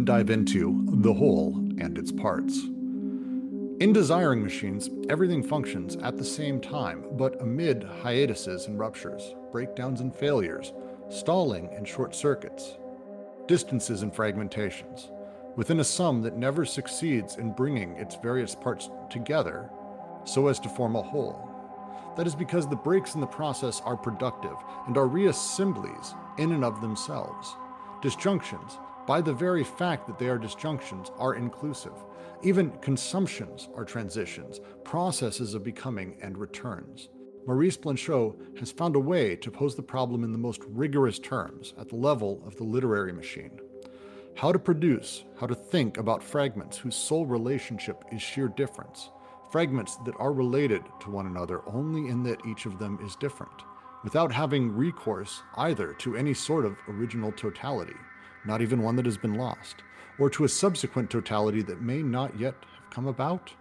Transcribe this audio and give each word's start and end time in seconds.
and 0.00 0.06
dive 0.06 0.30
into 0.30 0.82
the 0.86 1.12
whole 1.12 1.54
and 1.78 1.98
its 1.98 2.10
parts. 2.10 2.58
In 3.80 3.92
desiring 3.92 4.42
machines, 4.42 4.88
everything 5.10 5.42
functions 5.42 5.96
at 5.96 6.16
the 6.16 6.24
same 6.24 6.58
time, 6.58 7.04
but 7.18 7.38
amid 7.42 7.84
hiatuses 8.02 8.66
and 8.66 8.78
ruptures, 8.78 9.34
breakdowns 9.52 10.00
and 10.00 10.14
failures, 10.14 10.72
stalling 11.10 11.68
and 11.74 11.86
short 11.86 12.14
circuits, 12.14 12.78
distances 13.46 14.00
and 14.00 14.10
fragmentations, 14.10 15.10
within 15.56 15.80
a 15.80 15.84
sum 15.84 16.22
that 16.22 16.38
never 16.38 16.64
succeeds 16.64 17.36
in 17.36 17.52
bringing 17.52 17.92
its 17.96 18.16
various 18.22 18.54
parts 18.54 18.88
together 19.10 19.68
so 20.24 20.48
as 20.48 20.58
to 20.60 20.70
form 20.70 20.96
a 20.96 21.02
whole. 21.02 21.46
That 22.16 22.26
is 22.26 22.34
because 22.34 22.66
the 22.66 22.74
breaks 22.74 23.14
in 23.14 23.20
the 23.20 23.26
process 23.26 23.82
are 23.84 23.98
productive 23.98 24.56
and 24.86 24.96
are 24.96 25.06
reassemblies 25.06 26.14
in 26.38 26.52
and 26.52 26.64
of 26.64 26.80
themselves. 26.80 27.54
Disjunctions, 28.00 28.78
by 29.06 29.20
the 29.20 29.32
very 29.32 29.64
fact 29.64 30.06
that 30.06 30.18
they 30.18 30.28
are 30.28 30.38
disjunctions, 30.38 31.10
are 31.18 31.34
inclusive. 31.34 31.92
Even 32.42 32.70
consumptions 32.80 33.68
are 33.74 33.84
transitions, 33.84 34.60
processes 34.84 35.54
of 35.54 35.62
becoming 35.62 36.16
and 36.22 36.38
returns. 36.38 37.08
Maurice 37.46 37.76
Blanchot 37.76 38.58
has 38.58 38.70
found 38.70 38.96
a 38.96 39.00
way 39.00 39.34
to 39.36 39.50
pose 39.50 39.74
the 39.74 39.82
problem 39.82 40.24
in 40.24 40.32
the 40.32 40.38
most 40.38 40.62
rigorous 40.68 41.18
terms 41.18 41.74
at 41.78 41.88
the 41.88 41.96
level 41.96 42.42
of 42.46 42.56
the 42.56 42.64
literary 42.64 43.12
machine. 43.12 43.58
How 44.36 44.52
to 44.52 44.58
produce, 44.58 45.24
how 45.38 45.46
to 45.46 45.54
think 45.54 45.98
about 45.98 46.22
fragments 46.22 46.76
whose 46.76 46.94
sole 46.94 47.26
relationship 47.26 48.04
is 48.12 48.22
sheer 48.22 48.48
difference, 48.48 49.10
fragments 49.50 49.96
that 50.04 50.14
are 50.18 50.32
related 50.32 50.82
to 51.00 51.10
one 51.10 51.26
another 51.26 51.62
only 51.66 52.08
in 52.08 52.22
that 52.22 52.44
each 52.46 52.66
of 52.66 52.78
them 52.78 52.98
is 53.04 53.16
different, 53.16 53.52
without 54.04 54.32
having 54.32 54.70
recourse 54.70 55.42
either 55.56 55.92
to 55.94 56.16
any 56.16 56.32
sort 56.32 56.64
of 56.64 56.76
original 56.88 57.32
totality, 57.32 57.96
not 58.44 58.62
even 58.62 58.82
one 58.82 58.96
that 58.96 59.06
has 59.06 59.16
been 59.16 59.34
lost, 59.34 59.76
or 60.18 60.30
to 60.30 60.44
a 60.44 60.48
subsequent 60.48 61.10
totality 61.10 61.62
that 61.62 61.80
may 61.80 62.02
not 62.02 62.38
yet 62.38 62.54
have 62.76 62.90
come 62.90 63.06
about? 63.06 63.52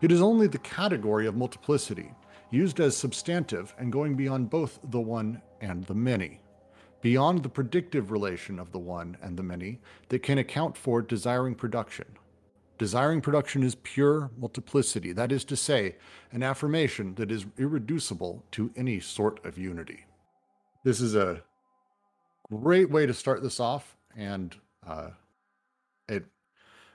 It 0.00 0.12
is 0.12 0.22
only 0.22 0.46
the 0.46 0.58
category 0.58 1.26
of 1.26 1.36
multiplicity, 1.36 2.12
used 2.50 2.80
as 2.80 2.96
substantive 2.96 3.74
and 3.78 3.92
going 3.92 4.14
beyond 4.14 4.50
both 4.50 4.78
the 4.84 5.00
one 5.00 5.40
and 5.60 5.84
the 5.84 5.94
many, 5.94 6.40
beyond 7.00 7.42
the 7.42 7.48
predictive 7.48 8.10
relation 8.10 8.58
of 8.58 8.72
the 8.72 8.78
one 8.78 9.16
and 9.22 9.36
the 9.36 9.42
many, 9.42 9.80
that 10.08 10.22
can 10.22 10.38
account 10.38 10.76
for 10.76 11.02
desiring 11.02 11.54
production, 11.54 12.06
Desiring 12.82 13.20
production 13.20 13.62
is 13.62 13.76
pure 13.76 14.32
multiplicity, 14.36 15.12
that 15.12 15.30
is 15.30 15.44
to 15.44 15.54
say, 15.54 15.94
an 16.32 16.42
affirmation 16.42 17.14
that 17.14 17.30
is 17.30 17.46
irreducible 17.56 18.44
to 18.50 18.72
any 18.74 18.98
sort 18.98 19.44
of 19.46 19.56
unity. 19.56 20.04
This 20.82 21.00
is 21.00 21.14
a 21.14 21.44
great 22.56 22.90
way 22.90 23.06
to 23.06 23.14
start 23.14 23.42
this 23.42 23.60
off, 23.60 23.96
and 24.16 24.54
uh, 24.86 25.10
it 26.08 26.24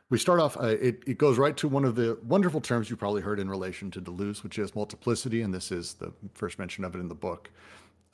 we 0.09 0.17
start 0.17 0.39
off. 0.39 0.57
Uh, 0.57 0.67
it 0.67 1.03
it 1.05 1.17
goes 1.17 1.37
right 1.37 1.57
to 1.57 1.67
one 1.67 1.85
of 1.85 1.95
the 1.95 2.17
wonderful 2.23 2.61
terms 2.61 2.89
you 2.89 2.95
probably 2.95 3.21
heard 3.21 3.39
in 3.39 3.49
relation 3.49 3.91
to 3.91 4.01
Deleuze, 4.01 4.43
which 4.43 4.59
is 4.59 4.75
multiplicity, 4.75 5.41
and 5.41 5.53
this 5.53 5.71
is 5.71 5.95
the 5.95 6.13
first 6.33 6.59
mention 6.59 6.83
of 6.83 6.95
it 6.95 6.99
in 6.99 7.07
the 7.07 7.15
book. 7.15 7.49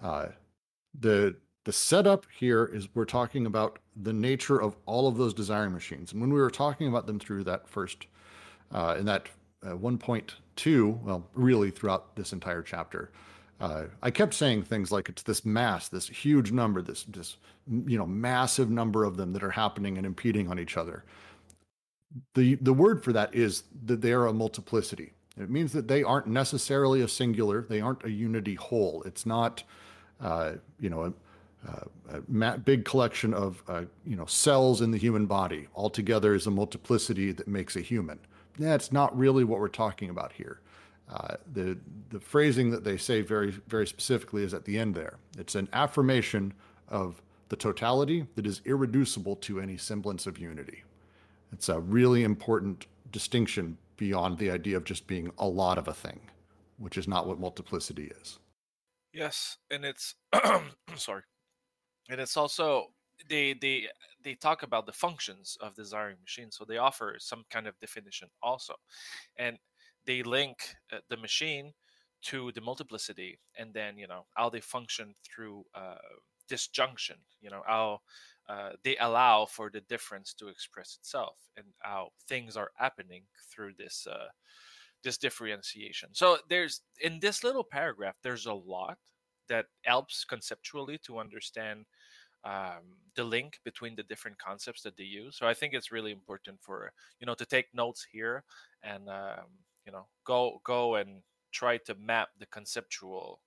Uh, 0.01 0.27
the 0.99 1.35
the 1.65 1.73
setup 1.73 2.25
here 2.37 2.65
is 2.65 2.87
we're 2.93 3.05
talking 3.05 3.45
about 3.45 3.79
the 3.95 4.13
nature 4.13 4.61
of 4.61 4.75
all 4.85 5.07
of 5.07 5.17
those 5.17 5.33
desiring 5.33 5.71
machines. 5.71 6.11
And 6.11 6.19
when 6.19 6.33
we 6.33 6.39
were 6.39 6.49
talking 6.51 6.87
about 6.87 7.07
them 7.07 7.19
through 7.19 7.45
that 7.45 7.69
first, 7.69 8.07
uh, 8.71 8.95
in 8.99 9.05
that 9.05 9.29
uh, 9.65 9.69
1.2, 9.69 11.01
well, 11.03 11.29
really 11.33 11.71
throughout 11.71 12.15
this 12.17 12.33
entire 12.33 12.61
chapter, 12.61 13.11
uh, 13.59 13.85
I 14.01 14.11
kept 14.11 14.33
saying 14.33 14.63
things 14.63 14.91
like 14.91 15.09
it's 15.09 15.23
this 15.23 15.45
mass, 15.45 15.87
this 15.89 16.07
huge 16.07 16.51
number, 16.51 16.81
this, 16.81 17.03
this, 17.03 17.37
you 17.67 17.97
know, 17.97 18.05
massive 18.05 18.69
number 18.69 19.03
of 19.03 19.17
them 19.17 19.33
that 19.33 19.43
are 19.43 19.51
happening 19.51 19.97
and 19.97 20.05
impeding 20.05 20.49
on 20.49 20.59
each 20.59 20.77
other. 20.77 21.03
The, 22.35 22.55
the 22.55 22.73
word 22.73 23.03
for 23.03 23.13
that 23.13 23.33
is 23.33 23.63
that 23.85 24.01
they 24.01 24.11
are 24.11 24.27
a 24.27 24.33
multiplicity. 24.33 25.13
It 25.39 25.49
means 25.49 25.71
that 25.73 25.87
they 25.87 26.03
aren't 26.03 26.27
necessarily 26.27 27.01
a 27.01 27.07
singular, 27.07 27.65
they 27.67 27.81
aren't 27.81 28.03
a 28.03 28.11
unity 28.11 28.55
whole. 28.55 29.01
It's 29.03 29.25
not, 29.25 29.63
uh, 30.21 30.53
you 30.79 30.89
know, 30.89 31.13
a, 31.67 32.17
a 32.17 32.57
big 32.57 32.85
collection 32.85 33.33
of 33.33 33.63
uh, 33.67 33.83
you 34.05 34.15
know 34.15 34.25
cells 34.25 34.81
in 34.81 34.91
the 34.91 34.97
human 34.97 35.25
body 35.25 35.67
all 35.73 35.89
together 35.89 36.33
is 36.35 36.47
a 36.47 36.51
multiplicity 36.51 37.31
that 37.31 37.47
makes 37.47 37.75
a 37.75 37.81
human. 37.81 38.19
That's 38.59 38.91
not 38.91 39.17
really 39.17 39.43
what 39.43 39.59
we're 39.59 39.67
talking 39.69 40.09
about 40.09 40.33
here. 40.33 40.59
Uh, 41.13 41.35
the 41.51 41.77
the 42.09 42.19
phrasing 42.19 42.71
that 42.71 42.83
they 42.83 42.97
say 42.97 43.21
very 43.21 43.51
very 43.67 43.85
specifically 43.85 44.43
is 44.43 44.53
at 44.53 44.65
the 44.65 44.79
end 44.79 44.95
there. 44.95 45.17
It's 45.37 45.53
an 45.53 45.69
affirmation 45.71 46.53
of 46.87 47.21
the 47.49 47.55
totality 47.55 48.25
that 48.35 48.47
is 48.47 48.61
irreducible 48.65 49.35
to 49.35 49.59
any 49.59 49.77
semblance 49.77 50.25
of 50.25 50.39
unity. 50.39 50.83
It's 51.51 51.69
a 51.69 51.79
really 51.79 52.23
important 52.23 52.87
distinction 53.11 53.77
beyond 53.97 54.39
the 54.39 54.49
idea 54.49 54.75
of 54.75 54.85
just 54.85 55.05
being 55.05 55.31
a 55.37 55.47
lot 55.47 55.77
of 55.77 55.87
a 55.87 55.93
thing, 55.93 56.19
which 56.77 56.97
is 56.97 57.07
not 57.07 57.27
what 57.27 57.39
multiplicity 57.39 58.11
is. 58.21 58.39
Yes, 59.13 59.57
and 59.69 59.85
it's 59.85 60.15
sorry 60.95 61.21
and 62.09 62.19
it's 62.19 62.37
also 62.37 62.87
they 63.29 63.53
they 63.53 63.87
they 64.23 64.35
talk 64.35 64.63
about 64.63 64.85
the 64.85 64.91
functions 64.91 65.57
of 65.61 65.75
desiring 65.75 66.17
machines 66.21 66.57
so 66.57 66.65
they 66.65 66.77
offer 66.77 67.15
some 67.19 67.43
kind 67.49 67.67
of 67.67 67.79
definition 67.79 68.27
also 68.41 68.73
and 69.37 69.57
they 70.05 70.23
link 70.23 70.75
uh, 70.91 70.97
the 71.09 71.17
machine 71.17 71.73
to 72.21 72.51
the 72.53 72.61
multiplicity 72.61 73.37
and 73.57 73.73
then 73.73 73.97
you 73.97 74.07
know 74.07 74.25
how 74.35 74.49
they 74.49 74.61
function 74.61 75.13
through 75.23 75.63
uh, 75.75 75.95
disjunction 76.47 77.17
you 77.41 77.49
know 77.49 77.61
how 77.67 77.99
uh, 78.49 78.71
they 78.83 78.97
allow 78.97 79.45
for 79.45 79.69
the 79.69 79.81
difference 79.81 80.33
to 80.33 80.47
express 80.47 80.97
itself 80.99 81.35
and 81.57 81.65
how 81.79 82.09
things 82.27 82.57
are 82.57 82.71
happening 82.75 83.23
through 83.53 83.71
this 83.77 84.07
uh, 84.09 84.27
this 85.03 85.17
differentiation 85.17 86.09
so 86.13 86.37
there's 86.49 86.81
in 87.01 87.19
this 87.19 87.43
little 87.43 87.63
paragraph 87.63 88.15
there's 88.23 88.45
a 88.45 88.53
lot 88.53 88.97
that 89.49 89.65
helps 89.83 90.23
conceptually 90.23 90.97
to 90.97 91.19
understand 91.19 91.85
um, 92.45 92.97
the 93.15 93.23
link 93.23 93.59
between 93.63 93.95
the 93.95 94.03
different 94.03 94.37
concepts 94.37 94.81
that 94.83 94.97
they 94.97 95.03
use. 95.03 95.37
So 95.37 95.47
I 95.47 95.53
think 95.53 95.73
it's 95.73 95.91
really 95.91 96.11
important 96.11 96.59
for 96.61 96.91
you 97.19 97.25
know 97.25 97.35
to 97.35 97.45
take 97.45 97.67
notes 97.73 98.05
here 98.11 98.43
and 98.83 99.09
um, 99.09 99.47
you 99.85 99.91
know 99.91 100.07
go 100.23 100.59
go 100.63 100.95
and 100.95 101.21
try 101.51 101.77
to 101.77 101.95
map 101.95 102.29
the 102.39 102.45
conceptual 102.47 103.41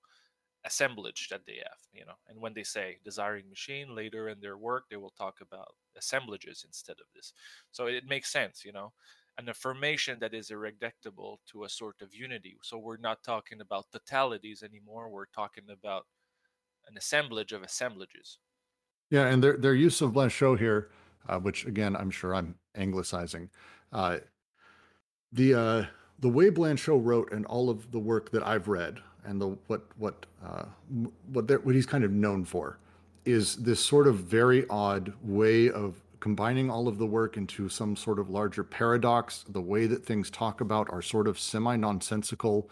assemblage 0.64 1.28
that 1.30 1.47
they 1.47 1.56
have 1.56 1.78
you 1.92 2.04
know 2.04 2.14
and 2.28 2.41
when 2.41 2.52
they 2.52 2.62
say 2.62 2.98
desiring 3.04 3.48
machine 3.48 3.94
later 3.94 4.28
in 4.28 4.41
their 4.41 4.56
work 4.58 4.84
they 4.91 4.97
will 4.97 5.14
talk 5.16 5.36
about 5.41 5.74
assemblages 5.97 6.64
instead 6.66 6.97
of 6.98 7.06
this 7.14 7.32
so 7.70 7.86
it 7.86 8.04
makes 8.06 8.32
sense 8.32 8.64
you 8.64 8.72
know 8.72 8.92
an 9.38 9.48
affirmation 9.48 10.19
that 10.20 10.34
is 10.34 10.50
irreducible 10.50 11.41
to 11.47 11.64
a 11.64 11.69
sort 11.69 12.00
of 12.00 12.14
unity. 12.14 12.56
So 12.62 12.78
we're 12.78 12.97
not 12.97 13.22
talking 13.22 13.60
about 13.60 13.86
totalities 13.94 14.62
anymore. 14.62 15.10
We're 15.10 15.26
talking 15.26 15.64
about 15.70 16.06
an 16.88 16.97
assemblage 16.97 17.53
of 17.53 17.62
assemblages. 17.62 18.38
Yeah, 19.10 19.26
and 19.26 19.42
their 19.42 19.56
their 19.56 19.74
use 19.74 20.00
of 20.00 20.12
Blanchot 20.12 20.58
here, 20.58 20.91
uh, 21.28 21.38
which 21.38 21.64
again 21.66 21.94
I'm 21.94 22.10
sure 22.10 22.34
I'm 22.34 22.56
anglicizing, 22.74 23.50
uh, 23.92 24.18
the 25.32 25.54
uh, 25.54 25.84
the 26.21 26.28
way 26.28 26.50
Blanchot 26.50 27.04
wrote 27.04 27.32
and 27.32 27.44
all 27.47 27.69
of 27.69 27.91
the 27.93 27.99
work 27.99 28.31
that 28.31 28.47
I've 28.47 28.69
read 28.69 29.00
and 29.25 29.41
the 29.41 29.49
what 29.66 29.82
what 29.99 30.27
uh, 30.44 30.65
what 31.32 31.65
what 31.65 31.75
he's 31.75 31.87
kind 31.87 32.04
of 32.04 32.12
known 32.12 32.44
for 32.44 32.78
is 33.25 33.56
this 33.56 33.84
sort 33.84 34.06
of 34.06 34.16
very 34.16 34.66
odd 34.71 35.12
way 35.22 35.69
of 35.71 36.00
combining 36.21 36.71
all 36.71 36.88
of 36.88 36.99
the 36.99 37.06
work 37.06 37.37
into 37.37 37.69
some 37.69 37.97
sort 37.97 38.19
of 38.19 38.31
larger 38.31 38.65
paradox. 38.65 39.44
The 39.49 39.60
way 39.60 39.86
that 39.86 40.04
things 40.04 40.30
talk 40.30 40.60
about 40.60 40.89
are 40.91 41.03
sort 41.03 41.28
of 41.28 41.39
semi 41.39 41.77
nonsensical, 41.77 42.71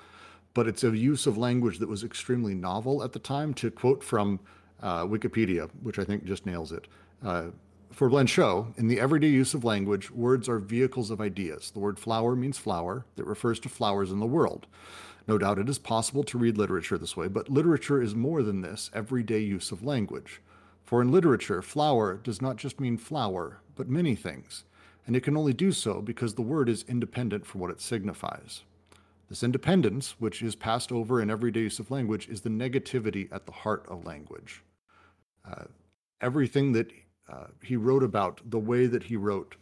but 0.54 0.66
it's 0.66 0.84
a 0.84 0.96
use 0.96 1.26
of 1.26 1.36
language 1.36 1.78
that 1.80 1.88
was 1.88 2.04
extremely 2.04 2.54
novel 2.54 3.02
at 3.02 3.12
the 3.12 3.18
time. 3.18 3.52
To 3.54 3.70
quote 3.70 4.02
from 4.02 4.40
uh, 4.82 5.04
Wikipedia, 5.04 5.68
which 5.82 5.98
I 5.98 6.04
think 6.04 6.24
just 6.24 6.46
nails 6.46 6.72
it. 6.72 6.86
Uh, 7.24 7.46
for 7.94 8.10
Blanchot, 8.10 8.76
in 8.76 8.88
the 8.88 8.98
everyday 8.98 9.28
use 9.28 9.54
of 9.54 9.62
language, 9.62 10.10
words 10.10 10.48
are 10.48 10.58
vehicles 10.58 11.10
of 11.10 11.20
ideas. 11.20 11.70
The 11.70 11.78
word 11.78 11.98
flower 11.98 12.34
means 12.34 12.58
flower, 12.58 13.06
that 13.14 13.24
refers 13.24 13.60
to 13.60 13.68
flowers 13.68 14.10
in 14.10 14.18
the 14.18 14.26
world. 14.26 14.66
No 15.28 15.38
doubt 15.38 15.60
it 15.60 15.68
is 15.68 15.78
possible 15.78 16.24
to 16.24 16.36
read 16.36 16.58
literature 16.58 16.98
this 16.98 17.16
way, 17.16 17.28
but 17.28 17.48
literature 17.48 18.02
is 18.02 18.14
more 18.14 18.42
than 18.42 18.62
this 18.62 18.90
everyday 18.92 19.38
use 19.38 19.70
of 19.70 19.84
language. 19.84 20.40
For 20.82 21.00
in 21.00 21.12
literature, 21.12 21.62
flower 21.62 22.14
does 22.16 22.42
not 22.42 22.56
just 22.56 22.80
mean 22.80 22.98
flower, 22.98 23.60
but 23.76 23.88
many 23.88 24.16
things, 24.16 24.64
and 25.06 25.14
it 25.14 25.22
can 25.22 25.36
only 25.36 25.52
do 25.52 25.70
so 25.70 26.02
because 26.02 26.34
the 26.34 26.42
word 26.42 26.68
is 26.68 26.84
independent 26.88 27.46
from 27.46 27.60
what 27.60 27.70
it 27.70 27.80
signifies. 27.80 28.64
This 29.28 29.44
independence, 29.44 30.16
which 30.18 30.42
is 30.42 30.56
passed 30.56 30.90
over 30.90 31.22
in 31.22 31.30
everyday 31.30 31.60
use 31.60 31.78
of 31.78 31.92
language, 31.92 32.28
is 32.28 32.40
the 32.40 32.50
negativity 32.50 33.32
at 33.32 33.46
the 33.46 33.52
heart 33.52 33.86
of 33.88 34.04
language. 34.04 34.62
Uh, 35.48 35.64
everything 36.20 36.72
that 36.72 36.90
uh, 37.28 37.46
he 37.62 37.76
wrote 37.76 38.02
about, 38.02 38.40
the 38.44 38.58
way 38.58 38.86
that 38.86 39.04
he 39.04 39.16
wrote, 39.16 39.56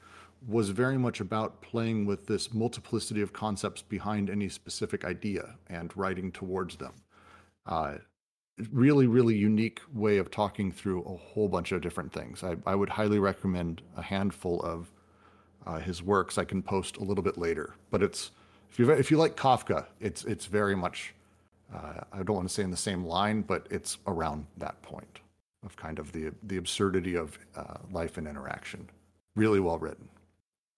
was 0.47 0.71
very 0.71 0.99
much 0.99 1.21
about 1.21 1.63
playing 1.63 2.05
with 2.05 2.27
this 2.27 2.53
multiplicity 2.53 3.23
of 3.23 3.33
concepts 3.33 3.83
behind 3.83 4.29
any 4.29 4.49
specific 4.49 5.05
idea 5.05 5.55
and 5.69 5.97
writing 5.97 6.33
towards 6.33 6.77
them. 6.77 6.95
Uh, 7.65 7.95
really, 8.73 9.07
really 9.07 9.37
unique 9.37 9.81
way 9.95 10.19
of 10.19 10.31
talking 10.31 10.73
through 10.73 11.03
a 11.03 11.17
whole 11.17 11.49
bunch 11.49 11.73
of 11.73 11.81
different 11.81 12.13
things. 12.13 12.43
I, 12.43 12.57
I 12.67 12.75
would 12.75 12.89
highly 12.89 13.19
recommend 13.19 13.83
a 13.97 14.03
handful 14.03 14.61
of 14.63 14.91
uh, 15.65 15.79
his 15.79 16.03
works. 16.03 16.39
I 16.39 16.45
can 16.45 16.63
post 16.63 16.97
a 16.97 17.05
little 17.05 17.23
bit 17.23 17.39
later, 17.39 17.75
but 17.91 18.03
it's 18.03 18.33
if 18.71 18.79
you 18.79 18.91
if 18.91 19.11
you 19.11 19.17
like 19.17 19.37
Kafka, 19.37 19.87
it's 20.01 20.25
it's 20.25 20.47
very 20.47 20.75
much 20.75 21.15
uh, 21.73 22.01
I 22.13 22.23
don't 22.25 22.35
want 22.35 22.49
to 22.49 22.53
say 22.55 22.65
in 22.65 22.71
the 22.71 22.77
same 22.77 23.05
line, 23.05 23.43
but 23.43 23.67
it's 23.71 23.99
around 24.07 24.47
that 24.59 24.83
point 24.83 25.22
of 25.65 25.77
kind 25.77 25.99
of 25.99 26.13
the 26.13 26.33
the 26.43 26.57
absurdity 26.57 27.17
of 27.17 27.39
uh, 27.57 27.79
life 27.91 28.19
and 28.19 28.27
interaction. 28.27 28.89
Really 29.35 29.61
well 29.61 29.79
written. 29.79 30.09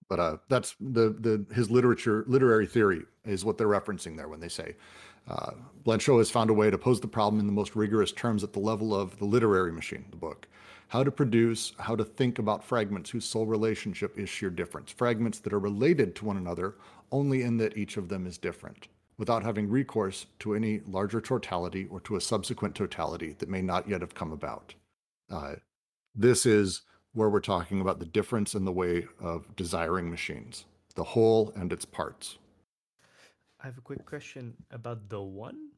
But 0.07 0.19
uh, 0.19 0.37
that's 0.49 0.75
the 0.79 1.09
the 1.09 1.45
his 1.53 1.69
literature 1.71 2.23
literary 2.27 2.67
theory 2.67 3.03
is 3.25 3.43
what 3.43 3.57
they're 3.57 3.67
referencing 3.67 4.15
there 4.17 4.27
when 4.27 4.39
they 4.39 4.49
say 4.49 4.75
uh, 5.27 5.51
Blanchot 5.83 6.17
has 6.19 6.29
found 6.29 6.49
a 6.49 6.53
way 6.53 6.69
to 6.69 6.77
pose 6.77 6.99
the 7.01 7.07
problem 7.07 7.39
in 7.39 7.47
the 7.47 7.53
most 7.53 7.75
rigorous 7.75 8.11
terms 8.11 8.43
at 8.43 8.53
the 8.53 8.59
level 8.59 8.93
of 8.93 9.17
the 9.17 9.25
literary 9.25 9.71
machine, 9.71 10.05
the 10.11 10.17
book. 10.17 10.47
How 10.87 11.03
to 11.03 11.11
produce, 11.11 11.73
how 11.79 11.95
to 11.95 12.03
think 12.03 12.37
about 12.37 12.63
fragments 12.63 13.09
whose 13.09 13.25
sole 13.25 13.47
relationship 13.47 14.17
is 14.19 14.29
sheer 14.29 14.51
difference. 14.51 14.91
Fragments 14.91 15.39
that 15.39 15.53
are 15.53 15.59
related 15.59 16.15
to 16.15 16.25
one 16.25 16.37
another 16.37 16.75
only 17.11 17.41
in 17.41 17.57
that 17.57 17.75
each 17.75 17.97
of 17.97 18.07
them 18.07 18.27
is 18.27 18.37
different, 18.37 18.87
without 19.17 19.43
having 19.43 19.69
recourse 19.69 20.25
to 20.39 20.53
any 20.53 20.81
larger 20.87 21.21
totality 21.21 21.87
or 21.89 21.99
to 22.01 22.15
a 22.15 22.21
subsequent 22.21 22.75
totality 22.75 23.35
that 23.39 23.49
may 23.49 23.61
not 23.61 23.87
yet 23.87 24.01
have 24.01 24.15
come 24.15 24.31
about. 24.31 24.73
Uh, 25.29 25.55
this 26.13 26.45
is 26.45 26.81
where 27.13 27.29
we're 27.29 27.39
talking 27.39 27.79
about 27.79 27.99
the 27.99 28.05
difference 28.05 28.55
in 28.55 28.65
the 28.65 28.71
way 28.71 29.07
of 29.19 29.55
desiring 29.55 30.09
machines, 30.09 30.65
the 30.95 31.03
whole 31.03 31.51
and 31.55 31.71
its 31.71 31.85
parts. 31.85 32.37
I 33.61 33.67
have 33.67 33.77
a 33.77 33.81
quick 33.81 34.05
question 34.05 34.53
about 34.69 35.09
the 35.09 35.21
one 35.21 35.69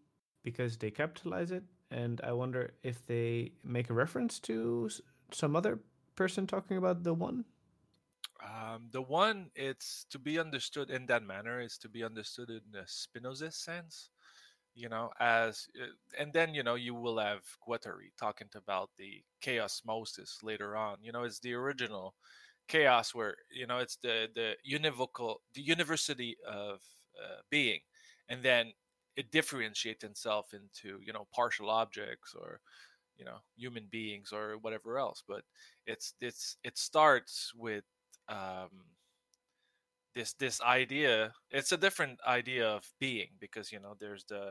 because 0.44 0.78
they 0.78 0.92
capitalize 0.92 1.52
it, 1.52 1.64
and 1.92 2.20
I 2.24 2.32
wonder 2.32 2.74
if 2.84 3.06
they 3.06 3.52
make 3.64 3.90
a 3.90 3.94
reference 3.94 4.40
to 4.42 4.90
some 5.32 5.56
other 5.56 5.80
person 6.16 6.48
talking 6.48 6.78
about 6.78 7.04
the 7.04 7.14
one. 7.14 7.46
Um, 8.48 8.90
the 8.92 9.02
one, 9.02 9.50
it's 9.56 10.06
to 10.12 10.20
be 10.20 10.40
understood 10.40 10.90
in 10.90 11.06
that 11.08 11.24
manner, 11.24 11.60
is 11.60 11.78
to 11.80 11.90
be 11.90 12.04
understood 12.04 12.50
in 12.50 12.62
the 12.72 12.86
Spinozist 12.88 13.56
sense, 13.64 14.10
you 14.76 14.90
know, 14.90 15.12
as, 15.20 15.68
uh, 15.82 15.88
and 16.20 16.34
then, 16.34 16.54
you 16.56 16.64
know, 16.64 16.76
you 16.76 16.96
will 16.96 17.20
have 17.20 17.42
Guattari 17.68 18.12
talking 18.20 18.50
about 18.56 18.92
the 18.98 19.24
chaosmosis 19.44 20.44
later 20.44 20.78
on. 20.78 20.98
You 21.02 21.12
know, 21.14 21.24
it's 21.24 21.40
the 21.40 21.54
original 21.56 22.16
chaos 22.68 23.16
where, 23.16 23.36
you 23.52 23.68
know, 23.68 23.80
it's 23.80 23.98
the, 23.98 24.30
the 24.36 24.56
univocal, 24.70 25.38
the 25.54 25.62
univocity 25.64 26.38
of 26.48 26.82
uh, 27.22 27.42
being, 27.50 27.82
and 28.30 28.44
then 28.44 28.74
it 29.16 29.32
differentiates 29.32 30.04
itself 30.04 30.54
into 30.54 31.00
you 31.04 31.12
know 31.14 31.28
partial 31.34 31.70
objects 31.70 32.36
or 32.40 32.62
you 33.18 33.26
know 33.26 33.38
human 33.56 33.88
beings 33.92 34.32
or 34.32 34.58
whatever 34.62 34.98
else. 35.00 35.24
But 35.28 35.44
it's 35.86 36.14
it's 36.22 36.58
it 36.64 36.78
starts 36.78 37.52
with 37.56 37.84
um, 38.30 38.70
this 40.16 40.34
this 40.34 40.62
idea. 40.62 41.34
It's 41.52 41.72
a 41.72 41.78
different 41.78 42.20
idea 42.26 42.68
of 42.68 42.84
being 43.00 43.30
because 43.40 43.72
you 43.72 43.80
know 43.80 43.96
there's 44.00 44.26
the 44.26 44.48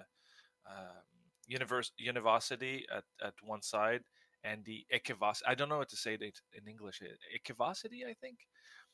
um, 0.68 1.04
universe 1.46 1.92
univocity 1.98 2.86
at, 2.94 3.04
at 3.22 3.34
one 3.42 3.62
side 3.62 4.02
and 4.44 4.64
the 4.64 4.84
equivocity. 4.90 5.46
I 5.48 5.54
don't 5.54 5.68
know 5.68 5.78
what 5.78 5.88
to 5.90 5.96
say 5.96 6.14
in 6.14 6.68
English. 6.68 7.02
Equivocity, 7.34 8.04
I 8.04 8.14
think, 8.20 8.38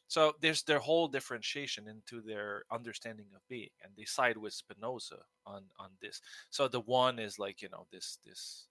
so 0.09 0.35
there's 0.41 0.63
their 0.63 0.79
whole 0.79 1.09
differentiation 1.09 1.89
into 1.89 2.21
their 2.21 2.65
understanding 2.71 3.29
of 3.35 3.41
being, 3.49 3.71
and 3.83 3.93
they 3.97 4.05
side 4.05 4.37
with 4.37 4.53
Spinoza 4.53 5.21
on 5.47 5.65
on 5.79 5.89
this. 6.03 6.21
So 6.51 6.69
the 6.69 6.81
one 6.81 7.19
is 7.19 7.39
like 7.39 7.63
you 7.63 7.71
know 7.71 7.87
this 7.91 8.19
this 8.25 8.67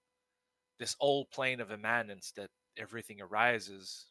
this 0.78 0.96
old 1.00 1.31
plane 1.31 1.60
of 1.60 1.72
immanence 1.72 2.31
that 2.36 2.50
everything 2.78 3.22
arises 3.22 4.11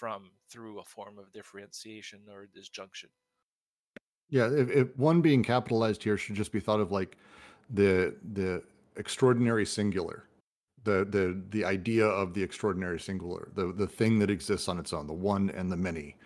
from 0.00 0.30
through 0.50 0.80
a 0.80 0.84
form 0.84 1.18
of 1.18 1.30
differentiation 1.32 2.20
or 2.32 2.48
disjunction. 2.54 3.10
Yeah, 4.30 4.48
if, 4.62 4.70
if 4.70 4.88
one 4.96 5.20
being 5.20 5.42
capitalized 5.42 6.02
here 6.02 6.16
should 6.16 6.36
just 6.36 6.52
be 6.52 6.60
thought 6.60 6.80
of 6.80 6.90
like 6.90 7.16
the 7.68 8.14
the 8.32 8.62
extraordinary 8.96 9.66
singular 9.66 10.24
the 10.84 11.04
the 11.04 11.40
the 11.50 11.64
idea 11.64 12.06
of 12.06 12.34
the 12.34 12.42
extraordinary 12.42 12.98
singular 12.98 13.48
the 13.54 13.72
the 13.72 13.86
thing 13.86 14.18
that 14.18 14.30
exists 14.30 14.66
on 14.68 14.78
its 14.78 14.92
own 14.92 15.06
the 15.06 15.12
one 15.12 15.50
and 15.50 15.70
the 15.70 15.76
many 15.76 16.16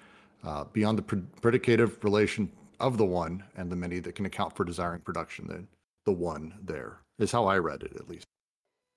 uh, 0.44 0.64
beyond 0.72 0.98
the 0.98 1.02
predicative 1.02 2.02
relation 2.04 2.50
of 2.80 2.98
the 2.98 3.04
one 3.04 3.42
and 3.56 3.70
the 3.70 3.76
many 3.76 3.98
that 4.00 4.14
can 4.14 4.26
account 4.26 4.54
for 4.56 4.64
desiring 4.64 5.00
production. 5.00 5.46
The, 5.46 5.64
the 6.04 6.12
one 6.12 6.54
there 6.62 7.00
is 7.18 7.32
how 7.32 7.46
I 7.46 7.58
read 7.58 7.82
it, 7.82 7.96
at 7.96 8.08
least. 8.08 8.26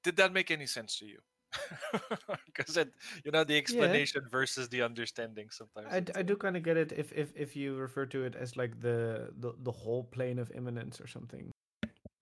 Did 0.03 0.17
that 0.17 0.33
make 0.33 0.51
any 0.51 0.65
sense 0.65 0.97
to 0.99 1.05
you? 1.05 1.19
Because 2.55 2.75
it, 2.77 2.91
you 3.23 3.31
know, 3.31 3.43
the 3.43 3.55
explanation 3.55 4.21
yeah. 4.23 4.29
versus 4.31 4.67
the 4.69 4.81
understanding 4.81 5.47
sometimes. 5.51 6.09
I, 6.15 6.19
I 6.19 6.23
do 6.23 6.35
kind 6.35 6.57
of 6.57 6.63
get 6.63 6.75
it 6.75 6.91
if, 6.91 7.13
if 7.13 7.31
if 7.35 7.55
you 7.55 7.75
refer 7.75 8.05
to 8.07 8.23
it 8.23 8.35
as 8.35 8.57
like 8.57 8.79
the, 8.81 9.29
the 9.39 9.53
the 9.63 9.71
whole 9.71 10.03
plane 10.05 10.39
of 10.39 10.51
immanence 10.51 10.99
or 10.99 11.07
something. 11.07 11.51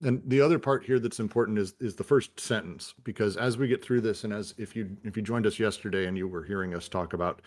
And 0.02 0.20
the 0.26 0.42
other 0.42 0.58
part 0.58 0.84
here 0.84 0.98
that's 0.98 1.20
important 1.20 1.58
is 1.58 1.74
is 1.80 1.96
the 1.96 2.04
first 2.04 2.38
sentence 2.38 2.94
because 3.02 3.38
as 3.38 3.56
we 3.56 3.66
get 3.66 3.82
through 3.82 4.02
this 4.02 4.24
and 4.24 4.32
as 4.32 4.54
if 4.58 4.76
you 4.76 4.94
if 5.04 5.16
you 5.16 5.22
joined 5.22 5.46
us 5.46 5.58
yesterday 5.58 6.06
and 6.06 6.18
you 6.18 6.28
were 6.28 6.44
hearing 6.44 6.74
us 6.74 6.86
talk 6.86 7.14
about 7.14 7.40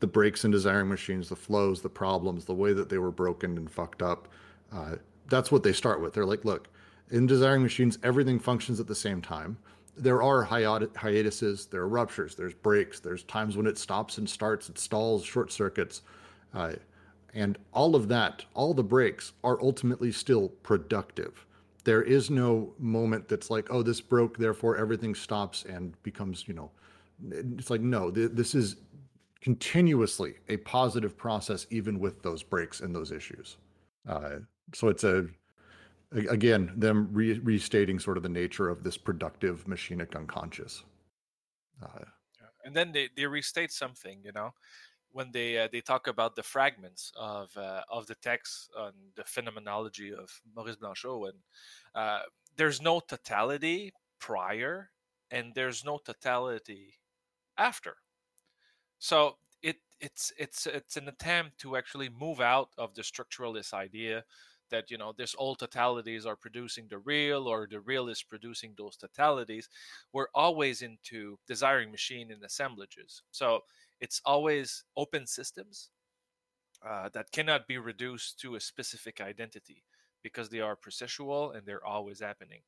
the 0.00 0.06
breaks 0.06 0.44
in 0.44 0.50
desiring 0.50 0.88
machines, 0.88 1.30
the 1.30 1.36
flows, 1.36 1.80
the 1.80 1.88
problems, 1.88 2.44
the 2.44 2.54
way 2.54 2.74
that 2.74 2.90
they 2.90 2.98
were 2.98 3.10
broken 3.12 3.56
and 3.56 3.70
fucked 3.70 4.02
up, 4.02 4.28
uh, 4.70 4.96
that's 5.28 5.50
what 5.50 5.62
they 5.62 5.72
start 5.72 6.02
with. 6.02 6.12
They're 6.12 6.26
like, 6.26 6.44
look, 6.44 6.68
in 7.10 7.26
desiring 7.26 7.62
machines, 7.62 7.98
everything 8.02 8.38
functions 8.38 8.80
at 8.80 8.86
the 8.86 8.94
same 8.94 9.22
time. 9.22 9.56
There 9.96 10.22
are 10.22 10.42
hiatuses, 10.42 11.66
there 11.66 11.82
are 11.82 11.88
ruptures, 11.88 12.34
there's 12.34 12.54
breaks, 12.54 13.00
there's 13.00 13.22
times 13.24 13.56
when 13.56 13.66
it 13.66 13.78
stops 13.78 14.18
and 14.18 14.28
starts, 14.28 14.68
it 14.68 14.78
stalls, 14.78 15.24
short 15.24 15.52
circuits. 15.52 16.02
Uh, 16.52 16.72
and 17.32 17.58
all 17.72 17.94
of 17.96 18.08
that, 18.08 18.44
all 18.54 18.74
the 18.74 18.82
breaks 18.82 19.32
are 19.42 19.60
ultimately 19.60 20.12
still 20.12 20.48
productive 20.62 21.46
there 21.84 22.02
is 22.02 22.30
no 22.30 22.72
moment 22.78 23.28
that's 23.28 23.50
like, 23.50 23.68
oh, 23.70 23.82
this 23.82 24.00
broke, 24.00 24.38
therefore 24.38 24.76
everything 24.76 25.14
stops 25.14 25.64
and 25.64 26.02
becomes, 26.02 26.48
you 26.48 26.54
know, 26.54 26.70
it's 27.30 27.70
like, 27.70 27.82
no, 27.82 28.10
th- 28.10 28.30
this 28.32 28.54
is 28.54 28.76
continuously 29.40 30.34
a 30.48 30.56
positive 30.58 31.16
process, 31.16 31.66
even 31.70 31.98
with 31.98 32.22
those 32.22 32.42
breaks 32.42 32.80
and 32.80 32.94
those 32.94 33.12
issues. 33.12 33.58
Uh, 34.08 34.36
so 34.72 34.88
it's 34.88 35.04
a, 35.04 35.26
again, 36.14 36.72
them 36.76 37.08
re- 37.12 37.38
restating 37.38 37.98
sort 37.98 38.16
of 38.16 38.22
the 38.22 38.28
nature 38.28 38.68
of 38.68 38.84
this 38.84 38.96
productive 38.96 39.66
machinic 39.66 40.16
unconscious. 40.16 40.84
Uh, 41.82 42.04
and 42.64 42.74
then 42.74 42.92
they, 42.92 43.08
they 43.16 43.26
restate 43.26 43.72
something, 43.72 44.20
you 44.24 44.32
know, 44.32 44.54
when 45.12 45.30
they 45.32 45.58
uh, 45.58 45.68
they 45.70 45.80
talk 45.80 46.06
about 46.06 46.34
the 46.34 46.42
fragments 46.42 47.12
of 47.16 47.56
uh, 47.56 47.82
of 47.88 48.06
the 48.06 48.16
text 48.16 48.70
on 48.76 48.92
the 49.16 49.24
phenomenology 49.24 50.12
of 50.12 50.40
Maurice 50.54 50.76
Blanchot, 50.76 51.28
and 51.28 51.38
uh, 51.94 52.20
there's 52.56 52.82
no 52.82 53.00
totality 53.00 53.92
prior, 54.18 54.90
and 55.30 55.54
there's 55.54 55.84
no 55.84 55.98
totality 55.98 56.94
after. 57.58 57.96
So 58.98 59.36
it 59.62 59.76
it's 60.00 60.32
it's 60.36 60.66
it's 60.66 60.96
an 60.96 61.08
attempt 61.08 61.58
to 61.58 61.76
actually 61.76 62.08
move 62.08 62.40
out 62.40 62.70
of 62.76 62.94
the 62.94 63.02
structuralist 63.02 63.72
idea 63.72 64.24
that 64.70 64.90
you 64.90 64.98
know 64.98 65.12
this 65.16 65.34
all 65.34 65.56
totalities 65.56 66.26
are 66.26 66.36
producing 66.36 66.86
the 66.88 66.98
real 66.98 67.46
or 67.46 67.66
the 67.70 67.80
real 67.80 68.08
is 68.08 68.22
producing 68.22 68.74
those 68.76 68.96
totalities 68.96 69.66
we're 70.12 70.28
always 70.34 70.82
into 70.82 71.38
desiring 71.46 71.90
machine 71.90 72.30
and 72.30 72.42
assemblages 72.44 73.22
so 73.30 73.60
it's 74.00 74.20
always 74.24 74.84
open 74.96 75.26
systems 75.26 75.90
uh, 76.86 77.08
that 77.14 77.30
cannot 77.32 77.66
be 77.66 77.78
reduced 77.78 78.38
to 78.40 78.54
a 78.56 78.60
specific 78.60 79.20
identity 79.20 79.82
because 80.22 80.48
they 80.48 80.60
are 80.60 80.76
processual 80.76 81.56
and 81.56 81.66
they're 81.66 81.84
always 81.84 82.20
happening. 82.20 82.60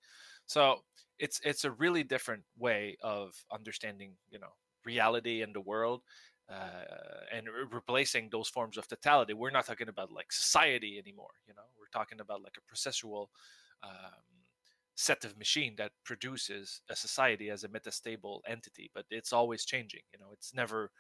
So 0.47 0.85
it's 1.19 1.41
it's 1.45 1.65
a 1.65 1.71
really 1.71 2.03
different 2.03 2.45
way 2.59 2.97
of 3.03 3.35
understanding, 3.53 4.13
you 4.31 4.39
know, 4.39 4.55
reality 4.85 5.43
and 5.43 5.55
the 5.55 5.61
world 5.61 6.03
uh, 6.51 7.35
and 7.35 7.47
re- 7.47 7.67
replacing 7.71 8.29
those 8.31 8.49
forms 8.49 8.77
of 8.77 8.87
totality. 8.89 9.35
We're 9.35 9.51
not 9.51 9.67
talking 9.67 9.89
about 9.89 10.13
like 10.13 10.33
society 10.33 10.99
anymore. 10.99 11.35
You 11.47 11.55
know, 11.55 11.63
we're 11.79 11.99
talking 11.99 12.21
about 12.21 12.43
like 12.43 12.57
a 12.57 12.75
processual 12.75 13.27
um, 13.83 14.37
set 14.97 15.25
of 15.25 15.37
machine 15.39 15.75
that 15.77 15.93
produces 16.05 16.81
a 16.89 16.97
society 16.97 17.51
as 17.51 17.65
a 17.65 17.69
metastable 17.69 18.41
entity 18.47 18.91
but 18.95 19.05
it's 19.11 19.33
always 19.33 19.65
changing 19.65 20.01
you 20.13 20.19
know 20.19 20.29
it's 20.33 20.55
never 20.55 20.91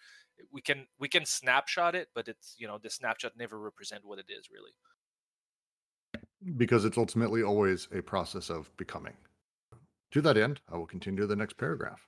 we 0.52 0.60
can 0.60 0.86
we 1.00 1.08
can 1.08 1.24
snapshot 1.24 1.94
it 1.94 2.08
but 2.14 2.28
it's 2.28 2.54
you 2.58 2.66
know 2.66 2.78
the 2.82 2.90
snapshot 2.90 3.32
never 3.38 3.58
represent 3.58 4.04
what 4.04 4.18
it 4.18 4.26
is 4.28 4.48
really 4.52 4.70
because 6.58 6.84
it's 6.84 6.98
ultimately 6.98 7.42
always 7.42 7.88
a 7.90 8.02
process 8.02 8.50
of 8.50 8.70
becoming 8.76 9.14
to 10.10 10.20
that 10.20 10.36
end 10.36 10.60
i 10.70 10.76
will 10.76 10.86
continue 10.86 11.26
the 11.26 11.34
next 11.34 11.56
paragraph 11.56 12.06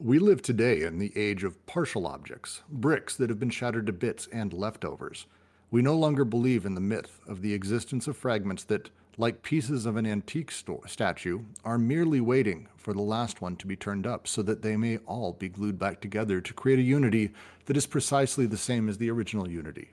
we 0.00 0.20
live 0.20 0.40
today 0.40 0.82
in 0.82 1.00
the 1.00 1.12
age 1.16 1.42
of 1.42 1.66
partial 1.66 2.06
objects 2.06 2.62
bricks 2.68 3.16
that 3.16 3.28
have 3.28 3.40
been 3.40 3.50
shattered 3.50 3.84
to 3.84 3.92
bits 3.92 4.28
and 4.32 4.52
leftovers 4.52 5.26
We 5.70 5.82
no 5.82 5.96
longer 5.96 6.24
believe 6.24 6.64
in 6.64 6.74
the 6.74 6.80
myth 6.80 7.20
of 7.26 7.42
the 7.42 7.52
existence 7.52 8.06
of 8.06 8.16
fragments 8.16 8.64
that, 8.64 8.90
like 9.18 9.42
pieces 9.42 9.84
of 9.86 9.96
an 9.96 10.06
antique 10.06 10.50
sto- 10.50 10.82
statue, 10.86 11.40
are 11.64 11.78
merely 11.78 12.20
waiting 12.20 12.68
for 12.76 12.94
the 12.94 13.02
last 13.02 13.42
one 13.42 13.56
to 13.56 13.66
be 13.66 13.76
turned 13.76 14.06
up 14.06 14.26
so 14.28 14.40
that 14.42 14.62
they 14.62 14.76
may 14.76 14.98
all 14.98 15.32
be 15.32 15.48
glued 15.48 15.78
back 15.78 16.00
together 16.00 16.40
to 16.40 16.54
create 16.54 16.78
a 16.78 16.82
unity 16.82 17.32
that 17.66 17.76
is 17.76 17.86
precisely 17.86 18.46
the 18.46 18.56
same 18.56 18.88
as 18.88 18.98
the 18.98 19.10
original 19.10 19.50
unity. 19.50 19.90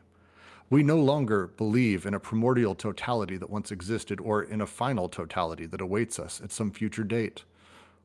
We 0.69 0.83
no 0.83 0.97
longer 0.97 1.47
believe 1.47 2.05
in 2.05 2.13
a 2.13 2.19
primordial 2.19 2.75
totality 2.75 3.37
that 3.37 3.49
once 3.49 3.71
existed 3.71 4.21
or 4.21 4.43
in 4.43 4.61
a 4.61 4.67
final 4.67 5.09
totality 5.09 5.65
that 5.65 5.81
awaits 5.81 6.19
us 6.19 6.39
at 6.43 6.51
some 6.51 6.71
future 6.71 7.03
date. 7.03 7.43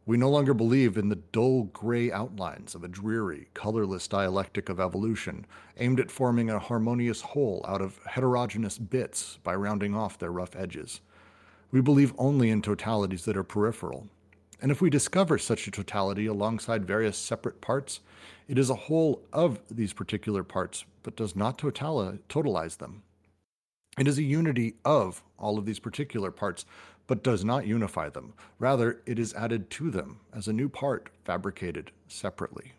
We 0.07 0.17
no 0.17 0.31
longer 0.31 0.55
believe 0.55 0.97
in 0.97 1.09
the 1.09 1.17
dull 1.17 1.65
gray 1.65 2.11
outlines 2.11 2.75
of 2.75 2.83
a 2.83 2.89
dreary, 2.89 3.49
colorless 3.55 4.09
dialectic 4.09 4.69
of 4.69 4.81
evolution 4.81 5.47
aimed 5.77 6.01
at 6.01 6.11
forming 6.11 6.49
a 6.49 6.59
harmonious 6.59 7.21
whole 7.21 7.65
out 7.69 7.83
of 7.83 8.01
heterogeneous 8.07 8.79
bits 8.79 9.39
by 9.45 9.55
rounding 9.55 9.95
off 9.95 10.19
their 10.19 10.33
rough 10.33 10.57
edges. 10.57 11.01
We 11.71 11.81
believe 11.81 12.15
only 12.19 12.51
in 12.51 12.63
totalities 12.63 13.25
that 13.25 13.37
are 13.37 13.45
peripheral. 13.45 14.09
And 14.63 14.71
if 14.71 14.81
we 14.81 14.91
discover 14.91 15.39
such 15.39 15.67
a 15.67 15.71
totality 15.71 16.27
alongside 16.27 16.87
various 16.87 17.17
separate 17.17 17.61
parts, 17.61 18.01
it 18.49 18.59
is 18.59 18.69
a 18.69 18.75
whole 18.75 19.23
of 19.33 19.61
these 19.71 19.93
particular 19.93 20.43
parts, 20.43 20.85
but 21.03 21.17
does 21.17 21.37
not 21.37 21.57
totali- 21.57 22.19
totalize 22.29 22.79
them. 22.79 23.03
It 23.99 24.09
is 24.09 24.19
a 24.19 24.23
unity 24.23 24.75
of 24.85 25.23
all 25.39 25.59
of 25.59 25.67
these 25.67 25.79
particular 25.79 26.31
parts, 26.31 26.65
but 27.11 27.25
does 27.25 27.45
not 27.45 27.67
unify 27.67 28.09
them. 28.09 28.33
Rather, 28.61 29.03
it 29.05 29.19
is 29.19 29.35
added 29.35 29.69
to 29.69 29.91
them 29.91 30.21
as 30.33 30.47
a 30.47 30.53
new 30.53 30.69
part 30.69 31.11
fabricated 31.25 31.91
separately. 32.07 32.71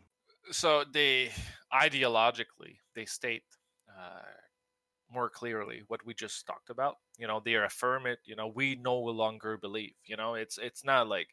So 0.52 0.86
they 0.90 1.32
ideologically 1.74 2.78
they 2.96 3.04
state 3.04 3.44
uh, 3.90 4.32
more 5.12 5.30
clearly 5.30 5.84
what 5.90 6.06
we 6.06 6.14
just 6.14 6.48
talked 6.48 6.70
about. 6.70 6.96
You 7.18 7.28
know, 7.28 7.42
they 7.44 7.56
affirm 7.56 8.06
it. 8.06 8.20
You 8.24 8.38
know, 8.38 8.48
we 8.48 8.76
no 8.76 8.98
longer 8.98 9.58
believe. 9.58 9.96
You 10.06 10.16
know, 10.16 10.36
it's 10.36 10.58
it's 10.58 10.86
not 10.86 11.10
like 11.10 11.28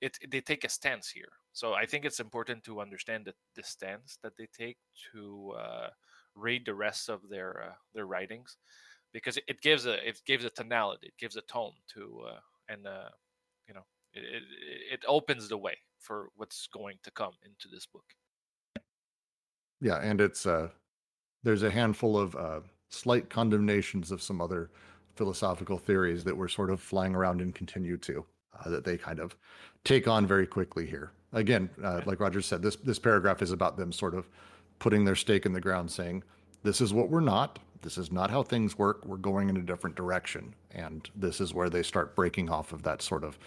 it. 0.00 0.16
They 0.30 0.40
take 0.40 0.62
a 0.62 0.68
stance 0.68 1.10
here. 1.10 1.32
So 1.52 1.74
I 1.74 1.84
think 1.84 2.04
it's 2.04 2.20
important 2.20 2.62
to 2.62 2.80
understand 2.80 3.24
that 3.24 3.34
the 3.56 3.64
stance 3.64 4.18
that 4.22 4.36
they 4.38 4.46
take 4.56 4.78
to 5.12 5.54
uh, 5.58 5.88
read 6.36 6.64
the 6.64 6.74
rest 6.74 7.08
of 7.08 7.28
their 7.28 7.70
uh, 7.70 7.74
their 7.92 8.06
writings 8.06 8.56
because 9.12 9.36
it, 9.36 9.44
it, 9.48 9.60
gives 9.60 9.86
a 9.86 10.06
it 10.06 10.20
gives 10.26 10.44
a 10.44 10.50
tonality, 10.50 11.08
it 11.08 11.18
gives 11.18 11.36
a 11.36 11.42
tone 11.42 11.72
to, 11.94 12.22
uh, 12.28 12.40
and 12.68 12.86
uh, 12.86 13.08
you 13.68 13.74
know, 13.74 13.84
it, 14.14 14.20
it, 14.20 14.42
it 14.92 15.00
opens 15.06 15.48
the 15.48 15.56
way 15.56 15.76
for 15.98 16.28
what's 16.36 16.68
going 16.72 16.96
to 17.02 17.10
come 17.10 17.32
into 17.44 17.68
this 17.72 17.86
book. 17.86 18.04
Yeah, 19.80 20.00
and 20.02 20.20
it's 20.20 20.46
uh, 20.46 20.68
there's 21.42 21.62
a 21.62 21.70
handful 21.70 22.18
of 22.18 22.36
uh, 22.36 22.60
slight 22.88 23.30
condemnations 23.30 24.10
of 24.10 24.22
some 24.22 24.40
other 24.40 24.70
philosophical 25.16 25.78
theories 25.78 26.24
that 26.24 26.36
were 26.36 26.48
sort 26.48 26.70
of 26.70 26.80
flying 26.80 27.14
around 27.14 27.40
and 27.40 27.54
continue 27.54 27.96
to 27.98 28.24
uh, 28.58 28.70
that 28.70 28.84
they 28.84 28.96
kind 28.96 29.18
of 29.18 29.36
take 29.84 30.08
on 30.08 30.26
very 30.26 30.46
quickly 30.46 30.86
here. 30.86 31.12
Again, 31.32 31.70
uh, 31.82 32.00
like 32.06 32.20
Roger 32.20 32.40
said, 32.40 32.62
this 32.62 32.76
this 32.76 32.98
paragraph 32.98 33.42
is 33.42 33.52
about 33.52 33.76
them 33.76 33.92
sort 33.92 34.14
of 34.14 34.28
putting 34.78 35.04
their 35.04 35.16
stake 35.16 35.46
in 35.46 35.52
the 35.52 35.60
ground, 35.60 35.90
saying, 35.90 36.22
"This 36.62 36.80
is 36.80 36.92
what 36.92 37.08
we're 37.08 37.20
not 37.20 37.58
this 37.82 37.98
is 37.98 38.12
not 38.12 38.30
how 38.30 38.42
things 38.42 38.76
work. 38.76 39.04
We're 39.04 39.16
going 39.16 39.48
in 39.48 39.56
a 39.56 39.62
different 39.62 39.96
direction. 39.96 40.54
And 40.70 41.08
this 41.14 41.40
is 41.40 41.54
where 41.54 41.70
they 41.70 41.82
start 41.82 42.14
breaking 42.14 42.50
off 42.50 42.72
of 42.72 42.82
that 42.82 43.02
sort 43.02 43.24
of 43.24 43.38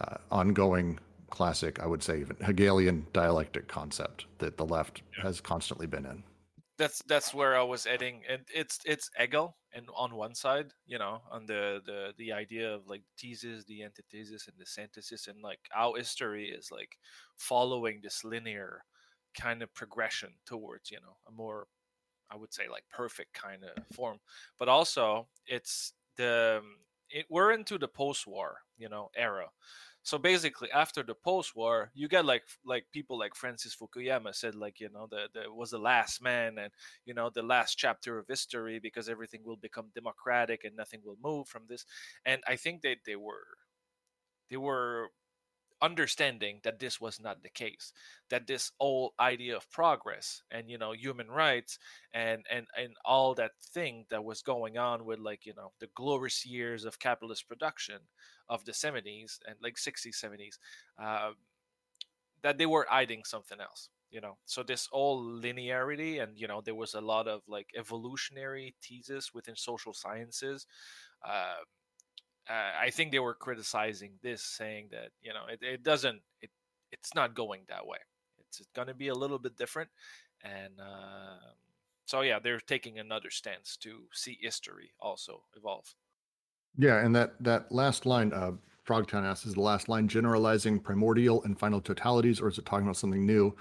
uh, 0.00 0.16
ongoing 0.30 0.98
classic, 1.30 1.80
I 1.80 1.86
would 1.86 2.02
say, 2.02 2.20
even 2.20 2.36
Hegelian 2.44 3.06
dialectic 3.12 3.68
concept 3.68 4.26
that 4.38 4.56
the 4.56 4.66
left 4.66 5.02
has 5.20 5.40
constantly 5.40 5.86
been 5.86 6.06
in. 6.06 6.22
That's 6.78 7.02
that's 7.06 7.34
where 7.34 7.56
I 7.56 7.62
was 7.62 7.86
adding, 7.86 8.22
and 8.28 8.42
it's 8.52 8.78
it's 8.84 9.10
Hegel, 9.14 9.56
and 9.72 9.86
on 9.94 10.16
one 10.16 10.34
side, 10.34 10.72
you 10.86 10.98
know, 10.98 11.20
on 11.30 11.44
the 11.46 11.80
the 11.84 12.12
the 12.16 12.32
idea 12.32 12.74
of 12.74 12.88
like 12.88 13.02
thesis, 13.20 13.64
the 13.64 13.84
antithesis, 13.84 14.48
and 14.48 14.56
the 14.58 14.66
synthesis, 14.66 15.28
and 15.28 15.42
like 15.42 15.60
how 15.70 15.94
history 15.94 16.46
is 16.46 16.70
like 16.72 16.96
following 17.36 18.00
this 18.02 18.24
linear 18.24 18.84
kind 19.38 19.62
of 19.62 19.72
progression 19.74 20.30
towards 20.46 20.90
you 20.90 20.98
know 21.02 21.16
a 21.28 21.30
more 21.30 21.66
I 22.32 22.36
would 22.36 22.52
say 22.52 22.64
like 22.70 22.84
perfect 22.90 23.34
kind 23.34 23.62
of 23.64 23.84
form, 23.94 24.18
but 24.58 24.68
also 24.68 25.28
it's 25.46 25.92
the 26.16 26.60
um, 26.62 26.76
it, 27.10 27.26
we're 27.28 27.52
into 27.52 27.78
the 27.78 27.88
post-war 27.88 28.58
you 28.78 28.88
know 28.88 29.10
era. 29.16 29.48
So 30.04 30.18
basically, 30.18 30.68
after 30.72 31.04
the 31.04 31.14
post-war, 31.14 31.92
you 31.94 32.08
get 32.08 32.24
like 32.24 32.42
like 32.64 32.86
people 32.92 33.18
like 33.18 33.36
Francis 33.36 33.76
Fukuyama 33.76 34.34
said, 34.34 34.56
like 34.56 34.80
you 34.80 34.88
know, 34.92 35.06
the, 35.08 35.28
the 35.32 35.52
was 35.52 35.70
the 35.70 35.78
last 35.78 36.20
man, 36.22 36.58
and 36.58 36.72
you 37.04 37.14
know, 37.14 37.30
the 37.30 37.42
last 37.42 37.76
chapter 37.76 38.18
of 38.18 38.26
history 38.26 38.80
because 38.80 39.08
everything 39.08 39.42
will 39.44 39.56
become 39.56 39.92
democratic 39.94 40.64
and 40.64 40.74
nothing 40.76 41.00
will 41.04 41.18
move 41.22 41.46
from 41.46 41.62
this. 41.68 41.84
And 42.24 42.42
I 42.48 42.56
think 42.56 42.82
that 42.82 42.98
they 43.06 43.16
were 43.16 43.46
they 44.50 44.56
were 44.56 45.10
understanding 45.82 46.60
that 46.62 46.78
this 46.78 47.00
was 47.00 47.20
not 47.20 47.42
the 47.42 47.48
case 47.50 47.92
that 48.30 48.46
this 48.46 48.70
old 48.80 49.12
idea 49.20 49.56
of 49.56 49.70
progress 49.70 50.42
and 50.50 50.70
you 50.70 50.78
know 50.78 50.92
human 50.92 51.28
rights 51.28 51.78
and 52.14 52.46
and 52.50 52.66
and 52.78 52.94
all 53.04 53.34
that 53.34 53.52
thing 53.74 54.06
that 54.10 54.24
was 54.24 54.42
going 54.42 54.78
on 54.78 55.04
with 55.04 55.18
like 55.18 55.44
you 55.44 55.54
know 55.56 55.72
the 55.80 55.88
glorious 55.94 56.46
years 56.46 56.84
of 56.84 56.98
capitalist 57.00 57.48
production 57.48 57.98
of 58.48 58.64
the 58.64 58.72
70s 58.72 59.40
and 59.46 59.56
like 59.62 59.76
60s 59.76 60.14
70s 60.14 60.58
uh, 61.02 61.32
that 62.42 62.58
they 62.58 62.66
were 62.66 62.86
hiding 62.88 63.22
something 63.24 63.60
else 63.60 63.88
you 64.10 64.20
know? 64.20 64.36
So 64.44 64.62
this 64.62 64.88
all 64.92 65.24
linearity 65.24 66.22
and 66.22 66.38
you 66.38 66.46
know 66.46 66.60
there 66.60 66.74
was 66.74 66.94
a 66.94 67.00
lot 67.00 67.26
of 67.26 67.40
like 67.48 67.68
evolutionary 67.76 68.74
thesis 68.82 69.32
within 69.32 69.56
social 69.56 69.94
sciences 69.94 70.66
uh, 71.26 71.64
uh, 72.48 72.72
I 72.80 72.90
think 72.90 73.12
they 73.12 73.18
were 73.18 73.34
criticizing 73.34 74.12
this, 74.22 74.42
saying 74.42 74.88
that 74.90 75.10
you 75.22 75.32
know 75.32 75.46
it, 75.50 75.60
it 75.62 75.82
doesn't 75.82 76.20
it 76.40 76.50
it's 76.90 77.14
not 77.14 77.34
going 77.34 77.62
that 77.68 77.86
way. 77.86 77.98
It's, 78.46 78.60
it's 78.60 78.70
going 78.74 78.88
to 78.88 78.94
be 78.94 79.08
a 79.08 79.14
little 79.14 79.38
bit 79.38 79.56
different, 79.56 79.90
and 80.42 80.80
uh, 80.80 81.52
so 82.06 82.22
yeah, 82.22 82.38
they're 82.38 82.60
taking 82.60 82.98
another 82.98 83.30
stance 83.30 83.76
to 83.78 84.02
see 84.12 84.38
history 84.40 84.92
also 85.00 85.42
evolve. 85.56 85.94
Yeah, 86.76 87.04
and 87.04 87.14
that 87.14 87.34
that 87.40 87.70
last 87.70 88.06
line, 88.06 88.32
uh, 88.32 88.52
Frogtown 88.86 89.24
asks, 89.24 89.46
is 89.46 89.54
the 89.54 89.60
last 89.60 89.88
line 89.88 90.08
generalizing 90.08 90.80
primordial 90.80 91.42
and 91.44 91.58
final 91.58 91.80
totalities, 91.80 92.42
or 92.42 92.48
is 92.48 92.58
it 92.58 92.66
talking 92.66 92.86
about 92.86 92.96
something 92.96 93.24
new? 93.24 93.54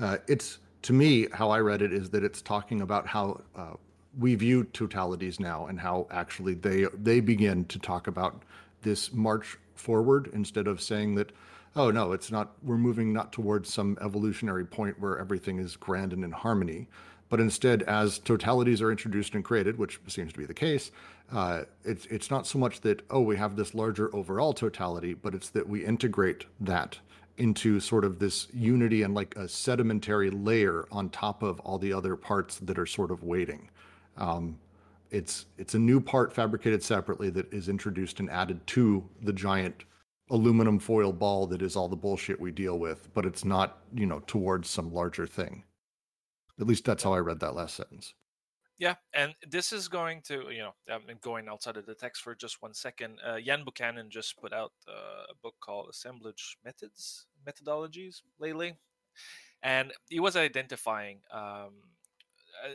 Uh, 0.00 0.18
it's 0.28 0.58
to 0.82 0.92
me 0.92 1.26
how 1.32 1.50
I 1.50 1.58
read 1.58 1.82
it 1.82 1.92
is 1.92 2.10
that 2.10 2.22
it's 2.22 2.40
talking 2.40 2.82
about 2.82 3.06
how 3.06 3.42
uh, 3.56 3.74
we 4.16 4.34
view 4.34 4.64
totalities 4.64 5.38
now 5.38 5.66
and 5.66 5.80
how 5.80 6.06
actually 6.10 6.54
they 6.54 6.86
they 6.94 7.20
begin 7.20 7.64
to 7.66 7.78
talk 7.78 8.06
about 8.06 8.42
this 8.82 9.12
march 9.12 9.58
forward 9.74 10.30
instead 10.32 10.66
of 10.66 10.80
saying 10.80 11.14
that 11.14 11.32
oh 11.76 11.90
no 11.90 12.12
it's 12.12 12.30
not 12.30 12.52
we're 12.62 12.78
moving 12.78 13.12
not 13.12 13.32
towards 13.32 13.72
some 13.72 13.98
evolutionary 14.00 14.64
point 14.64 14.98
where 15.00 15.18
everything 15.18 15.58
is 15.58 15.76
grand 15.76 16.12
and 16.12 16.24
in 16.24 16.32
harmony 16.32 16.88
but 17.28 17.40
instead 17.40 17.82
as 17.82 18.18
totalities 18.18 18.80
are 18.80 18.90
introduced 18.90 19.34
and 19.34 19.44
created 19.44 19.78
which 19.78 20.00
seems 20.06 20.32
to 20.32 20.38
be 20.38 20.46
the 20.46 20.54
case 20.54 20.90
uh, 21.30 21.62
it's 21.84 22.06
it's 22.06 22.30
not 22.30 22.46
so 22.46 22.58
much 22.58 22.80
that 22.80 23.02
oh 23.10 23.20
we 23.20 23.36
have 23.36 23.56
this 23.56 23.74
larger 23.74 24.14
overall 24.16 24.54
totality 24.54 25.12
but 25.12 25.34
it's 25.34 25.50
that 25.50 25.68
we 25.68 25.84
integrate 25.84 26.46
that 26.58 26.98
into 27.36 27.78
sort 27.78 28.04
of 28.04 28.18
this 28.18 28.48
unity 28.52 29.02
and 29.02 29.14
like 29.14 29.36
a 29.36 29.48
sedimentary 29.48 30.30
layer 30.30 30.86
on 30.90 31.08
top 31.08 31.42
of 31.42 31.60
all 31.60 31.78
the 31.78 31.92
other 31.92 32.16
parts 32.16 32.58
that 32.58 32.78
are 32.78 32.86
sort 32.86 33.10
of 33.10 33.22
waiting 33.22 33.68
um, 34.18 34.58
it's 35.10 35.46
it's 35.56 35.74
a 35.74 35.78
new 35.78 36.00
part 36.00 36.32
fabricated 36.32 36.82
separately 36.82 37.30
that 37.30 37.52
is 37.52 37.68
introduced 37.68 38.20
and 38.20 38.30
added 38.30 38.66
to 38.68 39.08
the 39.22 39.32
giant 39.32 39.84
aluminum 40.30 40.78
foil 40.78 41.12
ball 41.12 41.46
that 41.46 41.62
is 41.62 41.76
all 41.76 41.88
the 41.88 41.96
bullshit 41.96 42.38
we 42.40 42.50
deal 42.50 42.78
with, 42.78 43.08
but 43.14 43.24
it's 43.24 43.44
not, 43.44 43.78
you 43.94 44.06
know, 44.06 44.20
towards 44.26 44.68
some 44.68 44.92
larger 44.92 45.26
thing. 45.26 45.64
At 46.60 46.66
least 46.66 46.84
that's 46.84 47.02
how 47.02 47.14
I 47.14 47.18
read 47.20 47.40
that 47.40 47.54
last 47.54 47.76
sentence. 47.76 48.14
Yeah, 48.78 48.94
and 49.12 49.34
this 49.48 49.72
is 49.72 49.88
going 49.88 50.22
to, 50.26 50.50
you 50.50 50.58
know, 50.58 50.74
I'm 50.88 51.02
going 51.20 51.48
outside 51.48 51.76
of 51.76 51.86
the 51.86 51.94
text 51.94 52.22
for 52.22 52.34
just 52.34 52.62
one 52.62 52.74
second. 52.74 53.18
Uh, 53.26 53.38
Ian 53.38 53.64
Buchanan 53.64 54.08
just 54.08 54.38
put 54.38 54.52
out 54.52 54.72
uh, 54.86 55.24
a 55.30 55.34
book 55.42 55.54
called 55.60 55.88
Assemblage 55.90 56.58
Methods, 56.64 57.26
Methodologies 57.44 58.22
lately. 58.38 58.76
And 59.62 59.92
he 60.08 60.20
was 60.20 60.36
identifying 60.36 61.18
um, 61.32 61.72
uh, 62.64 62.74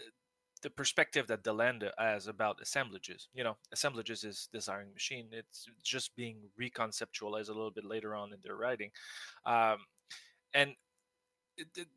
the 0.64 0.70
perspective 0.70 1.28
that 1.28 1.44
Delanda 1.44 1.92
has 1.98 2.28
about 2.28 2.62
assemblages. 2.62 3.28
You 3.34 3.44
know, 3.44 3.58
assemblages 3.72 4.24
is 4.24 4.50
desiring 4.52 4.92
machine. 4.94 5.28
It's 5.32 5.68
just 5.84 6.16
being 6.16 6.38
reconceptualized 6.60 7.50
a 7.50 7.54
little 7.54 7.72
bit 7.72 7.86
later 7.86 8.16
on 8.16 8.34
in 8.34 8.40
their 8.42 8.56
writing, 8.56 8.90
um, 9.46 9.78
and 10.54 10.74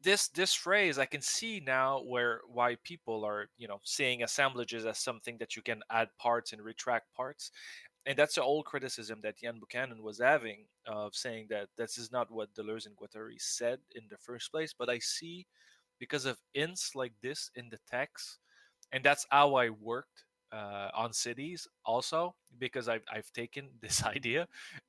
this 0.02 0.28
this 0.28 0.52
phrase 0.52 0.99
I 0.99 1.06
can 1.06 1.23
see 1.23 1.62
now 1.64 2.02
where 2.02 2.40
why 2.46 2.76
people 2.85 3.25
are 3.25 3.49
you 3.56 3.68
know 3.68 3.80
seeing 3.85 4.23
assemblages 4.23 4.85
as 4.85 4.99
something 4.99 5.38
that 5.38 5.56
you 5.56 5.62
can 5.62 5.80
add 5.90 6.08
parts 6.18 6.52
and 6.52 6.61
retract 6.61 7.14
parts, 7.14 7.52
and 8.04 8.18
that's 8.18 8.35
the 8.35 8.42
old 8.42 8.66
criticism 8.66 9.20
that 9.23 9.42
Ian 9.42 9.58
Buchanan 9.61 10.02
was 10.02 10.20
having 10.20 10.66
of 10.87 11.14
saying 11.14 11.46
that 11.50 11.68
this 11.78 11.96
is 11.96 12.12
not 12.12 12.30
what 12.30 12.54
Deleuze 12.54 12.87
and 12.87 12.96
Guattari 12.96 13.38
said 13.40 13.78
in 13.94 14.02
the 14.11 14.18
first 14.18 14.50
place. 14.50 14.75
But 14.78 14.90
I 14.90 14.99
see 14.99 15.46
because 15.99 16.26
of 16.26 16.38
hints 16.52 16.94
like 16.94 17.12
this 17.23 17.50
in 17.54 17.68
the 17.70 17.78
text 17.90 18.38
and 18.93 19.05
that's 19.05 19.26
how 19.31 19.55
I 19.55 19.71
worked 19.71 20.25
uh, 20.52 20.88
on 20.95 21.12
cities 21.12 21.66
also 21.85 22.35
because 22.59 22.88
I've, 22.88 23.02
I've 23.12 23.31
taken 23.33 23.69
this 23.81 24.05
idea 24.05 24.47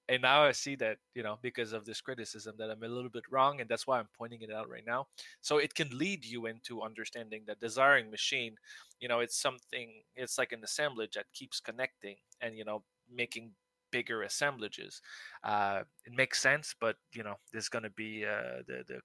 and 0.08 0.22
now 0.22 0.44
I 0.44 0.52
see 0.52 0.76
that 0.76 0.98
you 1.16 1.24
know 1.24 1.40
because 1.42 1.74
of 1.74 1.86
this 1.86 2.00
criticism 2.00 2.56
that 2.60 2.70
I'm 2.70 2.84
a 2.84 2.88
little 2.88 3.10
bit 3.10 3.24
wrong 3.30 3.60
and 3.60 3.70
that's 3.70 3.88
why 3.88 4.00
I'm 4.00 4.08
pointing 4.18 4.42
it 4.42 4.52
out 4.52 4.70
right 4.70 4.86
now. 4.86 5.08
So 5.42 5.58
it 5.58 5.74
can 5.74 5.90
lead 5.98 6.26
you 6.26 6.46
into 6.46 6.82
understanding 6.82 7.44
that 7.48 7.60
desiring 7.60 8.12
machine 8.12 8.56
you 9.00 9.08
know 9.08 9.20
it's 9.20 9.40
something 9.42 9.90
it's 10.16 10.38
like 10.38 10.52
an 10.52 10.64
assemblage 10.64 11.14
that 11.14 11.26
keeps 11.34 11.60
connecting 11.60 12.16
and 12.42 12.56
you 12.56 12.66
know 12.66 12.84
making 13.12 13.52
bigger 13.92 14.24
assemblages. 14.24 15.02
Uh, 15.44 15.82
it 16.06 16.14
makes 16.14 16.40
sense 16.42 16.76
but 16.80 16.98
you 17.14 17.24
know 17.24 17.36
there's 17.52 17.70
going 17.70 17.84
to 17.84 17.90
be 17.92 18.26
uh, 18.26 18.62
the, 18.68 18.84
the 18.88 19.00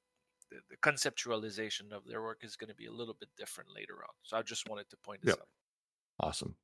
the 0.71 0.77
conceptualization 0.79 1.93
of 1.93 2.03
their 2.07 2.23
work 2.23 2.39
is 2.43 2.57
going 2.57 2.69
to 2.71 2.75
be 2.77 2.87
a 2.87 2.93
little 2.93 3.17
bit 3.19 3.29
different 3.37 3.71
later 3.75 3.95
on 4.03 4.15
so 4.23 4.37
I 4.37 4.43
just 4.43 4.69
wanted 4.69 4.89
to 4.91 4.97
point 4.99 5.21
this 5.23 5.31
Yep. 5.31 5.41
out 5.41 5.49
Awesome. 6.21 6.55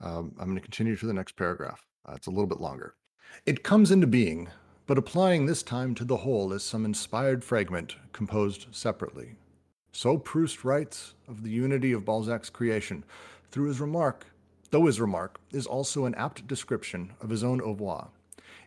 Um, 0.00 0.34
I'm 0.38 0.46
going 0.46 0.56
to 0.56 0.60
continue 0.62 0.94
to 0.96 1.06
the 1.06 1.12
next 1.12 1.36
paragraph. 1.36 1.84
Uh, 2.08 2.12
it's 2.14 2.26
a 2.26 2.30
little 2.30 2.46
bit 2.46 2.60
longer. 2.60 2.94
It 3.46 3.62
comes 3.64 3.90
into 3.90 4.06
being, 4.06 4.48
but 4.86 4.98
applying 4.98 5.46
this 5.46 5.62
time 5.62 5.94
to 5.96 6.04
the 6.04 6.18
whole 6.18 6.52
as 6.52 6.62
some 6.62 6.84
inspired 6.84 7.42
fragment 7.42 7.96
composed 8.12 8.66
separately. 8.72 9.34
So 9.92 10.16
Proust 10.16 10.64
writes 10.64 11.14
of 11.28 11.42
the 11.42 11.50
unity 11.50 11.92
of 11.92 12.04
Balzac's 12.04 12.50
creation 12.50 13.04
through 13.50 13.68
his 13.68 13.80
remark, 13.80 14.26
though 14.70 14.86
his 14.86 15.00
remark 15.00 15.40
is 15.50 15.66
also 15.66 16.04
an 16.04 16.14
apt 16.14 16.46
description 16.46 17.12
of 17.20 17.30
his 17.30 17.42
own 17.42 17.60
au 17.60 17.70
revoir. 17.72 18.10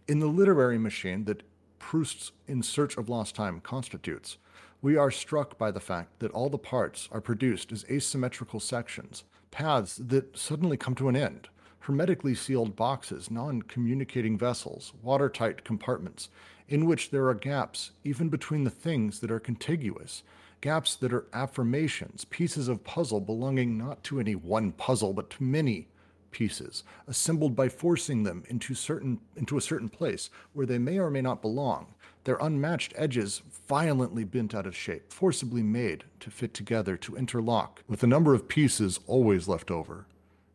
In 0.08 0.20
the 0.20 0.28
literary 0.28 0.78
machine 0.78 1.24
that 1.26 1.44
Proust's 1.80 2.32
In 2.48 2.62
Search 2.64 2.98
of 2.98 3.08
Lost 3.08 3.36
Time 3.36 3.62
constitutes, 3.62 4.38
we 4.84 4.98
are 4.98 5.10
struck 5.10 5.58
by 5.58 5.72
the 5.72 5.80
fact 5.80 6.20
that 6.20 6.32
all 6.34 6.50
the 6.50 6.58
parts 6.58 7.08
are 7.10 7.22
produced 7.22 7.72
as 7.72 7.86
asymmetrical 7.90 8.60
sections, 8.60 9.24
paths 9.50 9.96
that 9.96 10.38
suddenly 10.38 10.76
come 10.76 10.94
to 10.94 11.08
an 11.08 11.16
end, 11.16 11.48
hermetically 11.80 12.36
sealed 12.36 12.76
boxes, 12.76 13.32
non 13.32 13.62
communicating 13.62 14.38
vessels, 14.38 14.92
watertight 15.02 15.64
compartments, 15.64 16.28
in 16.68 16.86
which 16.86 17.12
there 17.12 17.30
are 17.30 17.34
gaps 17.34 17.92
even 18.04 18.28
between 18.28 18.66
the 18.66 18.70
things 18.70 19.22
that 19.22 19.32
are 19.32 19.40
contiguous, 19.40 20.22
gaps 20.60 20.98
that 20.98 21.14
are 21.14 21.28
affirmations, 21.32 22.26
pieces 22.26 22.68
of 22.68 22.84
puzzle 22.84 23.22
belonging 23.22 23.78
not 23.78 24.04
to 24.04 24.20
any 24.20 24.36
one 24.36 24.74
puzzle, 24.74 25.14
but 25.14 25.30
to 25.30 25.44
many 25.44 25.88
pieces, 26.32 26.84
assembled 27.08 27.56
by 27.56 27.70
forcing 27.70 28.24
them 28.24 28.44
into 28.50 28.76
certain 28.76 29.22
into 29.38 29.56
a 29.56 29.62
certain 29.62 29.88
place 29.88 30.30
where 30.52 30.66
they 30.66 30.78
may 30.78 31.00
or 31.00 31.10
may 31.10 31.22
not 31.22 31.42
belong, 31.42 31.94
their 32.24 32.38
unmatched 32.40 32.94
edges 32.96 33.42
violently 33.68 34.24
bent 34.24 34.56
out 34.56 34.66
of 34.66 34.76
shape, 34.76 35.12
forcibly 35.12 35.64
made 35.64 36.04
to 36.20 36.30
fit 36.30 36.54
together, 36.54 36.96
to 36.98 37.16
interlock, 37.16 37.84
with 37.88 38.04
a 38.04 38.08
number 38.08 38.34
of 38.34 38.48
pieces 38.48 39.00
always 39.08 39.48
left 39.48 39.72
over. 39.72 40.06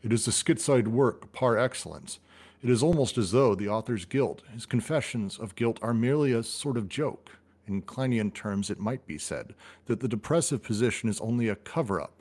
It 0.02 0.12
is 0.12 0.26
a 0.28 0.30
schizoid 0.30 0.88
work 0.88 1.32
par 1.32 1.58
excellence. 1.58 2.18
It 2.62 2.70
is 2.70 2.82
almost 2.82 3.18
as 3.18 3.32
though 3.32 3.54
the 3.54 3.68
author's 3.68 4.04
guilt, 4.04 4.42
his 4.52 4.66
confessions 4.66 5.38
of 5.38 5.54
guilt, 5.54 5.78
are 5.82 5.94
merely 5.94 6.32
a 6.32 6.42
sort 6.42 6.76
of 6.76 6.88
joke. 6.88 7.30
In 7.66 7.82
Kleinian 7.82 8.32
terms, 8.32 8.70
it 8.70 8.80
might 8.80 9.06
be 9.06 9.18
said 9.18 9.54
that 9.86 10.00
the 10.00 10.08
depressive 10.08 10.62
position 10.62 11.08
is 11.08 11.20
only 11.20 11.48
a 11.48 11.56
cover 11.56 12.00
up 12.00 12.14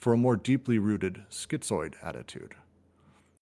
for 0.00 0.12
a 0.12 0.18
more 0.18 0.36
deeply 0.36 0.78
rooted 0.78 1.22
schizoid 1.30 1.94
attitude. 2.02 2.54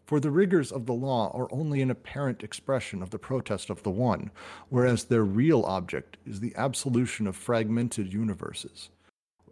For 0.06 0.20
the 0.20 0.30
rigors 0.30 0.72
of 0.72 0.86
the 0.86 0.94
law 0.94 1.30
are 1.34 1.48
only 1.52 1.80
an 1.80 1.90
apparent 1.90 2.42
expression 2.42 3.02
of 3.02 3.10
the 3.10 3.18
protest 3.18 3.70
of 3.70 3.82
the 3.82 3.90
one, 3.90 4.30
whereas 4.68 5.04
their 5.04 5.24
real 5.24 5.62
object 5.64 6.16
is 6.26 6.40
the 6.40 6.54
absolution 6.56 7.26
of 7.26 7.36
fragmented 7.36 8.12
universes, 8.12 8.90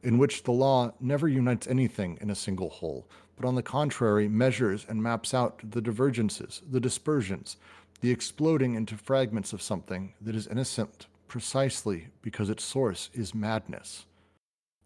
in 0.02 0.18
which 0.18 0.42
the 0.42 0.52
law 0.52 0.92
never 1.00 1.28
unites 1.28 1.66
anything 1.66 2.18
in 2.20 2.30
a 2.30 2.34
single 2.34 2.68
whole, 2.68 3.06
but 3.36 3.46
on 3.46 3.54
the 3.54 3.62
contrary 3.62 4.28
measures 4.28 4.84
and 4.88 5.02
maps 5.02 5.32
out 5.32 5.60
the 5.70 5.80
divergences, 5.80 6.62
the 6.68 6.80
dispersions, 6.80 7.56
the 8.00 8.10
exploding 8.10 8.74
into 8.74 8.96
fragments 8.96 9.52
of 9.52 9.62
something 9.62 10.12
that 10.20 10.34
is 10.34 10.46
innocent 10.46 11.06
precisely 11.28 12.08
because 12.22 12.50
its 12.50 12.64
source 12.64 13.08
is 13.14 13.34
madness. 13.34 14.04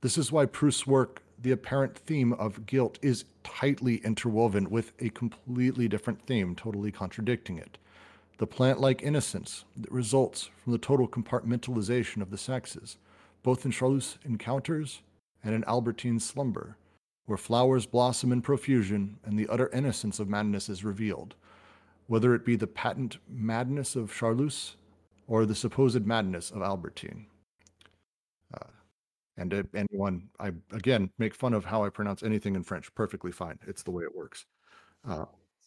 This 0.02 0.18
is 0.18 0.30
why 0.30 0.44
Proust's 0.44 0.86
work 0.86 1.22
the 1.44 1.52
apparent 1.52 1.96
theme 1.96 2.32
of 2.32 2.64
guilt 2.64 2.98
is 3.02 3.26
tightly 3.44 3.96
interwoven 3.96 4.70
with 4.70 4.92
a 4.98 5.10
completely 5.10 5.86
different 5.86 6.22
theme, 6.22 6.54
totally 6.54 6.90
contradicting 6.90 7.58
it. 7.58 7.76
The 8.38 8.46
plant 8.46 8.80
like 8.80 9.02
innocence 9.02 9.66
that 9.76 9.92
results 9.92 10.48
from 10.56 10.72
the 10.72 10.78
total 10.78 11.06
compartmentalization 11.06 12.22
of 12.22 12.30
the 12.30 12.38
sexes, 12.38 12.96
both 13.42 13.66
in 13.66 13.72
Charlus' 13.72 14.16
encounters 14.24 15.02
and 15.44 15.54
in 15.54 15.64
Albertine's 15.66 16.24
slumber, 16.24 16.78
where 17.26 17.36
flowers 17.36 17.84
blossom 17.84 18.32
in 18.32 18.40
profusion 18.40 19.18
and 19.22 19.38
the 19.38 19.48
utter 19.48 19.68
innocence 19.68 20.18
of 20.18 20.30
madness 20.30 20.70
is 20.70 20.82
revealed, 20.82 21.34
whether 22.06 22.34
it 22.34 22.46
be 22.46 22.56
the 22.56 22.66
patent 22.66 23.18
madness 23.28 23.94
of 23.94 24.10
Charlus 24.10 24.76
or 25.28 25.44
the 25.44 25.54
supposed 25.54 26.06
madness 26.06 26.50
of 26.50 26.62
Albertine. 26.62 27.26
And 29.36 29.52
uh, 29.52 29.62
anyone, 29.74 30.28
I 30.38 30.52
again 30.72 31.10
make 31.18 31.34
fun 31.34 31.54
of 31.54 31.64
how 31.64 31.84
I 31.84 31.88
pronounce 31.88 32.22
anything 32.22 32.54
in 32.54 32.62
French. 32.62 32.94
Perfectly 32.94 33.32
fine. 33.32 33.58
It's 33.66 33.82
the 33.82 33.90
way 33.90 34.04
it 34.04 34.14
works. 34.14 34.46
Uh, 35.08 35.24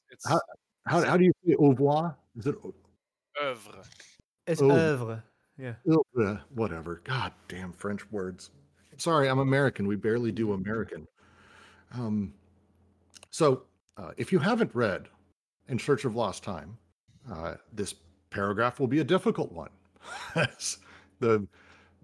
it's 0.09 0.27
how, 0.27 0.39
how, 0.85 1.03
how 1.03 1.17
do 1.17 1.25
you 1.25 1.33
say 1.45 1.55
au 1.59 1.69
revoir? 1.69 2.15
Is 2.37 2.47
it 2.47 2.55
au- 2.63 2.73
oeuvre 3.43 3.83
It's 4.47 4.61
Oh. 4.61 4.71
oeuvre. 4.71 5.23
Yeah. 5.57 5.73
uh, 6.21 6.37
whatever? 6.53 7.01
God 7.03 7.33
damn 7.47 7.73
French 7.73 8.09
words. 8.11 8.51
Sorry, 8.97 9.27
I'm 9.27 9.39
American. 9.39 9.85
We 9.87 9.95
barely 9.95 10.31
do 10.31 10.53
American. 10.53 11.07
Um, 11.93 12.33
so, 13.31 13.63
uh, 13.97 14.11
if 14.17 14.31
you 14.31 14.39
haven't 14.39 14.73
read 14.73 15.07
In 15.67 15.77
Search 15.79 16.05
of 16.05 16.15
Lost 16.15 16.43
Time, 16.43 16.77
uh, 17.31 17.55
this 17.73 17.95
paragraph 18.29 18.79
will 18.79 18.87
be 18.87 18.99
a 18.99 19.03
difficult 19.03 19.51
one. 19.51 19.69
the 21.19 21.47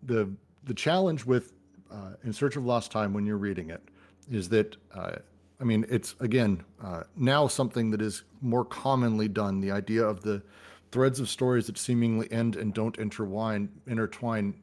the 0.03 0.29
the 0.65 0.73
challenge 0.73 1.25
with 1.25 1.53
uh, 1.91 2.13
In 2.23 2.33
Search 2.33 2.55
of 2.55 2.65
Lost 2.65 2.91
Time 2.91 3.13
when 3.13 3.25
you're 3.25 3.37
reading 3.37 3.69
it 3.69 3.81
is 4.29 4.49
that 4.49 4.75
uh, 4.93 5.13
I 5.59 5.63
mean 5.63 5.85
it's 5.89 6.15
again 6.19 6.63
uh, 6.83 7.03
now 7.15 7.47
something 7.47 7.91
that 7.91 8.01
is 8.01 8.23
more 8.41 8.65
commonly 8.65 9.27
done. 9.27 9.59
The 9.59 9.71
idea 9.71 10.03
of 10.03 10.21
the 10.21 10.41
threads 10.91 11.19
of 11.19 11.29
stories 11.29 11.67
that 11.67 11.77
seemingly 11.77 12.31
end 12.31 12.55
and 12.55 12.73
don't 12.73 12.97
intertwine 12.97 13.69
intertwine 13.87 14.55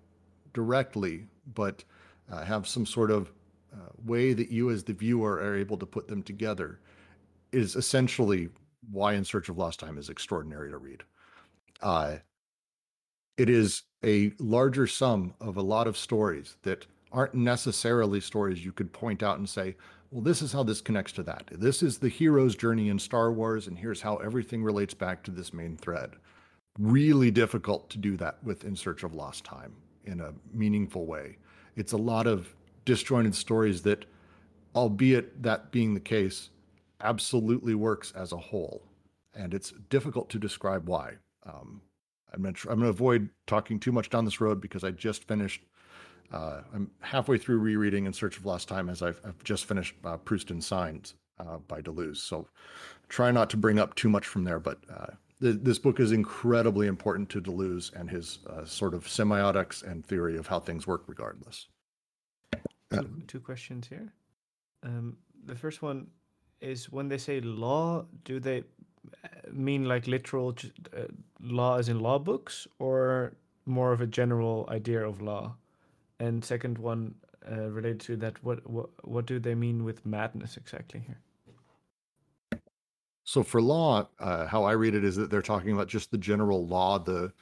directly, 0.53 1.27
but 1.55 1.85
uh, 2.31 2.45
have 2.45 2.67
some 2.67 2.87
sort 2.87 3.11
of 3.11 3.33
uh, 3.73 3.89
way 4.05 4.33
that 4.33 4.51
you 4.51 4.71
as 4.71 4.85
the 4.85 4.93
viewer 4.93 5.35
are 5.35 5.57
able 5.57 5.77
to 5.77 5.87
put 5.87 6.09
them 6.09 6.23
together 6.23 6.81
is 7.53 7.77
essentially 7.77 8.49
why 8.91 9.15
In 9.15 9.25
Search 9.25 9.49
of 9.49 9.59
Lost 9.59 9.81
Time 9.81 9.99
is 9.99 10.09
extraordinary 10.09 10.71
to 10.71 10.79
read. 10.79 11.03
Uh, 11.83 12.17
it 13.41 13.49
is 13.49 13.85
a 14.05 14.33
larger 14.39 14.87
sum 14.87 15.33
of 15.41 15.57
a 15.57 15.63
lot 15.63 15.87
of 15.87 15.97
stories 15.97 16.59
that 16.63 16.87
aren't 17.11 17.33
necessarily 17.33 18.21
stories 18.21 18.63
you 18.63 18.71
could 18.71 18.93
point 18.93 19.23
out 19.23 19.39
and 19.39 19.49
say, 19.49 19.77
well, 20.11 20.21
this 20.21 20.43
is 20.43 20.53
how 20.53 20.63
this 20.63 20.83
connects 20.83 21.13
to 21.13 21.23
that. 21.23 21.49
This 21.51 21.83
is 21.83 21.97
the 21.97 22.11
hero's 22.11 22.55
journey 22.55 22.91
in 22.91 22.99
Star 22.99 23.33
Wars, 23.33 23.67
and 23.67 23.79
here's 23.79 24.03
how 24.03 24.17
everything 24.17 24.63
relates 24.63 24.93
back 24.93 25.23
to 25.23 25.31
this 25.31 25.55
main 25.55 25.79
thread. 25.79 26.17
Really 26.79 27.31
difficult 27.31 27.89
to 27.89 27.97
do 27.97 28.15
that 28.19 28.45
with 28.45 28.65
In 28.65 28.77
Search 28.77 29.05
of 29.05 29.15
Lost 29.15 29.43
Time 29.43 29.73
in 30.05 30.21
a 30.21 30.35
meaningful 30.53 31.07
way. 31.07 31.39
It's 31.77 31.93
a 31.93 31.97
lot 31.97 32.27
of 32.27 32.55
disjointed 32.85 33.35
stories 33.35 33.81
that, 33.83 34.05
albeit 34.75 35.43
that 35.43 35.73
being 35.73 35.95
the 35.95 36.01
case, 36.01 36.51
absolutely 37.01 37.75
works 37.75 38.13
as 38.15 38.33
a 38.33 38.37
whole. 38.37 38.83
And 39.35 39.55
it's 39.55 39.71
difficult 39.89 40.29
to 40.29 40.39
describe 40.39 40.91
why. 40.91 41.15
Um, 41.47 41.81
I'm 42.33 42.43
going 42.43 42.55
to 42.55 42.87
avoid 42.87 43.29
talking 43.47 43.79
too 43.81 43.93
much 43.93 44.11
down 44.11 44.25
this 44.25 44.41
road 44.41 44.61
because 44.61 44.85
I 44.85 44.91
just 44.91 45.25
finished. 45.25 45.63
Uh, 46.33 46.61
I'm 46.73 46.91
halfway 47.01 47.39
through 47.39 47.59
rereading 47.59 48.07
In 48.07 48.13
Search 48.13 48.37
of 48.37 48.47
Lost 48.47 48.69
Time 48.69 48.89
as 48.89 49.03
I've, 49.03 49.21
I've 49.25 49.43
just 49.43 49.65
finished 49.65 49.95
uh, 50.05 50.17
Proust 50.17 50.51
and 50.51 50.63
Signs 50.63 51.15
uh, 51.41 51.59
by 51.67 51.81
Deleuze. 51.81 52.19
So 52.19 52.47
try 53.09 53.31
not 53.31 53.51
to 53.51 53.57
bring 53.57 53.79
up 53.79 53.95
too 53.95 54.09
much 54.09 54.27
from 54.27 54.45
there. 54.45 54.61
But 54.61 54.79
uh, 54.89 55.07
th- 55.41 55.59
this 55.63 55.79
book 55.79 55.99
is 55.99 56.13
incredibly 56.13 56.87
important 56.87 57.29
to 57.31 57.41
Deleuze 57.41 57.93
and 57.99 58.09
his 58.09 58.39
uh, 58.49 58.65
sort 58.65 58.95
of 58.95 59.07
semiotics 59.07 59.83
and 59.83 60.07
theory 60.07 60.37
of 60.37 60.47
how 60.47 60.61
things 60.61 60.87
work, 60.87 61.05
regardless. 61.09 61.67
Two, 62.93 63.23
two 63.27 63.41
questions 63.41 63.89
here. 63.89 64.13
Um, 64.83 65.17
the 65.47 65.55
first 65.55 65.83
one 65.83 66.09
is 66.61 66.91
when 66.91 67.09
they 67.09 67.19
say 67.19 67.41
law, 67.41 68.05
do 68.25 68.41
they 68.41 68.65
mean 69.53 69.85
like 69.85 70.07
literal 70.07 70.57
uh, 70.97 71.77
in 71.89 72.01
law 72.01 72.19
books 72.19 72.67
or 72.79 73.33
more 73.67 73.93
of 73.93 74.01
a 74.01 74.07
general 74.07 74.69
idea 74.71 75.07
of 75.07 75.21
law? 75.21 75.55
And 76.19 76.45
second 76.45 76.79
one 76.79 77.15
uh, 77.51 77.71
related 77.71 78.01
to 78.01 78.17
that, 78.19 78.43
what, 78.45 78.69
what 78.69 78.91
what 79.03 79.27
do 79.27 79.39
they 79.39 79.55
mean 79.55 79.85
with 79.85 80.05
madness 80.05 80.57
exactly 80.57 81.01
here? 81.01 81.21
So 83.25 83.43
for 83.43 83.63
law, 83.63 84.09
uh, 84.19 84.47
how 84.47 84.65
I 84.65 84.73
read 84.73 84.95
it 84.95 85.05
is 85.05 85.17
that 85.17 85.31
they're 85.31 85.41
talking 85.41 85.73
about 85.73 85.89
just 85.89 86.11
the 86.11 86.19
general 86.19 86.67
law, 86.67 86.99
the 86.99 87.33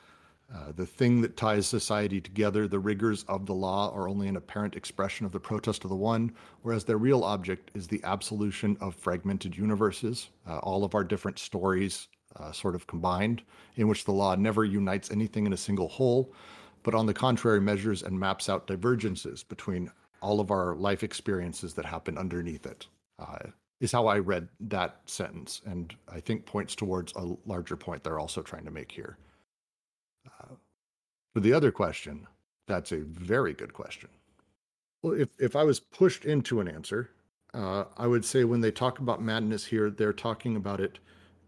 Uh, 0.54 0.72
the 0.74 0.86
thing 0.86 1.20
that 1.20 1.36
ties 1.36 1.66
society 1.66 2.20
together, 2.20 2.66
the 2.66 2.78
rigors 2.78 3.22
of 3.24 3.44
the 3.44 3.54
law, 3.54 3.92
are 3.92 4.08
only 4.08 4.28
an 4.28 4.36
apparent 4.36 4.76
expression 4.76 5.26
of 5.26 5.32
the 5.32 5.40
protest 5.40 5.84
of 5.84 5.90
the 5.90 5.96
one, 5.96 6.32
whereas 6.62 6.84
their 6.84 6.96
real 6.96 7.22
object 7.22 7.70
is 7.74 7.86
the 7.86 8.00
absolution 8.04 8.76
of 8.80 8.94
fragmented 8.94 9.56
universes, 9.56 10.30
uh, 10.46 10.56
all 10.58 10.84
of 10.84 10.94
our 10.94 11.04
different 11.04 11.38
stories 11.38 12.08
uh, 12.36 12.50
sort 12.50 12.74
of 12.74 12.86
combined, 12.86 13.42
in 13.76 13.88
which 13.88 14.04
the 14.04 14.12
law 14.12 14.34
never 14.34 14.64
unites 14.64 15.10
anything 15.10 15.44
in 15.44 15.52
a 15.52 15.56
single 15.56 15.88
whole, 15.88 16.32
but 16.82 16.94
on 16.94 17.04
the 17.04 17.14
contrary 17.14 17.60
measures 17.60 18.02
and 18.02 18.18
maps 18.18 18.48
out 18.48 18.66
divergences 18.66 19.42
between 19.42 19.90
all 20.22 20.40
of 20.40 20.50
our 20.50 20.74
life 20.76 21.02
experiences 21.02 21.74
that 21.74 21.84
happen 21.84 22.16
underneath 22.16 22.64
it. 22.64 22.86
Uh, 23.18 23.38
is 23.80 23.92
how 23.92 24.06
I 24.06 24.18
read 24.18 24.48
that 24.60 25.00
sentence, 25.06 25.60
and 25.64 25.94
I 26.12 26.20
think 26.20 26.46
points 26.46 26.74
towards 26.74 27.12
a 27.14 27.36
larger 27.46 27.76
point 27.76 28.02
they're 28.02 28.18
also 28.18 28.42
trying 28.42 28.64
to 28.64 28.70
make 28.70 28.90
here. 28.90 29.18
For 31.38 31.42
the 31.42 31.52
other 31.52 31.70
question, 31.70 32.26
that's 32.66 32.90
a 32.90 32.96
very 32.96 33.54
good 33.54 33.72
question. 33.72 34.08
Well, 35.02 35.12
if, 35.12 35.28
if 35.38 35.54
I 35.54 35.62
was 35.62 35.78
pushed 35.78 36.24
into 36.24 36.58
an 36.58 36.66
answer, 36.66 37.10
uh, 37.54 37.84
I 37.96 38.08
would 38.08 38.24
say 38.24 38.42
when 38.42 38.60
they 38.60 38.72
talk 38.72 38.98
about 38.98 39.22
madness 39.22 39.64
here, 39.64 39.88
they're 39.88 40.12
talking 40.12 40.56
about 40.56 40.80
it 40.80 40.98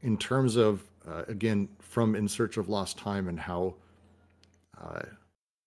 in 0.01 0.17
terms 0.17 0.55
of, 0.55 0.85
uh, 1.09 1.25
again, 1.27 1.71
from 1.81 2.15
In 2.15 2.29
Search 2.29 2.57
of 2.57 2.69
Lost 2.69 2.99
Time 2.99 3.27
and 3.27 3.41
how 3.41 3.75
uh, 4.81 5.03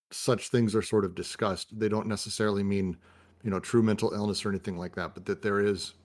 such 0.09 0.47
things 0.47 0.73
are 0.73 0.81
sort 0.81 1.03
of 1.03 1.15
discussed. 1.15 1.77
They 1.77 1.89
don't 1.89 2.07
necessarily 2.07 2.63
mean, 2.63 2.95
you 3.43 3.49
know, 3.49 3.59
true 3.59 3.83
mental 3.83 4.13
illness 4.13 4.45
or 4.45 4.49
anything 4.51 4.77
like 4.77 4.95
that, 4.95 5.15
but 5.15 5.25
that 5.25 5.41
there 5.41 5.59
is 5.59 5.95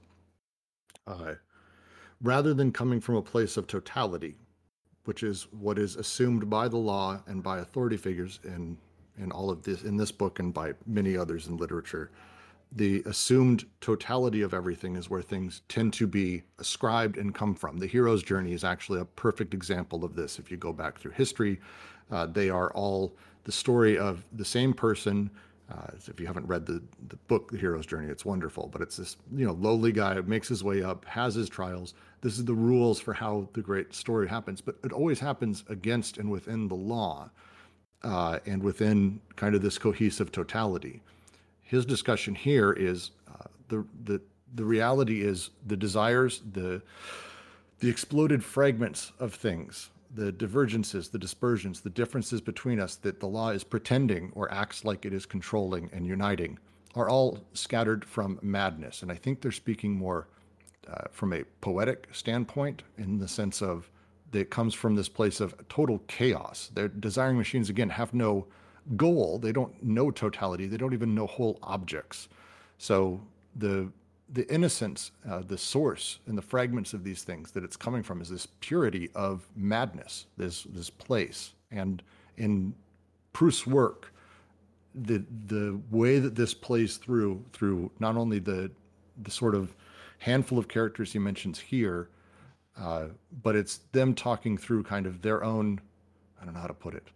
uh, 1.07 1.35
rather 2.20 2.52
than 2.52 2.72
coming 2.72 3.00
from 3.00 3.14
a 3.14 3.22
place 3.22 3.57
of 3.57 3.68
totality, 3.68 4.35
which 5.08 5.22
is 5.22 5.46
what 5.58 5.78
is 5.78 5.96
assumed 5.96 6.50
by 6.50 6.68
the 6.68 6.76
law 6.76 7.18
and 7.28 7.42
by 7.42 7.60
authority 7.60 7.96
figures 7.96 8.40
in 8.44 8.76
in 9.16 9.32
all 9.32 9.48
of 9.48 9.62
this 9.62 9.82
in 9.82 9.96
this 9.96 10.12
book 10.12 10.38
and 10.38 10.52
by 10.52 10.74
many 10.84 11.16
others 11.16 11.46
in 11.46 11.56
literature. 11.56 12.10
The 12.72 13.02
assumed 13.06 13.64
totality 13.80 14.42
of 14.42 14.52
everything 14.52 14.96
is 14.96 15.08
where 15.08 15.22
things 15.22 15.62
tend 15.66 15.94
to 15.94 16.06
be 16.06 16.42
ascribed 16.58 17.16
and 17.16 17.34
come 17.34 17.54
from. 17.54 17.78
The 17.78 17.86
hero's 17.86 18.22
journey 18.22 18.52
is 18.52 18.64
actually 18.64 19.00
a 19.00 19.06
perfect 19.06 19.54
example 19.54 20.04
of 20.04 20.14
this. 20.14 20.38
If 20.38 20.50
you 20.50 20.58
go 20.58 20.74
back 20.74 20.98
through 20.98 21.12
history, 21.12 21.58
uh, 22.10 22.26
they 22.26 22.50
are 22.50 22.70
all 22.74 23.14
the 23.44 23.52
story 23.52 23.96
of 23.96 24.26
the 24.34 24.44
same 24.44 24.74
person 24.74 25.30
uh, 25.70 25.88
if 26.07 26.18
you 26.18 26.26
haven't 26.26 26.46
read 26.46 26.64
the, 26.64 26.83
the 27.09 27.16
book, 27.28 27.50
The 27.50 27.59
Hero's 27.59 27.85
Journey, 27.85 28.09
it's 28.09 28.24
wonderful. 28.24 28.68
But 28.72 28.81
it's 28.81 28.96
this, 28.96 29.16
you 29.35 29.44
know, 29.44 29.52
lowly 29.52 29.92
guy 29.92 30.18
makes 30.22 30.48
his 30.48 30.64
way 30.64 30.83
up, 30.83 31.04
has 31.04 31.35
his 31.35 31.48
trials. 31.48 31.94
This 32.22 32.38
is 32.38 32.44
the 32.44 32.54
rules 32.54 33.00
for 33.00 33.12
how 33.12 33.48
the 33.52 33.61
great 33.61 33.94
story 33.94 34.28
happens. 34.28 34.61
But 34.62 34.76
it 34.83 34.92
always 34.92 35.20
happens 35.20 35.64
against 35.68 36.16
and 36.16 36.31
within 36.31 36.68
the 36.68 36.74
law, 36.74 37.31
uh, 38.02 38.38
and 38.46 38.62
within 38.62 39.20
kind 39.37 39.54
of 39.54 39.61
this 39.61 39.76
cohesive 39.76 40.33
totality. 40.33 41.02
His 41.62 41.85
discussion 41.85 42.35
here 42.35 42.72
is 42.72 43.11
uh, 43.28 43.44
the 43.68 43.85
the 44.04 44.20
the 44.54 44.64
reality 44.64 45.20
is 45.20 45.50
the 45.66 45.76
desires, 45.76 46.40
the 46.52 46.81
the 47.81 47.90
exploded 47.90 48.42
fragments 48.42 49.12
of 49.20 49.35
things 49.35 49.90
the 50.14 50.32
divergences, 50.32 51.08
the 51.08 51.18
dispersions, 51.18 51.80
the 51.80 51.90
differences 51.90 52.40
between 52.40 52.80
us 52.80 52.96
that 52.96 53.20
the 53.20 53.26
law 53.26 53.50
is 53.50 53.64
pretending 53.64 54.32
or 54.34 54.52
acts 54.52 54.84
like 54.84 55.04
it 55.04 55.12
is 55.12 55.26
controlling 55.26 55.90
and 55.92 56.06
uniting 56.06 56.58
are 56.94 57.08
all 57.08 57.38
scattered 57.52 58.04
from 58.04 58.38
madness. 58.42 59.02
And 59.02 59.12
I 59.12 59.16
think 59.16 59.40
they're 59.40 59.52
speaking 59.52 59.94
more 59.94 60.28
uh, 60.90 61.04
from 61.12 61.32
a 61.32 61.44
poetic 61.60 62.08
standpoint 62.12 62.82
in 62.96 63.18
the 63.18 63.28
sense 63.28 63.60
of 63.60 63.90
that 64.30 64.50
comes 64.50 64.74
from 64.74 64.94
this 64.94 65.08
place 65.08 65.40
of 65.40 65.54
total 65.68 65.98
chaos. 66.06 66.70
Their 66.74 66.88
desiring 66.88 67.36
machines, 67.38 67.70
again, 67.70 67.90
have 67.90 68.12
no 68.14 68.46
goal. 68.96 69.38
They 69.38 69.52
don't 69.52 69.82
know 69.82 70.10
totality. 70.10 70.66
They 70.66 70.76
don't 70.76 70.94
even 70.94 71.14
know 71.14 71.26
whole 71.26 71.58
objects. 71.62 72.28
So 72.78 73.20
the 73.56 73.90
the 74.30 74.52
innocence, 74.52 75.10
uh, 75.28 75.42
the 75.46 75.58
source, 75.58 76.18
and 76.26 76.36
the 76.36 76.42
fragments 76.42 76.92
of 76.92 77.04
these 77.04 77.22
things 77.22 77.52
that 77.52 77.64
it's 77.64 77.76
coming 77.76 78.02
from 78.02 78.20
is 78.20 78.28
this 78.28 78.46
purity 78.60 79.10
of 79.14 79.48
madness, 79.56 80.26
this 80.36 80.64
this 80.64 80.90
place. 80.90 81.54
And 81.70 82.02
in 82.36 82.74
Proust's 83.32 83.66
work, 83.66 84.12
the 84.94 85.24
the 85.46 85.80
way 85.90 86.18
that 86.18 86.34
this 86.34 86.54
plays 86.54 86.96
through 86.96 87.44
through 87.52 87.90
not 87.98 88.16
only 88.16 88.38
the 88.38 88.70
the 89.22 89.30
sort 89.30 89.54
of 89.54 89.74
handful 90.18 90.58
of 90.58 90.68
characters 90.68 91.12
he 91.12 91.18
mentions 91.18 91.58
here, 91.58 92.08
uh, 92.78 93.06
but 93.42 93.56
it's 93.56 93.78
them 93.92 94.14
talking 94.14 94.56
through 94.56 94.82
kind 94.82 95.06
of 95.06 95.22
their 95.22 95.42
own, 95.44 95.80
I 96.40 96.44
don't 96.44 96.54
know 96.54 96.60
how 96.60 96.66
to 96.66 96.74
put 96.74 96.94
it, 96.94 97.08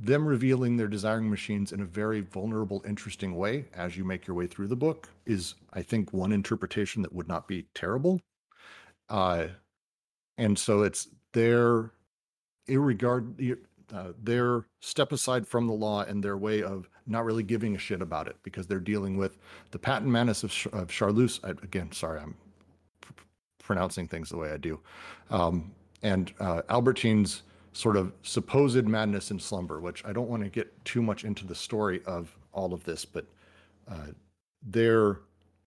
them 0.00 0.26
revealing 0.26 0.76
their 0.76 0.88
desiring 0.88 1.28
machines 1.28 1.72
in 1.72 1.80
a 1.80 1.84
very 1.84 2.20
vulnerable, 2.20 2.82
interesting 2.86 3.36
way 3.36 3.66
as 3.74 3.96
you 3.96 4.04
make 4.04 4.26
your 4.26 4.36
way 4.36 4.46
through 4.46 4.68
the 4.68 4.76
book 4.76 5.08
is, 5.26 5.54
I 5.72 5.82
think, 5.82 6.12
one 6.12 6.32
interpretation 6.32 7.02
that 7.02 7.12
would 7.12 7.28
not 7.28 7.46
be 7.46 7.66
terrible. 7.74 8.20
Uh, 9.08 9.48
and 10.38 10.58
so 10.58 10.82
it's 10.82 11.08
their 11.32 11.90
irregard, 12.66 13.58
uh, 13.92 14.12
their 14.22 14.66
step 14.80 15.12
aside 15.12 15.46
from 15.46 15.66
the 15.66 15.72
law 15.72 16.02
and 16.02 16.22
their 16.22 16.36
way 16.36 16.62
of 16.62 16.88
not 17.06 17.24
really 17.24 17.42
giving 17.42 17.74
a 17.74 17.78
shit 17.78 18.00
about 18.00 18.26
it 18.26 18.36
because 18.42 18.66
they're 18.66 18.80
dealing 18.80 19.16
with 19.16 19.36
the 19.72 19.78
patent 19.78 20.10
madness 20.10 20.42
of, 20.42 20.50
of 20.72 20.88
Charlus. 20.88 21.40
I, 21.44 21.50
again, 21.50 21.92
sorry, 21.92 22.20
I'm 22.20 22.34
pr- 23.00 23.12
pronouncing 23.62 24.08
things 24.08 24.30
the 24.30 24.38
way 24.38 24.50
I 24.50 24.56
do. 24.56 24.80
Um, 25.30 25.72
and 26.02 26.32
uh, 26.40 26.62
Albertine's 26.68 27.42
sort 27.72 27.96
of 27.96 28.12
supposed 28.22 28.86
madness 28.86 29.30
in 29.30 29.38
slumber, 29.38 29.80
which 29.80 30.04
I 30.04 30.12
don't 30.12 30.28
want 30.28 30.42
to 30.42 30.48
get 30.48 30.84
too 30.84 31.02
much 31.02 31.24
into 31.24 31.46
the 31.46 31.54
story 31.54 32.02
of 32.06 32.36
all 32.52 32.74
of 32.74 32.84
this, 32.84 33.04
but 33.04 33.24
uh, 33.88 34.08
their 34.62 35.20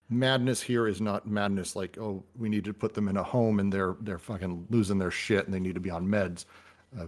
madness 0.10 0.62
here 0.62 0.88
is 0.88 1.02
not 1.02 1.28
madness 1.28 1.76
like 1.76 1.98
oh 1.98 2.24
we 2.38 2.48
need 2.48 2.64
to 2.64 2.74
put 2.74 2.94
them 2.94 3.08
in 3.08 3.18
a 3.18 3.24
home 3.24 3.60
and 3.60 3.74
they're 3.74 3.96
they're 4.02 4.20
fucking 4.20 4.68
losing 4.70 5.00
their 5.00 5.10
shit 5.10 5.46
and 5.46 5.54
they 5.54 5.60
need 5.60 5.74
to 5.74 5.82
be 5.82 5.90
on 5.90 6.06
meds, 6.06 6.46
uh, 7.00 7.08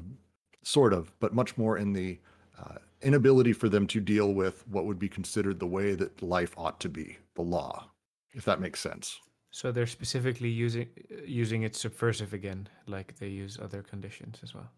sort 0.63 0.93
of, 0.93 1.11
but 1.19 1.33
much 1.33 1.57
more 1.57 1.77
in 1.77 1.93
the 1.93 2.19
uh, 2.59 2.75
inability 3.01 3.53
for 3.53 3.69
them 3.69 3.87
to 3.87 3.99
deal 3.99 4.33
with 4.33 4.67
what 4.67 4.85
would 4.85 4.99
be 4.99 5.07
considered 5.07 5.59
the 5.59 5.67
way 5.67 5.93
that 5.93 6.21
life 6.21 6.53
ought 6.57 6.79
to 6.79 6.89
be, 6.89 7.17
the 7.35 7.41
law, 7.41 7.87
if 8.33 8.43
that 8.45 8.59
makes 8.59 8.79
sense. 8.79 9.19
So 9.51 9.71
they're 9.71 9.87
specifically 9.87 10.49
using 10.49 10.89
using 11.25 11.63
it 11.63 11.75
subversive 11.75 12.33
again, 12.33 12.67
like 12.85 13.17
they 13.17 13.27
use 13.27 13.57
other 13.61 13.81
conditions 13.81 14.39
as 14.43 14.53
well. 14.53 14.69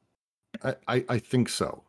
I, 0.63 1.05
I, 1.09 1.19
think 1.19 1.49
so. 1.49 1.83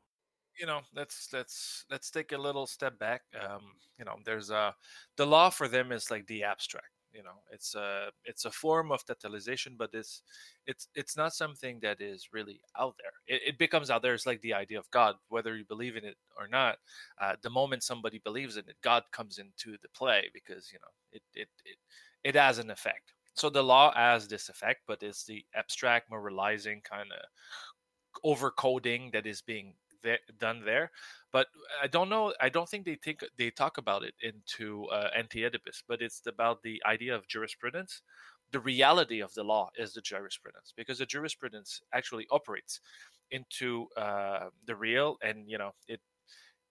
You 0.59 0.67
know, 0.67 0.81
let's 0.95 1.29
let's 1.33 1.85
let's 1.91 2.11
take 2.11 2.33
a 2.33 2.39
little 2.39 2.67
step 2.67 2.99
back. 2.99 3.23
Um, 3.41 3.63
you 3.99 4.05
know, 4.05 4.17
there's 4.25 4.51
a 4.51 4.75
the 5.17 5.27
law 5.27 5.51
for 5.51 5.69
them 5.69 5.93
is 5.93 6.11
like 6.11 6.27
the 6.27 6.45
abstract. 6.45 6.91
You 7.13 7.25
know, 7.25 7.43
it's 7.51 7.75
a 7.75 8.11
it's 8.25 8.45
a 8.45 8.51
form 8.51 8.93
of 8.93 9.05
totalization, 9.05 9.77
but 9.77 9.91
it's 9.93 10.23
it's 10.67 10.89
it's 10.95 11.17
not 11.17 11.35
something 11.35 11.81
that 11.83 12.01
is 12.01 12.29
really 12.33 12.61
out 12.79 12.95
there. 12.99 13.37
It, 13.37 13.43
it 13.49 13.59
becomes 13.59 13.91
out 13.91 14.03
there. 14.03 14.15
It's 14.15 14.27
like 14.27 14.41
the 14.43 14.55
idea 14.55 14.79
of 14.79 14.91
God, 14.91 15.17
whether 15.29 15.57
you 15.57 15.65
believe 15.65 15.97
in 15.97 16.05
it 16.05 16.17
or 16.39 16.47
not. 16.47 16.77
Uh, 17.21 17.35
the 17.43 17.51
moment 17.51 17.83
somebody 17.83 18.21
believes 18.23 18.57
in 18.57 18.69
it, 18.69 18.77
God 18.83 19.03
comes 19.13 19.39
into 19.39 19.77
the 19.83 19.89
play 19.89 20.31
because 20.33 20.71
you 20.73 20.79
know 20.79 20.93
it 21.13 21.23
it 21.35 21.49
it, 21.65 21.77
it 22.23 22.35
has 22.37 22.59
an 22.59 22.71
effect. 22.71 23.13
So 23.35 23.49
the 23.49 23.63
law 23.63 23.93
has 23.95 24.29
this 24.29 24.49
effect, 24.49 24.83
but 24.87 25.03
it's 25.03 25.25
the 25.25 25.45
abstract, 25.55 26.11
moralizing 26.11 26.83
kind 26.83 27.11
of 27.11 27.25
overcoding 28.25 29.13
that 29.13 29.27
is 29.27 29.43
being 29.43 29.75
done 30.39 30.63
there 30.65 30.91
but 31.31 31.49
i 31.83 31.87
don't 31.87 32.09
know 32.09 32.33
i 32.41 32.49
don't 32.49 32.69
think 32.69 32.87
they 32.87 32.95
think 32.95 33.21
they 33.37 33.51
talk 33.51 33.77
about 33.77 34.03
it 34.03 34.15
into 34.23 34.87
uh, 34.87 35.11
anti-oedipus 35.15 35.83
but 35.87 36.01
it's 36.01 36.23
about 36.27 36.63
the 36.63 36.83
idea 36.87 37.15
of 37.15 37.27
jurisprudence. 37.29 38.03
The 38.53 38.61
reality 38.61 39.21
of 39.21 39.33
the 39.35 39.45
law 39.45 39.69
is 39.77 39.93
the 39.93 40.01
jurisprudence 40.01 40.73
because 40.77 40.99
the 40.99 41.07
jurisprudence 41.07 41.83
actually 41.93 42.27
operates 42.33 42.81
into 43.31 43.87
uh, 43.97 44.49
the 44.67 44.75
real 44.75 45.19
and 45.23 45.49
you 45.49 45.59
know 45.59 45.73
it 45.87 46.01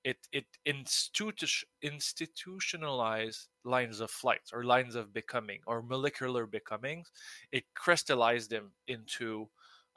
it 0.03 0.27
it 0.31 0.45
institu- 0.65 1.63
institutionalized 1.81 3.47
lines 3.65 3.99
of 3.99 4.09
flight 4.09 4.41
or 4.53 4.63
lines 4.63 4.95
of 4.95 5.13
becoming 5.13 5.59
or 5.67 5.81
molecular 5.81 6.45
becomings. 6.45 7.11
It 7.51 7.65
crystallized 7.75 8.49
them 8.49 8.71
into 8.87 9.49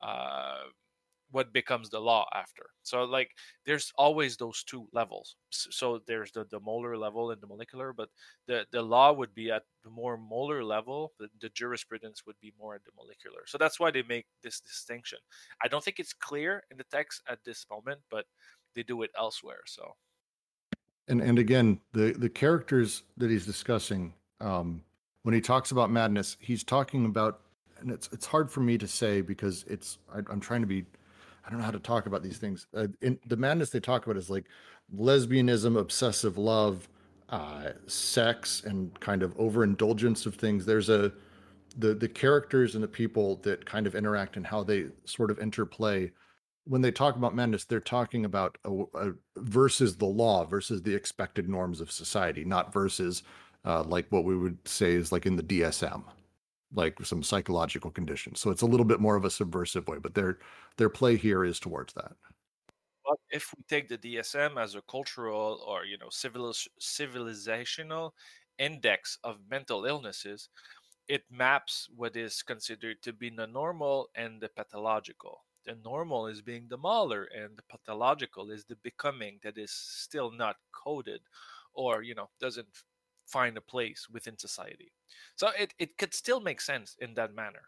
uh, 0.02 0.64
what 1.32 1.52
becomes 1.52 1.90
the 1.90 1.98
law 1.98 2.26
after. 2.34 2.66
So 2.82 3.04
like 3.04 3.30
there's 3.66 3.92
always 3.96 4.36
those 4.36 4.62
two 4.62 4.86
levels. 4.92 5.36
So 5.50 6.00
there's 6.06 6.30
the, 6.30 6.44
the 6.50 6.60
molar 6.60 6.96
level 6.96 7.30
and 7.30 7.40
the 7.40 7.46
molecular 7.46 7.92
but 7.92 8.08
the 8.46 8.66
the 8.70 8.82
law 8.82 9.12
would 9.12 9.34
be 9.34 9.50
at 9.50 9.62
the 9.82 9.90
more 9.90 10.16
molar 10.16 10.62
level 10.62 11.12
the, 11.18 11.28
the 11.40 11.48
jurisprudence 11.50 12.22
would 12.26 12.36
be 12.40 12.52
more 12.58 12.74
at 12.74 12.84
the 12.84 12.92
molecular. 12.96 13.42
So 13.46 13.58
that's 13.58 13.80
why 13.80 13.90
they 13.90 14.02
make 14.02 14.26
this 14.42 14.60
distinction. 14.60 15.18
I 15.62 15.68
don't 15.68 15.82
think 15.82 15.98
it's 15.98 16.12
clear 16.12 16.62
in 16.70 16.76
the 16.76 16.84
text 16.84 17.22
at 17.28 17.38
this 17.44 17.66
moment 17.70 18.00
but 18.10 18.26
they 18.74 18.82
do 18.82 19.02
it 19.02 19.10
elsewhere 19.18 19.62
so. 19.66 19.96
And 21.08 21.20
and 21.20 21.38
again 21.38 21.80
the 21.92 22.12
the 22.12 22.28
characters 22.28 23.02
that 23.16 23.30
he's 23.30 23.46
discussing 23.46 24.12
um 24.40 24.82
when 25.22 25.34
he 25.34 25.40
talks 25.40 25.70
about 25.72 25.90
madness 25.90 26.36
he's 26.40 26.62
talking 26.62 27.06
about 27.06 27.40
and 27.80 27.90
it's 27.90 28.08
it's 28.12 28.26
hard 28.26 28.50
for 28.50 28.60
me 28.60 28.78
to 28.78 28.86
say 28.86 29.20
because 29.20 29.64
it's 29.68 29.98
I, 30.14 30.18
i'm 30.30 30.40
trying 30.40 30.60
to 30.62 30.66
be 30.66 30.84
I 31.44 31.50
don't 31.50 31.58
know 31.58 31.64
how 31.64 31.72
to 31.72 31.78
talk 31.80 32.06
about 32.06 32.22
these 32.22 32.38
things. 32.38 32.66
Uh, 32.74 32.88
in, 33.00 33.18
the 33.26 33.36
madness 33.36 33.70
they 33.70 33.80
talk 33.80 34.04
about 34.04 34.16
is 34.16 34.30
like 34.30 34.46
lesbianism, 34.96 35.78
obsessive 35.78 36.38
love, 36.38 36.88
uh, 37.28 37.70
sex, 37.86 38.62
and 38.64 38.98
kind 39.00 39.22
of 39.22 39.38
overindulgence 39.38 40.26
of 40.26 40.34
things. 40.34 40.64
There's 40.64 40.88
a 40.88 41.12
the 41.78 41.94
the 41.94 42.08
characters 42.08 42.74
and 42.74 42.84
the 42.84 42.88
people 42.88 43.36
that 43.36 43.64
kind 43.64 43.86
of 43.86 43.94
interact 43.94 44.36
and 44.36 44.46
how 44.46 44.62
they 44.62 44.86
sort 45.04 45.30
of 45.30 45.38
interplay 45.38 46.10
when 46.64 46.80
they 46.80 46.92
talk 46.92 47.16
about 47.16 47.34
madness 47.34 47.64
they're 47.64 47.80
talking 47.80 48.24
about 48.24 48.58
a, 48.64 48.82
a 48.94 49.12
versus 49.38 49.96
the 49.96 50.06
law 50.06 50.44
versus 50.44 50.82
the 50.82 50.94
expected 50.94 51.48
norms 51.48 51.80
of 51.80 51.90
society 51.90 52.44
not 52.44 52.72
versus 52.72 53.22
uh, 53.64 53.82
like 53.84 54.06
what 54.10 54.24
we 54.24 54.36
would 54.36 54.58
say 54.66 54.92
is 54.92 55.12
like 55.12 55.26
in 55.26 55.36
the 55.36 55.42
dsm 55.42 56.02
like 56.74 56.98
some 57.04 57.22
psychological 57.22 57.90
conditions 57.90 58.40
so 58.40 58.50
it's 58.50 58.62
a 58.62 58.66
little 58.66 58.86
bit 58.86 59.00
more 59.00 59.16
of 59.16 59.24
a 59.24 59.30
subversive 59.30 59.88
way 59.88 59.98
but 59.98 60.14
their 60.14 60.38
their 60.76 60.88
play 60.88 61.16
here 61.16 61.44
is 61.44 61.60
towards 61.60 61.92
that 61.94 62.12
but 63.04 63.18
if 63.30 63.52
we 63.56 63.62
take 63.64 63.88
the 63.88 63.98
dsm 63.98 64.60
as 64.60 64.74
a 64.74 64.82
cultural 64.82 65.62
or 65.66 65.84
you 65.84 65.98
know 65.98 66.08
civil 66.10 66.52
civilizational 66.80 68.12
index 68.58 69.18
of 69.24 69.38
mental 69.48 69.84
illnesses 69.84 70.48
it 71.08 71.24
maps 71.30 71.88
what 71.96 72.16
is 72.16 72.42
considered 72.42 73.02
to 73.02 73.12
be 73.12 73.30
the 73.30 73.46
normal 73.46 74.10
and 74.14 74.40
the 74.40 74.48
pathological. 74.48 75.44
The 75.64 75.74
normal 75.76 76.28
is 76.28 76.42
being 76.42 76.68
the 76.68 76.78
molar, 76.78 77.24
and 77.24 77.56
the 77.58 77.62
pathological 77.64 78.50
is 78.50 78.64
the 78.64 78.76
becoming 78.76 79.40
that 79.42 79.58
is 79.58 79.72
still 79.72 80.30
not 80.30 80.56
coded 80.72 81.22
or, 81.74 82.02
you 82.02 82.14
know, 82.14 82.30
doesn't 82.40 82.68
find 83.32 83.56
a 83.56 83.60
place 83.74 84.08
within 84.12 84.38
society. 84.38 84.92
So 85.36 85.50
it, 85.58 85.74
it 85.78 85.98
could 85.98 86.14
still 86.14 86.40
make 86.40 86.60
sense 86.60 86.96
in 87.00 87.14
that 87.14 87.34
manner. 87.34 87.64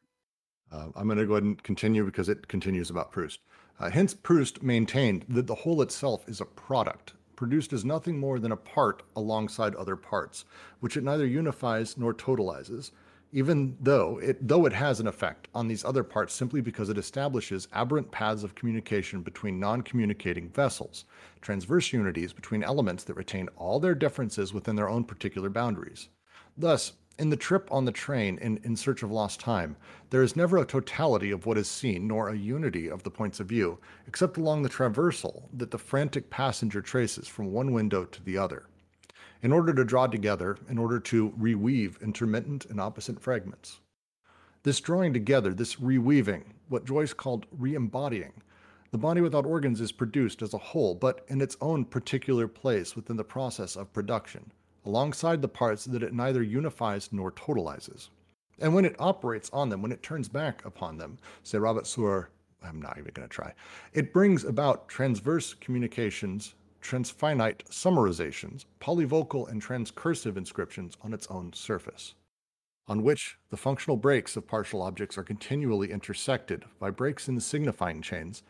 Uh, 0.70 0.88
I'm 0.96 1.06
going 1.06 1.18
to 1.18 1.26
go 1.26 1.34
ahead 1.34 1.44
and 1.44 1.62
continue 1.62 2.04
because 2.04 2.28
it 2.28 2.48
continues 2.48 2.90
about 2.90 3.12
Proust. 3.12 3.40
Uh, 3.80 3.90
hence, 3.90 4.14
Proust 4.14 4.62
maintained 4.62 5.24
that 5.28 5.46
the 5.46 5.54
whole 5.54 5.82
itself 5.82 6.28
is 6.28 6.40
a 6.40 6.44
product, 6.44 7.14
produced 7.36 7.72
as 7.72 7.84
nothing 7.84 8.18
more 8.18 8.38
than 8.38 8.52
a 8.52 8.56
part 8.56 9.02
alongside 9.16 9.74
other 9.74 9.96
parts, 9.96 10.44
which 10.80 10.96
it 10.96 11.04
neither 11.04 11.26
unifies 11.26 11.98
nor 11.98 12.14
totalizes, 12.14 12.92
even 13.34 13.76
though 13.80 14.18
it 14.18 14.46
though 14.46 14.64
it 14.64 14.72
has 14.72 15.00
an 15.00 15.08
effect 15.08 15.48
on 15.56 15.66
these 15.66 15.84
other 15.84 16.04
parts 16.04 16.32
simply 16.32 16.60
because 16.60 16.88
it 16.88 16.96
establishes 16.96 17.66
aberrant 17.72 18.08
paths 18.12 18.44
of 18.44 18.54
communication 18.54 19.22
between 19.22 19.58
non-communicating 19.58 20.48
vessels, 20.50 21.04
transverse 21.40 21.92
unities 21.92 22.32
between 22.32 22.62
elements 22.62 23.02
that 23.02 23.16
retain 23.16 23.48
all 23.56 23.80
their 23.80 23.94
differences 23.94 24.54
within 24.54 24.76
their 24.76 24.88
own 24.88 25.02
particular 25.02 25.50
boundaries. 25.50 26.08
Thus, 26.56 26.92
in 27.18 27.30
the 27.30 27.36
trip 27.36 27.68
on 27.72 27.84
the 27.84 27.92
train 27.92 28.38
in 28.38 28.58
In 28.58 28.76
Search 28.76 29.02
of 29.02 29.10
Lost 29.10 29.40
Time, 29.40 29.76
there 30.10 30.22
is 30.22 30.36
never 30.36 30.58
a 30.58 30.64
totality 30.64 31.32
of 31.32 31.44
what 31.44 31.58
is 31.58 31.68
seen 31.68 32.06
nor 32.06 32.28
a 32.28 32.36
unity 32.36 32.88
of 32.88 33.02
the 33.02 33.10
points 33.10 33.40
of 33.40 33.48
view, 33.48 33.80
except 34.06 34.36
along 34.36 34.62
the 34.62 34.68
traversal 34.68 35.48
that 35.52 35.72
the 35.72 35.78
frantic 35.78 36.30
passenger 36.30 36.80
traces 36.80 37.26
from 37.26 37.52
one 37.52 37.72
window 37.72 38.04
to 38.04 38.22
the 38.22 38.38
other 38.38 38.68
in 39.44 39.52
order 39.52 39.74
to 39.74 39.84
draw 39.84 40.06
together, 40.06 40.56
in 40.70 40.78
order 40.78 40.98
to 40.98 41.30
reweave 41.38 42.00
intermittent 42.00 42.64
and 42.64 42.80
opposite 42.80 43.20
fragments. 43.20 43.78
This 44.62 44.80
drawing 44.80 45.12
together, 45.12 45.52
this 45.52 45.76
reweaving, 45.76 46.44
what 46.70 46.86
Joyce 46.86 47.12
called 47.12 47.44
re-embodying, 47.58 48.32
the 48.90 48.96
body 48.96 49.20
without 49.20 49.44
organs 49.44 49.82
is 49.82 49.92
produced 49.92 50.40
as 50.40 50.54
a 50.54 50.58
whole, 50.58 50.94
but 50.94 51.26
in 51.28 51.42
its 51.42 51.58
own 51.60 51.84
particular 51.84 52.48
place 52.48 52.96
within 52.96 53.18
the 53.18 53.24
process 53.24 53.76
of 53.76 53.92
production, 53.92 54.50
alongside 54.86 55.42
the 55.42 55.48
parts 55.48 55.84
that 55.84 56.02
it 56.02 56.14
neither 56.14 56.42
unifies 56.42 57.10
nor 57.12 57.30
totalizes. 57.30 58.08
And 58.60 58.74
when 58.74 58.86
it 58.86 58.96
operates 58.98 59.50
on 59.52 59.68
them, 59.68 59.82
when 59.82 59.92
it 59.92 60.02
turns 60.02 60.28
back 60.28 60.64
upon 60.64 60.96
them, 60.96 61.18
say 61.42 61.58
Robert 61.58 61.86
sur, 61.86 62.30
I'm 62.62 62.80
not 62.80 62.96
even 62.96 63.12
going 63.12 63.28
to 63.28 63.34
try, 63.34 63.52
it 63.92 64.14
brings 64.14 64.44
about 64.44 64.88
transverse 64.88 65.52
communications 65.52 66.54
transfinite 66.84 67.64
summarizations, 67.70 68.66
polyvocal 68.80 69.48
and 69.50 69.62
transcursive 69.62 70.36
inscriptions 70.36 70.96
on 71.02 71.14
its 71.14 71.26
own 71.28 71.52
surface, 71.52 72.14
on 72.86 73.02
which 73.02 73.38
the 73.50 73.56
functional 73.56 73.96
breaks 73.96 74.36
of 74.36 74.46
partial 74.46 74.82
objects 74.82 75.16
are 75.16 75.24
continually 75.24 75.90
intersected 75.90 76.64
by 76.78 76.90
breaks 76.90 77.26
in 77.26 77.34
the 77.34 77.40
signifying 77.40 78.02
chains 78.02 78.42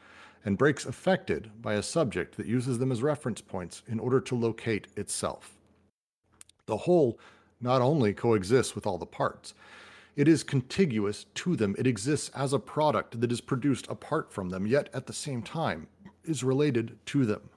and 0.45 0.59
breaks 0.59 0.85
affected 0.85 1.51
by 1.63 1.75
a 1.75 1.83
subject 1.83 2.37
that 2.37 2.47
uses 2.47 2.79
them 2.79 2.93
as 2.93 3.03
reference 3.03 3.41
points 3.41 3.83
in 3.87 4.01
order 4.01 4.21
to 4.21 4.35
locate 4.35 4.89
itself. 4.97 5.55
The 6.67 6.79
whole 6.79 7.19
not 7.61 7.81
only 7.81 8.13
coexists 8.13 8.75
with 8.75 8.87
all 8.87 8.99
the 8.99 9.07
parts, 9.07 9.55
it 10.17 10.29
is 10.29 10.43
contiguous 10.43 11.25
to 11.35 11.57
them. 11.57 11.75
It 11.79 11.87
exists 11.87 12.31
as 12.35 12.53
a 12.53 12.59
product 12.59 13.21
that 13.21 13.33
is 13.33 13.41
produced 13.41 13.87
apart 13.89 14.33
from 14.33 14.51
them, 14.51 14.67
yet 14.67 14.89
at 14.93 15.07
the 15.07 15.13
same 15.13 15.43
time 15.43 15.87
is 16.25 16.45
related 16.45 16.99
to 17.07 17.25
them. 17.25 17.49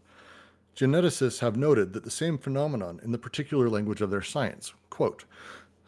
Geneticists 0.78 1.40
have 1.40 1.58
noted 1.58 1.94
that 1.94 2.04
the 2.04 2.12
same 2.12 2.38
phenomenon 2.38 3.00
in 3.04 3.12
the 3.12 3.18
particular 3.18 3.68
language 3.68 4.00
of 4.00 4.12
their 4.12 4.22
science. 4.22 4.76
Quote, 4.92 5.26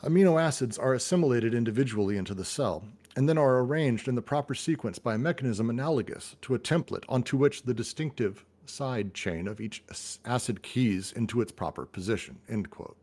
Amino 0.01 0.41
acids 0.41 0.79
are 0.79 0.95
assimilated 0.95 1.53
individually 1.53 2.17
into 2.17 2.33
the 2.33 2.43
cell 2.43 2.83
and 3.15 3.29
then 3.29 3.37
are 3.37 3.59
arranged 3.59 4.07
in 4.07 4.15
the 4.15 4.21
proper 4.23 4.55
sequence 4.55 4.97
by 4.97 5.13
a 5.13 5.19
mechanism 5.19 5.69
analogous 5.69 6.37
to 6.41 6.55
a 6.55 6.59
template 6.59 7.03
onto 7.07 7.37
which 7.37 7.61
the 7.61 7.73
distinctive 7.73 8.43
side 8.65 9.13
chain 9.13 9.47
of 9.47 9.61
each 9.61 9.83
acid 10.25 10.63
keys 10.63 11.11
into 11.11 11.39
its 11.39 11.51
proper 11.51 11.85
position. 11.85 12.39
End 12.49 12.71
quote. 12.71 12.97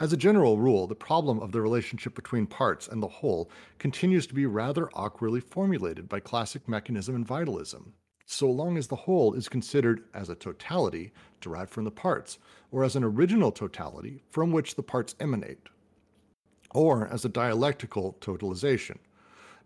As 0.00 0.12
a 0.12 0.16
general 0.16 0.58
rule, 0.58 0.88
the 0.88 0.96
problem 0.96 1.38
of 1.38 1.52
the 1.52 1.60
relationship 1.60 2.16
between 2.16 2.48
parts 2.48 2.88
and 2.88 3.00
the 3.00 3.06
whole 3.06 3.48
continues 3.78 4.26
to 4.26 4.34
be 4.34 4.46
rather 4.46 4.90
awkwardly 4.94 5.40
formulated 5.40 6.08
by 6.08 6.18
classic 6.18 6.68
mechanism 6.68 7.14
and 7.14 7.24
vitalism 7.24 7.94
so 8.30 8.50
long 8.50 8.78
as 8.78 8.86
the 8.86 8.96
whole 8.96 9.34
is 9.34 9.48
considered 9.48 10.04
as 10.14 10.28
a 10.28 10.34
totality 10.34 11.12
derived 11.40 11.70
from 11.70 11.84
the 11.84 11.90
parts, 11.90 12.38
or 12.70 12.84
as 12.84 12.94
an 12.94 13.02
original 13.02 13.50
totality 13.50 14.22
from 14.30 14.52
which 14.52 14.76
the 14.76 14.82
parts 14.82 15.16
emanate, 15.18 15.68
or 16.72 17.08
as 17.08 17.24
a 17.24 17.28
dialectical 17.28 18.16
totalization. 18.20 18.98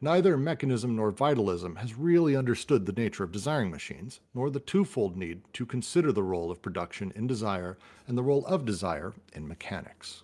Neither 0.01 0.37
mechanism 0.37 0.97
nor 0.97 1.11
vitalism 1.11 1.77
has 1.77 1.95
really 1.95 2.37
understood 2.37 2.87
the 2.87 2.93
nature 2.93 3.25
of 3.25 3.33
desiring 3.33 3.71
machines, 3.71 4.21
nor 4.35 4.51
the 4.51 4.61
twofold 4.61 5.17
need 5.17 5.43
to 5.53 5.67
consider 5.67 6.13
the 6.13 6.23
role 6.23 6.51
of 6.51 6.63
production 6.63 7.13
in 7.15 7.27
desire 7.27 7.79
and 8.07 8.17
the 8.17 8.23
role 8.23 8.45
of 8.47 8.65
desire 8.65 9.15
in 9.35 9.47
mechanics. 9.47 10.23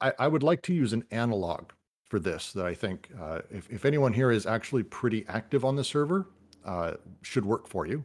I, 0.00 0.12
I 0.18 0.28
would 0.28 0.42
like 0.42 0.62
to 0.62 0.74
use 0.74 0.92
an 0.92 1.04
analog 1.10 1.70
for 2.04 2.18
this 2.18 2.52
that 2.52 2.66
I 2.66 2.74
think, 2.74 3.08
uh, 3.20 3.40
if, 3.50 3.68
if 3.70 3.84
anyone 3.84 4.12
here 4.12 4.30
is 4.30 4.46
actually 4.46 4.82
pretty 4.82 5.24
active 5.28 5.64
on 5.64 5.76
the 5.76 5.84
server, 5.84 6.26
uh, 6.66 6.92
should 7.22 7.46
work 7.46 7.66
for 7.66 7.86
you. 7.86 8.04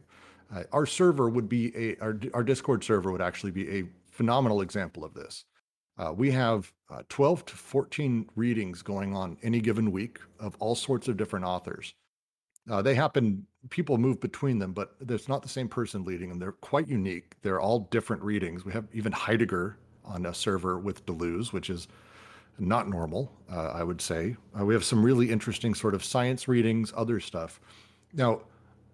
Uh, 0.54 0.62
our 0.72 0.86
server 0.86 1.28
would 1.28 1.48
be 1.48 1.72
a 1.76 1.96
our, 2.00 2.18
our 2.34 2.42
Discord 2.42 2.82
server 2.84 3.10
would 3.10 3.22
actually 3.22 3.50
be 3.50 3.68
a 3.78 3.84
phenomenal 4.10 4.60
example 4.60 5.04
of 5.04 5.14
this. 5.14 5.44
Uh, 5.98 6.12
we 6.12 6.30
have 6.30 6.72
uh, 6.90 7.02
12 7.08 7.44
to 7.46 7.54
14 7.54 8.28
readings 8.34 8.82
going 8.82 9.14
on 9.14 9.36
any 9.42 9.60
given 9.60 9.90
week 9.90 10.20
of 10.40 10.56
all 10.58 10.74
sorts 10.74 11.08
of 11.08 11.16
different 11.16 11.44
authors. 11.44 11.94
Uh, 12.70 12.80
they 12.80 12.94
happen, 12.94 13.46
people 13.70 13.98
move 13.98 14.20
between 14.20 14.58
them, 14.58 14.72
but 14.72 14.94
there's 15.00 15.28
not 15.28 15.42
the 15.42 15.48
same 15.48 15.68
person 15.68 16.04
leading 16.04 16.28
them. 16.28 16.38
They're 16.38 16.52
quite 16.52 16.88
unique. 16.88 17.34
They're 17.42 17.60
all 17.60 17.80
different 17.90 18.22
readings. 18.22 18.64
We 18.64 18.72
have 18.72 18.86
even 18.92 19.12
Heidegger 19.12 19.76
on 20.04 20.26
a 20.26 20.34
server 20.34 20.78
with 20.78 21.04
Deleuze, 21.04 21.52
which 21.52 21.70
is 21.70 21.88
not 22.58 22.88
normal, 22.88 23.32
uh, 23.50 23.68
I 23.74 23.82
would 23.82 24.00
say. 24.00 24.36
Uh, 24.58 24.64
we 24.64 24.74
have 24.74 24.84
some 24.84 25.04
really 25.04 25.30
interesting 25.30 25.74
sort 25.74 25.94
of 25.94 26.04
science 26.04 26.48
readings, 26.48 26.92
other 26.96 27.18
stuff. 27.20 27.60
Now, 28.12 28.42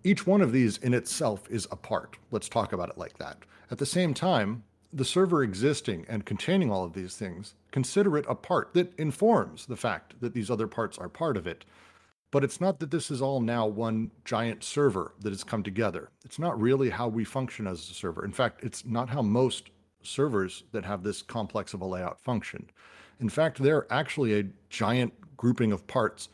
each 0.05 0.27
one 0.27 0.41
of 0.41 0.53
these 0.53 0.79
in 0.79 0.95
itself 0.95 1.49
is 1.51 1.67
a 1.71 1.77
part. 1.77 2.19
Let's 2.31 2.49
talk 2.49 2.73
about 2.73 2.91
it 2.91 2.99
like 2.99 3.19
that. 3.19 3.39
At 3.71 3.79
the 3.79 3.87
same 3.87 4.15
time, 4.15 4.65
the 4.93 5.05
server 5.05 5.43
existing 5.43 6.07
and 6.09 6.25
containing 6.25 6.71
all 6.71 6.85
of 6.85 6.95
these 6.95 7.17
things, 7.17 7.55
consider 7.71 8.17
it 8.17 8.25
a 8.29 8.35
part 8.35 8.73
that 8.75 8.99
informs 8.99 9.67
the 9.67 9.77
fact 9.77 10.15
that 10.21 10.33
these 10.33 10.51
other 10.51 10.67
parts 10.67 10.97
are 10.97 11.09
part 11.09 11.37
of 11.37 11.47
it. 11.47 11.65
But 12.31 12.45
it's 12.45 12.61
not 12.61 12.79
that 12.81 12.91
this 12.91 13.11
is 13.11 13.23
all 13.23 13.41
now 13.41 13.67
one 13.67 14.11
giant 14.25 14.63
server 14.63 15.15
that 15.21 15.31
has 15.31 15.45
come 15.45 15.63
together. 15.63 16.11
It's 16.25 16.39
not 16.39 16.61
really 16.61 16.91
how 16.91 17.09
we 17.09 17.25
function 17.25 17.67
as 17.67 17.91
a 17.91 17.95
server. 17.95 18.25
In 18.25 18.33
fact, 18.33 18.63
it's 18.63 18.85
not 18.85 19.11
how 19.11 19.23
most 19.23 19.71
servers 20.03 20.65
that 20.73 20.85
have 20.85 21.03
this 21.03 21.23
complex 21.23 21.75
of 21.75 21.81
a 21.81 21.87
layout 21.87 22.21
function. 22.21 22.71
In 23.21 23.29
fact, 23.29 23.63
they're 23.63 23.91
actually 23.93 24.39
a 24.39 24.47
giant 24.71 25.13
grouping 25.37 25.73
of 25.73 25.87
parts 25.87 26.29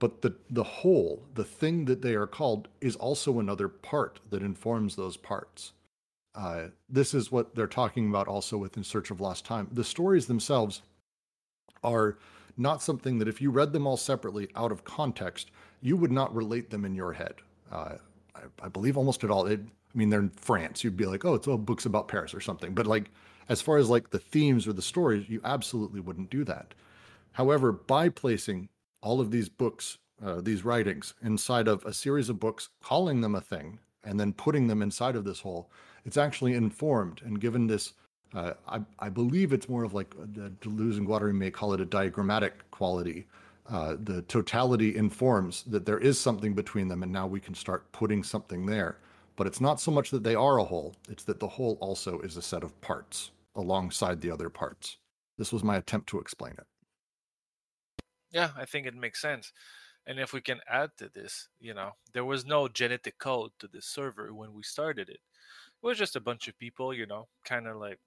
but 0.00 0.22
the 0.22 0.34
the 0.50 0.64
whole 0.64 1.22
the 1.34 1.44
thing 1.44 1.84
that 1.84 2.02
they 2.02 2.14
are 2.14 2.26
called 2.26 2.66
is 2.80 2.96
also 2.96 3.38
another 3.38 3.68
part 3.68 4.18
that 4.30 4.42
informs 4.42 4.96
those 4.96 5.16
parts. 5.16 5.72
Uh, 6.34 6.68
this 6.88 7.14
is 7.14 7.30
what 7.30 7.54
they're 7.54 7.66
talking 7.66 8.08
about 8.08 8.26
also 8.26 8.56
with 8.56 8.76
in 8.76 8.82
search 8.84 9.10
of 9.10 9.20
lost 9.20 9.44
time. 9.44 9.68
The 9.72 9.84
stories 9.84 10.26
themselves 10.26 10.82
are 11.84 12.18
not 12.56 12.82
something 12.82 13.18
that 13.18 13.28
if 13.28 13.40
you 13.40 13.50
read 13.50 13.72
them 13.72 13.86
all 13.86 13.96
separately 13.96 14.48
out 14.56 14.72
of 14.72 14.84
context 14.84 15.50
you 15.82 15.96
would 15.96 16.12
not 16.12 16.34
relate 16.34 16.70
them 16.70 16.84
in 16.84 16.94
your 16.94 17.12
head. 17.12 17.34
Uh, 17.72 17.94
I, 18.34 18.40
I, 18.62 18.68
believe 18.68 18.98
almost 18.98 19.24
at 19.24 19.30
all. 19.30 19.46
It, 19.46 19.60
i 19.60 19.98
mean 19.98 20.10
they're 20.10 20.20
in 20.20 20.30
france. 20.30 20.82
You'd 20.84 20.96
be 20.96 21.06
like 21.06 21.24
oh 21.24 21.34
it's 21.34 21.46
all 21.46 21.58
books 21.58 21.84
about 21.84 22.08
paris 22.08 22.34
or 22.34 22.40
something. 22.40 22.74
But 22.74 22.86
like 22.86 23.10
as 23.48 23.60
far 23.60 23.76
as 23.76 23.90
like 23.90 24.10
the 24.10 24.18
themes 24.18 24.66
or 24.66 24.72
the 24.72 24.82
stories 24.82 25.28
you 25.28 25.40
absolutely 25.44 26.00
wouldn't 26.00 26.30
do 26.30 26.44
that. 26.44 26.74
However 27.32 27.72
by 27.72 28.08
placing 28.08 28.68
all 29.02 29.20
of 29.20 29.30
these 29.30 29.48
books 29.48 29.98
uh, 30.24 30.40
these 30.40 30.64
writings 30.64 31.14
inside 31.22 31.68
of 31.68 31.84
a 31.84 31.92
series 31.92 32.28
of 32.28 32.38
books, 32.38 32.68
calling 32.82 33.20
them 33.20 33.34
a 33.34 33.40
thing, 33.40 33.78
and 34.04 34.18
then 34.18 34.32
putting 34.32 34.66
them 34.66 34.82
inside 34.82 35.16
of 35.16 35.24
this 35.24 35.40
whole, 35.40 35.70
it's 36.04 36.16
actually 36.16 36.54
informed 36.54 37.20
and 37.24 37.40
given 37.40 37.66
this. 37.66 37.94
Uh, 38.34 38.52
I, 38.68 38.80
I, 39.00 39.08
believe 39.08 39.52
it's 39.52 39.68
more 39.68 39.82
of 39.82 39.92
like 39.92 40.14
uh, 40.14 40.24
the 40.32 40.50
Deleuze 40.60 40.98
and 40.98 41.06
Guattari 41.06 41.34
may 41.34 41.50
call 41.50 41.72
it 41.72 41.80
a 41.80 41.84
diagrammatic 41.84 42.70
quality. 42.70 43.26
Uh, 43.68 43.96
the 44.04 44.22
totality 44.22 44.94
informs 44.94 45.64
that 45.64 45.84
there 45.84 45.98
is 45.98 46.18
something 46.18 46.54
between 46.54 46.86
them, 46.86 47.02
and 47.02 47.10
now 47.10 47.26
we 47.26 47.40
can 47.40 47.54
start 47.54 47.90
putting 47.90 48.22
something 48.22 48.66
there. 48.66 48.98
But 49.34 49.48
it's 49.48 49.60
not 49.60 49.80
so 49.80 49.90
much 49.90 50.10
that 50.10 50.22
they 50.22 50.36
are 50.36 50.58
a 50.58 50.64
whole, 50.64 50.94
it's 51.08 51.24
that 51.24 51.40
the 51.40 51.48
whole 51.48 51.76
also 51.80 52.20
is 52.20 52.36
a 52.36 52.42
set 52.42 52.62
of 52.62 52.78
parts 52.80 53.32
alongside 53.56 54.20
the 54.20 54.30
other 54.30 54.48
parts. 54.48 54.98
This 55.36 55.52
was 55.52 55.64
my 55.64 55.76
attempt 55.76 56.08
to 56.10 56.20
explain 56.20 56.52
it. 56.52 56.66
Yeah, 58.30 58.50
I 58.56 58.64
think 58.64 58.86
it 58.86 58.94
makes 58.94 59.20
sense. 59.20 59.52
And 60.06 60.18
if 60.18 60.32
we 60.32 60.40
can 60.40 60.60
add 60.68 60.96
to 60.98 61.08
this, 61.08 61.48
you 61.60 61.74
know, 61.74 61.92
there 62.12 62.24
was 62.24 62.44
no 62.44 62.68
genetic 62.68 63.18
code 63.18 63.52
to 63.58 63.68
this 63.68 63.86
server 63.86 64.32
when 64.34 64.54
we 64.54 64.62
started 64.62 65.08
it. 65.08 65.20
It 65.82 65.86
was 65.86 65.98
just 65.98 66.16
a 66.16 66.20
bunch 66.20 66.48
of 66.48 66.58
people, 66.58 66.94
you 66.94 67.06
know, 67.06 67.28
kind 67.44 67.66
of 67.66 67.76
like 67.76 68.00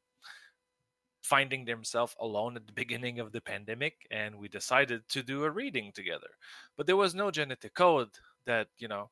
finding 1.21 1.65
themselves 1.65 2.15
alone 2.19 2.55
at 2.55 2.67
the 2.67 2.73
beginning 2.83 3.19
of 3.19 3.31
the 3.31 3.41
pandemic 3.41 4.05
and 4.12 4.36
we 4.38 4.47
decided 4.47 5.07
to 5.09 5.23
do 5.23 5.43
a 5.43 5.49
reading 5.51 5.91
together. 5.93 6.29
But 6.75 6.88
there 6.88 6.97
was 6.97 7.15
no 7.15 7.31
genetic 7.31 7.73
code 7.73 8.09
that, 8.45 8.67
you 8.77 8.88
know, 8.88 9.09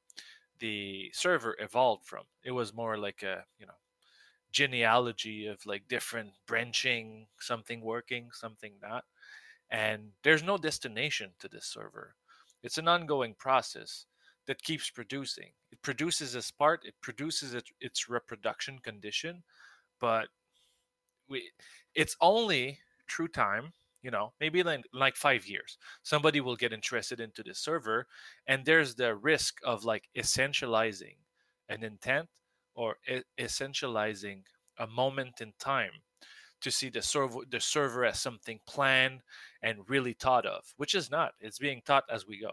the 0.59 1.11
server 1.13 1.55
evolved 1.59 2.05
from. 2.05 2.25
It 2.43 2.51
was 2.51 2.73
more 2.73 2.97
like 2.97 3.23
a, 3.23 3.45
you 3.59 3.65
know, 3.67 3.73
genealogy 4.51 5.47
of 5.47 5.65
like 5.65 5.87
different 5.87 6.31
branching, 6.47 7.27
something 7.39 7.81
working, 7.81 8.29
something 8.33 8.73
not. 8.81 9.05
And 9.71 10.11
there's 10.23 10.43
no 10.43 10.57
destination 10.57 11.31
to 11.39 11.47
this 11.47 11.65
server. 11.65 12.15
It's 12.63 12.77
an 12.77 12.87
ongoing 12.87 13.33
process 13.35 14.05
that 14.47 14.63
keeps 14.63 14.89
producing. 14.89 15.53
It 15.71 15.81
produces 15.81 16.35
its 16.35 16.51
part, 16.51 16.85
it 16.85 16.95
produces 17.01 17.53
it, 17.55 17.69
its 17.79 18.09
reproduction 18.09 18.79
condition, 18.79 19.43
but 19.99 20.29
we 21.27 21.51
it's 21.95 22.15
only 22.21 22.79
true 23.07 23.27
time 23.27 23.73
you 24.01 24.11
know 24.11 24.33
maybe 24.39 24.63
like, 24.63 24.83
like 24.93 25.15
five 25.15 25.45
years 25.47 25.77
somebody 26.03 26.41
will 26.41 26.55
get 26.55 26.73
interested 26.73 27.19
into 27.19 27.43
the 27.43 27.53
server 27.53 28.07
and 28.47 28.65
there's 28.65 28.95
the 28.95 29.15
risk 29.15 29.59
of 29.63 29.83
like 29.83 30.09
essentializing 30.17 31.15
an 31.69 31.83
intent 31.83 32.27
or 32.75 32.97
e- 33.07 33.21
essentializing 33.39 34.43
a 34.77 34.87
moment 34.87 35.41
in 35.41 35.53
time 35.59 35.91
to 36.61 36.71
see 36.71 36.89
the 36.89 37.01
server 37.01 37.39
the 37.49 37.59
server 37.59 38.05
as 38.05 38.19
something 38.19 38.59
planned 38.67 39.21
and 39.63 39.79
really 39.87 40.13
taught 40.13 40.45
of 40.45 40.63
which 40.77 40.95
is 40.95 41.11
not 41.11 41.33
it's 41.39 41.59
being 41.59 41.81
taught 41.85 42.03
as 42.09 42.27
we 42.27 42.39
go. 42.39 42.51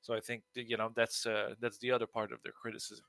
So 0.00 0.14
i 0.14 0.20
think 0.20 0.42
you 0.54 0.76
know 0.76 0.90
that's 0.94 1.26
uh, 1.26 1.54
that's 1.60 1.78
the 1.78 1.90
other 1.90 2.06
part 2.06 2.32
of 2.32 2.42
their 2.42 2.52
criticism. 2.52 3.04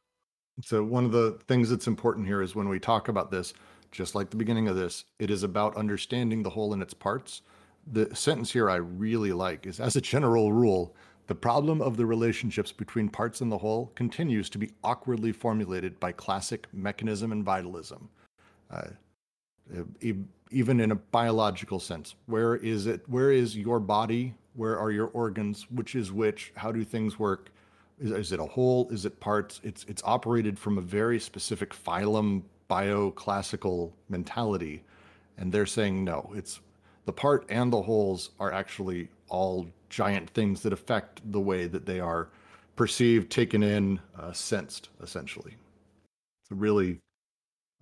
So 0.62 0.84
one 0.84 1.06
of 1.06 1.12
the 1.12 1.39
things 1.47 1.69
that's 1.69 1.88
important 1.88 2.27
here 2.27 2.41
is 2.41 2.56
when 2.56 2.69
we 2.69 2.79
talk 2.79 3.08
about 3.08 3.32
this 3.32 3.53
just 3.91 4.15
like 4.15 4.29
the 4.29 4.38
beginning 4.38 4.67
of 4.67 4.75
this 4.75 5.06
it 5.19 5.29
is 5.29 5.43
about 5.43 5.75
understanding 5.75 6.43
the 6.43 6.51
whole 6.51 6.73
in 6.73 6.82
its 6.82 6.93
parts. 6.93 7.41
The 7.86 8.15
sentence 8.15 8.51
here 8.51 8.69
i 8.69 8.75
really 8.75 9.34
like 9.34 9.65
is 9.65 9.79
as 9.79 9.95
a 9.95 10.01
general 10.01 10.53
rule 10.53 10.95
the 11.27 11.36
problem 11.36 11.82
of 11.82 11.95
the 11.95 12.06
relationships 12.06 12.71
between 12.71 13.08
parts 13.08 13.39
and 13.39 13.51
the 13.51 13.58
whole 13.58 13.91
continues 13.95 14.49
to 14.49 14.58
be 14.58 14.71
awkwardly 14.84 15.32
formulated 15.32 15.99
by 15.99 16.12
classic 16.12 16.67
mechanism 16.73 17.32
and 17.32 17.45
vitalism. 17.45 18.10
Uh, 18.69 18.89
even 20.52 20.80
in 20.80 20.91
a 20.91 20.95
biological 20.95 21.80
sense. 21.80 22.15
Where 22.26 22.56
is 22.56 22.86
it? 22.86 23.08
Where 23.08 23.32
is 23.32 23.58
your 23.58 23.80
body? 23.80 24.36
Where 24.56 24.78
are 24.78 24.91
your 24.91 25.08
organs? 25.08 25.67
Which 25.71 25.95
is 25.95 26.12
which? 26.12 26.52
How 26.56 26.71
do 26.71 26.84
things 26.84 27.17
work? 27.17 27.52
Is, 27.99 28.12
is 28.12 28.32
it 28.32 28.39
a 28.39 28.45
whole? 28.45 28.88
Is 28.89 29.06
it 29.06 29.19
parts? 29.19 29.62
It's 29.63 29.86
it's 29.88 30.04
operated 30.06 30.60
from 30.60 30.78
a 30.78 30.82
very 30.82 31.19
specific 31.19 31.73
phylum 31.73 32.43
bioclassical 32.69 33.91
mentality, 34.10 34.84
and 35.38 35.52
they're 35.52 35.65
saying 35.65 36.04
no. 36.04 36.32
It's 36.36 36.60
the 37.06 37.13
part 37.13 37.45
and 37.49 37.71
the 37.71 37.82
wholes 37.82 38.32
are 38.39 38.52
actually 38.52 39.10
all 39.28 39.67
giant 39.89 40.30
things 40.30 40.62
that 40.62 40.73
affect 40.73 41.21
the 41.32 41.39
way 41.39 41.67
that 41.67 41.86
they 41.86 41.99
are 41.99 42.30
perceived, 42.76 43.32
taken 43.32 43.62
in, 43.62 43.99
uh, 44.17 44.32
sensed, 44.32 44.89
essentially. 45.02 45.56
It's 46.43 46.52
a 46.52 46.56
really 46.56 46.99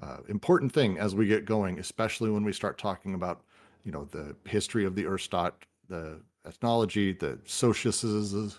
uh, 0.02 0.18
important 0.30 0.72
thing 0.72 0.98
as 0.98 1.16
we 1.16 1.28
get 1.28 1.46
going, 1.46 1.80
especially 1.80 2.30
when 2.30 2.44
we 2.44 2.54
start 2.54 2.78
talking 2.78 3.14
about, 3.14 3.42
you 3.84 3.92
know, 3.92 4.06
the 4.06 4.36
history 4.46 4.86
of 4.86 4.96
the 4.96 5.04
Urstaat, 5.04 5.54
the 5.90 6.20
ethnology, 6.46 7.14
the 7.14 7.38
sociuses, 7.46 8.58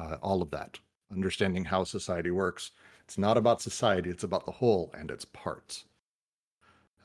uh, 0.00 0.16
all 0.22 0.42
of 0.42 0.50
that. 0.50 0.78
Understanding 1.12 1.64
how 1.64 1.84
society 1.84 2.30
works. 2.30 2.70
It's 3.04 3.18
not 3.18 3.36
about 3.36 3.60
society; 3.60 4.10
it's 4.10 4.24
about 4.24 4.46
the 4.46 4.52
whole 4.52 4.90
and 4.96 5.10
its 5.10 5.24
parts. 5.24 5.84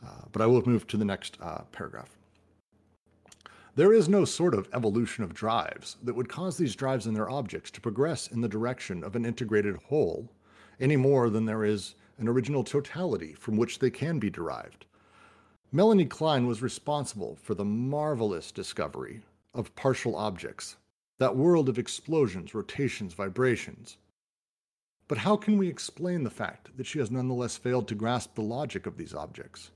Uh, 0.05 0.23
but 0.31 0.41
I 0.41 0.45
will 0.45 0.65
move 0.65 0.87
to 0.87 0.97
the 0.97 1.05
next 1.05 1.37
uh, 1.41 1.63
paragraph. 1.71 2.17
There 3.75 3.93
is 3.93 4.09
no 4.09 4.25
sort 4.25 4.55
of 4.55 4.67
evolution 4.73 5.23
of 5.23 5.33
drives 5.33 5.97
that 6.03 6.15
would 6.15 6.29
cause 6.29 6.57
these 6.57 6.75
drives 6.75 7.05
and 7.05 7.15
their 7.15 7.29
objects 7.29 7.71
to 7.71 7.81
progress 7.81 8.27
in 8.27 8.41
the 8.41 8.49
direction 8.49 9.03
of 9.03 9.15
an 9.15 9.25
integrated 9.25 9.77
whole 9.87 10.29
any 10.79 10.95
more 10.95 11.29
than 11.29 11.45
there 11.45 11.63
is 11.63 11.95
an 12.19 12.27
original 12.27 12.63
totality 12.63 13.33
from 13.33 13.57
which 13.57 13.79
they 13.79 13.89
can 13.89 14.19
be 14.19 14.29
derived. 14.29 14.85
Melanie 15.71 16.05
Klein 16.05 16.47
was 16.47 16.61
responsible 16.61 17.37
for 17.41 17.53
the 17.53 17.65
marvelous 17.65 18.51
discovery 18.51 19.21
of 19.53 19.75
partial 19.75 20.15
objects, 20.15 20.75
that 21.19 21.35
world 21.35 21.69
of 21.69 21.77
explosions, 21.79 22.53
rotations, 22.53 23.13
vibrations. 23.13 23.97
But 25.07 25.19
how 25.19 25.35
can 25.35 25.57
we 25.57 25.67
explain 25.67 26.23
the 26.23 26.29
fact 26.29 26.75
that 26.77 26.85
she 26.85 26.99
has 26.99 27.09
nonetheless 27.09 27.57
failed 27.57 27.87
to 27.87 27.95
grasp 27.95 28.35
the 28.35 28.41
logic 28.41 28.85
of 28.85 28.97
these 28.97 29.13
objects? 29.13 29.71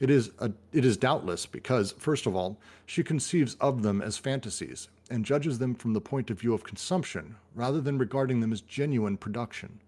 It 0.00 0.10
is, 0.10 0.30
a, 0.40 0.50
it 0.72 0.84
is 0.84 0.96
doubtless 0.96 1.46
because, 1.46 1.92
first 1.92 2.26
of 2.26 2.34
all, 2.34 2.58
she 2.84 3.04
conceives 3.04 3.56
of 3.60 3.82
them 3.82 4.02
as 4.02 4.18
fantasies 4.18 4.88
and 5.10 5.24
judges 5.24 5.58
them 5.58 5.74
from 5.74 5.92
the 5.92 6.00
point 6.00 6.30
of 6.30 6.40
view 6.40 6.54
of 6.54 6.64
consumption 6.64 7.36
rather 7.54 7.80
than 7.80 7.98
regarding 7.98 8.40
them 8.40 8.52
as 8.52 8.60
genuine 8.60 9.16
production. 9.16 9.80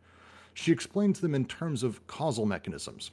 She 0.57 0.73
explains 0.73 1.21
them 1.21 1.35
in 1.35 1.45
terms 1.45 1.83
of 1.83 2.05
causal 2.07 2.47
mechanisms, 2.47 3.11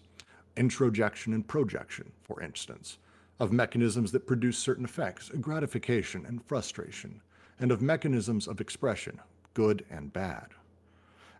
introjection 0.56 1.34
and 1.34 1.46
projection, 1.46 2.14
for 2.24 2.42
instance, 2.42 3.00
of 3.38 3.52
mechanisms 3.52 4.14
that 4.14 4.26
produce 4.26 4.58
certain 4.58 4.86
effects, 4.86 5.30
gratification 5.42 6.26
and 6.26 6.42
frustration, 6.46 7.20
and 7.60 7.70
of 7.70 7.82
mechanisms 7.82 8.48
of 8.48 8.62
expression, 8.62 9.20
good 9.54 9.84
and 9.92 10.14
bad. 10.14 10.48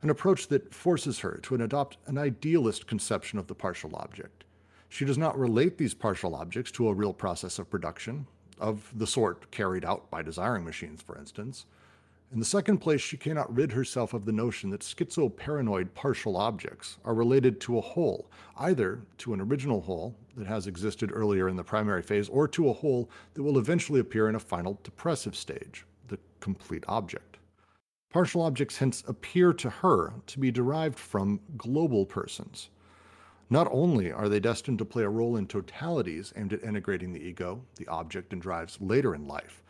An 0.02 0.10
approach 0.10 0.50
that 0.50 0.74
forces 0.74 1.20
her 1.20 1.40
to 1.44 1.56
adopt 1.56 1.96
an 2.06 2.18
idealist 2.18 2.86
conception 2.86 3.40
of 3.40 3.48
the 3.48 3.56
partial 3.56 3.96
object. 3.96 4.44
She 4.90 5.06
does 5.06 5.18
not 5.18 5.40
relate 5.40 5.78
these 5.78 5.94
partial 5.94 6.36
objects 6.36 6.72
to 6.74 6.90
a 6.90 6.94
real 6.94 7.14
process 7.14 7.60
of 7.60 7.70
production, 7.70 8.28
of 8.60 8.92
the 8.94 9.08
sort 9.08 9.50
carried 9.52 9.86
out 9.86 10.12
by 10.12 10.22
desiring 10.22 10.66
machines, 10.66 11.02
for 11.02 11.18
instance, 11.18 11.66
in 12.34 12.40
the 12.40 12.46
second 12.46 12.80
place, 12.80 13.00
she 13.00 13.16
cannot 13.16 13.56
rid 13.56 13.72
herself 13.72 14.14
of 14.14 14.26
the 14.26 14.32
notion 14.32 14.72
that 14.72 14.82
schizoparanoid 14.82 15.94
partial 15.94 16.36
objects 16.36 16.98
are 17.06 17.14
related 17.14 17.62
to 17.62 17.78
a 17.78 17.82
whole, 17.82 18.32
either 18.58 19.02
to 19.20 19.36
an 19.36 19.42
original 19.42 19.82
whole 19.82 20.16
that 20.36 20.48
has 20.48 20.66
existed 20.66 21.12
earlier 21.14 21.48
in 21.48 21.56
the 21.56 21.64
primary 21.64 22.02
phase, 22.02 22.28
or 22.30 22.48
to 22.48 22.70
a 22.70 22.74
whole 22.74 23.08
that 23.36 23.44
will 23.44 23.60
eventually 23.60 24.00
appear 24.00 24.30
in 24.30 24.36
a 24.36 24.40
final 24.40 24.80
depressive 24.84 25.36
stage, 25.36 25.86
the 26.08 26.18
complete 26.40 26.84
object. 26.88 27.38
Partial 28.10 28.42
objects 28.42 28.78
hence 28.78 29.04
appear 29.08 29.54
to 29.54 29.70
her 29.70 30.14
to 30.26 30.40
be 30.40 30.50
derived 30.50 30.98
from 30.98 31.40
global 31.56 32.04
persons. 32.04 32.70
Not 33.52 33.68
only 33.72 34.12
are 34.12 34.28
they 34.28 34.40
destined 34.40 34.80
to 34.80 34.86
play 34.86 35.04
a 35.04 35.10
role 35.10 35.38
in 35.38 35.46
totalities 35.46 36.34
aimed 36.36 36.54
at 36.54 36.64
integrating 36.64 37.14
the 37.14 37.24
ego, 37.24 37.62
the 37.76 37.88
object, 37.88 38.34
and 38.34 38.42
drives 38.42 38.80
later 38.82 39.14
in 39.14 39.28
life, 39.28 39.63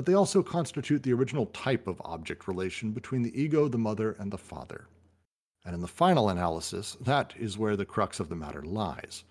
but 0.00 0.06
they 0.06 0.14
also 0.14 0.42
constitute 0.42 1.02
the 1.02 1.12
original 1.12 1.44
type 1.44 1.86
of 1.86 2.00
object 2.06 2.48
relation 2.48 2.90
between 2.90 3.20
the 3.20 3.38
ego, 3.38 3.68
the 3.68 3.76
mother, 3.76 4.16
and 4.18 4.32
the 4.32 4.38
father. 4.38 4.86
And 5.62 5.74
in 5.74 5.82
the 5.82 5.88
final 5.88 6.30
analysis, 6.30 6.96
that 7.02 7.34
is 7.38 7.58
where 7.58 7.76
the 7.76 7.84
crux 7.84 8.18
of 8.18 8.30
the 8.30 8.34
matter 8.34 8.62
lies. 8.62 9.24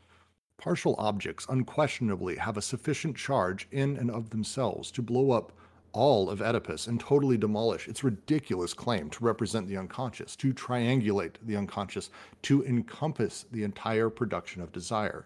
Partial 0.60 0.94
objects 1.00 1.48
unquestionably 1.50 2.36
have 2.36 2.56
a 2.56 2.62
sufficient 2.62 3.18
charge 3.18 3.68
in 3.72 3.98
and 3.98 4.12
of 4.12 4.30
themselves 4.30 4.92
to 4.92 5.02
blow 5.02 5.32
up 5.32 5.54
all 5.92 6.30
of 6.30 6.40
Oedipus 6.40 6.86
and 6.86 7.00
totally 7.00 7.36
demolish 7.36 7.88
its 7.88 8.04
ridiculous 8.04 8.76
claim 8.76 9.10
to 9.10 9.26
represent 9.26 9.68
the 9.68 9.78
unconscious, 9.78 10.36
to 10.36 10.54
triangulate 10.54 11.38
the 11.42 11.56
unconscious, 11.56 12.12
to 12.44 12.64
encompass 12.64 13.44
the 13.52 13.64
entire 13.64 14.12
production 14.12 14.62
of 14.62 14.72
desire. 14.72 15.26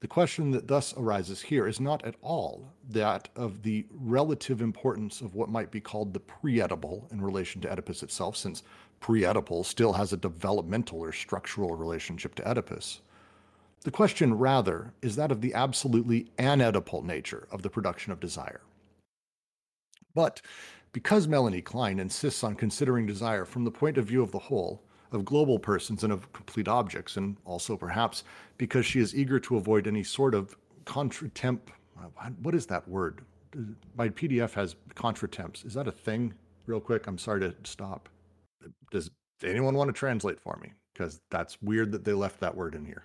The 0.00 0.08
question 0.08 0.50
that 0.50 0.68
thus 0.68 0.94
arises 0.96 1.40
here 1.40 1.66
is 1.66 1.80
not 1.80 2.04
at 2.04 2.16
all 2.20 2.74
that 2.90 3.30
of 3.34 3.62
the 3.62 3.86
relative 3.90 4.60
importance 4.60 5.22
of 5.22 5.34
what 5.34 5.48
might 5.48 5.70
be 5.70 5.80
called 5.80 6.12
the 6.12 6.20
pre-Oedipal 6.20 7.10
in 7.10 7.22
relation 7.22 7.62
to 7.62 7.68
Oedipus 7.72 8.02
itself, 8.02 8.36
since 8.36 8.62
pre-Oedipal 9.00 9.64
still 9.64 9.94
has 9.94 10.12
a 10.12 10.18
developmental 10.18 11.00
or 11.00 11.12
structural 11.12 11.74
relationship 11.74 12.34
to 12.34 12.46
Oedipus. 12.46 13.00
The 13.84 13.90
question, 13.90 14.34
rather, 14.34 14.92
is 15.00 15.16
that 15.16 15.32
of 15.32 15.40
the 15.40 15.54
absolutely 15.54 16.30
anoedipal 16.38 17.02
nature 17.04 17.48
of 17.50 17.62
the 17.62 17.70
production 17.70 18.12
of 18.12 18.20
desire. 18.20 18.60
But 20.14 20.42
because 20.92 21.28
Melanie 21.28 21.62
Klein 21.62 21.98
insists 21.98 22.42
on 22.42 22.54
considering 22.54 23.06
desire 23.06 23.44
from 23.44 23.64
the 23.64 23.70
point 23.70 23.96
of 23.96 24.06
view 24.06 24.22
of 24.22 24.32
the 24.32 24.38
whole, 24.38 24.82
of 25.16 25.24
global 25.24 25.58
persons 25.58 26.04
and 26.04 26.12
of 26.12 26.32
complete 26.32 26.68
objects, 26.68 27.16
and 27.16 27.36
also 27.44 27.76
perhaps 27.76 28.22
because 28.58 28.86
she 28.86 29.00
is 29.00 29.14
eager 29.14 29.40
to 29.40 29.56
avoid 29.56 29.86
any 29.88 30.04
sort 30.04 30.34
of 30.34 30.56
contretemp. 30.84 31.60
What 32.42 32.54
is 32.54 32.66
that 32.66 32.86
word? 32.88 33.22
My 33.96 34.10
PDF 34.10 34.52
has 34.52 34.76
contretemps. 34.94 35.64
Is 35.66 35.74
that 35.74 35.88
a 35.88 35.92
thing? 35.92 36.34
Real 36.66 36.80
quick, 36.80 37.06
I'm 37.06 37.18
sorry 37.18 37.40
to 37.40 37.54
stop. 37.64 38.08
Does 38.90 39.10
anyone 39.42 39.74
want 39.74 39.88
to 39.88 39.92
translate 39.92 40.38
for 40.38 40.58
me? 40.62 40.72
Because 40.92 41.20
that's 41.30 41.60
weird 41.62 41.92
that 41.92 42.04
they 42.04 42.12
left 42.12 42.40
that 42.40 42.54
word 42.54 42.74
in 42.74 42.84
here. 42.84 43.02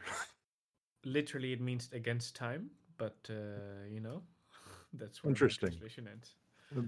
Literally, 1.05 1.53
it 1.53 1.61
means 1.61 1.89
against 1.93 2.35
time, 2.35 2.69
but 2.97 3.17
uh, 3.29 3.87
you 3.91 3.99
know, 4.01 4.21
that's 4.93 5.23
where 5.23 5.29
Interesting. 5.29 5.69
translation 5.69 6.07
ends. 6.11 6.35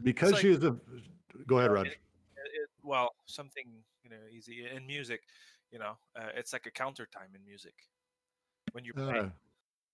Because 0.03 0.33
like- 0.33 0.41
she 0.41 0.49
is 0.51 0.63
a. 0.63 0.75
Go 1.47 1.59
ahead, 1.59 1.71
Raj. 1.71 1.97
Well, 2.83 3.11
something 3.25 3.65
you 4.03 4.09
know 4.09 4.17
easy 4.31 4.67
in 4.75 4.85
music. 4.85 5.21
You 5.71 5.79
know, 5.79 5.97
uh, 6.15 6.29
it's 6.35 6.53
like 6.53 6.65
a 6.67 6.71
counter 6.71 7.07
time 7.11 7.29
in 7.33 7.43
music 7.43 7.73
when 8.73 8.85
you 8.85 8.93
play. 8.93 9.19
Uh, 9.19 9.29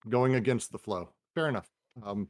going 0.08 0.34
against 0.34 0.72
the 0.72 0.78
flow. 0.78 1.10
Fair 1.34 1.48
enough. 1.48 1.68
Um, 2.02 2.28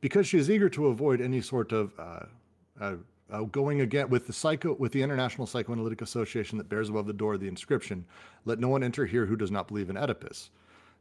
because 0.00 0.26
she 0.26 0.38
is 0.38 0.50
eager 0.50 0.68
to 0.70 0.88
avoid 0.88 1.20
any 1.20 1.40
sort 1.40 1.72
of 1.72 1.92
uh, 1.98 2.20
uh, 2.80 2.96
uh, 3.30 3.42
going 3.44 3.80
again 3.80 4.08
with 4.08 4.26
the 4.26 4.32
psycho 4.32 4.74
with 4.74 4.92
the 4.92 5.02
International 5.02 5.46
Psychoanalytic 5.46 6.02
Association 6.02 6.58
that 6.58 6.68
bears 6.68 6.88
above 6.88 7.06
the 7.06 7.12
door 7.12 7.38
the 7.38 7.48
inscription, 7.48 8.04
"Let 8.44 8.58
no 8.58 8.68
one 8.68 8.82
enter 8.82 9.06
here 9.06 9.26
who 9.26 9.36
does 9.36 9.50
not 9.50 9.68
believe 9.68 9.90
in 9.90 9.96
Oedipus." 9.96 10.50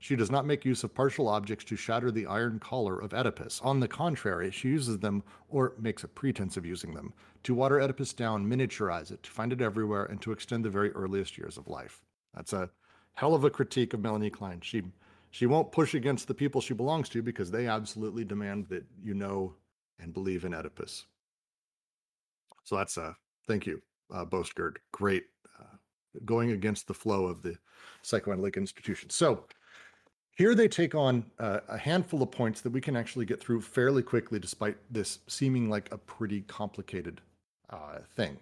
She 0.02 0.16
does 0.16 0.32
not 0.32 0.45
make 0.45 0.64
use 0.64 0.86
of 0.86 0.95
partial 0.95 1.28
objects 1.28 1.66
to 1.66 1.76
shatter 1.76 2.10
the 2.10 2.26
iron 2.26 2.60
collar 2.60 2.97
of 2.97 3.14
Oedipus. 3.14 3.60
On 3.64 3.82
the 3.82 3.88
contrary, 3.88 4.50
she 4.50 4.70
uses 4.70 5.00
them, 5.00 5.24
or 5.50 5.74
makes 5.78 6.06
a 6.06 6.08
pretense 6.08 6.56
of 6.56 6.66
using 6.66 6.93
them, 6.93 7.14
to 7.43 7.54
water 7.54 7.82
Oedipus 7.82 8.14
down, 8.14 8.47
miniaturize 8.47 9.12
it, 9.12 9.22
to 9.24 9.30
find 9.30 9.52
it 9.52 9.62
everywhere, 9.62 10.06
and 10.06 10.22
to 10.22 10.32
extend 10.32 10.64
the 10.64 10.70
very 10.70 10.91
earliest 10.91 11.38
years 11.38 11.58
of 11.58 11.68
life. 11.68 12.02
That's 12.34 12.54
a 12.54 12.70
hell 13.14 13.36
of 13.36 13.43
a 13.43 13.50
critique 13.50 13.93
of 13.93 14.00
Melanie 14.00 14.30
Klein. 14.30 14.62
She 14.62 14.84
she 15.32 15.45
won't 15.45 15.72
push 15.72 15.93
against 15.93 16.28
the 16.28 16.34
people 16.34 16.62
she 16.62 16.74
belongs 16.74 17.10
to 17.10 17.22
because 17.22 17.52
they 17.52 17.68
absolutely 17.68 18.24
demand 18.24 18.68
that 18.70 18.86
you 19.04 19.14
know 19.14 19.54
and 20.00 20.14
believe 20.14 20.45
in 20.45 20.54
Oedipus. 20.54 21.06
So 22.64 22.78
that's 22.78 22.95
a 22.97 23.18
thank 23.47 23.66
you, 23.66 23.82
uh. 24.14 24.26
Great 24.91 25.26
uh, 25.60 25.76
going 26.24 26.52
against 26.52 26.88
the 26.88 26.93
flow 26.93 27.26
of 27.26 27.41
the 27.41 27.58
psychoanalytic 28.02 28.58
institution. 28.58 29.10
So 29.10 29.43
here 30.40 30.56
they 30.56 30.70
take 30.70 30.96
on 30.96 31.26
uh, 31.38 31.60
a 31.68 31.78
handful 31.78 32.24
of 32.24 32.32
points 32.32 32.62
that 32.62 32.72
we 32.72 32.80
can 32.80 32.96
actually 32.96 33.26
get 33.26 33.42
through 33.42 33.60
fairly 33.60 34.02
quickly, 34.02 34.40
despite 34.40 34.78
this 34.90 35.20
seeming 35.28 35.70
like 35.70 35.92
a 35.92 35.98
pretty 35.98 36.40
complicated 36.44 37.20
uh, 37.70 37.98
thing. 38.16 38.38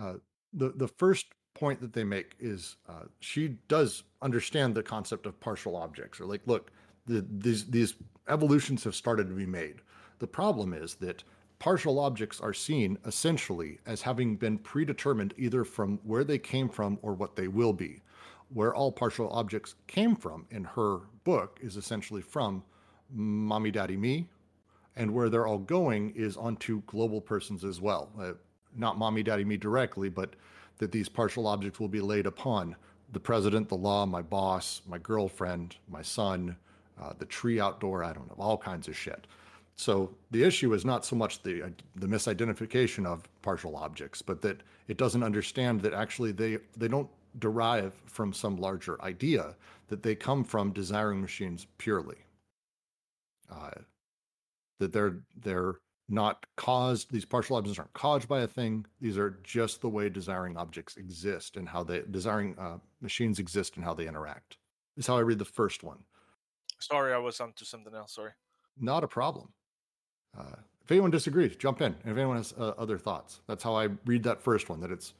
Uh, 0.00 0.14
the 0.52 0.68
the 0.76 0.86
first 0.86 1.26
point 1.52 1.80
that 1.80 1.92
they 1.92 2.04
make 2.04 2.36
is 2.38 2.76
uh, 2.88 3.06
she 3.18 3.56
does 3.66 4.04
understand 4.22 4.72
the 4.72 4.84
concept 4.84 5.26
of 5.26 5.38
partial 5.40 5.74
objects, 5.74 6.20
or 6.20 6.26
like, 6.26 6.42
look, 6.46 6.70
the, 7.06 7.26
these 7.28 7.68
these 7.68 7.94
evolutions 8.28 8.84
have 8.84 8.94
started 8.94 9.28
to 9.28 9.34
be 9.34 9.44
made. 9.44 9.80
The 10.20 10.28
problem 10.28 10.72
is 10.72 10.94
that 11.06 11.24
partial 11.58 11.98
objects 11.98 12.40
are 12.40 12.54
seen 12.54 12.96
essentially 13.04 13.80
as 13.84 14.00
having 14.00 14.36
been 14.36 14.58
predetermined 14.58 15.34
either 15.36 15.64
from 15.64 15.98
where 16.04 16.22
they 16.22 16.38
came 16.38 16.68
from 16.68 17.00
or 17.02 17.14
what 17.14 17.34
they 17.34 17.48
will 17.48 17.72
be. 17.72 18.00
Where 18.52 18.74
all 18.74 18.92
partial 18.92 19.30
objects 19.30 19.74
came 19.86 20.16
from 20.16 20.46
in 20.50 20.64
her 20.64 20.98
book 21.24 21.58
is 21.62 21.76
essentially 21.76 22.22
from 22.22 22.62
Mommy 23.10 23.70
Daddy 23.70 23.96
Me, 23.96 24.28
and 24.96 25.12
where 25.12 25.28
they're 25.28 25.46
all 25.46 25.58
going 25.58 26.10
is 26.14 26.36
onto 26.36 26.82
global 26.86 27.20
persons 27.20 27.64
as 27.64 27.80
well. 27.80 28.10
Uh, 28.18 28.32
not 28.76 28.98
Mommy 28.98 29.22
Daddy 29.22 29.44
Me 29.44 29.56
directly, 29.56 30.08
but 30.08 30.34
that 30.78 30.92
these 30.92 31.08
partial 31.08 31.46
objects 31.46 31.80
will 31.80 31.88
be 31.88 32.00
laid 32.00 32.26
upon 32.26 32.76
the 33.12 33.20
president, 33.20 33.68
the 33.68 33.76
law, 33.76 34.06
my 34.06 34.22
boss, 34.22 34.82
my 34.86 34.98
girlfriend, 34.98 35.76
my 35.88 36.02
son, 36.02 36.56
uh, 37.00 37.12
the 37.18 37.26
tree 37.26 37.60
outdoor, 37.60 38.02
I 38.02 38.12
don't 38.12 38.26
know, 38.28 38.42
all 38.42 38.56
kinds 38.56 38.88
of 38.88 38.96
shit. 38.96 39.26
So 39.76 40.14
the 40.30 40.42
issue 40.42 40.72
is 40.74 40.84
not 40.84 41.04
so 41.04 41.16
much 41.16 41.42
the 41.42 41.64
uh, 41.64 41.68
the 41.96 42.06
misidentification 42.06 43.06
of 43.06 43.28
partial 43.42 43.76
objects, 43.76 44.22
but 44.22 44.42
that 44.42 44.62
it 44.88 44.96
doesn't 44.96 45.22
understand 45.22 45.80
that 45.82 45.94
actually 45.94 46.32
they 46.32 46.58
they 46.76 46.88
don't 46.88 47.08
derive 47.38 47.94
from 48.06 48.32
some 48.32 48.56
larger 48.56 49.00
idea 49.02 49.54
that 49.88 50.02
they 50.02 50.14
come 50.14 50.44
from 50.44 50.72
desiring 50.72 51.20
machines 51.20 51.66
purely. 51.78 52.18
Uh, 53.50 53.70
that 54.78 54.92
they're 54.92 55.18
they're 55.42 55.74
not 56.08 56.44
caused 56.56 57.10
these 57.12 57.24
partial 57.24 57.56
objects 57.56 57.78
aren't 57.78 57.92
caused 57.92 58.26
by 58.28 58.40
a 58.40 58.46
thing 58.46 58.84
these 59.00 59.16
are 59.16 59.38
just 59.44 59.80
the 59.80 59.88
way 59.88 60.08
desiring 60.08 60.56
objects 60.56 60.96
exist 60.96 61.56
and 61.56 61.68
how 61.68 61.82
they 61.82 62.02
desiring 62.10 62.56
uh, 62.58 62.76
machines 63.00 63.38
exist 63.38 63.76
and 63.76 63.84
how 63.84 63.94
they 63.94 64.08
interact 64.08 64.56
is 64.96 65.06
how 65.06 65.16
i 65.16 65.20
read 65.20 65.38
the 65.38 65.44
first 65.44 65.82
one 65.82 65.98
Sorry, 66.80 67.12
I 67.12 67.18
was 67.18 67.38
on 67.40 67.52
to 67.52 67.64
something 67.64 67.94
else. 67.94 68.14
Sorry. 68.16 68.32
not 68.78 69.04
a 69.04 69.08
problem 69.08 69.50
uh, 70.36 70.56
if 70.82 70.90
anyone 70.90 71.10
disagrees 71.12 71.54
jump 71.56 71.80
in 71.80 71.94
if 72.04 72.16
anyone 72.16 72.36
has 72.36 72.52
uh, 72.58 72.72
other 72.76 72.98
thoughts 72.98 73.40
that's 73.46 73.62
how 73.62 73.76
i 73.76 73.88
read 74.04 74.24
that 74.24 74.42
first 74.42 74.68
one 74.68 74.80
that 74.80 74.90
it's 74.90 75.14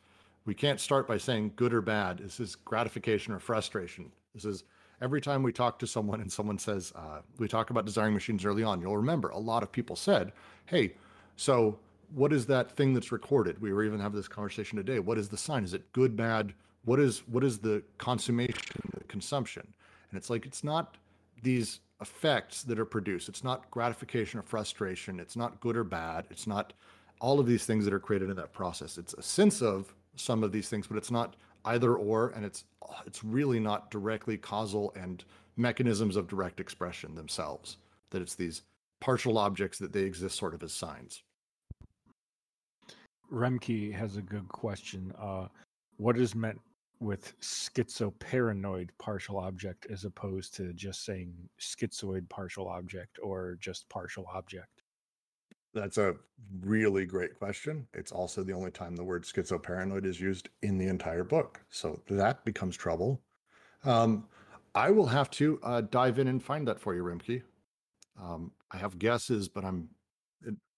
we 0.45 0.55
can't 0.55 0.81
start 0.81 1.07
by 1.07 1.19
saying 1.19 1.53
good 1.57 1.73
or 1.73 1.81
bad. 1.81 2.19
This 2.19 2.41
is 2.41 2.57
gratification 2.57 3.33
or 3.33 3.39
frustration. 3.39 4.11
This 4.35 4.45
is 4.45 4.65
every 5.01 5.21
time 5.21 5.43
we 5.43 5.53
talk 5.53 5.79
to 5.81 5.87
someone 5.87 6.21
and 6.21 6.31
someone 6.31 6.59
says 6.59 6.93
uh, 6.97 7.21
we 7.39 7.49
talk 7.49 7.71
about 7.71 7.85
desiring 7.85 8.15
machines 8.15 8.45
early 8.45 8.63
on 8.63 8.81
you'll 8.81 8.97
remember 8.97 9.31
a 9.31 9.39
lot 9.39 9.65
of 9.65 9.73
people 9.73 9.97
said 9.97 10.31
hey 10.67 10.95
so 11.35 11.77
what 12.15 12.33
is 12.33 12.47
that 12.47 12.71
thing 12.77 12.95
that's 12.95 13.13
recorded? 13.13 13.61
We 13.61 13.73
were 13.73 13.85
even 13.85 14.01
having 14.01 14.17
this 14.17 14.29
conversation 14.29 14.77
today. 14.77 14.99
What 14.99 15.19
is 15.19 15.29
the 15.29 15.37
sign? 15.37 15.65
Is 15.65 15.75
it 15.75 15.91
good 15.93 16.17
bad? 16.17 16.53
What 16.85 17.01
is 17.01 17.21
what 17.27 17.45
is 17.45 17.59
the 17.59 17.83
consummation 17.99 18.83
the 18.97 19.05
consumption? 19.05 19.67
And 20.11 20.19
it's 20.19 20.29
like 20.29 20.45
it's 20.47 20.65
not 20.65 20.97
these 21.43 21.81
effects 22.01 22.63
that 22.65 22.79
are 22.79 22.85
produced. 22.85 23.29
It's 23.29 23.45
not 23.45 23.71
gratification 23.71 24.41
or 24.41 24.43
frustration. 24.43 25.21
It's 25.21 25.37
not 25.37 25.61
good 25.61 25.77
or 25.77 25.85
bad. 25.85 26.27
It's 26.31 26.47
not 26.47 26.73
all 27.21 27.39
of 27.39 27.47
these 27.47 27.65
things 27.65 27.85
that 27.85 27.95
are 27.95 28.01
created 28.01 28.31
in 28.31 28.37
that 28.37 28.53
process. 28.53 28.99
It's 28.99 29.15
a 29.15 29.23
sense 29.23 29.63
of 29.63 29.95
some 30.17 30.43
of 30.43 30.53
these 30.53 30.69
things 30.69 30.87
but 30.87 30.97
it's 30.97 31.11
not 31.11 31.37
either 31.67 31.95
or 31.95 32.31
and 32.31 32.45
it's 32.45 32.65
it's 33.07 33.25
really 33.25 33.61
not 33.61 33.91
directly 33.91 34.37
causal 34.37 34.93
and 34.97 35.25
mechanisms 35.57 36.17
of 36.17 36.29
direct 36.29 36.61
expression 36.61 37.15
themselves 37.15 37.77
that 38.11 38.23
it's 38.23 38.35
these 38.35 38.63
partial 39.01 39.39
objects 39.39 39.79
that 39.79 39.93
they 39.93 40.03
exist 40.03 40.37
sort 40.37 40.55
of 40.55 40.63
as 40.63 40.73
signs 40.73 41.23
Remke 43.33 43.93
has 43.95 44.17
a 44.17 44.23
good 44.23 44.47
question. 44.49 45.13
Uh, 45.19 45.49
what 45.97 46.19
is 46.19 46.35
meant 46.35 46.61
with 47.01 47.39
schizoparanoid 47.41 48.91
partial 48.99 49.39
object 49.39 49.87
as 49.91 50.05
opposed 50.05 50.55
to 50.57 50.73
just 50.75 51.05
saying 51.05 51.33
schizoid 51.59 52.29
partial 52.29 52.69
object 52.69 53.19
or 53.23 53.57
just 53.59 53.89
partial 53.89 54.27
object? 54.35 54.82
That's 55.75 55.99
a 55.99 56.17
really 56.61 57.07
great 57.07 57.39
question. 57.39 57.87
It's 57.95 58.13
also 58.13 58.43
the 58.43 58.53
only 58.53 58.71
time 58.71 58.95
the 58.95 59.05
word 59.05 59.25
schizoparanoid 59.25 60.05
is 60.05 60.21
used 60.21 60.51
in 60.63 60.79
the 60.79 60.87
entire 60.87 61.25
book. 61.25 61.61
So 61.71 62.01
that 62.09 62.45
becomes 62.45 62.77
trouble. 62.77 63.21
Um, 63.85 64.27
I 64.75 64.91
will 64.91 65.07
have 65.07 65.31
to 65.33 65.59
uh, 65.63 65.81
dive 65.83 66.19
in 66.19 66.29
and 66.29 66.43
find 66.43 66.67
that 66.69 66.81
for 66.81 66.95
you, 66.95 67.03
Rimke. 67.03 67.43
Um, 68.21 68.53
I 68.71 68.79
have 68.79 68.99
guesses, 68.99 69.49
but 69.49 69.65
I'm 69.65 69.89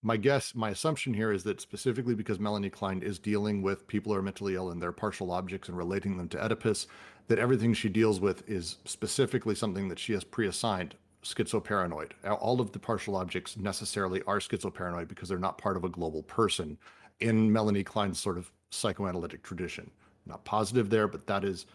my 0.04 0.18
guess, 0.18 0.54
my 0.54 0.68
assumption 0.68 1.14
here 1.14 1.32
is 1.32 1.44
that 1.44 1.62
specifically 1.62 2.14
because 2.14 2.38
Melanie 2.38 2.68
Klein 2.68 3.02
is 3.02 3.18
dealing 3.18 3.62
with 3.62 3.88
people 3.88 4.12
who 4.12 4.18
are 4.18 4.22
mentally 4.22 4.54
ill 4.54 4.70
and 4.70 4.80
their 4.80 4.92
partial 4.92 5.32
objects 5.32 5.68
and 5.68 5.78
relating 5.78 6.18
them 6.18 6.28
to 6.28 6.44
Oedipus, 6.44 6.86
that 7.28 7.38
everything 7.38 7.72
she 7.72 7.88
deals 7.88 8.20
with 8.20 8.46
is 8.46 8.76
specifically 8.84 9.54
something 9.54 9.88
that 9.88 9.98
she 9.98 10.12
has 10.12 10.22
pre-assigned 10.22 10.94
schizoparanoid. 11.24 12.12
All 12.40 12.60
of 12.60 12.72
the 12.72 12.78
partial 12.78 13.16
objects 13.16 13.56
necessarily 13.56 14.22
are 14.26 14.38
schizoparanoid 14.38 15.08
because 15.08 15.28
they're 15.28 15.38
not 15.38 15.58
part 15.58 15.76
of 15.76 15.84
a 15.84 15.88
global 15.88 16.22
person 16.22 16.78
in 17.20 17.52
Melanie 17.52 17.84
Klein's 17.84 18.20
sort 18.20 18.38
of 18.38 18.52
psychoanalytic 18.70 19.42
tradition. 19.42 19.90
Not 20.26 20.44
positive 20.44 20.90
there, 20.90 21.08
but 21.08 21.26
that 21.26 21.44
is 21.44 21.66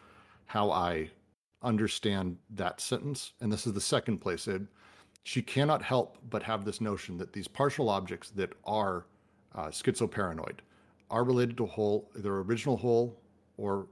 how 0.46 0.72
I 0.72 1.10
understand 1.62 2.38
that 2.52 2.80
sentence. 2.80 3.34
And 3.42 3.52
this 3.52 3.68
is 3.68 3.74
the 3.74 3.82
second 3.82 4.20
place. 4.20 4.48
It, 4.48 4.62
she 5.24 5.42
cannot 5.42 5.82
help 5.84 6.18
but 6.30 6.44
have 6.44 6.66
this 6.66 6.82
notion 6.82 7.18
that 7.18 7.34
these 7.34 7.48
partial 7.48 7.90
objects 7.90 8.30
that 8.32 8.54
are 8.66 9.06
uh, 9.56 9.68
schizoparanoid 9.68 10.60
are 11.10 11.24
related 11.24 11.58
to 11.58 11.66
whole, 11.66 12.10
their 12.16 12.38
original 12.38 12.78
whole 12.78 13.20
or 13.58 13.88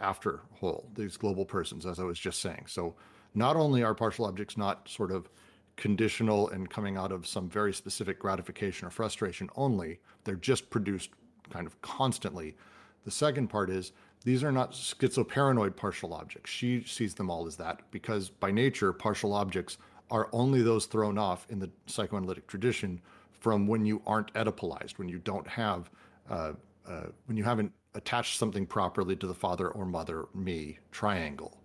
after 0.00 0.40
whole, 0.52 0.88
these 0.94 1.16
global 1.16 1.44
persons, 1.44 1.86
as 1.86 2.00
I 2.00 2.04
was 2.04 2.18
just 2.18 2.40
saying. 2.40 2.64
So 2.66 2.94
not 3.34 3.56
only 3.56 3.82
are 3.82 3.94
partial 3.94 4.26
objects 4.26 4.56
not 4.56 4.88
sort 4.88 5.10
of 5.10 5.28
conditional 5.76 6.48
and 6.50 6.68
coming 6.68 6.96
out 6.96 7.12
of 7.12 7.26
some 7.26 7.48
very 7.48 7.72
specific 7.72 8.18
gratification 8.18 8.86
or 8.86 8.90
frustration 8.90 9.48
only, 9.56 10.00
they're 10.24 10.34
just 10.34 10.70
produced 10.70 11.10
kind 11.50 11.66
of 11.66 11.80
constantly. 11.82 12.56
The 13.04 13.10
second 13.10 13.48
part 13.48 13.70
is 13.70 13.92
these 14.24 14.44
are 14.44 14.52
not 14.52 14.72
schizoparanoid 14.72 15.76
partial 15.76 16.14
objects. 16.14 16.50
She 16.50 16.84
sees 16.84 17.14
them 17.14 17.30
all 17.30 17.46
as 17.46 17.56
that 17.56 17.80
because 17.90 18.30
by 18.30 18.50
nature, 18.50 18.92
partial 18.92 19.32
objects 19.32 19.78
are 20.10 20.28
only 20.32 20.62
those 20.62 20.86
thrown 20.86 21.18
off 21.18 21.46
in 21.48 21.58
the 21.58 21.70
psychoanalytic 21.86 22.46
tradition 22.46 23.00
from 23.32 23.66
when 23.66 23.84
you 23.84 24.02
aren't 24.06 24.32
Oedipalized, 24.34 24.98
when 24.98 25.08
you 25.08 25.18
don't 25.18 25.48
have, 25.48 25.90
uh, 26.30 26.52
uh, 26.86 27.06
when 27.26 27.36
you 27.36 27.42
haven't 27.42 27.72
attached 27.94 28.38
something 28.38 28.66
properly 28.66 29.16
to 29.16 29.26
the 29.26 29.34
father 29.34 29.68
or 29.68 29.84
mother 29.84 30.26
me 30.34 30.78
triangle. 30.92 31.61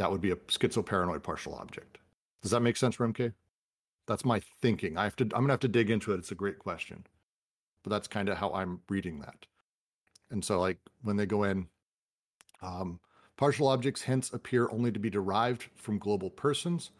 That 0.00 0.10
would 0.10 0.22
be 0.22 0.30
a 0.30 0.36
schizoparanoid 0.36 1.22
partial 1.22 1.54
object. 1.54 1.98
Does 2.40 2.52
that 2.52 2.60
make 2.60 2.78
sense, 2.78 2.96
Remke? 2.96 3.34
That's 4.06 4.24
my 4.24 4.40
thinking. 4.40 4.96
I 4.96 5.04
have 5.04 5.14
to. 5.16 5.24
I'm 5.24 5.42
gonna 5.42 5.52
have 5.52 5.60
to 5.60 5.68
dig 5.68 5.90
into 5.90 6.12
it. 6.12 6.18
It's 6.20 6.32
a 6.32 6.34
great 6.34 6.58
question, 6.58 7.06
but 7.84 7.90
that's 7.90 8.08
kind 8.08 8.30
of 8.30 8.38
how 8.38 8.50
I'm 8.54 8.80
reading 8.88 9.20
that. 9.20 9.44
And 10.30 10.42
so, 10.42 10.58
like 10.58 10.78
when 11.02 11.18
they 11.18 11.26
go 11.26 11.44
in, 11.44 11.68
um, 12.62 13.00
partial 13.36 13.68
objects 13.68 14.00
hence 14.00 14.32
appear 14.32 14.70
only 14.70 14.90
to 14.90 14.98
be 14.98 15.10
derived 15.10 15.66
from 15.76 15.98
global 15.98 16.30
persons 16.30 16.92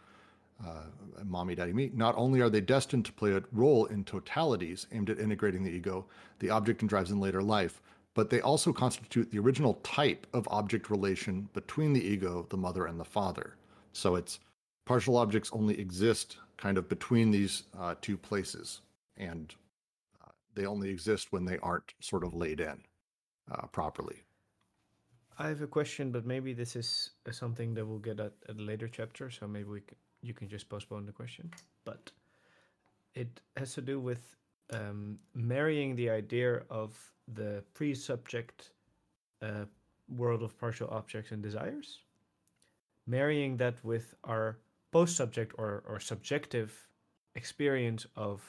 uh, 0.66 0.84
mommy, 1.24 1.54
daddy, 1.54 1.72
me, 1.72 1.90
not 1.94 2.14
only 2.16 2.40
are 2.40 2.50
they 2.50 2.60
destined 2.60 3.04
to 3.06 3.12
play 3.12 3.32
a 3.32 3.42
role 3.52 3.86
in 3.86 4.04
totalities 4.04 4.86
aimed 4.92 5.10
at 5.10 5.18
integrating 5.18 5.64
the 5.64 5.70
ego, 5.70 6.06
the 6.38 6.50
object 6.50 6.82
and 6.82 6.88
drives 6.88 7.10
in 7.10 7.20
later 7.20 7.42
life, 7.42 7.80
but 8.20 8.28
they 8.28 8.42
also 8.42 8.70
constitute 8.70 9.30
the 9.30 9.38
original 9.38 9.80
type 9.82 10.26
of 10.34 10.46
object 10.50 10.90
relation 10.90 11.48
between 11.54 11.94
the 11.94 12.04
ego, 12.06 12.46
the 12.50 12.56
mother, 12.58 12.84
and 12.84 13.00
the 13.00 13.04
father. 13.18 13.56
So 13.94 14.14
it's 14.14 14.40
partial 14.84 15.16
objects 15.16 15.48
only 15.54 15.80
exist 15.80 16.36
kind 16.58 16.76
of 16.76 16.86
between 16.86 17.30
these 17.30 17.62
uh, 17.78 17.94
two 18.02 18.18
places, 18.18 18.82
and 19.16 19.54
uh, 20.22 20.32
they 20.54 20.66
only 20.66 20.90
exist 20.90 21.32
when 21.32 21.46
they 21.46 21.56
aren't 21.62 21.94
sort 22.00 22.22
of 22.22 22.34
laid 22.34 22.60
in 22.60 22.82
uh, 23.50 23.66
properly. 23.68 24.16
I 25.38 25.48
have 25.48 25.62
a 25.62 25.66
question, 25.66 26.12
but 26.12 26.26
maybe 26.26 26.52
this 26.52 26.76
is 26.76 27.12
uh, 27.26 27.32
something 27.32 27.72
that 27.72 27.86
we'll 27.86 28.00
get 28.00 28.20
at, 28.20 28.34
a 28.50 28.52
later 28.52 28.86
chapter. 28.86 29.30
So 29.30 29.48
maybe 29.48 29.70
we 29.70 29.80
can, 29.80 29.96
you 30.20 30.34
can 30.34 30.46
just 30.46 30.68
postpone 30.68 31.06
the 31.06 31.12
question. 31.12 31.50
But 31.86 32.12
it 33.14 33.40
has 33.56 33.72
to 33.76 33.80
do 33.80 33.98
with 33.98 34.36
um, 34.74 35.18
marrying 35.34 35.96
the 35.96 36.10
idea 36.10 36.64
of 36.68 36.94
the 37.34 37.62
pre-subject 37.74 38.70
uh, 39.42 39.64
world 40.08 40.42
of 40.42 40.58
partial 40.58 40.88
objects 40.88 41.30
and 41.32 41.42
desires, 41.42 41.98
marrying 43.06 43.56
that 43.58 43.82
with 43.84 44.14
our 44.24 44.58
post-subject 44.92 45.54
or, 45.58 45.82
or 45.86 46.00
subjective 46.00 46.88
experience 47.34 48.06
of 48.16 48.42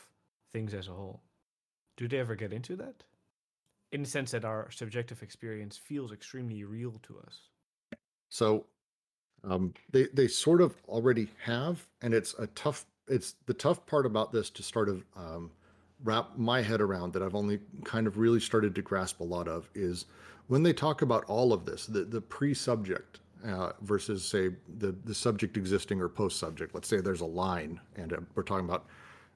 things 0.51 0.73
as 0.73 0.87
a 0.87 0.91
whole. 0.91 1.21
Do 1.97 2.07
they 2.07 2.19
ever 2.19 2.35
get 2.35 2.51
into 2.51 2.75
that? 2.77 3.03
In 3.91 4.03
the 4.03 4.09
sense 4.09 4.31
that 4.31 4.45
our 4.45 4.71
subjective 4.71 5.21
experience 5.21 5.77
feels 5.77 6.11
extremely 6.11 6.63
real 6.63 6.99
to 7.03 7.19
us. 7.27 7.41
So 8.29 8.65
um, 9.43 9.73
they 9.91 10.07
they 10.13 10.27
sort 10.27 10.61
of 10.61 10.75
already 10.87 11.29
have, 11.43 11.87
and 12.01 12.13
it's 12.13 12.33
a 12.39 12.47
tough. 12.47 12.85
It's 13.07 13.35
the 13.45 13.53
tough 13.53 13.85
part 13.85 14.05
about 14.05 14.31
this 14.31 14.49
to 14.51 14.63
sort 14.63 14.87
of 14.87 15.03
um, 15.15 15.51
wrap 16.03 16.37
my 16.37 16.61
head 16.61 16.81
around 16.81 17.13
that 17.13 17.21
I've 17.21 17.35
only 17.35 17.59
kind 17.83 18.07
of 18.07 18.17
really 18.17 18.39
started 18.39 18.75
to 18.75 18.81
grasp 18.81 19.19
a 19.19 19.23
lot 19.23 19.47
of 19.47 19.69
is 19.75 20.05
when 20.47 20.63
they 20.63 20.73
talk 20.73 21.01
about 21.01 21.23
all 21.25 21.53
of 21.53 21.65
this, 21.65 21.85
the 21.85 22.03
the 22.03 22.21
pre-subject 22.21 23.19
uh, 23.45 23.71
versus 23.81 24.23
say 24.25 24.49
the 24.79 24.95
the 25.05 25.13
subject 25.13 25.57
existing 25.57 26.01
or 26.01 26.09
post-subject. 26.09 26.73
Let's 26.73 26.87
say 26.87 26.99
there's 26.99 27.21
a 27.21 27.25
line, 27.25 27.79
and 27.95 28.13
uh, 28.13 28.17
we're 28.35 28.43
talking 28.43 28.65
about 28.65 28.85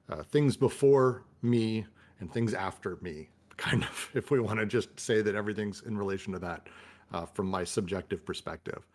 uh, 0.08 0.22
things 0.24 0.56
before 0.56 1.24
me 1.42 1.86
and 2.20 2.32
things 2.32 2.54
after 2.54 2.98
me. 3.00 3.28
Kind 3.56 3.84
of, 3.84 4.10
if 4.14 4.30
we 4.30 4.40
want 4.40 4.58
to 4.60 4.66
just 4.66 4.98
say 4.98 5.22
that 5.22 5.34
everything's 5.34 5.82
in 5.82 5.96
relation 5.96 6.32
to 6.32 6.38
that 6.40 6.68
uh, 7.12 7.26
from 7.26 7.46
my 7.46 7.64
subjective 7.64 8.24
perspective. 8.24 8.86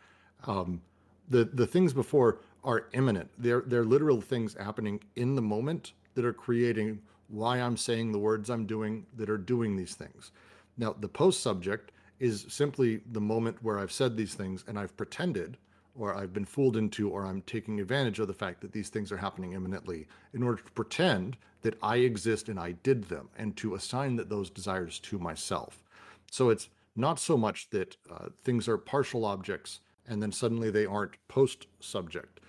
Um, 0.46 0.82
the 1.30 1.46
the 1.46 1.68
things 1.68 1.94
before 1.94 2.40
are 2.64 2.88
imminent. 2.94 3.30
They're 3.38 3.64
they're 3.66 3.86
literal 3.86 4.22
things 4.22 4.56
happening 4.60 5.02
in 5.16 5.36
the 5.36 5.42
moment 5.42 5.94
that 6.14 6.26
are 6.26 6.34
creating 6.34 7.02
why 7.32 7.60
I'm 7.60 7.78
saying 7.78 8.12
the 8.12 8.20
words 8.20 8.50
I'm 8.50 8.66
doing 8.66 9.06
that 9.16 9.30
are 9.30 9.38
doing 9.38 9.76
these 9.76 9.96
things. 9.96 10.32
Now, 10.78 10.94
the 11.00 11.08
post 11.08 11.42
subject 11.42 11.92
is 12.20 12.46
simply 12.50 13.02
the 13.12 13.22
moment 13.22 13.58
where 13.62 13.80
I've 13.80 13.92
said 13.92 14.16
these 14.16 14.36
things 14.36 14.64
and 14.68 14.78
I've 14.78 14.96
pretended 14.96 15.58
or 15.96 16.16
I've 16.16 16.34
been 16.34 16.46
fooled 16.46 16.78
into 16.78 17.10
or 17.10 17.26
I'm 17.26 17.42
taking 17.42 17.80
advantage 17.80 18.20
of 18.20 18.28
the 18.28 18.34
fact 18.34 18.62
that 18.62 18.72
these 18.72 18.90
things 18.90 19.12
are 19.12 19.18
happening 19.18 19.54
imminently 19.54 20.08
in 20.34 20.44
order 20.44 20.62
to 20.62 20.72
pretend 20.72 21.38
that 21.64 21.78
I 21.82 21.98
exist 21.98 22.50
and 22.50 22.60
I 22.60 22.74
did 22.84 23.06
them 23.06 23.30
and 23.38 23.56
to 23.58 23.76
assign 23.76 24.16
that 24.18 24.30
those 24.30 24.50
desires 24.50 25.00
to 25.00 25.20
myself. 25.20 25.84
So 26.32 26.50
it's 26.50 26.70
not 26.96 27.20
so 27.20 27.38
much 27.38 27.70
that 27.72 27.98
uh, 28.10 28.30
things 28.44 28.68
are 28.68 28.78
partial 28.78 29.26
objects 29.26 29.80
and 30.08 30.22
then 30.22 30.32
suddenly 30.32 30.70
they 30.70 30.86
aren't 30.86 31.16
post 31.28 31.68
subject. 31.80 32.40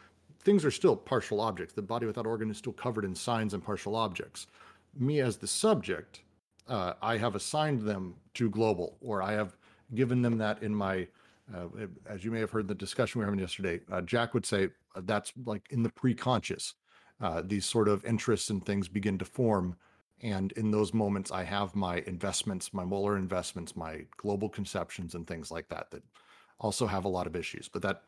Things 0.40 0.64
are 0.64 0.70
still 0.70 0.96
partial 0.96 1.40
objects. 1.40 1.74
The 1.74 1.82
body 1.82 2.06
without 2.06 2.26
organ 2.26 2.50
is 2.50 2.58
still 2.58 2.72
covered 2.72 3.04
in 3.04 3.14
signs 3.14 3.54
and 3.54 3.64
partial 3.64 3.94
objects. 3.94 4.46
Me 4.94 5.20
as 5.20 5.36
the 5.36 5.46
subject, 5.46 6.20
uh, 6.68 6.94
I 7.00 7.16
have 7.16 7.34
assigned 7.34 7.82
them 7.82 8.14
to 8.34 8.50
global, 8.50 8.98
or 9.00 9.22
I 9.22 9.32
have 9.32 9.56
given 9.94 10.22
them 10.22 10.38
that 10.38 10.62
in 10.62 10.74
my, 10.74 11.08
uh, 11.54 11.66
as 12.06 12.24
you 12.24 12.30
may 12.30 12.40
have 12.40 12.50
heard 12.50 12.68
the 12.68 12.74
discussion 12.74 13.18
we 13.18 13.24
were 13.24 13.30
having 13.30 13.40
yesterday. 13.40 13.80
Uh, 13.90 14.00
Jack 14.02 14.34
would 14.34 14.46
say 14.46 14.68
uh, 14.94 15.00
that's 15.04 15.32
like 15.44 15.66
in 15.70 15.82
the 15.82 15.90
pre-conscious. 15.90 16.74
Uh, 17.20 17.42
these 17.44 17.64
sort 17.64 17.88
of 17.88 18.04
interests 18.04 18.50
and 18.50 18.64
things 18.64 18.88
begin 18.88 19.16
to 19.18 19.24
form, 19.24 19.76
and 20.22 20.52
in 20.52 20.70
those 20.70 20.92
moments, 20.92 21.30
I 21.30 21.44
have 21.44 21.74
my 21.74 21.98
investments, 22.06 22.72
my 22.72 22.84
molar 22.84 23.16
investments, 23.16 23.76
my 23.76 24.06
global 24.16 24.48
conceptions, 24.48 25.14
and 25.14 25.26
things 25.26 25.50
like 25.50 25.68
that 25.68 25.90
that 25.90 26.02
also 26.58 26.86
have 26.86 27.04
a 27.04 27.08
lot 27.08 27.26
of 27.26 27.36
issues. 27.36 27.68
But 27.68 27.82
that 27.82 28.02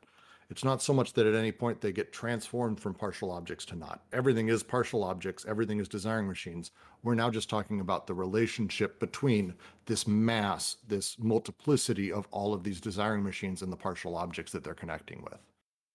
it's 0.51 0.65
not 0.65 0.83
so 0.83 0.93
much 0.93 1.13
that 1.15 1.27
at 1.27 1.35
any 1.35 1.53
point 1.53 1.81
they 1.81 1.93
get 1.93 2.13
transformed 2.13 2.79
from 2.79 2.95
partial 2.95 3.31
objects 3.31 3.65
to 3.67 3.77
not. 3.77 4.03
Everything 4.13 4.49
is 4.49 4.63
partial 4.63 5.03
objects, 5.03 5.45
everything 5.49 5.81
is 5.81 5.89
desiring 5.89 6.29
machines. 6.29 6.71
We're 7.03 7.15
now 7.15 7.31
just 7.31 7.51
talking 7.51 7.81
about 7.81 8.07
the 8.07 8.15
relationship 8.15 9.01
between 9.01 9.55
this 9.87 10.07
mass, 10.07 10.77
this 10.87 11.19
multiplicity 11.19 12.13
of 12.13 12.27
all 12.31 12.53
of 12.53 12.63
these 12.63 12.81
desiring 12.81 13.23
machines 13.23 13.63
and 13.63 13.73
the 13.73 13.77
partial 13.77 14.17
objects 14.17 14.53
that 14.53 14.65
they're 14.65 14.75
connecting 14.75 15.23
with. 15.23 15.41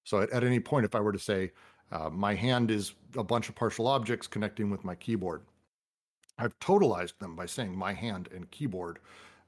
So 0.03 0.21
at, 0.21 0.31
at 0.31 0.43
any 0.43 0.59
point, 0.59 0.85
if 0.85 0.95
I 0.95 0.99
were 0.99 1.13
to 1.13 1.19
say, 1.19 1.51
uh, 1.91 2.09
my 2.09 2.35
hand 2.35 2.71
is 2.71 2.93
a 3.15 3.23
bunch 3.23 3.49
of 3.49 3.55
partial 3.55 3.87
objects 3.87 4.27
connecting 4.27 4.69
with 4.69 4.83
my 4.83 4.95
keyboard, 4.95 5.41
I've 6.37 6.57
totalized 6.59 7.19
them 7.19 7.35
by 7.35 7.45
saying 7.45 7.75
my 7.77 7.93
hand 7.93 8.29
and 8.33 8.49
keyboard, 8.49 8.99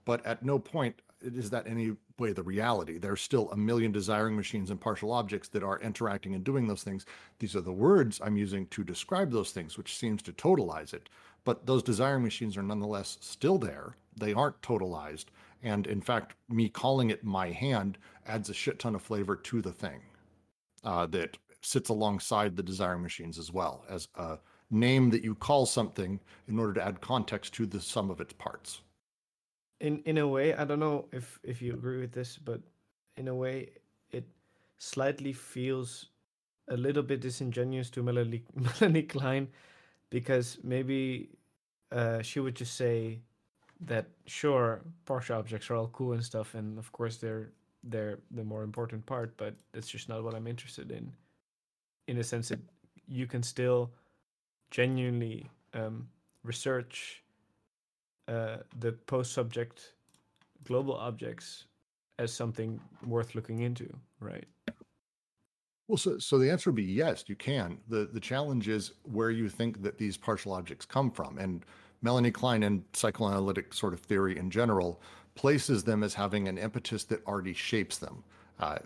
but 0.05 0.25
at 0.25 0.43
no 0.43 0.59
point 0.59 1.01
is 1.21 1.49
that 1.49 1.67
any 1.67 1.95
way 2.17 2.33
the 2.33 2.43
reality. 2.43 2.97
There's 2.97 3.21
still 3.21 3.49
a 3.51 3.57
million 3.57 3.91
desiring 3.91 4.35
machines 4.35 4.69
and 4.69 4.79
partial 4.79 5.11
objects 5.11 5.47
that 5.49 5.63
are 5.63 5.79
interacting 5.79 6.35
and 6.35 6.43
doing 6.43 6.67
those 6.67 6.83
things. 6.83 7.05
These 7.39 7.55
are 7.55 7.61
the 7.61 7.71
words 7.71 8.19
I'm 8.23 8.37
using 8.37 8.67
to 8.67 8.83
describe 8.83 9.31
those 9.31 9.51
things, 9.51 9.77
which 9.77 9.97
seems 9.97 10.21
to 10.23 10.33
totalize 10.33 10.93
it. 10.93 11.09
But 11.43 11.65
those 11.65 11.83
desiring 11.83 12.23
machines 12.23 12.57
are 12.57 12.63
nonetheless 12.63 13.17
still 13.21 13.57
there. 13.57 13.95
They 14.15 14.33
aren't 14.33 14.61
totalized. 14.61 15.25
And 15.63 15.87
in 15.87 16.01
fact, 16.01 16.35
me 16.49 16.69
calling 16.69 17.09
it 17.09 17.23
my 17.23 17.49
hand 17.49 17.97
adds 18.25 18.49
a 18.49 18.53
shit 18.53 18.79
ton 18.79 18.95
of 18.95 19.01
flavor 19.01 19.35
to 19.35 19.61
the 19.61 19.71
thing 19.71 20.01
uh, 20.83 21.05
that 21.07 21.37
sits 21.61 21.89
alongside 21.89 22.55
the 22.55 22.63
desiring 22.63 23.03
machines 23.03 23.37
as 23.37 23.51
well 23.51 23.85
as 23.89 24.07
a 24.15 24.37
name 24.71 25.09
that 25.11 25.23
you 25.23 25.35
call 25.35 25.65
something 25.65 26.19
in 26.47 26.57
order 26.57 26.73
to 26.73 26.85
add 26.85 27.01
context 27.01 27.53
to 27.53 27.65
the 27.65 27.79
sum 27.79 28.09
of 28.09 28.21
its 28.21 28.33
parts 28.33 28.81
in 29.81 30.01
in 30.05 30.19
a 30.19 30.27
way, 30.27 30.55
I 30.55 30.65
don't 30.65 30.79
know 30.79 31.07
if 31.11 31.39
if 31.43 31.61
you 31.61 31.73
agree 31.73 31.99
with 31.99 32.13
this, 32.13 32.37
but 32.37 32.61
in 33.17 33.27
a 33.27 33.35
way, 33.35 33.71
it 34.11 34.25
slightly 34.77 35.33
feels 35.33 36.07
a 36.69 36.77
little 36.77 37.03
bit 37.03 37.21
disingenuous 37.21 37.89
to 37.91 38.03
Melanie 38.03 38.43
Melanie 38.55 39.03
Klein 39.03 39.49
because 40.09 40.59
maybe 40.63 41.31
uh, 41.91 42.21
she 42.21 42.39
would 42.39 42.55
just 42.55 42.75
say 42.75 43.19
that 43.81 44.07
sure 44.27 44.81
partial 45.05 45.37
objects 45.37 45.69
are 45.69 45.75
all 45.75 45.89
cool 45.89 46.13
and 46.13 46.23
stuff 46.23 46.55
and 46.55 46.77
of 46.77 46.91
course 46.91 47.17
they're 47.17 47.49
they're 47.83 48.19
the 48.31 48.43
more 48.43 48.63
important 48.63 49.05
part 49.07 49.35
but 49.37 49.55
that's 49.73 49.89
just 49.89 50.07
not 50.09 50.23
what 50.23 50.35
i'm 50.35 50.47
interested 50.47 50.91
in. 50.91 51.11
In 52.07 52.17
a 52.19 52.23
sense 52.23 52.49
that 52.49 52.59
you 53.07 53.27
can 53.27 53.43
still 53.43 53.91
genuinely 54.71 55.49
um, 55.73 56.09
research 56.43 57.20
uh, 58.31 58.57
the 58.79 58.93
post 58.93 59.33
subject 59.33 59.93
global 60.63 60.95
objects 60.95 61.65
as 62.19 62.33
something 62.33 62.79
worth 63.05 63.35
looking 63.35 63.59
into, 63.61 63.91
right? 64.19 64.45
Well, 65.87 65.97
so, 65.97 66.17
so 66.19 66.37
the 66.37 66.49
answer 66.49 66.69
would 66.69 66.77
be 66.77 66.83
yes, 66.83 67.25
you 67.27 67.35
can. 67.35 67.77
The 67.89 68.09
the 68.13 68.19
challenge 68.19 68.69
is 68.69 68.93
where 69.03 69.31
you 69.31 69.49
think 69.49 69.81
that 69.81 69.97
these 69.97 70.15
partial 70.15 70.53
objects 70.53 70.85
come 70.85 71.11
from. 71.11 71.37
And 71.37 71.65
Melanie 72.01 72.31
Klein 72.31 72.63
and 72.63 72.83
psychoanalytic 72.93 73.73
sort 73.73 73.93
of 73.93 73.99
theory 73.99 74.37
in 74.37 74.49
general 74.49 75.01
places 75.35 75.83
them 75.83 76.03
as 76.03 76.13
having 76.13 76.47
an 76.47 76.57
impetus 76.57 77.03
that 77.05 77.25
already 77.25 77.53
shapes 77.53 77.97
them. 77.97 78.23
Uh, 78.59 78.79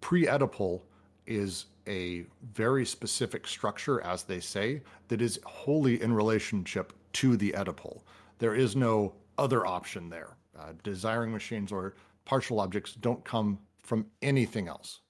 pre-Oedipal 0.00 0.80
is 1.26 1.66
a 1.86 2.24
very 2.52 2.86
specific 2.86 3.46
structure, 3.46 4.00
as 4.02 4.22
they 4.22 4.40
say, 4.40 4.80
that 5.08 5.20
is 5.20 5.40
wholly 5.44 6.00
in 6.02 6.12
relationship 6.12 6.92
to 7.14 7.36
the 7.36 7.52
Oedipal. 7.52 8.00
There 8.38 8.54
is 8.54 8.76
no 8.76 9.14
other 9.36 9.66
option 9.66 10.08
there. 10.08 10.36
Uh, 10.58 10.72
desiring 10.82 11.32
machines 11.32 11.70
or 11.70 11.94
partial 12.24 12.60
objects 12.60 12.94
don't 12.94 13.24
come 13.24 13.58
from 13.82 14.06
anything 14.22 14.68
else. 14.68 15.00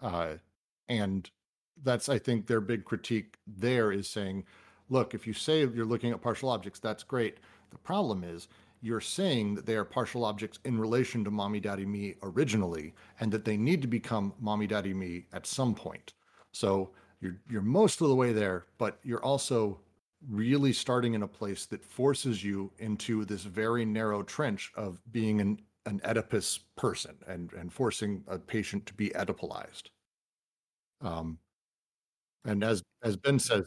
Uh, 0.00 0.34
and 0.88 1.30
that's, 1.82 2.08
I 2.08 2.18
think, 2.18 2.46
their 2.46 2.60
big 2.60 2.84
critique 2.84 3.36
there 3.46 3.92
is 3.92 4.08
saying, 4.08 4.44
look, 4.88 5.14
if 5.14 5.26
you 5.26 5.32
say 5.32 5.60
you're 5.60 5.84
looking 5.84 6.12
at 6.12 6.20
partial 6.20 6.48
objects, 6.48 6.80
that's 6.80 7.02
great. 7.02 7.38
The 7.70 7.78
problem 7.78 8.24
is 8.24 8.48
you're 8.82 9.00
saying 9.00 9.54
that 9.54 9.66
they 9.66 9.76
are 9.76 9.84
partial 9.84 10.24
objects 10.24 10.58
in 10.64 10.78
relation 10.78 11.24
to 11.24 11.30
mommy, 11.30 11.60
daddy, 11.60 11.86
me 11.86 12.14
originally, 12.22 12.94
and 13.20 13.32
that 13.32 13.44
they 13.44 13.56
need 13.56 13.82
to 13.82 13.88
become 13.88 14.32
mommy, 14.38 14.66
daddy, 14.66 14.94
me 14.94 15.26
at 15.32 15.46
some 15.46 15.74
point. 15.74 16.12
So 16.52 16.90
you're 17.20 17.36
you're 17.50 17.62
most 17.62 18.00
of 18.00 18.08
the 18.08 18.14
way 18.14 18.32
there, 18.32 18.66
but 18.78 18.98
you're 19.02 19.24
also 19.24 19.80
really 20.28 20.72
starting 20.72 21.14
in 21.14 21.22
a 21.22 21.28
place 21.28 21.66
that 21.66 21.84
forces 21.84 22.42
you 22.42 22.72
into 22.78 23.24
this 23.24 23.42
very 23.42 23.84
narrow 23.84 24.22
trench 24.22 24.72
of 24.76 25.00
being 25.12 25.40
an 25.40 25.60
an 25.86 26.00
Oedipus 26.04 26.60
person 26.76 27.16
and 27.28 27.52
and 27.52 27.72
forcing 27.72 28.24
a 28.26 28.38
patient 28.38 28.86
to 28.86 28.94
be 28.94 29.10
Oedipalized. 29.10 29.84
Um, 31.00 31.38
and 32.44 32.64
as 32.64 32.82
as 33.02 33.16
Ben 33.16 33.38
says, 33.38 33.66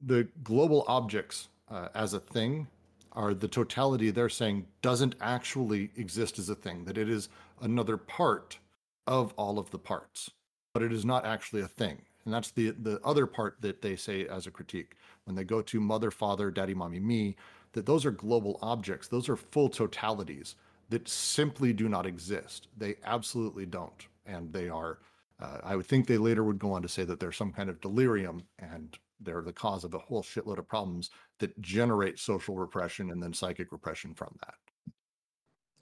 the 0.00 0.28
global 0.42 0.84
objects 0.88 1.48
uh, 1.70 1.88
as 1.94 2.14
a 2.14 2.20
thing 2.20 2.68
are 3.12 3.34
the 3.34 3.48
totality 3.48 4.10
they're 4.10 4.28
saying 4.28 4.66
doesn't 4.82 5.14
actually 5.20 5.90
exist 5.96 6.38
as 6.38 6.48
a 6.48 6.54
thing 6.54 6.84
that 6.84 6.98
it 6.98 7.08
is 7.08 7.28
another 7.62 7.96
part 7.96 8.58
of 9.06 9.32
all 9.36 9.58
of 9.58 9.70
the 9.70 9.78
parts 9.78 10.30
but 10.74 10.82
it 10.82 10.92
is 10.92 11.04
not 11.04 11.24
actually 11.24 11.62
a 11.62 11.68
thing 11.68 12.02
and 12.24 12.34
that's 12.34 12.50
the 12.50 12.70
the 12.70 13.00
other 13.04 13.26
part 13.26 13.56
that 13.60 13.82
they 13.82 13.96
say 13.96 14.26
as 14.26 14.46
a 14.46 14.50
critique 14.50 14.96
when 15.24 15.36
they 15.36 15.44
go 15.44 15.62
to 15.62 15.80
mother 15.80 16.10
father 16.10 16.50
daddy 16.50 16.74
mommy 16.74 17.00
me 17.00 17.36
that 17.72 17.86
those 17.86 18.04
are 18.04 18.10
global 18.10 18.58
objects 18.62 19.08
those 19.08 19.28
are 19.28 19.36
full 19.36 19.68
totalities 19.68 20.54
that 20.90 21.08
simply 21.08 21.72
do 21.72 21.88
not 21.88 22.06
exist 22.06 22.68
they 22.76 22.96
absolutely 23.04 23.66
don't 23.66 24.06
and 24.26 24.52
they 24.52 24.68
are 24.68 24.98
uh, 25.40 25.58
i 25.62 25.76
would 25.76 25.86
think 25.86 26.06
they 26.06 26.18
later 26.18 26.44
would 26.44 26.58
go 26.58 26.72
on 26.72 26.82
to 26.82 26.88
say 26.88 27.04
that 27.04 27.20
there's 27.20 27.36
some 27.36 27.52
kind 27.52 27.68
of 27.70 27.80
delirium 27.80 28.42
and 28.58 28.98
they're 29.20 29.42
the 29.42 29.52
cause 29.52 29.84
of 29.84 29.94
a 29.94 29.98
whole 29.98 30.22
shitload 30.22 30.58
of 30.58 30.68
problems 30.68 31.10
that 31.38 31.60
generate 31.60 32.18
social 32.18 32.56
repression 32.56 33.10
and 33.10 33.22
then 33.22 33.32
psychic 33.32 33.72
repression 33.72 34.14
from 34.14 34.36
that. 34.40 34.54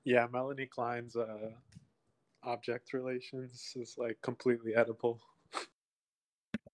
Yeah, 0.05 0.27
Melanie 0.33 0.67
Klein's 0.67 1.17
uh, 1.17 1.51
object 2.45 2.93
relations 2.93 3.73
is 3.77 3.97
like 3.99 4.19
completely 4.23 4.73
Oedipal. 4.73 5.19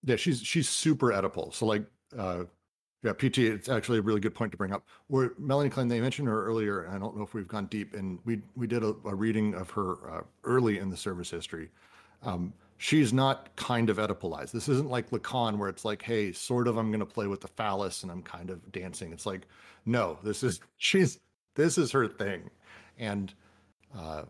Yeah, 0.04 0.16
she's 0.16 0.40
she's 0.42 0.68
super 0.68 1.08
Oedipal. 1.08 1.54
So 1.54 1.66
like, 1.66 1.84
uh, 2.16 2.44
yeah, 3.02 3.12
PT. 3.12 3.38
It's 3.38 3.68
actually 3.68 3.98
a 3.98 4.02
really 4.02 4.20
good 4.20 4.34
point 4.34 4.52
to 4.52 4.58
bring 4.58 4.72
up. 4.72 4.86
Where 5.08 5.32
Melanie 5.38 5.70
Klein, 5.70 5.88
they 5.88 6.00
mentioned 6.00 6.28
her 6.28 6.44
earlier. 6.44 6.88
I 6.88 6.98
don't 6.98 7.16
know 7.16 7.22
if 7.22 7.34
we've 7.34 7.48
gone 7.48 7.66
deep, 7.66 7.94
and 7.94 8.18
we 8.24 8.42
we 8.56 8.66
did 8.66 8.82
a, 8.82 8.94
a 9.04 9.14
reading 9.14 9.54
of 9.54 9.70
her 9.70 10.10
uh, 10.10 10.22
early 10.44 10.78
in 10.78 10.90
the 10.90 10.96
service 10.96 11.30
history. 11.30 11.70
Um, 12.22 12.52
she's 12.78 13.12
not 13.12 13.54
kind 13.56 13.90
of 13.90 13.98
Oedipalized. 13.98 14.52
This 14.52 14.68
isn't 14.68 14.90
like 14.90 15.10
Lacan 15.10 15.58
where 15.58 15.68
it's 15.68 15.84
like, 15.84 16.02
hey, 16.02 16.32
sort 16.32 16.68
of 16.68 16.76
I'm 16.76 16.88
going 16.90 17.00
to 17.00 17.06
play 17.06 17.26
with 17.26 17.40
the 17.40 17.48
phallus 17.48 18.02
and 18.02 18.12
I'm 18.12 18.22
kind 18.22 18.50
of 18.50 18.70
dancing. 18.72 19.12
It's 19.12 19.26
like, 19.26 19.46
no, 19.86 20.18
this 20.22 20.42
is 20.42 20.60
she's 20.78 21.18
this 21.54 21.78
is 21.78 21.92
her 21.92 22.08
thing, 22.08 22.50
and 22.98 23.32
uh, 23.96 24.24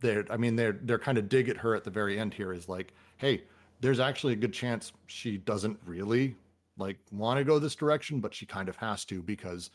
they're 0.00 0.24
I 0.30 0.36
mean 0.36 0.56
they're 0.56 0.78
they're 0.82 0.98
kind 0.98 1.18
of 1.18 1.28
dig 1.28 1.48
at 1.48 1.56
her 1.58 1.74
at 1.74 1.84
the 1.84 1.90
very 1.90 2.18
end 2.18 2.34
here 2.34 2.52
is 2.52 2.68
like, 2.68 2.94
hey, 3.16 3.44
there's 3.80 4.00
actually 4.00 4.32
a 4.32 4.36
good 4.36 4.52
chance 4.52 4.92
she 5.06 5.38
doesn't 5.38 5.78
really 5.84 6.34
like 6.76 6.98
want 7.12 7.38
to 7.38 7.44
go 7.44 7.58
this 7.58 7.74
direction, 7.74 8.20
but 8.20 8.34
she 8.34 8.46
kind 8.46 8.68
of 8.68 8.76
has 8.76 9.04
to 9.06 9.22
because 9.22 9.70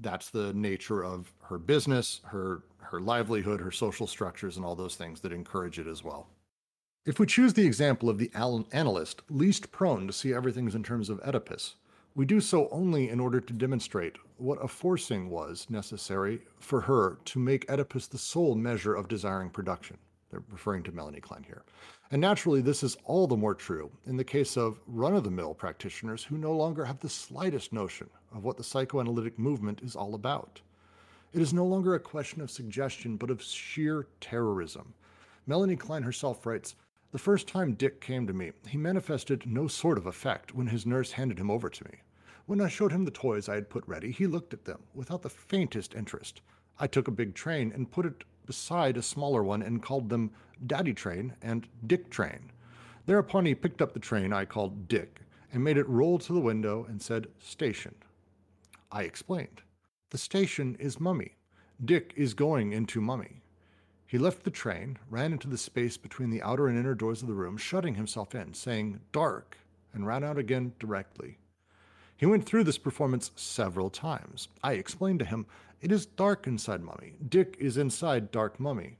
that's 0.00 0.30
the 0.30 0.52
nature 0.54 1.04
of 1.04 1.32
her 1.42 1.58
business, 1.58 2.20
her 2.24 2.62
her 2.80 3.00
livelihood, 3.00 3.60
her 3.60 3.70
social 3.70 4.06
structures, 4.06 4.56
and 4.56 4.64
all 4.64 4.76
those 4.76 4.94
things 4.94 5.20
that 5.20 5.32
encourage 5.32 5.78
it 5.78 5.86
as 5.86 6.04
well. 6.04 6.28
If 7.06 7.18
we 7.18 7.26
choose 7.26 7.54
the 7.54 7.66
example 7.66 8.08
of 8.08 8.18
the 8.18 8.30
analyst 8.34 9.22
least 9.28 9.72
prone 9.72 10.06
to 10.06 10.12
see 10.12 10.32
everything 10.32 10.70
in 10.70 10.82
terms 10.82 11.10
of 11.10 11.20
Oedipus, 11.20 11.76
we 12.14 12.24
do 12.24 12.40
so 12.40 12.68
only 12.70 13.10
in 13.10 13.20
order 13.20 13.40
to 13.40 13.52
demonstrate 13.52 14.16
what 14.36 14.62
a 14.62 14.68
forcing 14.68 15.28
was 15.28 15.66
necessary 15.68 16.40
for 16.58 16.82
her 16.82 17.18
to 17.24 17.38
make 17.38 17.70
Oedipus 17.70 18.06
the 18.06 18.18
sole 18.18 18.54
measure 18.54 18.94
of 18.94 19.08
desiring 19.08 19.50
production. 19.50 19.98
They're 20.34 20.42
referring 20.50 20.82
to 20.82 20.90
Melanie 20.90 21.20
Klein 21.20 21.44
here. 21.44 21.62
And 22.10 22.20
naturally, 22.20 22.60
this 22.60 22.82
is 22.82 22.96
all 23.04 23.28
the 23.28 23.36
more 23.36 23.54
true 23.54 23.92
in 24.04 24.16
the 24.16 24.24
case 24.24 24.56
of 24.56 24.80
run 24.88 25.14
of 25.14 25.22
the 25.22 25.30
mill 25.30 25.54
practitioners 25.54 26.24
who 26.24 26.36
no 26.36 26.50
longer 26.50 26.84
have 26.84 26.98
the 26.98 27.08
slightest 27.08 27.72
notion 27.72 28.10
of 28.34 28.42
what 28.42 28.56
the 28.56 28.64
psychoanalytic 28.64 29.38
movement 29.38 29.80
is 29.84 29.94
all 29.94 30.16
about. 30.16 30.60
It 31.32 31.40
is 31.40 31.54
no 31.54 31.64
longer 31.64 31.94
a 31.94 32.00
question 32.00 32.40
of 32.40 32.50
suggestion, 32.50 33.16
but 33.16 33.30
of 33.30 33.40
sheer 33.40 34.08
terrorism. 34.20 34.92
Melanie 35.46 35.76
Klein 35.76 36.02
herself 36.02 36.44
writes 36.44 36.74
the 37.12 37.18
first 37.18 37.46
time 37.46 37.74
Dick 37.74 38.00
came 38.00 38.26
to 38.26 38.32
me, 38.32 38.50
he 38.68 38.76
manifested 38.76 39.46
no 39.46 39.68
sort 39.68 39.98
of 39.98 40.06
effect 40.06 40.52
when 40.52 40.66
his 40.66 40.84
nurse 40.84 41.12
handed 41.12 41.38
him 41.38 41.48
over 41.48 41.70
to 41.70 41.84
me. 41.84 42.00
When 42.46 42.60
I 42.60 42.66
showed 42.66 42.90
him 42.90 43.04
the 43.04 43.12
toys 43.12 43.48
I 43.48 43.54
had 43.54 43.70
put 43.70 43.86
ready, 43.86 44.10
he 44.10 44.26
looked 44.26 44.52
at 44.52 44.64
them 44.64 44.82
without 44.94 45.22
the 45.22 45.30
faintest 45.30 45.94
interest. 45.94 46.40
I 46.80 46.88
took 46.88 47.06
a 47.06 47.12
big 47.12 47.36
train 47.36 47.70
and 47.72 47.88
put 47.88 48.04
it 48.04 48.24
beside 48.46 48.96
a 48.96 49.02
smaller 49.02 49.42
one 49.42 49.62
and 49.62 49.82
called 49.82 50.08
them 50.08 50.30
Daddy 50.66 50.94
Train 50.94 51.34
and 51.42 51.66
Dick 51.86 52.10
Train. 52.10 52.50
Thereupon 53.06 53.46
he 53.46 53.54
picked 53.54 53.82
up 53.82 53.92
the 53.92 54.00
train 54.00 54.32
I 54.32 54.44
called 54.44 54.88
Dick 54.88 55.20
and 55.52 55.62
made 55.62 55.76
it 55.76 55.88
roll 55.88 56.18
to 56.18 56.32
the 56.32 56.40
window 56.40 56.84
and 56.88 57.00
said, 57.00 57.28
Station. 57.38 57.94
I 58.90 59.02
explained. 59.02 59.62
The 60.10 60.18
station 60.18 60.76
is 60.78 61.00
Mummy. 61.00 61.36
Dick 61.84 62.12
is 62.16 62.34
going 62.34 62.72
into 62.72 63.00
Mummy. 63.00 63.42
He 64.06 64.18
left 64.18 64.44
the 64.44 64.50
train, 64.50 64.98
ran 65.10 65.32
into 65.32 65.48
the 65.48 65.58
space 65.58 65.96
between 65.96 66.30
the 66.30 66.42
outer 66.42 66.68
and 66.68 66.78
inner 66.78 66.94
doors 66.94 67.22
of 67.22 67.28
the 67.28 67.34
room, 67.34 67.56
shutting 67.56 67.94
himself 67.94 68.34
in, 68.34 68.54
saying, 68.54 69.00
Dark, 69.12 69.58
and 69.92 70.06
ran 70.06 70.22
out 70.22 70.38
again 70.38 70.72
directly. 70.78 71.38
He 72.16 72.26
went 72.26 72.46
through 72.46 72.64
this 72.64 72.78
performance 72.78 73.32
several 73.34 73.90
times. 73.90 74.48
I 74.62 74.74
explained 74.74 75.18
to 75.18 75.24
him, 75.24 75.46
It 75.84 75.92
is 75.92 76.06
dark 76.06 76.46
inside 76.46 76.82
Mummy. 76.82 77.12
Dick 77.28 77.58
is 77.60 77.76
inside 77.76 78.30
Dark 78.30 78.58
Mummy. 78.58 78.96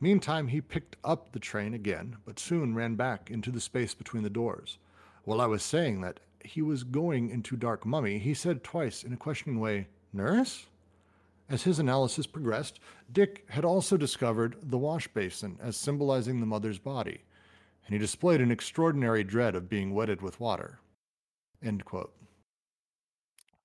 Meantime, 0.00 0.48
he 0.48 0.60
picked 0.60 0.96
up 1.04 1.30
the 1.30 1.38
train 1.38 1.74
again, 1.74 2.16
but 2.24 2.40
soon 2.40 2.74
ran 2.74 2.96
back 2.96 3.30
into 3.30 3.52
the 3.52 3.60
space 3.60 3.94
between 3.94 4.24
the 4.24 4.28
doors. 4.28 4.78
While 5.22 5.40
I 5.40 5.46
was 5.46 5.62
saying 5.62 6.00
that 6.00 6.18
he 6.44 6.60
was 6.60 6.82
going 6.82 7.30
into 7.30 7.54
Dark 7.54 7.86
Mummy, 7.86 8.18
he 8.18 8.34
said 8.34 8.64
twice 8.64 9.04
in 9.04 9.12
a 9.12 9.16
questioning 9.16 9.60
way, 9.60 9.86
Nurse? 10.12 10.66
As 11.48 11.62
his 11.62 11.78
analysis 11.78 12.26
progressed, 12.26 12.80
Dick 13.12 13.44
had 13.50 13.64
also 13.64 13.96
discovered 13.96 14.56
the 14.60 14.78
wash 14.78 15.06
basin 15.06 15.56
as 15.62 15.76
symbolizing 15.76 16.40
the 16.40 16.46
mother's 16.46 16.80
body, 16.80 17.22
and 17.86 17.92
he 17.92 17.98
displayed 18.00 18.40
an 18.40 18.50
extraordinary 18.50 19.22
dread 19.22 19.54
of 19.54 19.68
being 19.68 19.94
wetted 19.94 20.20
with 20.20 20.40
water. 20.40 20.80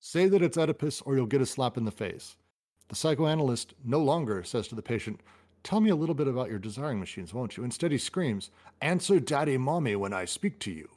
Say 0.00 0.28
that 0.28 0.42
it's 0.42 0.56
Oedipus 0.56 1.00
or 1.02 1.16
you'll 1.16 1.26
get 1.26 1.40
a 1.40 1.46
slap 1.46 1.76
in 1.76 1.84
the 1.84 1.90
face. 1.90 2.36
The 2.88 2.94
psychoanalyst 2.94 3.74
no 3.84 4.00
longer 4.00 4.42
says 4.42 4.68
to 4.68 4.74
the 4.74 4.82
patient, 4.82 5.20
Tell 5.64 5.80
me 5.80 5.90
a 5.90 5.96
little 5.96 6.14
bit 6.14 6.28
about 6.28 6.50
your 6.50 6.58
desiring 6.58 7.00
machines, 7.00 7.34
won't 7.34 7.56
you? 7.56 7.64
Instead, 7.64 7.92
he 7.92 7.98
screams, 7.98 8.50
Answer 8.80 9.20
daddy 9.20 9.58
mommy 9.58 9.96
when 9.96 10.12
I 10.12 10.24
speak 10.24 10.58
to 10.60 10.70
you. 10.70 10.88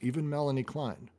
Even 0.00 0.28
Melanie 0.28 0.62
Klein. 0.62 1.10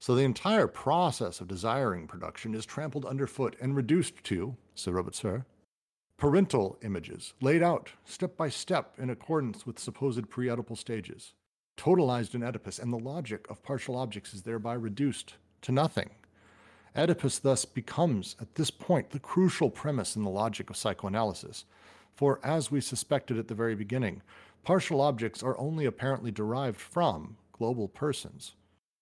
So 0.00 0.14
the 0.14 0.24
entire 0.24 0.66
process 0.66 1.40
of 1.40 1.48
desiring 1.48 2.06
production 2.06 2.54
is 2.54 2.66
trampled 2.66 3.04
underfoot 3.04 3.56
and 3.60 3.76
reduced 3.76 4.22
to, 4.24 4.56
Sir 4.74 4.92
Robert 4.92 5.14
Sir, 5.14 5.44
parental 6.16 6.78
images, 6.82 7.34
laid 7.40 7.62
out 7.62 7.90
step 8.04 8.36
by 8.36 8.48
step 8.48 8.94
in 8.98 9.10
accordance 9.10 9.66
with 9.66 9.78
supposed 9.78 10.28
pre-Oedipal 10.28 10.76
stages, 10.76 11.34
totalized 11.76 12.34
in 12.34 12.42
Oedipus, 12.42 12.78
and 12.78 12.92
the 12.92 12.98
logic 12.98 13.46
of 13.48 13.62
partial 13.62 13.96
objects 13.96 14.34
is 14.34 14.42
thereby 14.42 14.74
reduced 14.74 15.34
to 15.62 15.72
nothing. 15.72 16.10
Oedipus 16.96 17.40
thus 17.40 17.64
becomes, 17.64 18.36
at 18.40 18.54
this 18.54 18.70
point, 18.70 19.10
the 19.10 19.18
crucial 19.18 19.68
premise 19.68 20.14
in 20.14 20.22
the 20.22 20.30
logic 20.30 20.70
of 20.70 20.76
psychoanalysis. 20.76 21.64
For, 22.14 22.38
as 22.44 22.70
we 22.70 22.80
suspected 22.80 23.36
at 23.38 23.48
the 23.48 23.54
very 23.54 23.74
beginning, 23.74 24.22
partial 24.62 25.00
objects 25.00 25.42
are 25.42 25.58
only 25.58 25.86
apparently 25.86 26.30
derived 26.30 26.80
from 26.80 27.36
global 27.52 27.88
persons. 27.88 28.54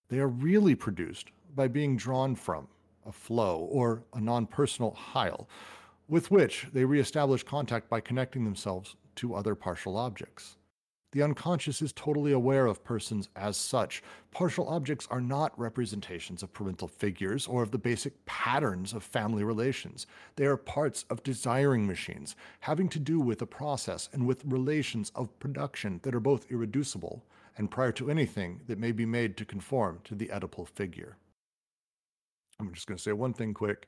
They 0.09 0.18
are 0.18 0.28
really 0.28 0.74
produced 0.74 1.30
by 1.55 1.68
being 1.68 1.97
drawn 1.97 2.34
from 2.34 2.68
a 3.05 3.12
flow 3.12 3.59
or 3.70 4.05
a 4.14 4.20
non 4.20 4.47
personal 4.47 4.93
hyle, 4.93 5.49
with 6.09 6.30
which 6.30 6.68
they 6.72 6.84
reestablish 6.84 7.43
contact 7.43 7.90
by 7.90 8.01
connecting 8.01 8.45
themselves 8.45 8.97
to 9.16 9.34
other 9.34 9.55
partial 9.55 9.97
objects. 9.99 10.57
The 11.13 11.23
unconscious 11.23 11.83
is 11.83 11.93
totally 11.93 12.33
aware 12.33 12.65
of 12.65 12.85
persons 12.85 13.29
as 13.37 13.59
such. 13.59 14.03
Partial 14.31 14.67
objects 14.69 15.07
are 15.11 15.21
not 15.21 15.59
representations 15.59 16.43
of 16.43 16.55
parental 16.55 16.89
figures 16.89 17.47
or 17.47 17.63
of 17.63 17.71
the 17.71 17.79
basic 17.79 18.25
patterns 18.25 18.95
of 18.95 19.03
family 19.03 19.45
relations. 19.45 20.07
They 20.37 20.47
are 20.47 20.57
parts 20.57 21.05
of 21.11 21.23
desiring 21.23 21.87
machines, 21.87 22.35
having 22.61 22.89
to 22.89 22.99
do 22.99 23.21
with 23.21 23.43
a 23.43 23.47
process 23.47 24.09
and 24.15 24.27
with 24.27 24.45
relations 24.47 25.13
of 25.15 25.39
production 25.39 26.01
that 26.03 26.15
are 26.15 26.21
both 26.21 26.51
irreducible 26.51 27.23
and 27.59 27.71
prior 27.71 27.93
to 27.93 28.11
anything 28.11 28.63
that 28.67 28.79
may 28.79 28.93
be 28.93 29.05
made 29.05 29.37
to 29.37 29.45
conform 29.45 30.01
to 30.05 30.15
the 30.15 30.29
Oedipal 30.29 30.67
figure. 30.67 31.19
I'm 32.59 32.73
just 32.73 32.87
going 32.87 32.97
to 32.97 33.03
say 33.03 33.13
one 33.13 33.35
thing 33.35 33.53
quick. 33.53 33.87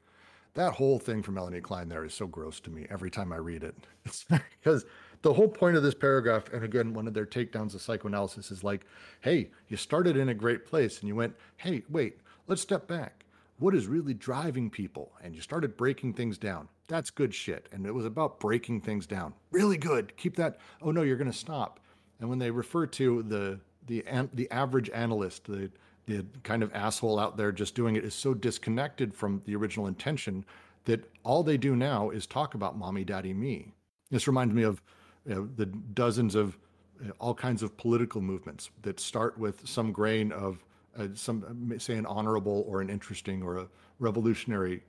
That 0.55 0.75
whole 0.75 0.99
thing 0.99 1.23
from 1.23 1.35
Melanie 1.35 1.61
Klein 1.61 1.89
there 1.89 2.05
is 2.05 2.13
so 2.13 2.27
gross 2.27 2.61
to 2.61 2.71
me 2.71 2.87
every 2.91 3.11
time 3.11 3.33
I 3.33 3.37
read 3.37 3.65
it. 3.65 3.75
It's 4.05 4.27
because 4.63 4.85
the 5.23 5.35
whole 5.35 5.49
point 5.49 5.77
of 5.77 5.83
this 5.83 5.95
paragraph, 5.95 6.53
and 6.53 6.65
again, 6.65 6.95
one 6.95 7.07
of 7.07 7.15
their 7.15 7.27
takedowns 7.27 7.75
of 7.75 7.83
psychoanalysis 7.83 8.51
is 8.51 8.63
like, 8.63 8.87
hey, 9.21 9.51
you 9.69 9.77
started 9.77 10.17
in 10.17 10.29
a 10.29 10.35
great 10.35 10.67
place 10.67 11.01
and 11.01 11.09
you 11.09 11.15
went, 11.15 11.35
hey, 11.57 11.83
wait, 11.89 12.19
Let's 12.47 12.61
step 12.61 12.87
back. 12.87 13.25
What 13.59 13.75
is 13.75 13.87
really 13.87 14.13
driving 14.13 14.69
people? 14.69 15.13
And 15.23 15.35
you 15.35 15.41
started 15.41 15.77
breaking 15.77 16.13
things 16.15 16.37
down. 16.37 16.69
That's 16.89 17.09
good 17.09 17.35
shit. 17.35 17.69
And 17.73 17.87
it 17.87 17.95
was 17.95 18.05
about 18.05 18.39
breaking 18.39 18.83
things 18.83 19.07
down. 19.07 19.33
Really 19.51 19.79
good. 19.79 20.15
Keep 20.17 20.37
that. 20.37 20.59
Oh 20.83 20.91
no, 20.91 21.03
you're 21.03 21.17
going 21.17 21.31
to 21.31 21.37
stop. 21.37 21.81
And 22.21 22.29
when 22.29 22.39
they 22.39 22.51
refer 22.51 22.87
to 22.87 23.23
the 23.23 23.61
the 23.87 24.05
the 24.35 24.51
average 24.51 24.91
analyst, 24.91 25.47
the 25.47 25.71
the 26.07 26.27
kind 26.43 26.63
of 26.63 26.75
asshole 26.75 27.19
out 27.19 27.39
there 27.39 27.51
just 27.51 27.75
doing 27.75 27.97
it 27.97 28.05
is 28.05 28.15
so 28.15 28.35
disconnected 28.35 29.15
from 29.15 29.41
the 29.47 29.57
original 29.57 29.87
intention 29.87 30.45
that 30.85 31.11
all 31.23 31.43
they 31.43 31.57
do 31.57 31.75
now 31.75 32.11
is 32.11 32.27
talk 32.27 32.55
about 32.55 32.77
mommy, 32.77 33.05
daddy, 33.05 33.33
me. 33.33 33.73
This 34.11 34.27
reminds 34.27 34.53
me 34.53 34.65
of 34.65 34.83
you 35.27 35.35
know, 35.35 35.49
the 35.57 35.67
dozens 35.67 36.35
of 36.35 36.59
uh, 37.05 37.11
all 37.19 37.35
kinds 37.35 37.63
of 37.63 37.77
political 37.77 38.21
movements 38.21 38.71
that 38.83 39.01
start 39.01 39.39
with 39.39 39.67
some 39.69 39.93
grain 39.93 40.33
of 40.33 40.65
uh, 40.97 41.09
some 41.15 41.73
say 41.79 41.97
an 41.97 42.07
honorable 42.07 42.65
or 42.69 42.81
an 42.81 42.89
interesting 42.89 43.43
or 43.43 43.59
a 43.59 43.69
revolutionary 43.99 44.83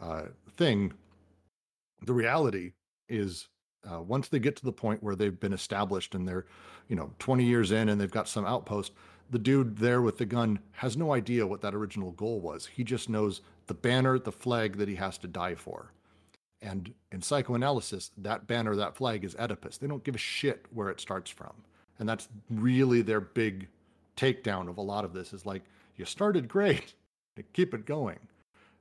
uh, 0.00 0.22
thing. 0.56 0.92
The 2.06 2.14
reality 2.14 2.72
is 3.08 3.48
uh, 3.90 4.00
once 4.00 4.28
they 4.28 4.38
get 4.38 4.56
to 4.56 4.64
the 4.64 4.72
point 4.72 5.02
where 5.02 5.14
they've 5.14 5.38
been 5.38 5.52
established 5.52 6.14
and 6.14 6.26
they're, 6.26 6.46
you 6.88 6.96
know, 6.96 7.12
20 7.18 7.44
years 7.44 7.72
in 7.72 7.88
and 7.88 8.00
they've 8.00 8.10
got 8.10 8.28
some 8.28 8.46
outpost, 8.46 8.92
the 9.30 9.38
dude 9.38 9.76
there 9.78 10.02
with 10.02 10.18
the 10.18 10.26
gun 10.26 10.58
has 10.72 10.96
no 10.96 11.12
idea 11.12 11.46
what 11.46 11.60
that 11.60 11.74
original 11.74 12.12
goal 12.12 12.40
was. 12.40 12.66
He 12.66 12.84
just 12.84 13.08
knows 13.08 13.42
the 13.66 13.74
banner, 13.74 14.18
the 14.18 14.32
flag 14.32 14.76
that 14.78 14.88
he 14.88 14.96
has 14.96 15.18
to 15.18 15.28
die 15.28 15.54
for. 15.54 15.92
And 16.62 16.92
in 17.10 17.22
psychoanalysis, 17.22 18.10
that 18.18 18.46
banner, 18.46 18.76
that 18.76 18.96
flag 18.96 19.24
is 19.24 19.34
Oedipus. 19.36 19.78
They 19.78 19.86
don't 19.86 20.04
give 20.04 20.14
a 20.14 20.18
shit 20.18 20.66
where 20.72 20.90
it 20.90 21.00
starts 21.00 21.30
from. 21.30 21.52
And 21.98 22.08
that's 22.08 22.28
really 22.50 23.02
their 23.02 23.20
big 23.20 23.68
takedown 24.16 24.68
of 24.68 24.76
a 24.76 24.82
lot 24.82 25.04
of 25.04 25.12
this 25.12 25.32
is 25.32 25.46
like, 25.46 25.62
you 25.96 26.04
started 26.04 26.48
great, 26.48 26.94
keep 27.52 27.74
it 27.74 27.86
going. 27.86 28.18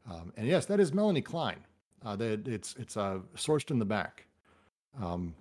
Um, 0.09 0.33
and 0.37 0.47
yes, 0.47 0.65
that 0.65 0.79
is 0.79 0.93
Melanie 0.93 1.21
Klein. 1.21 1.59
Uh, 2.05 2.15
that 2.15 2.47
it's 2.47 2.75
it's 2.77 2.95
uh, 2.95 3.19
sourced 3.35 3.71
in 3.71 3.79
the 3.79 3.85
back. 3.85 4.25
Um, 5.01 5.35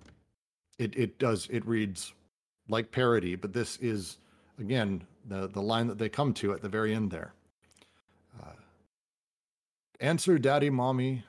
it 0.77 0.93
it 0.97 1.17
does 1.17 1.47
it 1.49 1.65
reads 1.65 2.13
like 2.67 2.91
parody, 2.91 3.35
but 3.35 3.53
this 3.53 3.77
is 3.77 4.17
again 4.59 5.01
the 5.29 5.47
the 5.47 5.61
line 5.61 5.87
that 5.87 5.97
they 5.97 6.09
come 6.09 6.33
to 6.33 6.51
at 6.51 6.61
the 6.61 6.67
very 6.67 6.93
end 6.93 7.11
there. 7.11 7.33
Uh, 8.41 8.51
Answer, 10.01 10.37
daddy, 10.37 10.69
mommy, 10.69 11.23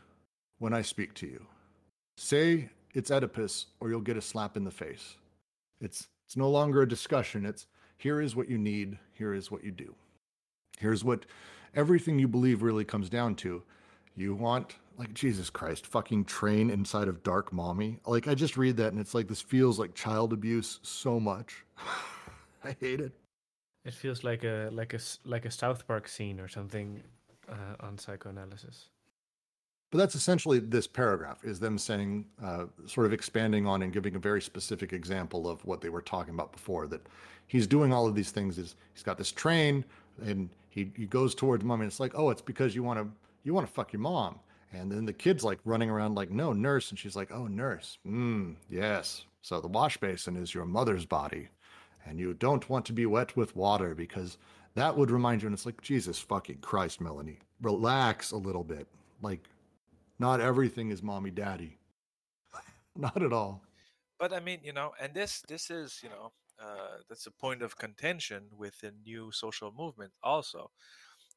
when 0.60 0.72
I 0.72 0.82
speak 0.82 1.14
to 1.14 1.26
you. 1.26 1.44
Say 2.16 2.68
it's 2.94 3.10
Oedipus, 3.10 3.66
or 3.80 3.88
you'll 3.88 4.00
get 4.00 4.16
a 4.16 4.22
slap 4.22 4.56
in 4.56 4.62
the 4.62 4.70
face. 4.70 5.16
It's 5.80 6.06
it's 6.26 6.36
no 6.36 6.48
longer 6.48 6.82
a 6.82 6.88
discussion. 6.88 7.44
It's 7.44 7.66
here 7.96 8.20
is 8.20 8.36
what 8.36 8.48
you 8.48 8.56
need. 8.56 8.98
Here 9.12 9.34
is 9.34 9.50
what 9.50 9.64
you 9.64 9.72
do. 9.72 9.96
Here's 10.78 11.02
what 11.02 11.26
everything 11.74 12.18
you 12.18 12.28
believe 12.28 12.62
really 12.62 12.84
comes 12.84 13.10
down 13.10 13.34
to. 13.36 13.62
You 14.14 14.34
want 14.34 14.76
like 14.98 15.14
Jesus 15.14 15.48
Christ, 15.50 15.86
fucking 15.86 16.26
train 16.26 16.68
inside 16.70 17.08
of 17.08 17.22
dark 17.22 17.52
mommy. 17.52 17.98
Like 18.06 18.28
I 18.28 18.34
just 18.34 18.56
read 18.56 18.76
that 18.76 18.92
and 18.92 19.00
it's 19.00 19.14
like 19.14 19.28
this 19.28 19.40
feels 19.40 19.78
like 19.78 19.94
child 19.94 20.32
abuse 20.32 20.78
so 20.82 21.18
much. 21.18 21.64
I 22.64 22.76
hate 22.78 23.00
it. 23.00 23.12
It 23.84 23.94
feels 23.94 24.22
like 24.22 24.44
a 24.44 24.68
like 24.72 24.92
a 24.92 25.00
like 25.24 25.46
a 25.46 25.50
South 25.50 25.86
Park 25.86 26.06
scene 26.06 26.38
or 26.38 26.48
something 26.48 27.02
uh, 27.48 27.76
on 27.80 27.96
psychoanalysis. 27.96 28.90
But 29.90 29.98
that's 29.98 30.14
essentially 30.14 30.60
this 30.60 30.86
paragraph 30.86 31.44
is 31.44 31.58
them 31.58 31.76
saying, 31.76 32.24
uh, 32.42 32.66
sort 32.86 33.06
of 33.06 33.12
expanding 33.12 33.66
on 33.66 33.82
and 33.82 33.92
giving 33.92 34.14
a 34.14 34.20
very 34.20 34.40
specific 34.40 34.92
example 34.92 35.48
of 35.48 35.64
what 35.64 35.80
they 35.80 35.88
were 35.88 36.02
talking 36.02 36.34
about 36.34 36.52
before. 36.52 36.86
That 36.86 37.06
he's 37.48 37.66
doing 37.66 37.92
all 37.92 38.06
of 38.06 38.14
these 38.14 38.30
things. 38.30 38.56
Is 38.58 38.76
he's 38.94 39.02
got 39.02 39.18
this 39.18 39.32
train 39.32 39.84
and 40.24 40.48
he, 40.68 40.92
he 40.96 41.06
goes 41.06 41.34
towards 41.34 41.64
mom 41.64 41.80
and 41.80 41.90
it's 41.90 42.00
like, 42.00 42.12
oh, 42.14 42.30
it's 42.30 42.42
because 42.42 42.74
you 42.74 42.82
want 42.82 43.00
to 43.00 43.08
you 43.42 43.52
want 43.52 43.66
to 43.66 43.72
fuck 43.72 43.92
your 43.92 44.00
mom. 44.00 44.38
And 44.72 44.90
then 44.90 45.04
the 45.04 45.12
kid's 45.12 45.42
like 45.42 45.58
running 45.64 45.90
around 45.90 46.14
like, 46.14 46.30
no, 46.30 46.52
nurse. 46.52 46.90
And 46.90 46.98
she's 46.98 47.16
like, 47.16 47.32
oh, 47.32 47.46
nurse. 47.46 47.98
Mm, 48.06 48.54
yes. 48.68 49.24
So 49.42 49.60
the 49.60 49.68
wash 49.68 49.96
basin 49.96 50.36
is 50.36 50.54
your 50.54 50.64
mother's 50.64 51.04
body. 51.04 51.48
And 52.06 52.18
you 52.18 52.34
don't 52.34 52.68
want 52.70 52.84
to 52.86 52.92
be 52.92 53.06
wet 53.06 53.36
with 53.36 53.56
water 53.56 53.94
because 53.94 54.38
that 54.74 54.96
would 54.96 55.10
remind 55.10 55.42
you. 55.42 55.48
And 55.48 55.54
it's 55.54 55.66
like, 55.66 55.80
Jesus 55.80 56.18
fucking 56.18 56.58
Christ, 56.58 57.00
Melanie, 57.00 57.38
relax 57.60 58.30
a 58.30 58.36
little 58.36 58.64
bit. 58.64 58.86
Like, 59.22 59.48
not 60.20 60.40
everything 60.40 60.90
is 60.90 61.02
mommy 61.02 61.30
daddy. 61.30 61.78
not 62.96 63.22
at 63.22 63.32
all. 63.32 63.62
But 64.18 64.32
I 64.32 64.40
mean, 64.40 64.60
you 64.62 64.72
know, 64.72 64.92
and 65.00 65.14
this 65.14 65.42
this 65.48 65.70
is, 65.70 66.00
you 66.02 66.10
know, 66.10 66.32
uh, 66.62 66.98
that's 67.08 67.26
a 67.26 67.30
point 67.30 67.62
of 67.62 67.76
contention 67.78 68.44
with 68.56 68.78
the 68.80 68.92
new 69.04 69.32
social 69.32 69.72
movement 69.76 70.12
also 70.22 70.70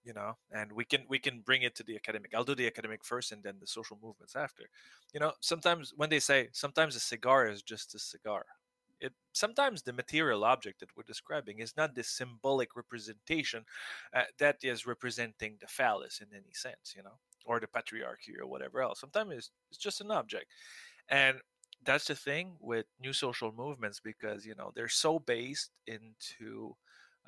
you 0.03 0.13
know 0.13 0.36
and 0.51 0.71
we 0.73 0.84
can 0.84 1.03
we 1.07 1.17
can 1.17 1.39
bring 1.39 1.61
it 1.61 1.75
to 1.75 1.84
the 1.84 1.95
academic 1.95 2.34
i'll 2.36 2.43
do 2.43 2.55
the 2.55 2.67
academic 2.67 3.03
first 3.03 3.31
and 3.31 3.41
then 3.41 3.55
the 3.59 3.67
social 3.67 3.97
movements 4.03 4.36
after 4.36 4.63
you 5.13 5.19
know 5.19 5.31
sometimes 5.39 5.93
when 5.95 6.09
they 6.09 6.19
say 6.19 6.49
sometimes 6.51 6.95
a 6.95 6.99
cigar 6.99 7.47
is 7.47 7.61
just 7.61 7.95
a 7.95 7.99
cigar 7.99 8.45
it 8.99 9.13
sometimes 9.31 9.81
the 9.81 9.93
material 9.93 10.43
object 10.43 10.79
that 10.79 10.89
we're 10.95 11.03
describing 11.03 11.59
is 11.59 11.75
not 11.77 11.95
the 11.95 12.03
symbolic 12.03 12.75
representation 12.75 13.63
uh, 14.13 14.23
that 14.39 14.57
is 14.61 14.86
representing 14.86 15.55
the 15.61 15.67
phallus 15.67 16.19
in 16.19 16.27
any 16.34 16.53
sense 16.53 16.93
you 16.95 17.03
know 17.03 17.17
or 17.45 17.59
the 17.59 17.67
patriarchy 17.67 18.39
or 18.39 18.47
whatever 18.47 18.81
else. 18.81 18.99
Sometimes 18.99 19.33
it's, 19.33 19.51
it's 19.69 19.77
just 19.79 20.01
an 20.01 20.11
object. 20.11 20.45
And 21.09 21.37
that's 21.85 22.05
the 22.05 22.15
thing 22.15 22.53
with 22.59 22.85
new 23.01 23.13
social 23.13 23.51
movements 23.51 23.99
because 23.99 24.45
you 24.45 24.55
know 24.55 24.71
they're 24.75 24.87
so 24.87 25.19
based 25.19 25.71
into 25.87 26.75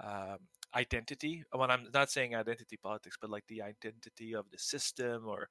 um, 0.04 0.38
identity. 0.76 1.44
When 1.52 1.72
i'm 1.72 1.88
not 1.94 2.10
saying 2.12 2.36
identity 2.36 2.78
politics 2.82 3.18
but 3.20 3.30
like 3.30 3.46
the 3.48 3.62
identity 3.62 4.34
of 4.34 4.46
the 4.52 4.58
system 4.58 5.26
or 5.28 5.50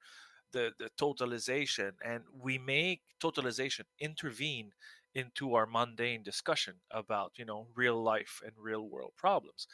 the 0.51 0.71
the 0.79 0.89
totalization. 0.99 1.91
And 2.03 2.23
we 2.39 2.57
make 2.57 3.01
totalization 3.21 3.83
intervene 3.99 4.71
into 5.13 5.55
our 5.55 5.65
mundane 5.65 6.23
discussion 6.23 6.75
about 6.91 7.33
you 7.37 7.45
know 7.45 7.67
real 7.75 8.01
life 8.01 8.41
and 8.45 8.53
real 8.57 8.87
world 8.89 9.13
problems. 9.17 9.67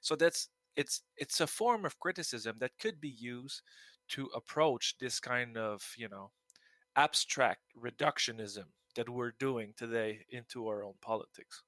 So 0.00 0.16
that's 0.16 0.48
it's 0.76 1.02
it's 1.16 1.40
a 1.40 1.46
form 1.46 1.84
of 1.84 1.98
criticism 2.00 2.56
that 2.60 2.78
could 2.80 3.00
be 3.00 3.10
used 3.10 3.62
to 4.08 4.28
approach 4.34 4.96
this 4.98 5.20
kind 5.20 5.56
of 5.56 5.94
you 5.96 6.08
know 6.08 6.30
abstract 6.96 7.62
reductionism 7.80 8.64
that 8.96 9.08
we're 9.08 9.32
doing 9.38 9.72
today 9.76 10.20
into 10.30 10.66
our 10.66 10.82
own 10.82 10.94
politics 11.00 11.62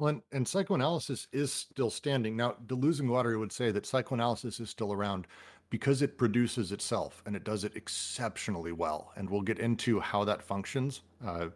well, 0.00 0.20
and, 0.32 0.48
psychoanalysis 0.48 1.28
is 1.30 1.52
still 1.52 1.90
standing. 1.90 2.34
Now, 2.34 2.56
Deleuze 2.66 3.00
and 3.00 3.08
Guattari 3.10 3.38
would 3.38 3.52
say 3.52 3.70
that 3.70 3.84
psychoanalysis 3.84 4.58
is 4.58 4.70
still 4.70 4.94
around 4.94 5.26
because 5.68 6.00
it 6.00 6.16
produces 6.16 6.72
itself 6.72 7.22
and 7.26 7.36
it 7.36 7.44
does 7.44 7.64
it 7.64 7.76
exceptionally 7.76 8.72
well. 8.72 9.12
And 9.16 9.28
we'll 9.28 9.42
get 9.42 9.58
into 9.58 10.00
how 10.00 10.24
that 10.24 10.42
functions. 10.42 11.02
Uh, 11.24 11.48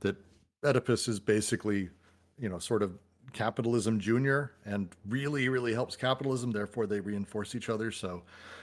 that 0.00 0.16
Oedipus 0.64 1.06
is 1.06 1.20
basically, 1.20 1.90
you 2.38 2.48
know, 2.48 2.58
sort 2.58 2.82
of 2.82 2.98
capitalism 3.32 3.98
junior 3.98 4.52
and 4.64 4.88
really, 5.08 5.48
really 5.48 5.72
helps 5.72 5.96
capitalism. 5.96 6.50
Therefore, 6.50 6.86
they 6.86 7.00
reinforce 7.00 7.54
each 7.54 7.68
other. 7.68 7.90
So, 7.90 8.22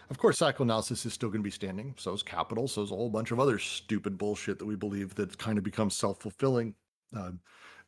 of 0.09 0.17
course, 0.17 0.37
psychoanalysis 0.37 1.05
is 1.05 1.13
still 1.13 1.29
going 1.29 1.41
to 1.41 1.47
be 1.47 1.51
standing. 1.51 1.95
So 1.97 2.13
is 2.13 2.23
capital. 2.23 2.67
So 2.67 2.83
is 2.83 2.91
a 2.91 2.95
whole 2.95 3.09
bunch 3.09 3.31
of 3.31 3.39
other 3.39 3.59
stupid 3.59 4.17
bullshit 4.17 4.59
that 4.59 4.65
we 4.65 4.75
believe 4.75 5.15
that 5.15 5.37
kind 5.37 5.57
of 5.57 5.63
becomes 5.63 5.95
self 5.95 6.19
fulfilling. 6.19 6.75
Uh, 7.15 7.31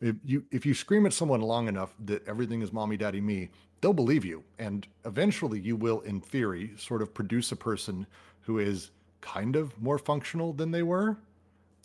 if 0.02 0.16
you 0.26 0.44
if 0.52 0.66
you 0.66 0.74
scream 0.74 1.06
at 1.06 1.14
someone 1.14 1.42
long 1.42 1.68
enough 1.68 1.94
that 2.06 2.28
everything 2.28 2.62
is 2.62 2.74
mommy, 2.74 2.98
daddy, 2.98 3.22
me, 3.22 3.50
they'll 3.80 3.94
believe 3.94 4.26
you, 4.26 4.44
and 4.60 4.88
eventually 5.06 5.60
you 5.60 5.76
will, 5.76 6.02
in 6.02 6.20
theory, 6.20 6.72
sort 6.78 7.02
of 7.02 7.14
produce 7.14 7.52
a 7.52 7.56
person 7.56 8.08
who 8.42 8.58
is 8.60 8.92
kind 9.22 9.56
of 9.56 9.80
more 9.80 10.00
functional 10.00 10.54
than 10.54 10.72
they 10.72 10.82
were, 10.82 11.18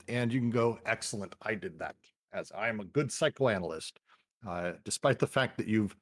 and 0.09 0.33
you 0.33 0.41
can 0.41 0.51
go, 0.51 0.79
excellent, 0.87 1.35
I 1.43 1.55
did 1.55 1.79
that, 1.79 1.97
as 2.33 2.51
I 2.53 2.69
am 2.69 2.81
a 2.81 2.85
good 2.85 3.13
psychoanalyst, 3.13 4.01
uh, 4.47 4.73
despite 4.85 5.19
the 5.19 5.27
fact 5.27 5.57
that 5.57 5.67
you've, 5.67 5.97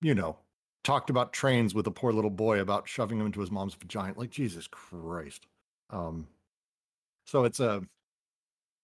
you 0.00 0.14
know, 0.14 0.38
talked 0.84 1.10
about 1.10 1.32
trains 1.32 1.74
with 1.74 1.86
a 1.86 1.90
poor 1.90 2.12
little 2.12 2.30
boy 2.30 2.60
about 2.60 2.88
shoving 2.88 3.18
him 3.20 3.26
into 3.26 3.40
his 3.40 3.50
mom's 3.50 3.74
vagina. 3.74 4.14
Like 4.16 4.30
Jesus 4.30 4.66
Christ. 4.66 5.46
Um, 5.90 6.26
so 7.24 7.44
it's 7.44 7.60
a, 7.60 7.82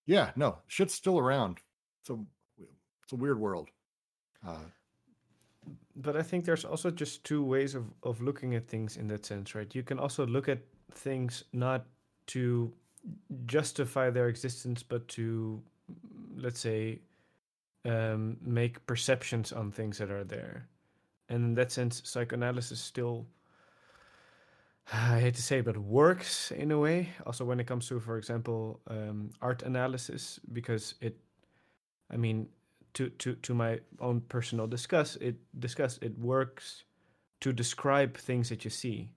yeah, 0.06 0.30
no, 0.36 0.58
shit's 0.66 0.94
still 0.94 1.18
around. 1.18 1.58
It's 2.00 2.10
a 2.10 2.18
it's 3.02 3.12
a 3.12 3.16
weird 3.16 3.40
world. 3.40 3.70
Uh, 4.46 4.68
but 5.96 6.16
I 6.16 6.22
think 6.22 6.44
there's 6.44 6.64
also 6.64 6.90
just 6.90 7.24
two 7.24 7.42
ways 7.42 7.74
of, 7.74 7.84
of 8.02 8.20
looking 8.20 8.54
at 8.54 8.68
things 8.68 8.96
in 8.96 9.08
that 9.08 9.26
sense, 9.26 9.54
right? 9.54 9.74
You 9.74 9.82
can 9.82 9.98
also 9.98 10.26
look 10.26 10.48
at 10.48 10.58
things 10.92 11.44
not 11.52 11.86
to 12.28 12.72
justify 13.46 14.10
their 14.10 14.28
existence, 14.28 14.82
but 14.82 15.08
to, 15.08 15.62
let's 16.36 16.60
say, 16.60 17.00
um, 17.84 18.38
make 18.40 18.86
perceptions 18.86 19.52
on 19.52 19.72
things 19.72 19.98
that 19.98 20.10
are 20.10 20.24
there. 20.24 20.68
And 21.28 21.44
in 21.44 21.54
that 21.54 21.72
sense, 21.72 22.02
psychoanalysis 22.08 22.80
still, 22.80 23.28
I 24.92 25.20
hate 25.20 25.34
to 25.34 25.42
say, 25.42 25.60
but 25.60 25.76
works 25.76 26.50
in 26.50 26.70
a 26.70 26.78
way. 26.78 27.10
Also, 27.26 27.44
when 27.44 27.60
it 27.60 27.66
comes 27.66 27.86
to, 27.88 28.00
for 28.00 28.16
example, 28.18 28.82
um, 28.86 29.32
art 29.42 29.62
analysis, 29.62 30.38
because 30.52 30.94
it, 31.00 31.20
I 32.10 32.18
mean, 32.18 32.50
to 32.94 33.10
to 33.10 33.36
to 33.36 33.54
my 33.54 33.80
own 34.00 34.22
personal 34.22 34.66
discuss 34.68 35.16
it 35.16 35.36
discuss 35.60 35.98
it 36.02 36.18
works 36.18 36.84
to 37.40 37.52
describe 37.52 38.16
things 38.16 38.48
that 38.50 38.64
you 38.64 38.70
see, 38.70 39.14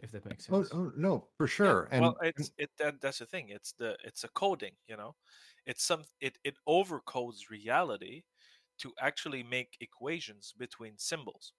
if 0.00 0.12
that 0.12 0.26
makes 0.26 0.46
Oh, 0.50 0.66
sense. 0.66 0.72
oh 0.72 0.92
no, 0.96 1.30
for 1.38 1.46
sure. 1.46 1.88
And 1.92 2.12
well, 2.12 2.16
it's 2.22 2.50
it 2.58 2.70
that, 2.78 3.00
that's 3.00 3.18
the 3.18 3.26
thing. 3.26 3.48
It's 3.50 3.72
the 3.72 3.96
it's 4.04 4.24
a 4.24 4.28
coding, 4.28 4.76
you 4.86 4.96
know. 4.96 5.16
It's 5.70 5.84
some 5.84 6.02
it 6.20 6.36
it 6.44 6.56
overcodes 6.68 7.48
reality 7.50 8.24
to 8.80 8.92
actually 9.00 9.42
make 9.44 9.76
equations 9.80 10.54
between 10.58 10.94
symbols. 10.98 11.52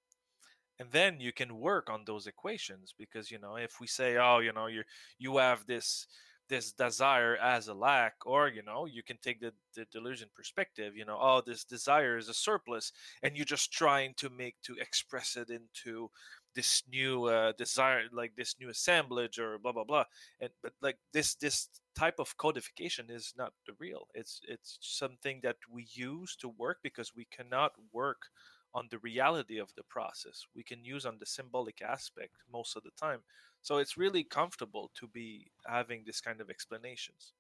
And 0.80 0.89
then 0.91 1.20
you 1.20 1.32
can 1.32 1.59
work 1.59 1.89
on 1.89 2.03
those 2.05 2.28
equations 2.28 2.93
because 2.97 3.32
you 3.32 3.39
know 3.39 3.55
if 3.55 3.80
we 3.80 3.88
say 3.88 4.18
oh 4.18 4.39
you 4.39 4.53
know 4.53 4.68
you 4.68 4.84
you 5.20 5.38
have 5.38 5.66
this 5.68 6.07
this 6.49 6.74
desire 6.74 7.38
as 7.38 7.70
a 7.70 7.74
lack 7.74 8.16
or 8.26 8.49
you 8.49 8.64
know 8.64 8.86
you 8.86 9.03
can 9.03 9.18
take 9.24 9.39
the, 9.39 9.53
the 9.76 9.86
Deleuzian 9.93 10.34
perspective 10.36 10.97
you 10.97 11.05
know 11.05 11.18
oh 11.22 11.41
this 11.45 11.64
desire 11.64 12.18
is 12.18 12.28
a 12.30 12.34
surplus 12.34 12.91
and 13.24 13.38
you're 13.38 13.45
just 13.45 13.72
trying 13.72 14.14
to 14.18 14.30
make 14.30 14.55
to 14.64 14.76
express 14.82 15.38
it 15.38 15.49
into 15.49 16.09
this 16.56 16.84
new 16.91 17.26
uh, 17.26 17.54
desire 17.58 18.04
like 18.12 18.36
this 18.36 18.56
new 18.60 18.70
assemblage 18.70 19.39
or 19.39 19.58
blah 19.58 19.72
blah 19.72 19.84
blah 19.84 20.04
and 20.39 20.52
but 20.62 20.74
like 20.82 20.97
this 21.14 21.36
this 21.36 21.70
type 21.95 22.20
of 22.20 22.38
codification 22.38 23.08
is 23.10 23.34
not 23.38 23.54
the 23.66 23.74
real. 23.80 24.08
It's 24.14 24.41
it's 24.47 24.78
something 24.82 25.39
that 25.43 25.58
we 25.70 25.88
use 25.91 26.36
to 26.38 26.49
work 26.49 26.80
because 26.84 27.16
we 27.16 27.26
cannot 27.26 27.74
work 27.91 28.28
on 28.74 28.88
the 28.89 28.99
reality 28.99 29.58
of 29.60 29.74
the 29.76 29.84
process. 29.84 30.45
We 30.56 30.64
can 30.64 30.84
use 30.84 31.06
on 31.06 31.18
the 31.20 31.26
symbolic 31.26 31.82
aspect 31.82 32.36
most 32.52 32.78
of 32.78 32.84
the 32.84 32.91
time. 32.99 33.20
So 33.62 33.78
it's 33.78 33.97
really 33.97 34.24
comfortable 34.24 34.91
to 34.95 35.08
be 35.08 35.52
having 35.68 36.04
this 36.06 36.22
kind 36.22 36.39
of 36.39 36.49
explanations. 36.49 37.34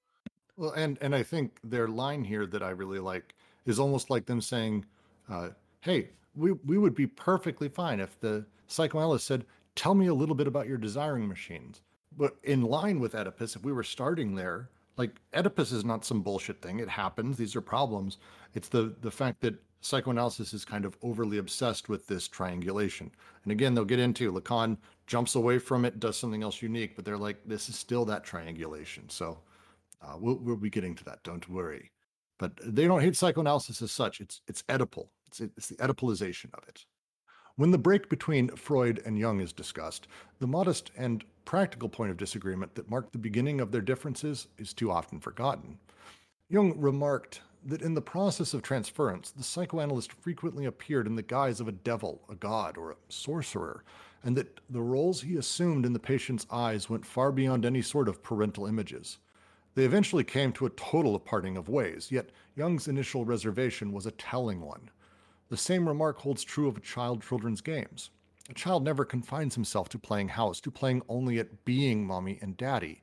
Well, 0.57 0.71
and 0.71 0.97
and 1.01 1.15
I 1.15 1.23
think 1.23 1.59
their 1.63 1.87
line 1.87 2.23
here 2.23 2.45
that 2.47 2.61
I 2.61 2.71
really 2.71 2.99
like 2.99 3.33
is 3.65 3.79
almost 3.79 4.09
like 4.09 4.25
them 4.25 4.41
saying, 4.41 4.85
uh, 5.29 5.49
"Hey, 5.81 6.09
we 6.35 6.51
we 6.53 6.77
would 6.77 6.95
be 6.95 7.07
perfectly 7.07 7.69
fine 7.69 7.99
if 7.99 8.19
the 8.19 8.45
psychoanalyst 8.67 9.25
said, 9.27 9.45
"Tell 9.75 9.95
me 9.95 10.07
a 10.07 10.13
little 10.13 10.35
bit 10.35 10.47
about 10.47 10.67
your 10.67 10.77
desiring 10.77 11.27
machines." 11.27 11.81
But 12.17 12.37
in 12.43 12.61
line 12.61 12.99
with 12.99 13.15
Oedipus, 13.15 13.55
if 13.55 13.63
we 13.63 13.71
were 13.71 13.83
starting 13.83 14.35
there, 14.35 14.69
like 14.97 15.21
Oedipus 15.33 15.71
is 15.71 15.85
not 15.85 16.05
some 16.05 16.21
bullshit 16.21 16.61
thing. 16.61 16.79
It 16.79 16.89
happens. 16.89 17.37
These 17.37 17.55
are 17.55 17.61
problems. 17.61 18.17
It's 18.53 18.69
the 18.69 18.95
the 19.01 19.11
fact 19.11 19.41
that 19.41 19.61
psychoanalysis 19.81 20.53
is 20.53 20.63
kind 20.65 20.85
of 20.85 20.97
overly 21.01 21.37
obsessed 21.39 21.89
with 21.89 22.07
this 22.07 22.27
triangulation. 22.27 23.11
And 23.43 23.51
again, 23.51 23.73
they'll 23.73 23.85
get 23.85 23.99
into 23.99 24.31
Lacan 24.31 24.77
jumps 25.07 25.35
away 25.35 25.57
from 25.59 25.85
it, 25.85 25.99
does 25.99 26.17
something 26.17 26.43
else 26.43 26.61
unique, 26.61 26.95
but 26.95 27.03
they're 27.03 27.17
like, 27.17 27.37
this 27.45 27.67
is 27.69 27.77
still 27.77 28.05
that 28.05 28.23
triangulation. 28.23 29.09
So. 29.09 29.39
Uh, 30.03 30.17
we'll, 30.19 30.37
we'll 30.37 30.55
be 30.55 30.69
getting 30.69 30.95
to 30.95 31.03
that. 31.03 31.21
Don't 31.23 31.47
worry. 31.47 31.91
But 32.39 32.53
they 32.63 32.87
don't 32.87 33.01
hate 33.01 33.15
psychoanalysis 33.15 33.81
as 33.83 33.91
such. 33.91 34.19
It's 34.19 34.41
it's 34.47 34.63
Oedipal. 34.63 35.09
It's 35.31 35.39
it's 35.39 35.67
the 35.67 35.75
Oedipalization 35.77 36.53
of 36.53 36.67
it. 36.67 36.85
When 37.55 37.71
the 37.71 37.77
break 37.77 38.09
between 38.09 38.49
Freud 38.49 39.01
and 39.05 39.17
Jung 39.17 39.39
is 39.39 39.53
discussed, 39.53 40.07
the 40.39 40.47
modest 40.47 40.91
and 40.97 41.23
practical 41.45 41.87
point 41.87 42.11
of 42.11 42.17
disagreement 42.17 42.75
that 42.75 42.89
marked 42.89 43.13
the 43.13 43.17
beginning 43.17 43.61
of 43.61 43.71
their 43.71 43.81
differences 43.81 44.47
is 44.57 44.73
too 44.73 44.91
often 44.91 45.19
forgotten. 45.21 45.77
Jung 46.49 46.77
remarked 46.77 47.41
that 47.63 47.81
in 47.81 47.93
the 47.93 48.01
process 48.01 48.53
of 48.53 48.61
transference, 48.61 49.31
the 49.31 49.43
psychoanalyst 49.43 50.11
frequently 50.11 50.65
appeared 50.65 51.07
in 51.07 51.15
the 51.15 51.21
guise 51.21 51.61
of 51.61 51.67
a 51.67 51.73
devil, 51.73 52.21
a 52.29 52.35
god, 52.35 52.77
or 52.77 52.91
a 52.91 52.95
sorcerer, 53.07 53.85
and 54.23 54.35
that 54.35 54.59
the 54.69 54.81
roles 54.81 55.21
he 55.21 55.37
assumed 55.37 55.85
in 55.85 55.93
the 55.93 55.99
patient's 55.99 56.47
eyes 56.51 56.89
went 56.89 57.05
far 57.05 57.31
beyond 57.31 57.65
any 57.65 57.81
sort 57.81 58.09
of 58.09 58.21
parental 58.21 58.65
images. 58.65 59.19
They 59.75 59.85
eventually 59.85 60.25
came 60.25 60.51
to 60.53 60.65
a 60.65 60.71
total 60.71 61.17
parting 61.19 61.55
of 61.55 61.69
ways, 61.69 62.11
yet 62.11 62.31
Jung's 62.57 62.89
initial 62.89 63.23
reservation 63.23 63.93
was 63.93 64.05
a 64.05 64.11
telling 64.11 64.59
one. 64.59 64.89
The 65.51 65.57
same 65.57 65.85
remark 65.85 66.17
holds 66.17 66.45
true 66.45 66.69
of 66.69 66.77
a 66.77 66.79
child 66.79 67.21
children's 67.21 67.59
games. 67.59 68.09
A 68.49 68.53
child 68.53 68.85
never 68.85 69.03
confines 69.03 69.53
himself 69.53 69.89
to 69.89 69.99
playing 69.99 70.29
house, 70.29 70.61
to 70.61 70.71
playing 70.71 71.01
only 71.09 71.39
at 71.39 71.65
being 71.65 72.07
mommy 72.07 72.39
and 72.41 72.55
daddy. 72.55 73.01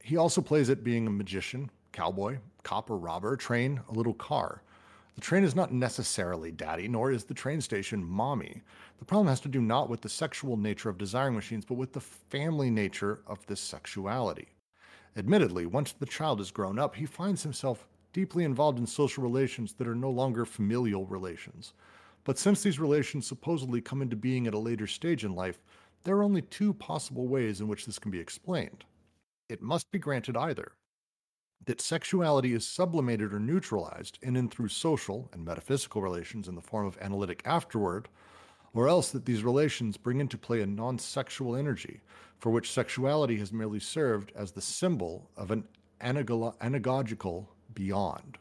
He 0.00 0.16
also 0.16 0.40
plays 0.40 0.70
at 0.70 0.84
being 0.84 1.08
a 1.08 1.10
magician, 1.10 1.72
cowboy, 1.90 2.38
cop 2.62 2.88
or 2.88 2.96
robber, 2.96 3.34
train, 3.34 3.80
a 3.88 3.92
little 3.94 4.14
car. 4.14 4.62
The 5.16 5.20
train 5.20 5.42
is 5.42 5.56
not 5.56 5.72
necessarily 5.72 6.52
daddy, 6.52 6.86
nor 6.86 7.10
is 7.10 7.24
the 7.24 7.34
train 7.34 7.60
station 7.60 8.04
mommy. 8.04 8.62
The 9.00 9.04
problem 9.04 9.26
has 9.26 9.40
to 9.40 9.48
do 9.48 9.60
not 9.60 9.90
with 9.90 10.02
the 10.02 10.08
sexual 10.08 10.56
nature 10.56 10.88
of 10.88 10.98
desiring 10.98 11.34
machines, 11.34 11.64
but 11.64 11.74
with 11.74 11.92
the 11.92 12.00
family 12.00 12.70
nature 12.70 13.22
of 13.26 13.44
this 13.46 13.60
sexuality. 13.60 14.50
Admittedly, 15.16 15.66
once 15.66 15.90
the 15.90 16.06
child 16.06 16.40
is 16.40 16.52
grown 16.52 16.78
up, 16.78 16.94
he 16.94 17.06
finds 17.06 17.42
himself 17.42 17.88
deeply 18.14 18.44
involved 18.44 18.78
in 18.78 18.86
social 18.86 19.22
relations 19.22 19.74
that 19.74 19.88
are 19.88 19.94
no 19.94 20.08
longer 20.08 20.46
familial 20.46 21.04
relations. 21.04 21.74
But 22.24 22.38
since 22.38 22.62
these 22.62 22.80
relations 22.80 23.26
supposedly 23.26 23.82
come 23.82 24.00
into 24.00 24.16
being 24.16 24.46
at 24.46 24.54
a 24.54 24.58
later 24.58 24.86
stage 24.86 25.24
in 25.24 25.34
life, 25.34 25.58
there 26.04 26.16
are 26.16 26.22
only 26.22 26.40
two 26.40 26.72
possible 26.72 27.28
ways 27.28 27.60
in 27.60 27.68
which 27.68 27.84
this 27.84 27.98
can 27.98 28.10
be 28.10 28.20
explained. 28.20 28.84
It 29.50 29.60
must 29.60 29.90
be 29.90 29.98
granted 29.98 30.36
either 30.36 30.72
that 31.66 31.80
sexuality 31.80 32.52
is 32.52 32.66
sublimated 32.66 33.32
or 33.32 33.40
neutralized 33.40 34.18
in 34.22 34.36
and 34.36 34.50
through 34.50 34.68
social 34.68 35.28
and 35.32 35.44
metaphysical 35.44 36.02
relations 36.02 36.46
in 36.46 36.54
the 36.54 36.60
form 36.60 36.86
of 36.86 36.98
analytic 37.00 37.42
afterward, 37.44 38.08
or 38.74 38.86
else 38.86 39.10
that 39.10 39.24
these 39.24 39.42
relations 39.42 39.96
bring 39.96 40.20
into 40.20 40.38
play 40.38 40.60
a 40.60 40.66
non 40.66 40.98
sexual 40.98 41.56
energy 41.56 42.00
for 42.38 42.50
which 42.50 42.70
sexuality 42.70 43.38
has 43.38 43.52
merely 43.52 43.80
served 43.80 44.30
as 44.36 44.52
the 44.52 44.60
symbol 44.60 45.30
of 45.36 45.50
an 45.50 45.66
anago- 46.00 46.56
anagogical 46.58 47.46
beyond. 47.74 48.38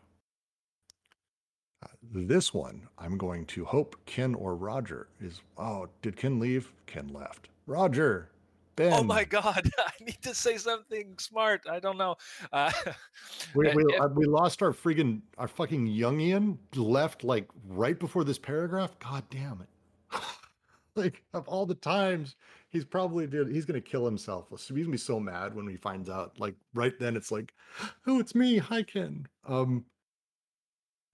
Uh, 1.83 1.87
this 2.11 2.53
one, 2.53 2.87
I'm 2.97 3.17
going 3.17 3.45
to 3.47 3.65
hope 3.65 3.95
Ken 4.05 4.35
or 4.35 4.55
Roger 4.55 5.07
is. 5.21 5.41
Oh, 5.57 5.87
did 6.01 6.15
Ken 6.15 6.39
leave? 6.39 6.71
Ken 6.85 7.07
left. 7.09 7.49
Roger, 7.67 8.29
Ben. 8.75 8.91
oh 8.91 9.03
my 9.03 9.23
god 9.23 9.69
i 9.77 9.91
need 10.03 10.19
to 10.23 10.33
say 10.33 10.57
something 10.57 11.13
smart 11.19 11.61
i 11.69 11.79
don't 11.79 11.97
know 11.97 12.15
uh, 12.51 12.71
We, 13.55 13.71
we, 13.75 13.83
if- 13.93 14.01
uh, 14.01 14.07
we 14.15 14.25
lost 14.25 14.63
our 14.63 14.71
freaking 14.71 15.21
our 15.37 15.47
fucking 15.47 15.87
Jungian 15.87 16.57
left 16.75 17.23
like 17.23 17.47
right 17.67 17.99
before 17.99 18.23
this 18.23 18.39
paragraph. 18.39 18.97
God 18.97 19.23
damn 19.29 19.61
it! 19.61 20.19
like 20.95 21.21
of 21.35 21.47
all 21.47 21.67
the 21.67 21.75
times 21.75 22.35
he's 22.73 22.83
probably 22.83 23.27
did, 23.27 23.47
he's 23.49 23.65
gonna 23.65 23.79
kill 23.79 24.03
himself. 24.03 24.47
So 24.49 24.75
he's 24.75 24.85
gonna 24.85 24.91
be 24.91 24.97
so 24.97 25.19
mad 25.19 25.55
when 25.55 25.67
he 25.67 25.77
finds 25.77 26.09
out. 26.09 26.37
Like 26.39 26.55
right 26.73 26.97
then, 26.99 27.15
it's 27.15 27.31
like, 27.31 27.53
oh, 28.07 28.19
it's 28.19 28.35
me. 28.35 28.57
Hi, 28.57 28.83
Ken. 28.83 29.27
Um. 29.47 29.85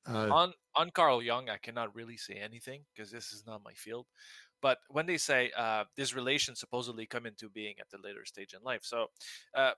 Uh, 0.07 0.29
on 0.31 0.53
on 0.75 0.89
Carl 0.91 1.21
Jung, 1.21 1.49
I 1.49 1.57
cannot 1.57 1.93
really 1.93 2.17
say 2.17 2.35
anything 2.35 2.81
because 2.95 3.11
this 3.11 3.31
is 3.31 3.43
not 3.45 3.61
my 3.63 3.73
field. 3.73 4.07
But 4.61 4.79
when 4.89 5.05
they 5.05 5.17
say 5.17 5.51
uh, 5.55 5.83
this 5.95 6.15
relation 6.15 6.55
supposedly 6.55 7.05
come 7.05 7.25
into 7.25 7.49
being 7.49 7.75
at 7.79 7.89
the 7.91 7.97
later 8.03 8.25
stage 8.25 8.53
in 8.53 8.63
life, 8.63 8.81
so 8.83 9.07
uh, 9.53 9.71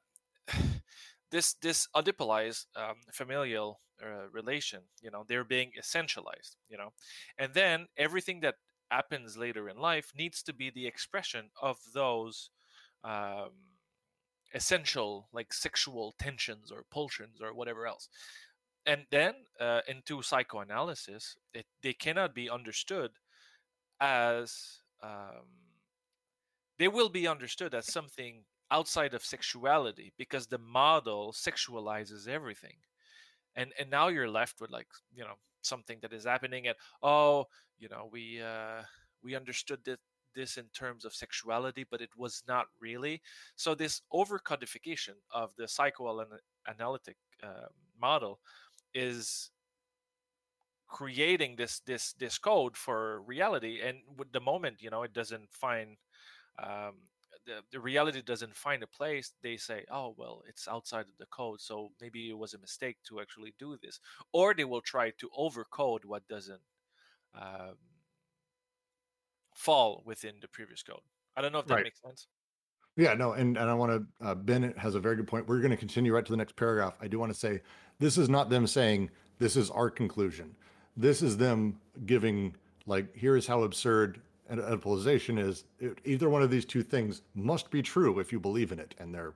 this 1.31 1.55
this 1.61 1.87
Oedipalized 1.95 2.65
um, 2.75 2.95
familial 3.11 3.81
uh, 4.03 4.29
relation, 4.31 4.81
you 5.01 5.11
know, 5.11 5.25
they're 5.27 5.43
being 5.43 5.71
essentialized, 5.79 6.55
you 6.69 6.77
know, 6.77 6.93
and 7.37 7.53
then 7.53 7.87
everything 7.97 8.41
that 8.41 8.55
happens 8.91 9.37
later 9.37 9.69
in 9.69 9.77
life 9.77 10.11
needs 10.15 10.43
to 10.43 10.53
be 10.53 10.69
the 10.69 10.85
expression 10.85 11.49
of 11.61 11.77
those 11.93 12.49
um, 13.03 13.51
essential, 14.53 15.27
like 15.33 15.53
sexual 15.53 16.13
tensions 16.19 16.71
or 16.71 16.83
pulsions 16.91 17.41
or 17.41 17.53
whatever 17.53 17.87
else. 17.87 18.09
And 18.85 19.05
then 19.11 19.33
uh, 19.59 19.81
into 19.87 20.21
psychoanalysis 20.21 21.35
it, 21.53 21.65
they 21.81 21.93
cannot 21.93 22.35
be 22.35 22.49
understood 22.49 23.11
as 23.99 24.79
um, 25.03 25.47
they 26.79 26.87
will 26.87 27.09
be 27.09 27.27
understood 27.27 27.73
as 27.73 27.91
something 27.91 28.43
outside 28.71 29.13
of 29.13 29.23
sexuality 29.23 30.13
because 30.17 30.47
the 30.47 30.57
model 30.57 31.33
sexualizes 31.33 32.27
everything. 32.27 32.77
And 33.55 33.73
and 33.77 33.89
now 33.89 34.07
you're 34.07 34.29
left 34.29 34.61
with 34.61 34.71
like 34.71 34.87
you 35.13 35.23
know 35.23 35.35
something 35.61 35.97
that 36.01 36.13
is 36.13 36.25
happening 36.25 36.67
and 36.67 36.75
oh 37.03 37.45
you 37.79 37.87
know 37.89 38.09
we 38.11 38.41
uh 38.41 38.81
we 39.23 39.35
understood 39.35 39.79
that 39.85 39.99
this 40.35 40.57
in 40.57 40.65
terms 40.73 41.05
of 41.05 41.13
sexuality 41.13 41.85
but 41.89 42.01
it 42.01 42.09
was 42.17 42.43
not 42.47 42.67
really. 42.79 43.21
So 43.55 43.75
this 43.75 44.01
overcodification 44.13 45.15
of 45.33 45.51
the 45.57 45.67
psychoanalytic 45.67 47.17
uh, 47.43 47.67
model 47.99 48.39
is 48.93 49.51
creating 50.87 51.55
this 51.55 51.79
this 51.85 52.13
this 52.13 52.37
code 52.37 52.75
for 52.75 53.21
reality 53.21 53.79
and 53.81 53.99
with 54.17 54.29
the 54.33 54.41
moment 54.41 54.81
you 54.81 54.89
know 54.89 55.03
it 55.03 55.13
doesn't 55.13 55.49
find 55.49 55.95
um, 56.61 56.95
the, 57.45 57.61
the 57.71 57.79
reality 57.79 58.21
doesn't 58.21 58.55
find 58.55 58.83
a 58.83 58.87
place 58.87 59.33
they 59.41 59.57
say 59.57 59.85
oh 59.91 60.13
well 60.17 60.43
it's 60.47 60.67
outside 60.67 61.01
of 61.07 61.17
the 61.19 61.25
code 61.27 61.59
so 61.61 61.91
maybe 62.01 62.29
it 62.29 62.37
was 62.37 62.53
a 62.53 62.59
mistake 62.59 62.97
to 63.03 63.19
actually 63.19 63.53
do 63.59 63.77
this 63.81 63.99
or 64.33 64.53
they 64.53 64.65
will 64.65 64.81
try 64.81 65.11
to 65.11 65.29
overcode 65.37 66.05
what 66.05 66.27
doesn't 66.27 66.61
um, 67.35 67.75
fall 69.55 70.01
within 70.05 70.39
the 70.41 70.47
previous 70.49 70.83
code 70.83 71.01
i 71.35 71.41
don't 71.41 71.51
know 71.53 71.59
if 71.59 71.67
that 71.67 71.77
Right. 71.77 71.83
makes 71.83 72.01
sense 72.01 72.27
Yeah, 72.97 73.13
no, 73.13 73.31
and, 73.33 73.57
and 73.57 73.69
I 73.69 73.73
want 73.73 73.91
to, 74.19 74.25
uh, 74.25 74.35
Ben 74.35 74.73
has 74.77 74.95
a 74.95 74.99
very 74.99 75.15
good 75.15 75.27
point. 75.27 75.47
We're 75.47 75.59
going 75.59 75.71
to 75.71 75.77
continue 75.77 76.13
right 76.13 76.25
to 76.25 76.31
the 76.31 76.37
next 76.37 76.55
paragraph. 76.55 76.95
I 76.99 77.07
do 77.07 77.19
want 77.19 77.31
to 77.31 77.37
say 77.39 77.61
this 77.99 78.17
is 78.17 78.29
not 78.29 78.49
them 78.49 78.67
saying 78.67 79.09
this 79.39 79.55
is 79.55 79.71
our 79.71 79.89
conclusion. 79.89 80.55
This 80.97 81.21
is 81.21 81.37
them 81.37 81.79
giving 82.05 82.55
Like, 82.85 83.15
here 83.15 83.37
is 83.37 83.47
how 83.47 83.63
absurd 83.63 84.21
an 84.51 84.59
Oedipalization 84.59 85.39
is. 85.39 85.63
It, 85.79 85.99
either 86.05 86.29
one 86.29 86.43
of 86.43 86.51
these 86.51 86.65
two 86.65 86.83
things 86.83 87.21
must 87.33 87.71
be 87.71 87.81
true 87.81 88.19
if 88.19 88.31
you 88.31 88.39
believe 88.39 88.71
in 88.71 88.79
it, 88.79 88.93
and 88.99 89.13
they're 89.13 89.33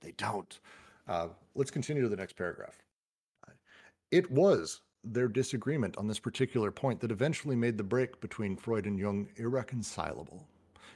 they 0.00 0.12
don't. 0.16 0.58
Uh, 1.06 1.28
let's 1.54 1.70
continue 1.70 2.02
to 2.02 2.08
the 2.08 2.16
next 2.16 2.36
paragraph. 2.36 2.78
It 4.10 4.30
was 4.30 4.80
their 5.02 5.28
disagreement 5.28 5.96
on 5.98 6.06
this 6.06 6.18
particular 6.18 6.70
point 6.70 7.00
that 7.00 7.10
eventually 7.10 7.56
made 7.56 7.76
the 7.76 7.84
break 7.84 8.20
between 8.20 8.56
Freud 8.56 8.86
and 8.86 8.98
Jung 8.98 9.28
irreconcilable. 9.36 10.46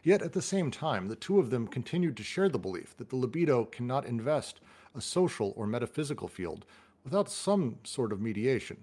Yet 0.02 0.22
at 0.22 0.32
the 0.32 0.42
same 0.42 0.70
time, 0.70 1.08
the 1.08 1.16
two 1.16 1.38
of 1.38 1.50
them 1.50 1.66
continued 1.66 2.16
to 2.16 2.22
share 2.22 2.48
the 2.48 2.58
belief 2.58 2.96
that 2.96 3.10
the 3.10 3.16
libido 3.16 3.64
cannot 3.64 4.06
invest 4.06 4.60
a 4.94 5.00
social 5.00 5.52
or 5.56 5.66
metaphysical 5.66 6.28
field 6.28 6.64
without 7.04 7.30
some 7.30 7.78
sort 7.84 8.12
of 8.12 8.20
mediation. 8.20 8.78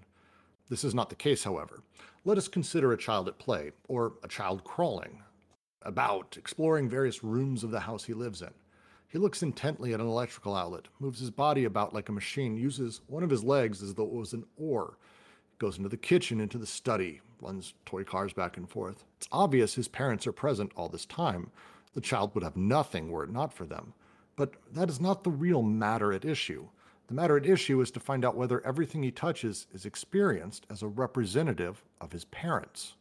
This 0.68 0.84
is 0.84 0.94
not 0.94 1.08
the 1.08 1.16
case, 1.16 1.44
however. 1.44 1.82
Let 2.26 2.38
us 2.38 2.48
consider 2.48 2.92
a 2.92 2.96
child 2.96 3.28
at 3.28 3.38
play, 3.38 3.70
or 3.86 4.14
a 4.24 4.26
child 4.26 4.64
crawling 4.64 5.22
about, 5.82 6.36
exploring 6.36 6.88
various 6.88 7.22
rooms 7.22 7.62
of 7.62 7.70
the 7.70 7.78
house 7.78 8.02
he 8.02 8.14
lives 8.14 8.42
in. 8.42 8.50
He 9.06 9.16
looks 9.16 9.44
intently 9.44 9.94
at 9.94 10.00
an 10.00 10.08
electrical 10.08 10.56
outlet, 10.56 10.88
moves 10.98 11.20
his 11.20 11.30
body 11.30 11.62
about 11.62 11.94
like 11.94 12.08
a 12.08 12.12
machine, 12.12 12.56
uses 12.56 13.00
one 13.06 13.22
of 13.22 13.30
his 13.30 13.44
legs 13.44 13.80
as 13.80 13.94
though 13.94 14.06
it 14.06 14.12
was 14.12 14.32
an 14.32 14.44
oar, 14.56 14.98
goes 15.60 15.76
into 15.76 15.88
the 15.88 15.96
kitchen, 15.96 16.40
into 16.40 16.58
the 16.58 16.66
study, 16.66 17.20
runs 17.40 17.74
toy 17.84 18.02
cars 18.02 18.32
back 18.32 18.56
and 18.56 18.68
forth. 18.68 19.04
It's 19.18 19.28
obvious 19.30 19.76
his 19.76 19.86
parents 19.86 20.26
are 20.26 20.32
present 20.32 20.72
all 20.74 20.88
this 20.88 21.06
time. 21.06 21.52
The 21.94 22.00
child 22.00 22.34
would 22.34 22.42
have 22.42 22.56
nothing 22.56 23.08
were 23.08 23.22
it 23.22 23.30
not 23.30 23.52
for 23.52 23.66
them. 23.66 23.92
But 24.34 24.54
that 24.72 24.90
is 24.90 25.00
not 25.00 25.22
the 25.22 25.30
real 25.30 25.62
matter 25.62 26.12
at 26.12 26.24
issue. 26.24 26.66
The 27.08 27.14
matter 27.14 27.36
at 27.36 27.46
issue 27.46 27.80
is 27.80 27.92
to 27.92 28.00
find 28.00 28.24
out 28.24 28.36
whether 28.36 28.64
everything 28.66 29.02
he 29.02 29.12
touches 29.12 29.68
is 29.72 29.86
experienced 29.86 30.66
as 30.68 30.82
a 30.82 30.88
representative 30.88 31.84
of 32.00 32.10
his 32.10 32.24
parents. 32.24 32.94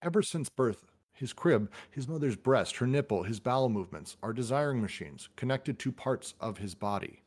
Ever 0.00 0.22
since 0.22 0.48
birth, 0.48 0.86
his 1.12 1.34
crib, 1.34 1.70
his 1.90 2.08
mother's 2.08 2.36
breast, 2.36 2.76
her 2.76 2.86
nipple, 2.86 3.24
his 3.24 3.40
bowel 3.40 3.68
movements 3.68 4.16
are 4.22 4.32
desiring 4.32 4.80
machines 4.80 5.28
connected 5.36 5.78
to 5.78 5.92
parts 5.92 6.34
of 6.40 6.58
his 6.58 6.74
body. 6.74 7.22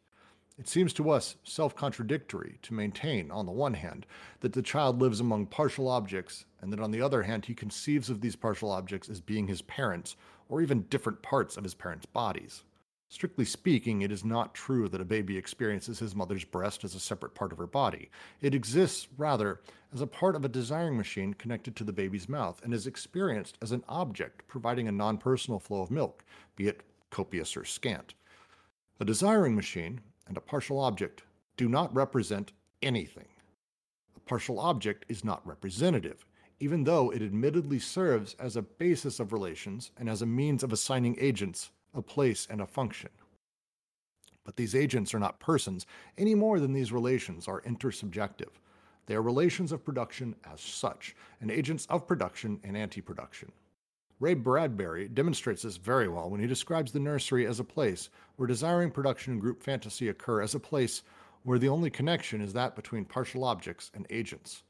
It 0.57 0.67
seems 0.67 0.93
to 0.93 1.09
us 1.09 1.35
self 1.43 1.75
contradictory 1.75 2.57
to 2.63 2.73
maintain, 2.73 3.29
on 3.29 3.45
the 3.45 3.51
one 3.51 3.75
hand, 3.75 4.05
that 4.39 4.53
the 4.53 4.61
child 4.61 4.99
lives 5.01 5.19
among 5.19 5.47
partial 5.47 5.87
objects, 5.87 6.45
and 6.61 6.71
that 6.73 6.79
on 6.79 6.91
the 6.91 7.01
other 7.01 7.23
hand, 7.23 7.45
he 7.45 7.53
conceives 7.53 8.09
of 8.09 8.21
these 8.21 8.35
partial 8.35 8.71
objects 8.71 9.09
as 9.09 9.21
being 9.21 9.47
his 9.47 9.61
parents, 9.61 10.15
or 10.49 10.61
even 10.61 10.83
different 10.83 11.21
parts 11.21 11.57
of 11.57 11.63
his 11.63 11.73
parents' 11.73 12.05
bodies. 12.05 12.63
Strictly 13.11 13.43
speaking, 13.43 14.01
it 14.01 14.11
is 14.11 14.23
not 14.23 14.53
true 14.53 14.87
that 14.87 15.01
a 15.01 15.05
baby 15.05 15.37
experiences 15.37 15.99
his 15.99 16.15
mother's 16.15 16.45
breast 16.45 16.85
as 16.85 16.95
a 16.95 16.99
separate 16.99 17.35
part 17.35 17.51
of 17.51 17.57
her 17.57 17.67
body. 17.67 18.09
It 18.39 18.55
exists, 18.55 19.09
rather, 19.17 19.59
as 19.93 19.99
a 19.99 20.07
part 20.07 20.33
of 20.33 20.45
a 20.45 20.49
desiring 20.49 20.95
machine 20.95 21.33
connected 21.33 21.75
to 21.75 21.83
the 21.83 21.91
baby's 21.91 22.29
mouth 22.29 22.61
and 22.63 22.73
is 22.73 22.87
experienced 22.87 23.57
as 23.61 23.73
an 23.73 23.83
object 23.89 24.47
providing 24.47 24.87
a 24.87 24.93
non 24.93 25.17
personal 25.17 25.59
flow 25.59 25.81
of 25.81 25.91
milk, 25.91 26.23
be 26.55 26.69
it 26.69 26.83
copious 27.09 27.57
or 27.57 27.65
scant. 27.65 28.13
A 29.01 29.03
desiring 29.03 29.57
machine 29.57 29.99
and 30.25 30.37
a 30.37 30.41
partial 30.41 30.79
object 30.79 31.23
do 31.57 31.67
not 31.67 31.93
represent 31.93 32.53
anything. 32.81 33.27
A 34.15 34.21
partial 34.21 34.57
object 34.57 35.03
is 35.09 35.25
not 35.25 35.45
representative, 35.45 36.25
even 36.61 36.85
though 36.85 37.09
it 37.09 37.21
admittedly 37.21 37.77
serves 37.77 38.35
as 38.39 38.55
a 38.55 38.61
basis 38.61 39.19
of 39.19 39.33
relations 39.33 39.91
and 39.97 40.09
as 40.09 40.21
a 40.21 40.25
means 40.25 40.63
of 40.63 40.71
assigning 40.71 41.17
agents 41.19 41.71
a 41.93 42.01
place, 42.01 42.47
and 42.49 42.61
a 42.61 42.65
function. 42.65 43.09
But 44.43 44.55
these 44.55 44.75
agents 44.75 45.13
are 45.13 45.19
not 45.19 45.39
persons 45.39 45.85
any 46.17 46.35
more 46.35 46.59
than 46.59 46.73
these 46.73 46.91
relations 46.91 47.47
are 47.47 47.61
intersubjective. 47.61 48.49
They 49.05 49.15
are 49.15 49.21
relations 49.21 49.71
of 49.71 49.83
production 49.83 50.35
as 50.51 50.61
such, 50.61 51.15
and 51.39 51.51
agents 51.51 51.85
of 51.89 52.07
production 52.07 52.59
and 52.63 52.77
anti 52.77 53.01
production. 53.01 53.51
Ray 54.19 54.35
Bradbury 54.35 55.07
demonstrates 55.07 55.63
this 55.63 55.77
very 55.77 56.07
well 56.07 56.29
when 56.29 56.39
he 56.39 56.47
describes 56.47 56.91
the 56.91 56.99
nursery 56.99 57.47
as 57.47 57.59
a 57.59 57.63
place 57.63 58.09
where 58.35 58.47
desiring 58.47 58.91
production 58.91 59.33
and 59.33 59.41
group 59.41 59.63
fantasy 59.63 60.09
occur 60.09 60.41
as 60.41 60.53
a 60.53 60.59
place 60.59 61.01
where 61.43 61.57
the 61.57 61.69
only 61.69 61.89
connection 61.89 62.39
is 62.39 62.53
that 62.53 62.75
between 62.75 63.03
partial 63.03 63.43
objects 63.43 63.89
and 63.95 64.05
agents. 64.11 64.63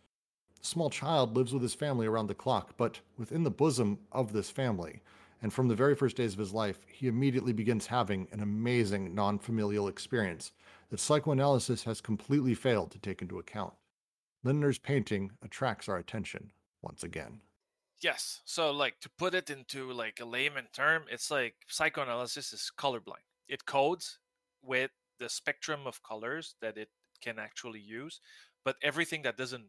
The 0.61 0.65
small 0.65 0.89
child 0.89 1.35
lives 1.35 1.51
with 1.51 1.63
his 1.63 1.73
family 1.73 2.07
around 2.07 2.27
the 2.27 2.33
clock, 2.33 2.75
but 2.77 3.01
within 3.17 3.43
the 3.43 3.51
bosom 3.51 3.99
of 4.11 4.31
this 4.31 4.49
family, 4.49 5.01
and 5.41 5.51
from 5.51 5.67
the 5.67 5.75
very 5.75 5.95
first 5.95 6.17
days 6.17 6.33
of 6.33 6.39
his 6.39 6.53
life, 6.53 6.79
he 6.87 7.07
immediately 7.07 7.53
begins 7.53 7.87
having 7.87 8.27
an 8.31 8.41
amazing 8.41 9.15
non 9.15 9.39
familial 9.39 9.87
experience 9.87 10.51
that 10.89 10.99
psychoanalysis 10.99 11.83
has 11.83 12.01
completely 12.01 12.53
failed 12.53 12.91
to 12.91 12.99
take 12.99 13.21
into 13.21 13.39
account. 13.39 13.73
Lindner's 14.43 14.77
painting 14.77 15.31
attracts 15.41 15.87
our 15.89 15.97
attention 15.97 16.51
once 16.81 17.03
again. 17.03 17.41
Yes. 18.01 18.41
So, 18.45 18.71
like, 18.71 18.99
to 19.01 19.09
put 19.09 19.35
it 19.35 19.49
into 19.49 19.91
like 19.91 20.19
a 20.19 20.25
layman 20.25 20.67
term, 20.73 21.05
it's 21.09 21.29
like 21.29 21.55
psychoanalysis 21.67 22.51
is 22.53 22.71
colorblind. 22.77 23.25
It 23.47 23.65
codes 23.65 24.19
with 24.63 24.91
the 25.19 25.29
spectrum 25.29 25.85
of 25.85 26.03
colors 26.03 26.55
that 26.61 26.77
it 26.77 26.89
can 27.21 27.37
actually 27.37 27.79
use, 27.79 28.19
but 28.65 28.75
everything 28.81 29.21
that 29.21 29.37
doesn't 29.37 29.67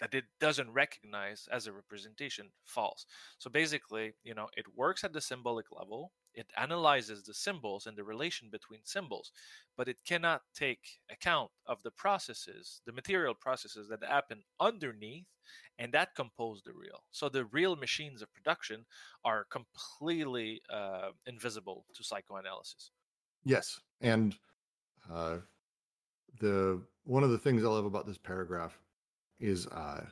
that 0.00 0.14
it 0.14 0.24
doesn't 0.40 0.72
recognize 0.72 1.48
as 1.52 1.66
a 1.66 1.72
representation 1.72 2.50
false. 2.64 3.06
So 3.38 3.50
basically, 3.50 4.14
you 4.24 4.34
know, 4.34 4.48
it 4.56 4.66
works 4.76 5.04
at 5.04 5.12
the 5.12 5.20
symbolic 5.20 5.66
level. 5.72 6.12
It 6.34 6.46
analyzes 6.56 7.24
the 7.24 7.34
symbols 7.34 7.86
and 7.86 7.96
the 7.96 8.04
relation 8.04 8.48
between 8.50 8.80
symbols, 8.84 9.32
but 9.76 9.88
it 9.88 9.96
cannot 10.06 10.42
take 10.54 11.00
account 11.10 11.50
of 11.66 11.82
the 11.82 11.90
processes, 11.90 12.80
the 12.86 12.92
material 12.92 13.34
processes 13.34 13.88
that 13.88 14.04
happen 14.04 14.42
underneath 14.60 15.26
and 15.78 15.92
that 15.92 16.14
compose 16.14 16.62
the 16.62 16.72
real. 16.72 17.02
So 17.10 17.28
the 17.28 17.46
real 17.46 17.76
machines 17.76 18.22
of 18.22 18.32
production 18.32 18.84
are 19.24 19.46
completely 19.50 20.60
uh, 20.70 21.10
invisible 21.26 21.84
to 21.94 22.04
psychoanalysis. 22.04 22.90
Yes, 23.44 23.80
and 24.00 24.34
uh, 25.10 25.38
the 26.40 26.82
one 27.04 27.22
of 27.24 27.30
the 27.30 27.38
things 27.38 27.64
I 27.64 27.68
love 27.68 27.84
about 27.84 28.06
this 28.06 28.18
paragraph 28.18 28.78
is 29.40 29.66
uh 29.68 30.04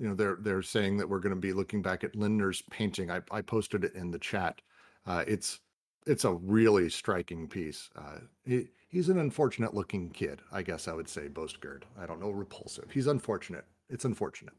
you 0.00 0.08
know 0.08 0.14
they're 0.14 0.38
they're 0.40 0.62
saying 0.62 0.96
that 0.96 1.08
we're 1.08 1.18
going 1.18 1.34
to 1.34 1.40
be 1.40 1.52
looking 1.52 1.82
back 1.82 2.02
at 2.04 2.16
Lindner's 2.16 2.62
painting. 2.70 3.10
I, 3.10 3.20
I 3.30 3.42
posted 3.42 3.84
it 3.84 3.94
in 3.94 4.10
the 4.10 4.18
chat. 4.18 4.62
Uh, 5.06 5.24
it's 5.26 5.60
it's 6.06 6.24
a 6.24 6.32
really 6.32 6.88
striking 6.88 7.46
piece. 7.46 7.90
Uh, 7.94 8.20
he, 8.44 8.68
he's 8.88 9.10
an 9.10 9.18
unfortunate 9.18 9.74
looking 9.74 10.10
kid, 10.10 10.40
I 10.50 10.62
guess 10.62 10.88
I 10.88 10.94
would 10.94 11.08
say. 11.08 11.28
Bostgerd. 11.28 11.82
I 12.00 12.06
don't 12.06 12.20
know 12.20 12.30
repulsive. 12.30 12.90
He's 12.90 13.06
unfortunate. 13.06 13.66
It's 13.90 14.06
unfortunate. 14.06 14.54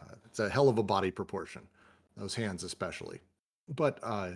Uh, 0.00 0.14
it's 0.24 0.40
a 0.40 0.48
hell 0.48 0.68
of 0.68 0.78
a 0.78 0.82
body 0.82 1.10
proportion, 1.10 1.62
those 2.16 2.34
hands 2.34 2.64
especially. 2.64 3.20
But 3.76 4.00
uh, 4.02 4.32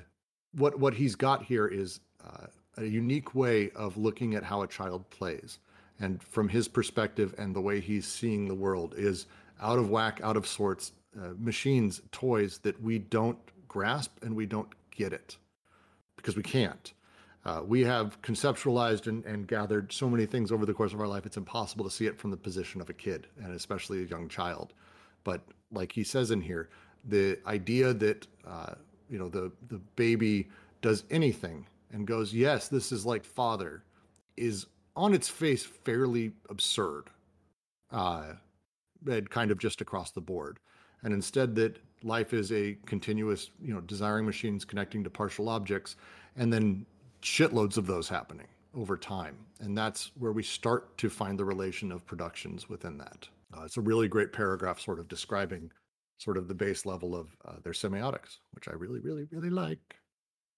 what 0.52 0.78
what 0.78 0.94
he's 0.94 1.16
got 1.16 1.42
here 1.42 1.66
is 1.66 2.00
uh, 2.24 2.46
a 2.76 2.84
unique 2.84 3.34
way 3.34 3.70
of 3.70 3.96
looking 3.96 4.34
at 4.36 4.44
how 4.44 4.62
a 4.62 4.68
child 4.68 5.08
plays 5.10 5.58
and 6.01 6.22
from 6.22 6.49
his 6.49 6.68
perspective 6.68 7.34
and 7.38 7.55
the 7.55 7.61
way 7.61 7.80
he's 7.80 8.07
seeing 8.07 8.49
the 8.49 8.55
world 8.55 8.94
is 8.97 9.26
out 9.61 9.78
of 9.78 9.90
whack, 9.90 10.20
out 10.22 10.36
of 10.36 10.47
sorts, 10.47 10.92
uh, 11.18 11.30
machines, 11.38 12.03
toys 12.12 12.59
that 12.59 12.80
we 12.82 12.99
don't 12.99 13.38
grasp 13.68 14.22
and 14.22 14.34
we 14.34 14.47
don't 14.47 14.68
get 14.90 15.12
it 15.12 15.36
because 16.16 16.36
we 16.36 16.42
can't. 16.42 16.92
Uh, 17.44 17.62
we 17.64 17.82
have 17.84 18.20
conceptualized 18.22 19.07
and, 19.07 19.24
and, 19.24 19.47
gathered 19.47 19.92
so 19.92 20.11
many 20.11 20.26
things 20.26 20.51
over 20.51 20.66
the 20.66 20.74
course 20.74 20.92
of 20.92 21.01
our 21.01 21.07
life, 21.07 21.24
it's 21.24 21.36
impossible 21.36 21.84
to 21.84 21.90
see 21.90 22.07
it 22.07 22.18
from 22.18 22.32
the 22.32 22.36
position 22.36 22.80
of 22.80 22.90
a 22.90 22.92
kid 22.92 23.28
and 23.40 23.55
especially 23.55 24.03
a 24.03 24.07
young 24.07 24.28
child. 24.28 24.74
But 25.22 25.42
like 25.70 25.92
he 25.92 26.03
says 26.03 26.32
in 26.32 26.40
here, 26.40 26.70
the 27.05 27.38
idea 27.47 27.94
that, 27.94 28.26
uh, 28.44 28.74
you 29.09 29.18
know, 29.18 29.28
the, 29.28 29.53
the 29.68 29.78
baby 29.94 30.49
does 30.82 31.05
anything 31.09 31.64
and 31.92 32.05
goes, 32.05 32.34
yes, 32.34 32.66
this 32.66 32.90
is 32.90 33.07
like 33.07 33.24
father, 33.24 33.84
is 34.36 34.66
on 34.97 35.14
its 35.14 35.28
face 35.28 35.64
fairly 35.64 36.32
absurd 36.49 37.11
uh, 37.92 38.32
and 39.07 39.30
kind 39.30 39.51
of 39.51 39.59
just 39.59 39.80
across 39.80 40.11
the 40.11 40.20
board. 40.20 40.59
And 41.03 41.12
instead, 41.12 41.55
that 41.57 41.78
life 42.03 42.32
is 42.32 42.51
a 42.51 42.76
continuous, 42.86 43.51
you 43.62 43.74
know, 43.74 43.80
desiring 43.80 44.24
machines 44.24 44.64
connecting 44.64 45.05
to 45.05 45.11
partial 45.11 45.49
objects, 45.49 45.97
and 46.36 46.53
then 46.53 46.86
shitloads 47.22 47.76
of 47.76 47.86
those 47.86 48.09
happening 48.09 48.47
over 48.74 48.97
time. 48.97 49.36
And 49.61 49.76
that's 49.76 50.12
where 50.18 50.32
we 50.32 50.42
start 50.42 50.97
to 50.99 51.09
find 51.09 51.38
the 51.38 51.44
relation 51.44 51.92
of 51.92 52.07
productions 52.07 52.68
within 52.68 52.99
that. 52.99 53.28
Uh, 53.57 53.62
it's 53.64 53.76
a 53.76 53.80
really 53.80 54.09
great 54.09 54.32
paragraph, 54.32 54.80
sort 54.80 54.99
of 54.99 55.09
describing 55.09 55.70
sort 56.18 56.36
of 56.36 56.49
the 56.49 56.55
base 56.55 56.86
level 56.86 57.14
of 57.14 57.36
uh, 57.44 57.55
their 57.62 57.72
semiotics, 57.72 58.38
which 58.53 58.68
I 58.68 58.72
really, 58.72 59.01
really, 59.01 59.26
really 59.30 59.51
like. 59.51 59.97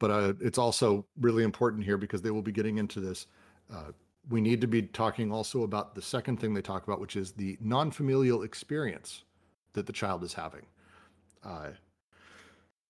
But 0.00 0.10
uh, 0.10 0.32
it's 0.40 0.58
also 0.58 1.04
really 1.20 1.42
important 1.42 1.84
here 1.84 1.98
because 1.98 2.22
they 2.22 2.30
will 2.30 2.42
be 2.42 2.52
getting 2.52 2.78
into 2.78 3.00
this 3.00 3.26
uh, 3.72 3.92
we 4.28 4.40
need 4.40 4.60
to 4.60 4.66
be 4.66 4.82
talking 4.82 5.32
also 5.32 5.62
about 5.62 5.94
the 5.94 6.02
second 6.02 6.38
thing 6.38 6.54
they 6.54 6.62
talk 6.62 6.86
about, 6.86 7.00
which 7.00 7.16
is 7.16 7.32
the 7.32 7.56
non 7.60 7.90
familial 7.90 8.42
experience 8.42 9.24
that 9.72 9.86
the 9.86 9.92
child 9.92 10.22
is 10.22 10.34
having. 10.34 10.66
Uh, 11.44 11.68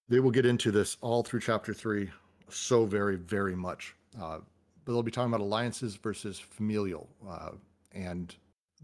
they 0.08 0.20
will 0.20 0.30
get 0.30 0.46
into 0.46 0.70
this 0.70 0.96
all 1.00 1.22
through 1.22 1.40
chapter 1.40 1.74
three 1.74 2.10
so 2.48 2.86
very, 2.86 3.16
very 3.16 3.54
much. 3.54 3.94
Uh, 4.20 4.38
but 4.84 4.92
they'll 4.92 5.02
be 5.02 5.10
talking 5.10 5.32
about 5.32 5.42
alliances 5.42 5.96
versus 5.96 6.38
familial 6.38 7.08
uh, 7.28 7.50
and 7.92 8.36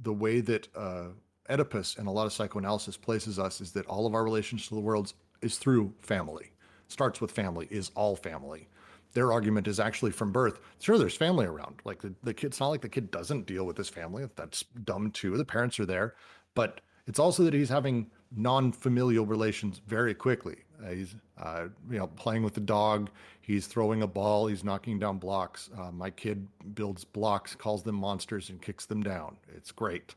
the 0.02 0.12
way 0.12 0.40
that 0.40 0.68
uh, 0.76 1.06
Oedipus 1.48 1.96
and 1.98 2.08
a 2.08 2.10
lot 2.10 2.26
of 2.26 2.32
psychoanalysis 2.32 2.96
places 2.96 3.38
us 3.38 3.60
is 3.60 3.72
that 3.72 3.86
all 3.86 4.06
of 4.06 4.14
our 4.14 4.24
relations 4.24 4.68
to 4.68 4.74
the 4.74 4.80
world 4.80 5.12
is 5.42 5.58
through 5.58 5.92
family. 6.00 6.50
Starts 6.88 7.20
with 7.20 7.30
family, 7.30 7.66
is 7.70 7.90
all 7.94 8.16
family. 8.16 8.68
Their 9.14 9.32
argument 9.32 9.68
is 9.68 9.80
actually 9.80 10.10
from 10.10 10.32
birth. 10.32 10.60
Sure, 10.80 10.98
there's 10.98 11.16
family 11.16 11.46
around. 11.46 11.80
Like 11.84 12.02
the, 12.02 12.12
the 12.22 12.34
kid, 12.34 12.48
it's 12.48 12.60
not 12.60 12.68
like 12.68 12.82
the 12.82 12.88
kid 12.88 13.10
doesn't 13.10 13.46
deal 13.46 13.64
with 13.64 13.76
his 13.76 13.88
family. 13.88 14.28
That's 14.36 14.64
dumb 14.84 15.10
too. 15.12 15.36
The 15.36 15.44
parents 15.44 15.78
are 15.80 15.86
there. 15.86 16.14
But 16.54 16.80
it's 17.06 17.18
also 17.18 17.44
that 17.44 17.54
he's 17.54 17.68
having 17.68 18.10
non-familial 18.36 19.26
relations 19.26 19.80
very 19.86 20.14
quickly. 20.14 20.56
Uh, 20.84 20.90
he's 20.90 21.14
uh, 21.38 21.66
you 21.90 21.98
know 21.98 22.08
playing 22.08 22.42
with 22.42 22.54
the 22.54 22.60
dog. 22.60 23.10
He's 23.40 23.66
throwing 23.66 24.02
a 24.02 24.06
ball. 24.06 24.46
He's 24.46 24.64
knocking 24.64 24.98
down 24.98 25.18
blocks. 25.18 25.70
Uh, 25.78 25.90
my 25.92 26.10
kid 26.10 26.46
builds 26.74 27.04
blocks, 27.04 27.54
calls 27.54 27.82
them 27.82 27.94
monsters, 27.94 28.50
and 28.50 28.60
kicks 28.60 28.86
them 28.86 29.02
down. 29.02 29.36
It's 29.54 29.70
great, 29.70 30.14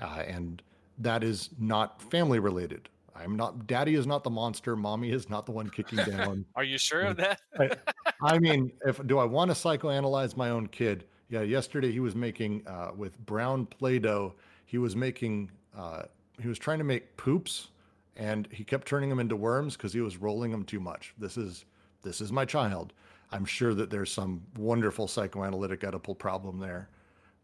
uh, 0.00 0.22
and 0.26 0.62
that 0.98 1.24
is 1.24 1.50
not 1.58 2.00
family 2.02 2.38
related. 2.38 2.88
I'm 3.22 3.36
not. 3.36 3.66
Daddy 3.66 3.94
is 3.94 4.06
not 4.06 4.24
the 4.24 4.30
monster. 4.30 4.76
Mommy 4.76 5.10
is 5.10 5.28
not 5.28 5.46
the 5.46 5.52
one 5.52 5.68
kicking 5.68 5.98
down. 6.06 6.44
Are 6.54 6.64
you 6.64 6.78
sure 6.78 7.02
of 7.02 7.16
that? 7.16 7.40
I, 7.58 7.70
I 8.22 8.38
mean, 8.38 8.72
if 8.86 9.04
do 9.06 9.18
I 9.18 9.24
want 9.24 9.50
to 9.50 9.54
psychoanalyze 9.54 10.36
my 10.36 10.50
own 10.50 10.66
kid? 10.68 11.04
Yeah. 11.28 11.42
Yesterday 11.42 11.92
he 11.92 12.00
was 12.00 12.14
making 12.14 12.66
uh, 12.66 12.90
with 12.96 13.18
brown 13.26 13.66
Play-Doh. 13.66 14.34
He 14.66 14.78
was 14.78 14.96
making. 14.96 15.50
Uh, 15.76 16.02
he 16.40 16.48
was 16.48 16.58
trying 16.58 16.78
to 16.78 16.84
make 16.84 17.16
poops, 17.16 17.68
and 18.16 18.48
he 18.50 18.64
kept 18.64 18.86
turning 18.86 19.08
them 19.08 19.18
into 19.18 19.36
worms 19.36 19.76
because 19.76 19.92
he 19.92 20.00
was 20.00 20.16
rolling 20.16 20.50
them 20.50 20.64
too 20.64 20.80
much. 20.80 21.14
This 21.18 21.36
is 21.36 21.64
this 22.02 22.20
is 22.20 22.32
my 22.32 22.44
child. 22.44 22.92
I'm 23.30 23.44
sure 23.44 23.74
that 23.74 23.90
there's 23.90 24.10
some 24.10 24.42
wonderful 24.56 25.06
psychoanalytic 25.06 25.80
Oedipal 25.80 26.16
problem 26.18 26.58
there, 26.58 26.88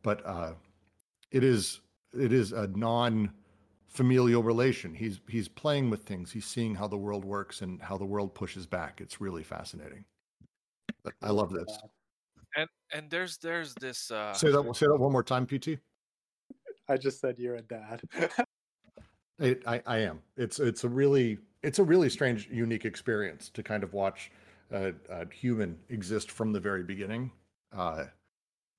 but 0.03 0.25
uh, 0.25 0.53
it 1.31 1.45
is 1.45 1.81
it 2.19 2.33
is 2.33 2.53
a 2.53 2.69
non 2.69 3.31
familial 3.95 4.43
relation. 4.43 4.93
He's 4.95 5.21
he's 5.29 5.49
playing 5.49 5.89
with 5.89 6.03
things. 6.03 6.33
He's 6.33 6.45
seeing 6.45 6.75
how 6.75 6.89
the 6.89 6.97
world 6.97 7.25
works 7.25 7.63
and 7.63 7.81
how 7.81 7.97
the 7.97 8.05
world 8.05 8.35
pushes 8.35 8.67
back. 8.67 9.01
It's 9.01 9.21
really 9.21 9.43
fascinating. 9.43 10.05
But 11.03 11.15
I 11.23 11.31
love 11.31 11.53
this. 11.53 11.79
And 12.57 12.69
and 12.93 13.09
there's 13.11 13.39
there's 13.39 13.75
this. 13.75 14.11
Uh, 14.11 14.35
Say 14.35 14.51
that. 14.51 14.77
Say 14.77 14.87
that 14.87 14.99
one 14.99 15.13
more 15.13 15.23
time, 15.23 15.47
PT. 15.47 15.79
I 16.89 16.97
just 16.99 17.21
said 17.21 17.39
you're 17.39 17.57
a 17.57 17.63
dad. 17.63 18.03
I, 19.41 19.57
I, 19.67 19.83
I 19.87 19.99
am. 19.99 20.21
It's 20.37 20.61
it's 20.61 20.85
a 20.85 20.89
really 20.89 21.39
it's 21.63 21.79
a 21.79 21.85
really 21.85 22.11
strange, 22.11 22.49
unique 22.51 22.85
experience 22.85 23.49
to 23.51 23.63
kind 23.63 23.83
of 23.83 23.93
watch 23.95 24.31
a, 24.71 24.93
a 25.09 25.27
human 25.33 25.79
exist 25.89 26.31
from 26.31 26.53
the 26.53 26.61
very 26.61 26.83
beginning. 26.83 27.31
Uh, 27.77 28.05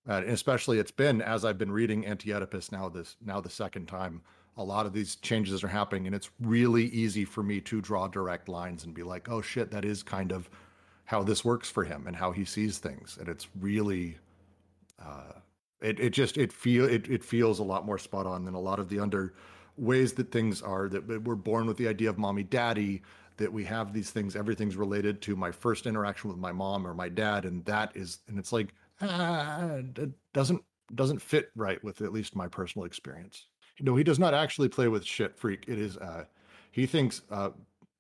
and 0.08 0.26
especially, 0.26 0.78
it's 0.78 0.92
been 0.92 1.22
as 1.22 1.44
I've 1.44 1.58
been 1.58 1.72
reading 1.72 2.06
Anti-Oedipus 2.06 2.72
now 2.72 2.90
this 2.90 3.16
now 3.26 3.42
the 3.42 3.50
second 3.50 3.88
time. 3.88 4.22
A 4.58 4.64
lot 4.64 4.86
of 4.86 4.94
these 4.94 5.16
changes 5.18 5.64
are 5.64 5.68
happening, 5.68 6.06
and 6.06 6.16
it's 6.16 6.30
really 6.40 6.86
easy 6.86 7.26
for 7.26 7.44
me 7.44 7.60
to 7.62 7.82
draw 7.82 8.08
direct 8.08 8.48
lines 8.50 8.84
and 8.86 8.94
be 8.94 9.04
like, 9.04 9.30
"Oh 9.30 9.42
shit, 9.42 9.72
that 9.72 9.86
is 9.86 10.04
kind 10.04 10.32
of 10.32 10.50
how 11.06 11.24
this 11.24 11.44
works 11.46 11.70
for 11.70 11.84
him 11.84 12.08
and 12.08 12.16
how 12.16 12.32
he 12.32 12.46
sees 12.46 12.80
things." 12.80 13.18
And 13.20 13.28
it's 13.30 13.48
really, 13.60 14.18
uh, 15.00 15.34
it 15.82 16.00
it 16.00 16.10
just 16.12 16.38
it 16.38 16.52
feel 16.54 16.86
it 16.86 17.08
it 17.10 17.24
feels 17.24 17.60
a 17.60 17.64
lot 17.64 17.86
more 17.86 17.98
spot 17.98 18.26
on 18.26 18.46
than 18.46 18.54
a 18.54 18.60
lot 18.60 18.80
of 18.80 18.90
the 18.90 19.00
under 19.00 19.34
ways 19.78 20.14
that 20.14 20.32
things 20.32 20.62
are 20.62 20.88
that 20.90 21.24
we're 21.24 21.36
born 21.36 21.66
with 21.68 21.78
the 21.78 21.88
idea 21.88 22.10
of 22.10 22.18
mommy 22.18 22.44
daddy 22.44 23.02
that 23.38 23.52
we 23.52 23.66
have 23.66 23.92
these 23.94 24.10
things 24.10 24.36
everything's 24.36 24.78
related 24.78 25.22
to 25.22 25.36
my 25.36 25.52
first 25.52 25.86
interaction 25.86 26.30
with 26.30 26.40
my 26.40 26.52
mom 26.52 26.88
or 26.88 26.94
my 26.94 27.10
dad 27.10 27.44
and 27.46 27.66
that 27.66 27.92
is 27.96 28.20
and 28.28 28.40
it's 28.40 28.54
like 28.54 28.74
ah, 29.02 29.76
it 29.98 30.12
doesn't 30.34 30.64
doesn't 30.96 31.22
fit 31.22 31.52
right 31.56 31.84
with 31.84 32.02
at 32.02 32.14
least 32.14 32.36
my 32.36 32.48
personal 32.48 32.86
experience 32.86 33.48
know 33.84 33.96
he 33.96 34.04
does 34.04 34.20
not 34.20 34.34
actually 34.34 34.70
play 34.70 34.88
with 34.88 35.04
shit 35.04 35.36
freak 35.38 35.66
it 35.68 35.78
is 35.80 35.98
uh 35.98 36.24
he 36.72 36.86
thinks 36.86 37.24
uh, 37.32 37.50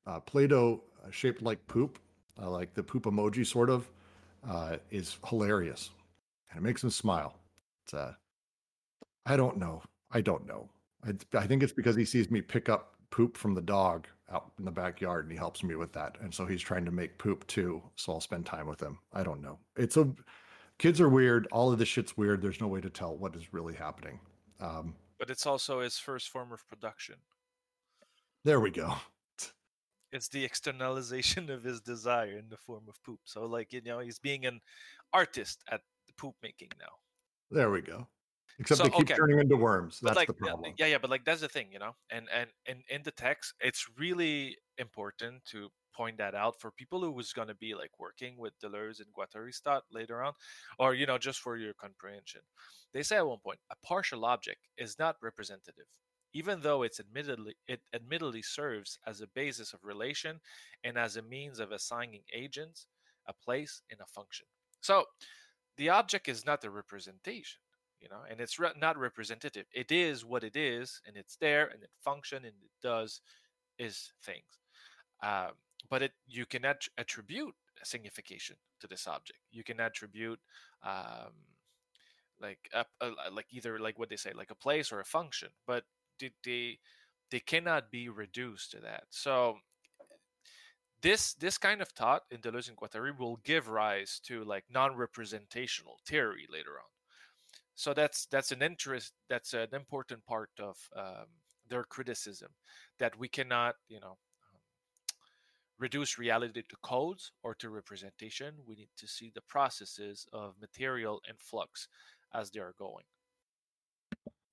uh 0.07 0.19
play-doh 0.21 0.81
shaped 1.11 1.41
like 1.41 1.65
poop 1.67 1.99
uh, 2.41 2.49
like 2.49 2.73
the 2.73 2.83
poop 2.83 3.03
emoji 3.03 3.45
sort 3.45 3.69
of 3.69 3.89
uh 4.49 4.77
is 4.91 5.17
hilarious 5.27 5.89
and 6.49 6.59
it 6.59 6.63
makes 6.63 6.83
him 6.83 6.89
smile 6.89 7.35
it's 7.83 7.93
uh 7.93 8.13
i 9.25 9.35
don't 9.35 9.57
know 9.57 9.81
i 10.11 10.21
don't 10.21 10.47
know 10.47 10.69
I, 11.05 11.13
I 11.37 11.47
think 11.47 11.63
it's 11.63 11.73
because 11.73 11.95
he 11.95 12.05
sees 12.05 12.31
me 12.31 12.41
pick 12.41 12.69
up 12.69 12.95
poop 13.11 13.37
from 13.37 13.53
the 13.53 13.61
dog 13.61 14.07
out 14.31 14.51
in 14.59 14.65
the 14.65 14.71
backyard 14.71 15.25
and 15.25 15.31
he 15.31 15.37
helps 15.37 15.63
me 15.63 15.75
with 15.75 15.93
that. 15.93 16.17
And 16.21 16.33
so 16.33 16.45
he's 16.45 16.61
trying 16.61 16.85
to 16.85 16.91
make 16.91 17.17
poop 17.17 17.45
too. 17.47 17.81
So 17.95 18.13
I'll 18.13 18.21
spend 18.21 18.45
time 18.45 18.67
with 18.67 18.81
him. 18.81 18.97
I 19.13 19.23
don't 19.23 19.41
know. 19.41 19.59
It's 19.77 19.97
a 19.97 20.09
kids 20.79 20.99
are 20.99 21.09
weird. 21.09 21.47
All 21.51 21.71
of 21.71 21.79
this 21.79 21.87
shit's 21.87 22.17
weird. 22.17 22.41
There's 22.41 22.59
no 22.59 22.67
way 22.67 22.81
to 22.81 22.89
tell 22.89 23.15
what 23.15 23.35
is 23.35 23.53
really 23.53 23.75
happening. 23.75 24.19
Um, 24.59 24.95
but 25.19 25.29
it's 25.29 25.45
also 25.45 25.81
his 25.81 25.97
first 25.97 26.29
form 26.29 26.51
of 26.51 26.67
production. 26.67 27.17
There 28.43 28.59
we 28.59 28.71
go. 28.71 28.95
It's 30.11 30.29
the 30.29 30.45
externalization 30.45 31.49
of 31.49 31.63
his 31.63 31.81
desire 31.81 32.37
in 32.37 32.47
the 32.47 32.57
form 32.57 32.85
of 32.87 33.03
poop. 33.03 33.19
So, 33.25 33.45
like, 33.45 33.73
you 33.73 33.81
know, 33.81 33.99
he's 33.99 34.19
being 34.19 34.45
an 34.45 34.61
artist 35.11 35.61
at 35.69 35.81
poop 36.17 36.35
making 36.41 36.69
now. 36.79 36.99
There 37.49 37.71
we 37.71 37.81
go. 37.81 38.07
Except 38.59 38.77
So, 38.77 38.83
they 38.83 38.89
keep 38.89 39.11
okay. 39.11 39.15
turning 39.15 39.39
into 39.39 39.57
worms. 39.57 39.99
That's 40.01 40.15
like 40.15 40.27
the 40.27 40.33
problem. 40.33 40.73
yeah 40.77 40.85
yeah 40.87 40.97
but 40.97 41.09
like 41.09 41.25
that's 41.25 41.41
the 41.41 41.49
thing 41.49 41.67
you 41.71 41.79
know 41.79 41.95
and 42.09 42.27
and 42.33 42.49
and 42.67 42.79
in 42.89 43.03
the 43.03 43.11
text 43.11 43.53
it's 43.59 43.85
really 43.97 44.57
important 44.77 45.43
to 45.51 45.69
point 45.95 46.17
that 46.17 46.35
out 46.35 46.59
for 46.59 46.71
people 46.71 47.01
who 47.01 47.11
was 47.11 47.31
going 47.33 47.47
to 47.47 47.55
be 47.55 47.73
like 47.73 47.91
working 47.99 48.37
with 48.37 48.53
Deleuze 48.59 48.99
and 48.99 49.13
Guattari's 49.13 49.59
thought 49.63 49.83
later 49.91 50.21
on 50.21 50.33
or 50.79 50.93
you 50.93 51.05
know 51.05 51.17
just 51.17 51.39
for 51.39 51.57
your 51.57 51.73
comprehension 51.73 52.41
they 52.93 53.03
say 53.03 53.17
at 53.17 53.27
one 53.27 53.39
point 53.39 53.59
a 53.71 53.75
partial 53.85 54.25
object 54.25 54.59
is 54.77 54.99
not 54.99 55.15
representative 55.21 55.85
even 56.33 56.59
though 56.61 56.83
it's 56.83 56.99
admittedly 56.99 57.55
it 57.67 57.81
admittedly 57.93 58.41
serves 58.41 58.99
as 59.07 59.21
a 59.21 59.27
basis 59.27 59.73
of 59.73 59.79
relation 59.83 60.39
and 60.83 60.97
as 60.97 61.15
a 61.15 61.21
means 61.21 61.59
of 61.59 61.71
assigning 61.71 62.23
agents 62.33 62.87
a 63.27 63.33
place 63.33 63.81
and 63.89 63.99
a 64.01 64.05
function 64.05 64.45
so 64.81 65.05
the 65.77 65.89
object 65.89 66.27
is 66.27 66.45
not 66.45 66.63
a 66.63 66.69
representation 66.69 67.59
you 68.01 68.09
know 68.09 68.21
and 68.29 68.39
it's 68.39 68.59
re- 68.59 68.71
not 68.79 68.97
representative. 68.97 69.65
It 69.73 69.91
is 69.91 70.25
what 70.25 70.43
it 70.43 70.55
is 70.55 71.01
and 71.07 71.15
it's 71.17 71.35
there 71.37 71.67
and 71.67 71.83
it 71.83 71.89
function 72.03 72.37
and 72.37 72.53
it 72.63 72.71
does 72.81 73.21
is 73.79 74.11
things. 74.23 74.59
Um, 75.23 75.51
but 75.89 76.01
it 76.01 76.13
you 76.27 76.45
can 76.45 76.65
att- 76.65 76.89
attribute 76.97 77.55
a 77.81 77.85
signification 77.85 78.57
to 78.79 78.87
this 78.87 79.07
object. 79.07 79.39
You 79.51 79.63
can 79.63 79.79
attribute 79.79 80.39
um, 80.83 81.33
like 82.41 82.69
a, 82.73 82.85
a- 83.01 83.31
like 83.31 83.47
either 83.51 83.79
like 83.79 83.97
what 83.99 84.09
they 84.09 84.17
say 84.17 84.31
like 84.33 84.51
a 84.51 84.55
place 84.55 84.91
or 84.91 84.99
a 84.99 85.05
function 85.05 85.49
but 85.65 85.83
they 86.19 86.31
they, 86.43 86.79
they 87.31 87.39
cannot 87.39 87.91
be 87.91 88.09
reduced 88.09 88.71
to 88.71 88.79
that. 88.81 89.03
So 89.09 89.57
this 91.01 91.33
this 91.35 91.57
kind 91.57 91.81
of 91.81 91.89
thought 91.89 92.23
in 92.31 92.39
Deleuze 92.41 92.69
and 92.69 92.77
Guattari 92.77 93.17
will 93.17 93.37
give 93.43 93.67
rise 93.67 94.19
to 94.25 94.43
like 94.43 94.65
non-representational 94.69 95.99
theory 96.05 96.47
later 96.51 96.71
on 96.71 96.89
so 97.75 97.93
that's 97.93 98.25
that's 98.27 98.51
an 98.51 98.61
interest 98.61 99.13
that's 99.29 99.53
an 99.53 99.67
important 99.73 100.25
part 100.25 100.49
of 100.59 100.77
um, 100.95 101.27
their 101.69 101.83
criticism 101.83 102.49
that 102.99 103.17
we 103.17 103.27
cannot 103.27 103.75
you 103.87 103.99
know 103.99 104.17
um, 104.53 104.61
reduce 105.77 106.17
reality 106.17 106.63
to 106.69 106.75
codes 106.81 107.31
or 107.43 107.53
to 107.55 107.69
representation 107.69 108.53
we 108.65 108.75
need 108.75 108.89
to 108.97 109.07
see 109.07 109.31
the 109.35 109.41
processes 109.41 110.25
of 110.33 110.55
material 110.59 111.21
and 111.27 111.39
flux 111.39 111.87
as 112.33 112.49
they 112.51 112.59
are 112.59 112.73
going 112.79 113.03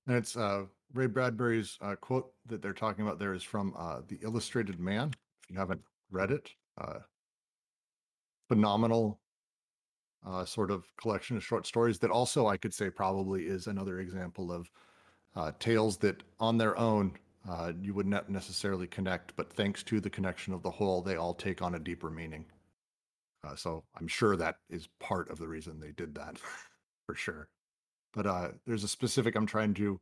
And 0.07 0.17
it's 0.17 0.35
uh, 0.35 0.65
Ray 0.93 1.07
Bradbury's 1.07 1.77
uh, 1.81 1.95
quote 1.95 2.31
that 2.47 2.61
they're 2.61 2.73
talking 2.73 3.05
about 3.05 3.19
there 3.19 3.33
is 3.33 3.43
from 3.43 3.73
uh, 3.77 4.01
The 4.07 4.19
Illustrated 4.21 4.79
Man. 4.79 5.13
If 5.43 5.49
you 5.49 5.57
haven't 5.57 5.81
read 6.11 6.31
it, 6.31 6.49
uh, 6.77 6.99
phenomenal 8.49 9.19
uh, 10.25 10.45
sort 10.45 10.71
of 10.71 10.85
collection 10.97 11.37
of 11.37 11.43
short 11.43 11.65
stories 11.65 11.99
that 11.99 12.11
also 12.11 12.47
I 12.47 12.57
could 12.57 12.73
say 12.73 12.89
probably 12.89 13.43
is 13.43 13.67
another 13.67 13.99
example 13.99 14.51
of 14.51 14.69
uh, 15.35 15.51
tales 15.59 15.97
that 15.97 16.23
on 16.39 16.57
their 16.57 16.77
own 16.77 17.13
uh, 17.49 17.73
you 17.81 17.93
would 17.93 18.07
not 18.07 18.29
necessarily 18.29 18.87
connect, 18.87 19.35
but 19.35 19.51
thanks 19.51 19.83
to 19.83 19.99
the 19.99 20.09
connection 20.09 20.53
of 20.53 20.63
the 20.63 20.71
whole, 20.71 21.01
they 21.01 21.17
all 21.17 21.33
take 21.33 21.61
on 21.61 21.75
a 21.75 21.79
deeper 21.79 22.09
meaning. 22.09 22.45
Uh, 23.43 23.55
so 23.55 23.83
I'm 23.99 24.07
sure 24.07 24.37
that 24.37 24.57
is 24.69 24.87
part 24.99 25.29
of 25.29 25.39
the 25.39 25.47
reason 25.47 25.79
they 25.79 25.91
did 25.91 26.15
that, 26.15 26.37
for 27.05 27.15
sure. 27.15 27.49
But 28.13 28.25
uh, 28.25 28.49
there's 28.65 28.83
a 28.83 28.87
specific. 28.87 29.35
I'm 29.35 29.45
trying 29.45 29.73
to 29.75 29.99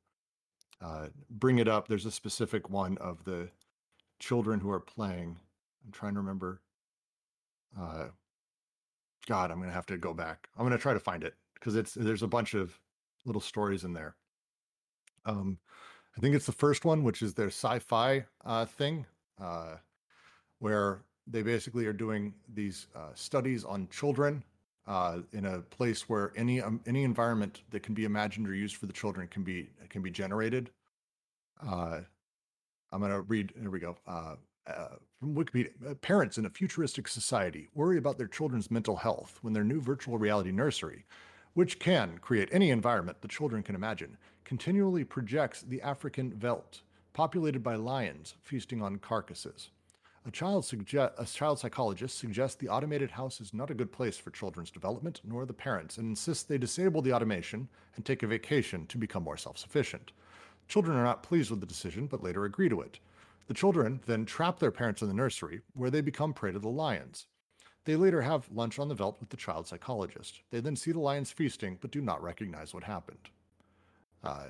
uh, 0.81 1.07
bring 1.29 1.57
it 1.57 1.67
up. 1.67 1.87
There's 1.87 2.05
a 2.05 2.11
specific 2.11 2.69
one 2.69 2.97
of 2.99 3.23
the 3.23 3.49
children 4.19 4.59
who 4.59 4.69
are 4.69 4.79
playing. 4.79 5.37
I'm 5.83 5.91
trying 5.91 6.13
to 6.13 6.19
remember. 6.19 6.61
Uh, 7.79 8.07
God, 9.27 9.51
I'm 9.51 9.59
gonna 9.59 9.71
have 9.71 9.85
to 9.87 9.97
go 9.97 10.13
back. 10.13 10.49
I'm 10.57 10.65
gonna 10.65 10.77
try 10.77 10.93
to 10.93 10.99
find 10.99 11.23
it 11.23 11.35
because 11.55 11.75
it's 11.75 11.93
there's 11.93 12.23
a 12.23 12.27
bunch 12.27 12.53
of 12.53 12.79
little 13.25 13.41
stories 13.41 13.83
in 13.83 13.93
there. 13.93 14.15
Um, 15.25 15.59
I 16.17 16.21
think 16.21 16.35
it's 16.35 16.45
the 16.45 16.51
first 16.51 16.85
one, 16.85 17.03
which 17.03 17.21
is 17.21 17.33
their 17.33 17.47
sci-fi 17.47 18.25
uh, 18.43 18.65
thing, 18.65 19.05
uh, 19.39 19.75
where 20.59 21.03
they 21.27 21.41
basically 21.43 21.85
are 21.85 21.93
doing 21.93 22.33
these 22.53 22.87
uh, 22.95 23.13
studies 23.13 23.63
on 23.63 23.87
children 23.89 24.43
uh, 24.87 25.19
in 25.31 25.45
a 25.45 25.59
place 25.59 26.09
where 26.09 26.33
any 26.35 26.61
um, 26.61 26.81
any 26.85 27.03
environment 27.03 27.61
that 27.69 27.83
can 27.83 27.93
be 27.93 28.05
imagined 28.05 28.47
or 28.47 28.55
used 28.55 28.75
for 28.75 28.87
the 28.87 28.93
children 28.93 29.27
can 29.27 29.43
be 29.43 29.69
can 29.89 30.01
be 30.01 30.11
generated. 30.11 30.71
Uh, 31.65 32.01
I'm 32.91 33.01
to 33.01 33.21
read. 33.21 33.53
Here 33.59 33.69
we 33.69 33.79
go. 33.79 33.95
Uh, 34.67 34.95
from 35.19 35.33
Wikipedia, 35.33 35.71
uh, 35.89 35.95
parents 35.95 36.37
in 36.37 36.45
a 36.45 36.49
futuristic 36.49 37.07
society 37.07 37.67
worry 37.73 37.97
about 37.97 38.17
their 38.17 38.27
children's 38.27 38.69
mental 38.69 38.95
health 38.95 39.39
when 39.41 39.53
their 39.53 39.63
new 39.63 39.81
virtual 39.81 40.17
reality 40.17 40.51
nursery, 40.51 41.05
which 41.53 41.79
can 41.79 42.19
create 42.19 42.49
any 42.51 42.69
environment 42.69 43.21
the 43.21 43.27
children 43.27 43.63
can 43.63 43.75
imagine, 43.75 44.17
continually 44.45 45.03
projects 45.03 45.61
the 45.63 45.81
African 45.81 46.31
veldt, 46.31 46.83
populated 47.13 47.63
by 47.63 47.75
lions 47.75 48.35
feasting 48.41 48.81
on 48.81 48.97
carcasses. 48.97 49.71
A 50.27 50.31
child, 50.31 50.63
suge- 50.63 51.11
a 51.17 51.25
child 51.25 51.57
psychologist 51.57 52.19
suggests 52.19 52.55
the 52.55 52.69
automated 52.69 53.09
house 53.09 53.41
is 53.41 53.55
not 53.55 53.71
a 53.71 53.73
good 53.73 53.91
place 53.91 54.17
for 54.17 54.29
children's 54.29 54.69
development, 54.69 55.21
nor 55.23 55.47
the 55.47 55.53
parents, 55.53 55.97
and 55.97 56.09
insists 56.09 56.43
they 56.43 56.59
disable 56.59 57.01
the 57.01 57.13
automation 57.13 57.67
and 57.95 58.05
take 58.05 58.21
a 58.21 58.27
vacation 58.27 58.85
to 58.85 58.99
become 58.99 59.23
more 59.23 59.37
self 59.37 59.57
sufficient. 59.57 60.11
Children 60.67 60.95
are 60.95 61.03
not 61.03 61.23
pleased 61.23 61.49
with 61.49 61.59
the 61.59 61.65
decision, 61.65 62.05
but 62.05 62.21
later 62.21 62.45
agree 62.45 62.69
to 62.69 62.81
it. 62.81 62.99
The 63.47 63.53
children 63.53 64.01
then 64.05 64.25
trap 64.25 64.59
their 64.59 64.71
parents 64.71 65.01
in 65.01 65.07
the 65.07 65.13
nursery, 65.13 65.61
where 65.73 65.89
they 65.89 66.01
become 66.01 66.33
prey 66.33 66.51
to 66.51 66.59
the 66.59 66.69
lions. 66.69 67.27
They 67.85 67.95
later 67.95 68.21
have 68.21 68.49
lunch 68.51 68.77
on 68.77 68.87
the 68.87 68.95
veldt 68.95 69.19
with 69.19 69.29
the 69.29 69.37
child 69.37 69.67
psychologist. 69.67 70.41
They 70.51 70.59
then 70.59 70.75
see 70.75 70.91
the 70.91 70.99
lions 70.99 71.31
feasting, 71.31 71.77
but 71.81 71.91
do 71.91 72.01
not 72.01 72.21
recognize 72.21 72.73
what 72.73 72.83
happened. 72.83 73.29
Uh, 74.23 74.47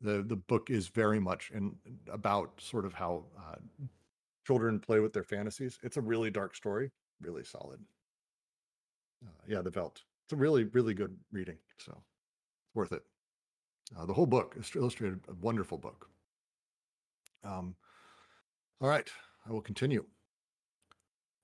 the 0.00 0.22
the 0.22 0.36
book 0.36 0.70
is 0.70 0.88
very 0.88 1.18
much 1.18 1.50
in, 1.52 1.74
about 2.12 2.60
sort 2.60 2.84
of 2.84 2.92
how 2.92 3.24
uh, 3.38 3.56
children 4.46 4.78
play 4.78 5.00
with 5.00 5.12
their 5.12 5.24
fantasies. 5.24 5.78
It's 5.82 5.96
a 5.96 6.02
really 6.02 6.30
dark 6.30 6.54
story, 6.54 6.90
really 7.20 7.44
solid. 7.44 7.80
Uh, 9.24 9.30
yeah, 9.48 9.62
the 9.62 9.70
veldt. 9.70 10.02
It's 10.24 10.34
a 10.34 10.36
really 10.36 10.64
really 10.64 10.94
good 10.94 11.16
reading, 11.32 11.56
so 11.78 12.02
worth 12.74 12.92
it. 12.92 13.02
Uh, 13.98 14.04
the 14.04 14.12
whole 14.12 14.26
book 14.26 14.54
is 14.58 14.70
illustrated, 14.76 15.20
a 15.28 15.34
wonderful 15.40 15.78
book. 15.78 16.10
Um, 17.44 17.74
all 18.80 18.88
right, 18.88 19.08
I 19.48 19.52
will 19.52 19.60
continue. 19.60 20.04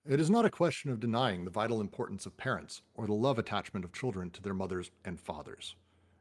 It 0.07 0.21
is 0.21 0.29
not 0.29 0.45
a 0.45 0.51
question 0.51 0.91
of 0.91 1.01
denying 1.01 1.45
the 1.45 1.51
vital 1.51 1.81
importance 1.81 2.27
of 2.27 2.37
parents 2.37 2.83
or 2.95 3.07
the 3.07 3.15
love 3.15 3.39
attachment 3.39 3.85
of 3.85 3.93
children 3.93 4.31
to 4.31 4.43
their 4.43 4.53
mothers 4.53 4.91
and 5.05 5.19
fathers. 5.19 5.77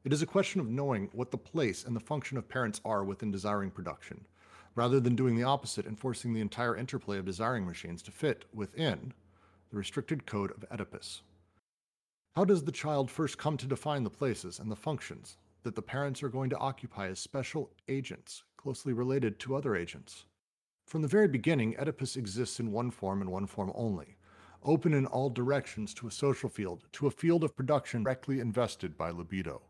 It 0.06 0.14
is 0.14 0.22
a 0.22 0.26
question 0.26 0.62
of 0.62 0.70
knowing 0.70 1.10
what 1.12 1.32
the 1.32 1.38
place 1.38 1.84
and 1.84 1.96
the 1.96 2.00
function 2.00 2.38
of 2.38 2.48
parents 2.48 2.80
are 2.86 3.04
within 3.04 3.32
desiring 3.32 3.72
production, 3.72 4.26
rather 4.76 5.00
than 5.00 5.16
doing 5.16 5.36
the 5.36 5.44
opposite 5.44 5.86
and 5.86 6.00
forcing 6.00 6.34
the 6.34 6.42
entire 6.42 6.76
interplay 6.78 7.18
of 7.18 7.26
desiring 7.26 7.66
machines 7.66 8.02
to 8.04 8.12
fit 8.12 8.46
within 8.54 9.14
the 9.70 9.78
restricted 9.78 10.26
code 10.26 10.52
of 10.52 10.66
Oedipus. 10.72 11.22
How 12.36 12.46
does 12.46 12.64
the 12.64 12.72
child 12.72 13.12
first 13.12 13.38
come 13.38 13.58
to 13.58 13.68
define 13.68 14.04
the 14.04 14.10
places 14.10 14.60
and 14.60 14.72
the 14.72 14.76
functions 14.76 15.38
that 15.64 15.76
the 15.76 15.82
parents 15.82 16.24
are 16.24 16.30
going 16.30 16.50
to 16.50 16.58
occupy 16.58 17.08
as 17.08 17.20
special 17.20 17.70
agents 17.88 18.44
closely 18.64 18.94
related 18.94 19.40
to 19.40 19.56
other 19.56 19.76
agents? 19.76 20.24
From 20.86 21.02
the 21.02 21.08
very 21.10 21.28
beginning, 21.28 21.76
Oedipus 21.78 22.16
exists 22.16 22.62
in 22.62 22.72
one 22.72 22.92
form 22.92 23.20
and 23.20 23.30
one 23.30 23.46
form 23.46 23.74
only, 23.76 24.16
open 24.64 24.94
in 24.94 25.06
all 25.06 25.30
directions 25.30 25.94
to 25.96 26.08
a 26.08 26.12
social 26.12 26.48
field, 26.48 26.86
to 26.94 27.08
a 27.08 27.12
field 27.12 27.44
of 27.44 27.58
production 27.58 28.04
directly 28.04 28.40
invested 28.40 28.98
by 28.98 29.10
libido. 29.12 29.62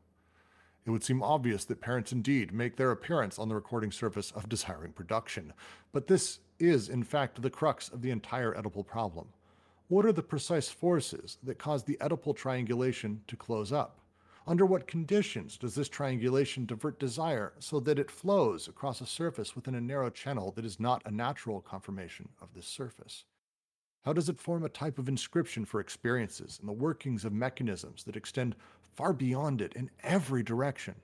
It 0.85 0.91
would 0.91 1.03
seem 1.03 1.23
obvious 1.23 1.65
that 1.65 1.81
parents 1.81 2.11
indeed 2.11 2.53
make 2.53 2.75
their 2.75 2.91
appearance 2.91 3.39
on 3.39 3.49
the 3.49 3.55
recording 3.55 3.91
surface 3.91 4.29
of 4.31 4.47
desiring 4.47 4.91
production, 4.91 5.53
but 5.91 6.05
this 6.05 6.39
is, 6.59 6.89
in 6.89 7.01
fact, 7.01 7.41
the 7.41 7.49
crux 7.49 7.89
of 7.89 8.03
the 8.03 8.11
entire 8.11 8.53
Oedipal 8.53 8.85
problem. 8.85 9.27
What 9.87 10.05
are 10.05 10.13
the 10.13 10.21
precise 10.21 10.69
forces 10.69 11.39
that 11.41 11.57
cause 11.57 11.83
the 11.83 11.97
Oedipal 11.99 12.35
triangulation 12.35 13.21
to 13.27 13.35
close 13.35 13.71
up? 13.71 14.02
Under 14.45 14.65
what 14.65 14.87
conditions 14.87 15.57
does 15.57 15.75
this 15.75 15.87
triangulation 15.87 16.65
divert 16.65 16.99
desire 16.99 17.53
so 17.59 17.79
that 17.79 17.97
it 17.97 18.11
flows 18.11 18.67
across 18.67 18.99
a 18.99 19.05
surface 19.05 19.55
within 19.55 19.75
a 19.75 19.81
narrow 19.81 20.09
channel 20.09 20.51
that 20.51 20.65
is 20.65 20.81
not 20.81 21.01
a 21.05 21.11
natural 21.11 21.61
conformation 21.61 22.27
of 22.41 22.53
this 22.53 22.67
surface? 22.67 23.23
How 24.03 24.11
does 24.11 24.27
it 24.27 24.39
form 24.39 24.65
a 24.65 24.69
type 24.69 24.99
of 24.99 25.07
inscription 25.07 25.63
for 25.63 25.79
experiences 25.79 26.59
and 26.59 26.67
the 26.67 26.73
workings 26.73 27.23
of 27.23 27.31
mechanisms 27.31 28.03
that 28.03 28.17
extend 28.17 28.57
far 28.81 29.13
beyond 29.13 29.61
it 29.61 29.73
in 29.73 29.89
every 30.03 30.43
direction? 30.43 30.95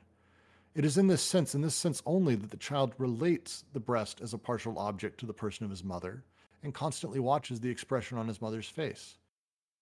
It 0.76 0.84
is 0.84 0.98
in 0.98 1.07
this 1.07 1.22
sense, 1.22 1.56
in 1.56 1.61
this 1.61 1.76
sense 1.76 2.03
only, 2.06 2.36
that 2.36 2.52
the 2.52 2.57
child 2.57 2.94
relates 2.98 3.64
the 3.72 3.80
breast 3.80 4.20
as 4.20 4.34
a 4.34 4.38
partial 4.38 4.78
object 4.78 5.18
to 5.22 5.26
the 5.26 5.34
person 5.34 5.64
of 5.64 5.72
his 5.72 5.84
mother 5.84 6.26
and 6.61 6.74
constantly 6.74 7.22
watches 7.22 7.61
the 7.61 7.70
expression 7.70 8.18
on 8.18 8.28
his 8.28 8.41
mother's 8.41 8.68
face. 8.68 9.18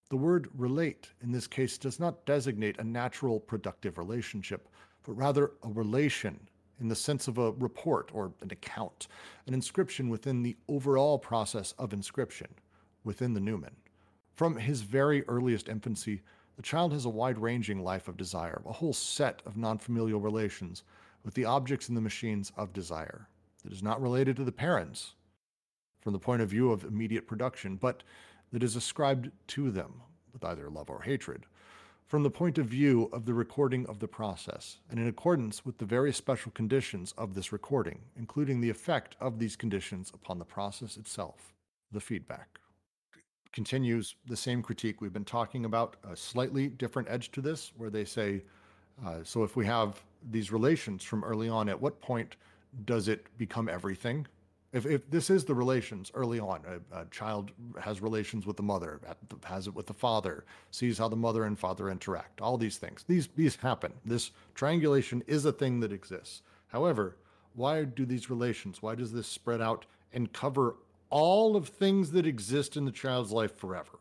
The 0.10 0.18
word 0.18 0.50
relate 0.56 1.12
in 1.22 1.32
this 1.32 1.48
case 1.48 1.78
does 1.78 2.00
not 2.00 2.26
designate 2.26 2.78
a 2.80 2.84
natural 2.84 3.40
productive 3.40 3.98
relationship, 3.98 4.70
but 5.04 5.18
rather 5.18 5.52
a 5.64 5.70
relation 5.70 6.48
in 6.80 6.88
the 6.88 6.96
sense 6.96 7.28
of 7.28 7.38
a 7.38 7.52
report 7.54 8.12
or 8.14 8.32
an 8.42 8.52
account, 8.52 9.08
an 9.48 9.54
inscription 9.54 10.08
within 10.10 10.44
the 10.44 10.56
overall 10.70 11.20
process 11.20 11.74
of 11.74 11.92
inscription 11.92 12.48
within 13.04 13.34
the 13.34 13.42
Numen. 13.42 13.76
From 14.36 14.56
his 14.56 14.82
very 14.82 15.28
earliest 15.28 15.68
infancy, 15.68 16.22
the 16.56 16.62
child 16.62 16.94
has 16.94 17.06
a 17.06 17.10
wide 17.10 17.38
ranging 17.38 17.84
life 17.84 18.08
of 18.08 18.16
desire, 18.16 18.62
a 18.66 18.74
whole 18.74 18.94
set 18.94 19.42
of 19.46 19.58
non 19.58 19.78
familial 19.78 20.22
relations 20.22 20.84
with 21.24 21.34
the 21.34 21.46
objects 21.46 21.90
and 21.90 21.98
the 21.98 22.02
machines 22.02 22.52
of 22.56 22.72
desire 22.72 23.28
that 23.64 23.74
is 23.74 23.84
not 23.84 24.02
related 24.02 24.36
to 24.38 24.44
the 24.44 24.52
parents 24.52 25.16
from 26.00 26.14
the 26.14 26.20
point 26.20 26.42
of 26.42 26.50
view 26.50 26.72
of 26.72 26.84
immediate 26.84 27.28
production, 27.28 27.76
but 27.76 28.04
that 28.52 28.64
is 28.64 28.76
ascribed 28.76 29.32
to 29.48 29.72
them 29.72 30.02
with 30.34 30.44
either 30.44 30.70
love 30.70 30.90
or 30.90 31.02
hatred, 31.02 31.46
from 32.06 32.24
the 32.24 32.30
point 32.30 32.58
of 32.58 32.66
view 32.66 33.10
of 33.12 33.26
the 33.26 33.34
recording 33.34 33.86
of 33.88 34.00
the 34.00 34.08
process, 34.08 34.78
and 34.90 35.00
in 35.00 35.08
accordance 35.08 35.66
with 35.66 35.78
the 35.78 35.86
very 35.86 36.14
special 36.14 36.52
conditions 36.52 37.14
of 37.18 37.34
this 37.34 37.52
recording, 37.52 38.00
including 38.16 38.62
the 38.62 38.70
effect 38.70 39.18
of 39.20 39.40
these 39.40 39.58
conditions 39.58 40.12
upon 40.14 40.40
the 40.40 40.46
process 40.46 40.96
itself, 40.96 41.54
the 41.92 42.00
feedback. 42.00 42.60
Continues 43.52 44.16
the 44.26 44.38
same 44.38 44.62
critique 44.62 45.02
we've 45.02 45.12
been 45.12 45.26
talking 45.26 45.66
about, 45.66 45.98
a 46.10 46.16
slightly 46.16 46.68
different 46.68 47.10
edge 47.10 47.32
to 47.32 47.42
this, 47.42 47.74
where 47.76 47.90
they 47.90 48.06
say, 48.06 48.44
uh, 49.06 49.18
so 49.24 49.44
if 49.44 49.56
we 49.58 49.66
have 49.66 50.02
these 50.32 50.52
relations 50.52 51.04
from 51.04 51.24
early 51.24 51.50
on, 51.50 51.68
at 51.68 51.82
what 51.82 52.00
point 52.00 52.38
does 52.86 53.08
it 53.08 53.26
become 53.38 53.68
everything? 53.68 54.26
If, 54.74 54.86
if 54.86 55.10
this 55.10 55.30
is 55.30 55.46
the 55.46 55.56
relations 55.56 56.12
early 56.14 56.40
on, 56.40 56.62
a, 56.68 57.02
a 57.02 57.06
child 57.06 57.52
has 57.80 58.02
relations 58.02 58.46
with 58.46 58.58
the 58.58 58.64
mother, 58.64 59.00
has 59.44 59.68
it 59.68 59.74
with 59.74 59.88
the 59.88 59.94
father, 59.94 60.44
sees 60.72 60.98
how 60.98 61.08
the 61.08 61.16
mother 61.16 61.46
and 61.46 61.58
father 61.58 61.90
interact, 61.90 62.42
all 62.42 62.58
these 62.58 62.78
things. 62.78 63.06
These, 63.08 63.30
these 63.36 63.56
happen. 63.56 63.94
This 64.04 64.32
triangulation 64.56 65.24
is 65.26 65.46
a 65.46 65.54
thing 65.54 65.80
that 65.80 65.94
exists. 65.94 66.42
However, 66.68 67.16
why 67.54 67.86
do 67.86 68.06
these 68.06 68.30
relations, 68.30 68.82
why 68.82 68.96
does 68.96 69.14
this 69.14 69.28
spread 69.28 69.62
out 69.62 69.86
and 70.12 70.34
cover 70.34 70.76
all 71.10 71.56
of 71.56 71.70
things 71.70 72.12
that 72.12 72.28
exist 72.28 72.76
in 72.76 72.84
the 72.84 72.92
child's 72.92 73.32
life 73.32 73.56
forever? 73.56 74.00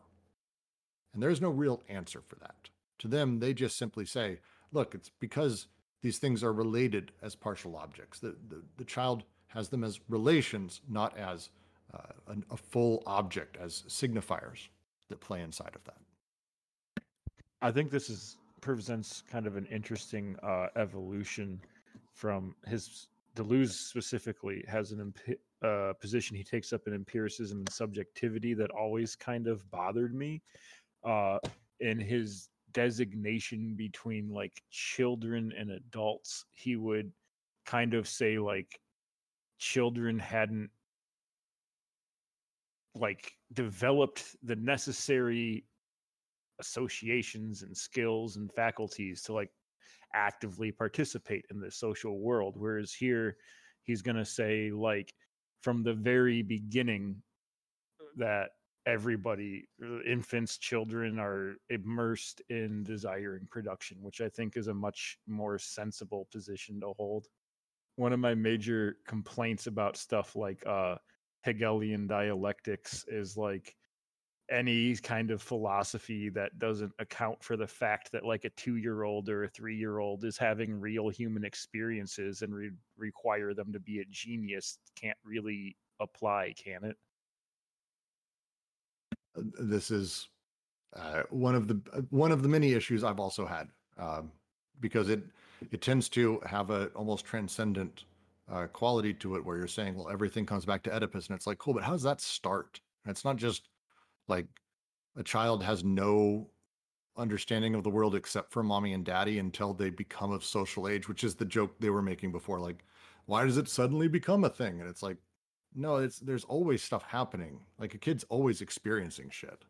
And 1.13 1.23
there's 1.23 1.41
no 1.41 1.49
real 1.49 1.81
answer 1.87 2.21
for 2.27 2.35
that. 2.35 2.69
To 2.99 3.07
them, 3.07 3.39
they 3.39 3.53
just 3.53 3.77
simply 3.77 4.05
say, 4.05 4.39
look, 4.71 4.93
it's 4.93 5.11
because 5.19 5.67
these 6.01 6.19
things 6.19 6.43
are 6.43 6.53
related 6.53 7.13
as 7.21 7.35
partial 7.35 7.75
objects. 7.75 8.19
The, 8.19 8.35
the, 8.49 8.61
the 8.77 8.85
child 8.85 9.23
has 9.47 9.69
them 9.69 9.83
as 9.83 9.99
relations, 10.09 10.81
not 10.89 11.17
as 11.17 11.49
uh, 11.93 11.99
an, 12.27 12.43
a 12.51 12.57
full 12.57 13.03
object, 13.05 13.57
as 13.57 13.83
signifiers 13.87 14.67
that 15.09 15.19
play 15.19 15.41
inside 15.41 15.75
of 15.75 15.83
that. 15.85 17.03
I 17.61 17.71
think 17.71 17.89
this 17.89 18.09
is 18.09 18.37
presents 18.61 19.23
kind 19.31 19.47
of 19.47 19.55
an 19.55 19.65
interesting 19.67 20.35
uh, 20.43 20.67
evolution 20.75 21.61
from 22.13 22.55
his 22.65 23.07
Deleuze 23.35 23.73
specifically 23.73 24.63
has 24.67 24.91
an 24.91 24.99
imp- 24.99 25.39
uh, 25.63 25.93
position 26.01 26.35
he 26.35 26.43
takes 26.43 26.73
up 26.73 26.87
in 26.87 26.93
empiricism 26.93 27.59
and 27.59 27.71
subjectivity 27.71 28.53
that 28.55 28.71
always 28.71 29.15
kind 29.15 29.47
of 29.47 29.69
bothered 29.71 30.13
me. 30.13 30.41
Uh, 31.03 31.37
in 31.79 31.99
his 31.99 32.49
designation 32.73 33.75
between 33.75 34.29
like 34.29 34.61
children 34.71 35.53
and 35.57 35.71
adults, 35.71 36.45
he 36.53 36.75
would 36.75 37.11
kind 37.65 37.93
of 37.93 38.07
say 38.07 38.39
like 38.39 38.79
children 39.57 40.19
hadn't 40.19 40.69
like 42.95 43.33
developed 43.53 44.35
the 44.43 44.55
necessary 44.55 45.65
associations 46.59 47.61
and 47.61 47.75
skills 47.75 48.37
and 48.37 48.51
faculties 48.53 49.21
to 49.21 49.33
like 49.33 49.51
actively 50.13 50.71
participate 50.71 51.45
in 51.51 51.59
the 51.59 51.69
social 51.69 52.19
world 52.19 52.55
whereas 52.57 52.93
here 52.93 53.37
he's 53.83 54.01
going 54.01 54.15
to 54.15 54.25
say 54.25 54.71
like 54.71 55.13
from 55.61 55.83
the 55.83 55.93
very 55.93 56.41
beginning 56.41 57.15
that 58.15 58.49
everybody 58.87 59.67
uh, 59.83 60.01
infants 60.03 60.57
children 60.57 61.19
are 61.19 61.57
immersed 61.69 62.41
in 62.49 62.83
desiring 62.83 63.45
production 63.51 63.97
which 64.01 64.21
i 64.21 64.29
think 64.29 64.55
is 64.55 64.67
a 64.67 64.73
much 64.73 65.19
more 65.27 65.59
sensible 65.59 66.27
position 66.31 66.79
to 66.79 66.93
hold 66.97 67.27
one 67.97 68.13
of 68.13 68.19
my 68.19 68.33
major 68.33 68.97
complaints 69.05 69.67
about 69.67 69.97
stuff 69.97 70.35
like 70.35 70.65
uh 70.65 70.95
Hegelian 71.43 72.07
dialectics 72.07 73.05
is 73.07 73.37
like 73.37 73.75
any 74.49 74.95
kind 74.95 75.29
of 75.29 75.41
philosophy 75.41 76.29
that 76.29 76.57
doesn't 76.57 76.93
account 76.99 77.43
for 77.43 77.57
the 77.57 77.67
fact 77.67 78.11
that 78.11 78.23
like 78.25 78.45
a 78.45 78.49
two 78.51 78.77
year 78.77 79.03
old 79.03 79.27
or 79.29 79.43
a 79.43 79.49
three 79.49 79.75
year 79.75 79.99
old 79.99 80.23
is 80.23 80.37
having 80.37 80.79
real 80.79 81.09
human 81.09 81.43
experiences 81.43 82.41
and 82.41 82.53
re- 82.53 82.71
require 82.97 83.53
them 83.53 83.73
to 83.73 83.79
be 83.79 83.99
a 83.99 84.05
genius 84.09 84.79
can't 84.95 85.17
really 85.25 85.75
apply, 85.99 86.53
can 86.57 86.85
it? 86.85 86.97
Uh, 89.37 89.41
This 89.59 89.91
is 89.91 90.29
uh, 90.95 91.23
one 91.29 91.55
of 91.55 91.67
the 91.67 91.81
uh, 91.93 92.01
one 92.09 92.31
of 92.31 92.41
the 92.41 92.49
many 92.49 92.73
issues 92.73 93.03
I've 93.03 93.19
also 93.19 93.45
had 93.45 93.67
um, 93.97 94.31
because 94.79 95.09
it 95.09 95.23
it 95.71 95.81
tends 95.81 96.09
to 96.09 96.41
have 96.45 96.69
a 96.69 96.87
almost 96.87 97.25
transcendent 97.25 98.05
uh, 98.51 98.67
quality 98.67 99.13
to 99.15 99.35
it, 99.35 99.45
where 99.45 99.57
you're 99.57 99.67
saying, 99.67 99.95
well, 99.95 100.09
everything 100.09 100.45
comes 100.45 100.65
back 100.65 100.83
to 100.83 100.95
Oedipus, 100.95 101.27
and 101.27 101.35
it's 101.35 101.47
like, 101.47 101.57
cool, 101.57 101.73
but 101.73 101.83
how 101.83 101.91
does 101.91 102.03
that 102.03 102.21
start? 102.21 102.79
And 103.03 103.11
it's 103.11 103.25
not 103.25 103.37
just 103.37 103.69
like 104.27 104.47
a 105.15 105.23
child 105.23 105.63
has 105.63 105.83
no 105.83 106.49
understanding 107.17 107.73
of 107.73 107.83
the 107.83 107.89
world 107.89 108.15
except 108.15 108.51
for 108.51 108.63
mommy 108.63 108.93
and 108.93 109.03
daddy 109.03 109.39
until 109.39 109.73
they 109.73 109.89
become 109.89 110.31
of 110.31 110.45
social 110.45 110.87
age, 110.87 111.07
which 111.07 111.23
is 111.23 111.35
the 111.35 111.45
joke 111.45 111.71
they 111.79 111.89
were 111.89 112.01
making 112.01 112.31
before. 112.31 112.59
Like, 112.59 112.83
why 113.25 113.43
does 113.43 113.57
it 113.57 113.67
suddenly 113.67 114.07
become 114.07 114.43
a 114.43 114.49
thing? 114.49 114.79
And 114.79 114.89
it's 114.89 115.03
like, 115.03 115.17
no, 115.75 115.97
it's 115.97 116.19
there's 116.19 116.43
always 116.45 116.81
stuff 116.83 117.03
happening. 117.03 117.59
Like 117.77 117.93
a 117.93 117.97
kid's 117.97 118.23
always 118.29 118.61
experiencing 118.61 119.29
shit. 119.29 119.63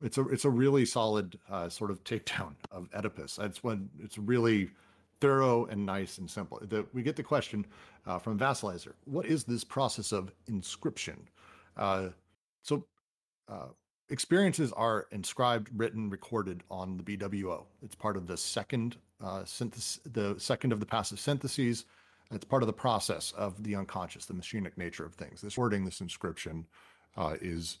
It's 0.00 0.18
a 0.18 0.28
it's 0.28 0.44
a 0.44 0.50
really 0.50 0.86
solid 0.86 1.38
uh, 1.50 1.68
sort 1.68 1.90
of 1.90 2.02
takedown 2.04 2.54
of 2.70 2.88
Oedipus. 2.94 3.36
That's 3.36 3.62
when 3.62 3.90
it's 3.98 4.18
really 4.18 4.70
thorough 5.20 5.66
and 5.66 5.84
nice 5.84 6.18
and 6.18 6.30
simple. 6.30 6.60
The, 6.62 6.86
we 6.92 7.02
get 7.02 7.16
the 7.16 7.22
question 7.22 7.66
uh, 8.06 8.18
from 8.18 8.38
Vassalizer: 8.38 8.92
What 9.04 9.26
is 9.26 9.44
this 9.44 9.64
process 9.64 10.12
of 10.12 10.32
inscription? 10.46 11.28
Uh, 11.76 12.08
so 12.62 12.84
uh, 13.48 13.68
experiences 14.10 14.72
are 14.72 15.06
inscribed, 15.12 15.70
written, 15.76 16.10
recorded 16.10 16.62
on 16.70 16.96
the 16.96 17.02
BWO. 17.02 17.64
It's 17.82 17.94
part 17.94 18.16
of 18.16 18.26
the 18.26 18.36
second 18.36 18.96
uh, 19.22 19.44
synthesis, 19.44 20.00
the 20.12 20.34
second 20.38 20.72
of 20.72 20.80
the 20.80 20.86
passive 20.86 21.20
syntheses. 21.20 21.84
It's 22.30 22.44
part 22.44 22.62
of 22.62 22.66
the 22.66 22.74
process 22.74 23.32
of 23.32 23.62
the 23.62 23.74
unconscious, 23.74 24.26
the 24.26 24.34
machinic 24.34 24.76
nature 24.76 25.04
of 25.04 25.14
things. 25.14 25.40
This 25.40 25.56
wording, 25.56 25.84
this 25.84 26.00
inscription, 26.00 26.66
uh, 27.16 27.36
is 27.40 27.78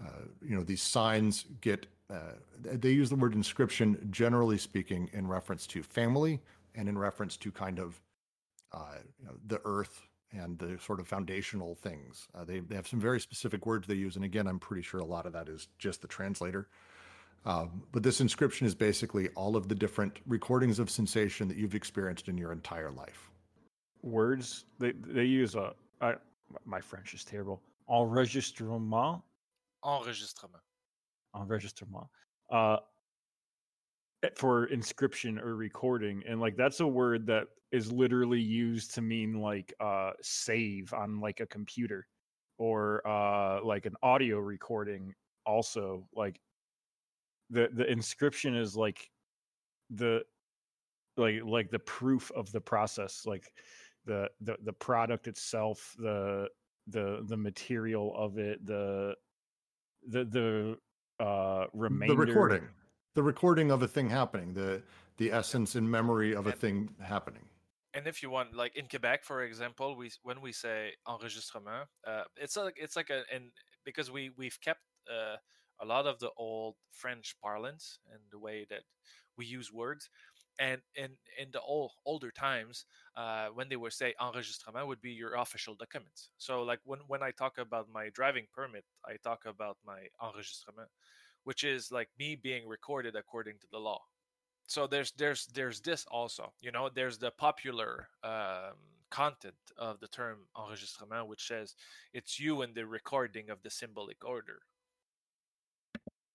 uh, 0.00 0.24
you 0.40 0.56
know 0.56 0.62
these 0.62 0.82
signs 0.82 1.46
get. 1.60 1.86
Uh, 2.10 2.32
they 2.60 2.90
use 2.90 3.08
the 3.08 3.16
word 3.16 3.34
inscription 3.34 4.08
generally 4.10 4.58
speaking 4.58 5.08
in 5.14 5.26
reference 5.26 5.66
to 5.66 5.82
family 5.82 6.40
and 6.74 6.88
in 6.88 6.98
reference 6.98 7.36
to 7.38 7.50
kind 7.50 7.78
of 7.78 8.00
uh, 8.72 8.96
you 9.20 9.26
know, 9.26 9.34
the 9.46 9.60
earth 9.64 10.06
and 10.32 10.58
the 10.58 10.78
sort 10.78 10.98
of 11.00 11.06
foundational 11.06 11.74
things. 11.74 12.26
Uh, 12.34 12.44
they, 12.44 12.60
they 12.60 12.74
have 12.74 12.88
some 12.88 13.00
very 13.00 13.20
specific 13.20 13.66
words 13.66 13.86
they 13.86 13.94
use. 13.94 14.16
And 14.16 14.24
again, 14.24 14.46
I'm 14.46 14.58
pretty 14.58 14.82
sure 14.82 15.00
a 15.00 15.04
lot 15.04 15.26
of 15.26 15.32
that 15.34 15.48
is 15.48 15.68
just 15.78 16.00
the 16.00 16.08
translator. 16.08 16.68
Um, 17.44 17.82
but 17.92 18.02
this 18.02 18.20
inscription 18.20 18.66
is 18.66 18.74
basically 18.74 19.28
all 19.30 19.56
of 19.56 19.68
the 19.68 19.74
different 19.74 20.20
recordings 20.26 20.78
of 20.78 20.88
sensation 20.88 21.48
that 21.48 21.56
you've 21.56 21.74
experienced 21.74 22.28
in 22.28 22.38
your 22.38 22.52
entire 22.52 22.90
life. 22.90 23.30
Words 24.02 24.64
they 24.78 24.92
they 24.92 25.24
use 25.24 25.54
a 25.54 25.74
I, 26.00 26.14
my 26.64 26.80
French 26.80 27.14
is 27.14 27.24
terrible. 27.24 27.62
Enregistrement, 27.88 29.22
Enregistrement. 29.84 30.62
enregistrement. 31.36 32.06
Uh, 32.50 32.76
for 34.36 34.66
inscription 34.66 35.38
or 35.38 35.56
recording 35.56 36.22
and 36.28 36.40
like 36.40 36.56
that's 36.56 36.80
a 36.80 36.86
word 36.86 37.26
that 37.26 37.48
is 37.72 37.90
literally 37.90 38.40
used 38.40 38.94
to 38.94 39.02
mean 39.02 39.40
like 39.40 39.74
uh 39.80 40.12
save 40.20 40.92
on 40.92 41.20
like 41.20 41.40
a 41.40 41.46
computer 41.46 42.06
or 42.58 43.06
uh 43.06 43.62
like 43.64 43.86
an 43.86 43.94
audio 44.02 44.38
recording 44.38 45.12
also 45.44 46.06
like 46.14 46.40
the 47.50 47.68
the 47.72 47.90
inscription 47.90 48.54
is 48.54 48.76
like 48.76 49.10
the 49.90 50.22
like 51.16 51.40
like 51.44 51.70
the 51.70 51.78
proof 51.80 52.30
of 52.32 52.50
the 52.52 52.60
process 52.60 53.22
like 53.26 53.52
the 54.06 54.28
the 54.40 54.56
the 54.64 54.72
product 54.72 55.26
itself 55.26 55.94
the 55.98 56.48
the 56.86 57.24
the 57.26 57.36
material 57.36 58.14
of 58.16 58.38
it 58.38 58.64
the 58.66 59.14
the 60.08 60.24
the 60.24 61.24
uh 61.24 61.66
remainder 61.72 62.14
The 62.14 62.26
recording, 62.32 62.68
the 63.14 63.22
recording 63.22 63.70
of 63.70 63.82
a 63.82 63.88
thing 63.88 64.10
happening, 64.10 64.54
the 64.54 64.82
the 65.18 65.30
essence 65.32 65.74
and 65.74 65.90
memory 65.90 66.34
of 66.34 66.46
a 66.46 66.50
And- 66.50 66.58
thing 66.60 66.96
happening. 67.00 67.48
and 67.94 68.06
if 68.06 68.22
you 68.22 68.30
want 68.30 68.54
like 68.54 68.74
in 68.74 68.88
quebec 68.88 69.22
for 69.22 69.42
example 69.42 69.88
we 69.96 70.10
when 70.22 70.40
we 70.40 70.50
say 70.52 70.78
enregistrement 71.06 71.86
uh, 72.06 72.24
it's 72.36 72.56
like 72.56 72.76
it's 72.84 72.96
like 72.96 73.10
a 73.10 73.20
and 73.34 73.52
because 73.84 74.10
we 74.10 74.30
we've 74.40 74.58
kept 74.68 74.80
uh, 75.16 75.36
a 75.80 75.84
lot 75.84 76.06
of 76.06 76.18
the 76.18 76.30
old 76.38 76.76
french 76.92 77.36
parlance 77.42 77.98
and 78.12 78.20
the 78.30 78.38
way 78.38 78.64
that 78.70 78.82
we 79.36 79.44
use 79.58 79.70
words. 79.72 80.08
And 80.60 80.80
in 80.94 81.10
in 81.42 81.48
the 81.52 81.60
old 81.60 81.92
older 82.04 82.30
times 82.30 82.86
uh, 83.16 83.48
when 83.56 83.68
they 83.68 83.76
would 83.82 83.92
say 83.92 84.14
enregistrement 84.20 84.86
would 84.86 85.00
be 85.00 85.12
your 85.12 85.34
official 85.34 85.74
documents. 85.74 86.30
So 86.38 86.62
like 86.70 86.80
when 86.84 87.00
when 87.12 87.22
i 87.22 87.30
talk 87.32 87.58
about 87.58 87.88
my 87.98 88.10
driving 88.18 88.46
permit 88.58 88.84
i 89.10 89.14
talk 89.28 89.40
about 89.46 89.76
my 89.84 90.00
enregistrement 90.26 90.90
which 91.44 91.64
is 91.64 91.92
like 91.92 92.08
me 92.18 92.36
being 92.36 92.66
recorded 92.68 93.16
according 93.16 93.58
to 93.58 93.66
the 93.72 93.78
law 93.78 94.00
so 94.66 94.86
there's 94.86 95.12
there's 95.12 95.46
there's 95.54 95.80
this 95.80 96.06
also 96.10 96.52
you 96.60 96.72
know 96.72 96.88
there's 96.94 97.18
the 97.18 97.30
popular 97.32 98.08
um, 98.24 98.74
content 99.10 99.54
of 99.78 100.00
the 100.00 100.08
term 100.08 100.38
enregistrement 100.58 101.28
which 101.28 101.46
says 101.46 101.74
it's 102.14 102.40
you 102.40 102.62
and 102.62 102.74
the 102.74 102.86
recording 102.86 103.50
of 103.50 103.62
the 103.62 103.70
symbolic 103.70 104.24
order 104.24 104.60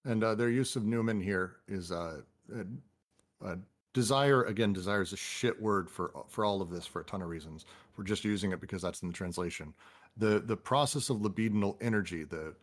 And 0.05 0.23
uh, 0.23 0.35
their 0.35 0.49
use 0.49 0.75
of 0.75 0.84
Numen 0.84 1.23
here 1.23 1.57
is 1.67 1.91
uh, 1.91 2.21
uh, 2.55 2.63
uh, 3.45 3.55
desire. 3.93 4.43
Again, 4.45 4.73
desire 4.73 5.01
is 5.01 5.13
a 5.13 5.17
shit 5.17 5.61
word 5.61 5.89
for 5.89 6.11
for 6.27 6.45
all 6.45 6.61
of 6.61 6.69
this 6.69 6.85
for 6.88 7.01
a 7.01 7.05
ton 7.05 7.21
of 7.21 7.29
reasons. 7.29 7.65
We're 7.97 8.05
just 8.05 8.23
using 8.25 8.51
it 8.51 8.61
because 8.61 8.81
that's 8.81 9.01
in 9.01 9.09
the 9.09 9.13
translation. 9.13 9.73
The 10.17 10.39
the 10.39 10.57
process 10.57 11.09
of 11.09 11.17
libidinal 11.17 11.77
energy, 11.81 12.23
the 12.23 12.55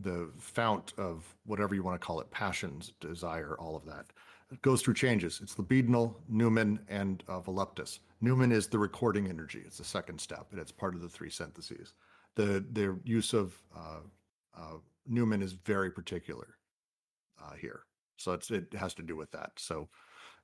the 0.00 0.30
fount 0.38 0.92
of 0.96 1.34
whatever 1.44 1.74
you 1.74 1.82
want 1.82 2.00
to 2.00 2.04
call 2.04 2.20
it, 2.20 2.30
passions, 2.30 2.92
desire, 3.00 3.56
all 3.58 3.76
of 3.76 3.84
that, 3.84 4.06
it 4.50 4.60
goes 4.62 4.82
through 4.82 4.94
changes. 4.94 5.40
It's 5.42 5.54
libidinal, 5.54 6.14
Numen, 6.30 6.78
and 6.88 7.22
uh, 7.28 7.40
voluptas. 7.40 8.00
Numen 8.22 8.52
is 8.52 8.66
the 8.66 8.78
recording 8.78 9.28
energy. 9.28 9.62
It's 9.64 9.78
the 9.78 9.84
second 9.84 10.20
step, 10.20 10.46
and 10.50 10.60
it's 10.60 10.72
part 10.72 10.94
of 10.94 11.00
the 11.00 11.08
three 11.08 11.30
syntheses. 11.30 11.94
The 12.34 12.64
the 12.72 12.98
use 13.04 13.32
of 13.32 13.60
uh, 13.74 14.00
uh, 14.56 14.76
Numen 15.10 15.42
is 15.42 15.52
very 15.52 15.90
particular 15.90 16.56
uh, 17.42 17.54
here. 17.54 17.84
So 18.18 18.32
it's 18.32 18.50
it 18.50 18.72
has 18.74 18.94
to 18.94 19.02
do 19.02 19.16
with 19.16 19.30
that. 19.32 19.52
So, 19.56 19.88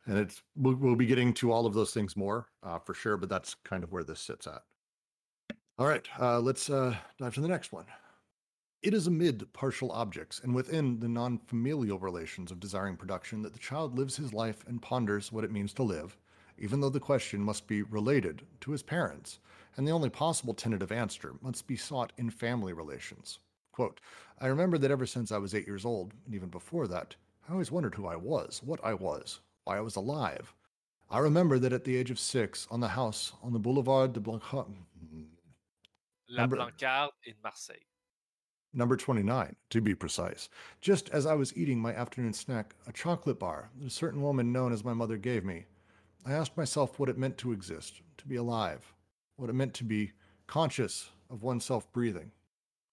and 0.06 0.18
it's 0.18 0.42
we'll, 0.56 0.74
we'll 0.74 0.96
be 0.96 1.06
getting 1.06 1.32
to 1.34 1.52
all 1.52 1.66
of 1.66 1.74
those 1.74 1.92
things 1.92 2.16
more 2.16 2.48
uh, 2.62 2.78
for 2.78 2.94
sure. 2.94 3.16
But 3.16 3.28
that's 3.28 3.54
kind 3.64 3.84
of 3.84 3.92
where 3.92 4.04
this 4.04 4.20
sits 4.20 4.46
at. 4.46 4.62
All 5.78 5.86
right, 5.86 6.06
uh, 6.18 6.40
let's 6.40 6.66
dive 6.66 7.34
to 7.34 7.40
the 7.40 7.48
next 7.48 7.72
one. 7.72 7.84
It 8.80 8.94
is 8.94 9.08
amid 9.08 9.52
partial 9.52 9.90
objects 9.90 10.40
and 10.40 10.54
within 10.54 11.00
the 11.00 11.08
non-familial 11.08 11.98
relations 11.98 12.52
of 12.52 12.60
desiring 12.60 12.96
production 12.96 13.42
that 13.42 13.52
the 13.52 13.58
child 13.58 13.98
lives 13.98 14.16
his 14.16 14.32
life 14.32 14.64
and 14.68 14.80
ponders 14.80 15.32
what 15.32 15.42
it 15.42 15.50
means 15.50 15.72
to 15.74 15.82
live, 15.82 16.16
even 16.56 16.80
though 16.80 16.88
the 16.88 17.00
question 17.00 17.40
must 17.40 17.66
be 17.66 17.82
related 17.82 18.46
to 18.60 18.70
his 18.70 18.84
parents, 18.84 19.40
and 19.76 19.86
the 19.86 19.90
only 19.90 20.08
possible 20.08 20.54
tentative 20.54 20.92
answer 20.92 21.34
must 21.42 21.66
be 21.66 21.76
sought 21.76 22.12
in 22.18 22.30
family 22.30 22.72
relations. 22.72 23.40
Quote, 23.72 24.00
I 24.38 24.46
remember 24.46 24.78
that 24.78 24.92
ever 24.92 25.06
since 25.06 25.32
I 25.32 25.38
was 25.38 25.56
eight 25.56 25.66
years 25.66 25.84
old, 25.84 26.14
and 26.24 26.32
even 26.32 26.48
before 26.48 26.86
that, 26.86 27.16
I 27.48 27.52
always 27.52 27.72
wondered 27.72 27.96
who 27.96 28.06
I 28.06 28.14
was, 28.14 28.62
what 28.64 28.78
I 28.84 28.94
was, 28.94 29.40
why 29.64 29.78
I 29.78 29.80
was 29.80 29.96
alive. 29.96 30.54
I 31.10 31.18
remember 31.18 31.58
that 31.58 31.72
at 31.72 31.82
the 31.82 31.96
age 31.96 32.12
of 32.12 32.18
six, 32.20 32.68
on 32.70 32.78
the 32.78 32.88
house 32.88 33.32
on 33.42 33.52
the 33.52 33.58
Boulevard 33.58 34.12
de 34.12 34.20
Blanca, 34.20 34.66
la 36.28 36.46
blancarde 36.46 37.10
in 37.26 37.34
marseille 37.42 37.76
number 38.72 38.96
29, 38.96 39.56
to 39.70 39.80
be 39.80 39.94
precise, 39.94 40.48
just 40.80 41.08
as 41.10 41.26
I 41.26 41.34
was 41.34 41.56
eating 41.56 41.80
my 41.80 41.94
afternoon 41.94 42.32
snack, 42.32 42.74
a 42.86 42.92
chocolate 42.92 43.38
bar 43.38 43.70
that 43.78 43.86
a 43.86 43.90
certain 43.90 44.22
woman 44.22 44.52
known 44.52 44.72
as 44.72 44.84
my 44.84 44.92
mother 44.92 45.16
gave 45.16 45.44
me, 45.44 45.64
I 46.26 46.32
asked 46.32 46.56
myself 46.56 46.98
what 46.98 47.08
it 47.08 47.18
meant 47.18 47.38
to 47.38 47.52
exist, 47.52 48.02
to 48.18 48.26
be 48.26 48.36
alive, 48.36 48.92
what 49.36 49.50
it 49.50 49.54
meant 49.54 49.74
to 49.74 49.84
be 49.84 50.12
conscious 50.46 51.10
of 51.30 51.42
oneself 51.42 51.90
breathing. 51.92 52.32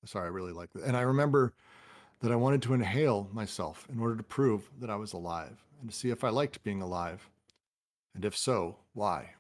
Sorry, 0.06 0.26
I 0.26 0.30
really 0.30 0.54
like 0.54 0.72
that. 0.74 0.84
And 0.84 0.96
I 0.96 1.02
remember 1.02 1.54
that 2.22 2.32
I 2.32 2.36
wanted 2.36 2.62
to 2.64 2.74
inhale 2.74 3.30
myself 3.34 3.88
in 3.92 4.00
order 4.00 4.16
to 4.16 4.24
prove 4.24 4.70
that 4.80 4.90
I 4.90 4.96
was 4.96 5.14
alive 5.14 5.64
and 5.82 5.90
to 5.90 5.96
see 5.96 6.10
if 6.10 6.24
I 6.24 6.30
liked 6.30 6.64
being 6.64 6.82
alive. 6.82 7.30
And 8.14 8.24
if 8.24 8.38
so, 8.38 8.78
why? 8.94 9.32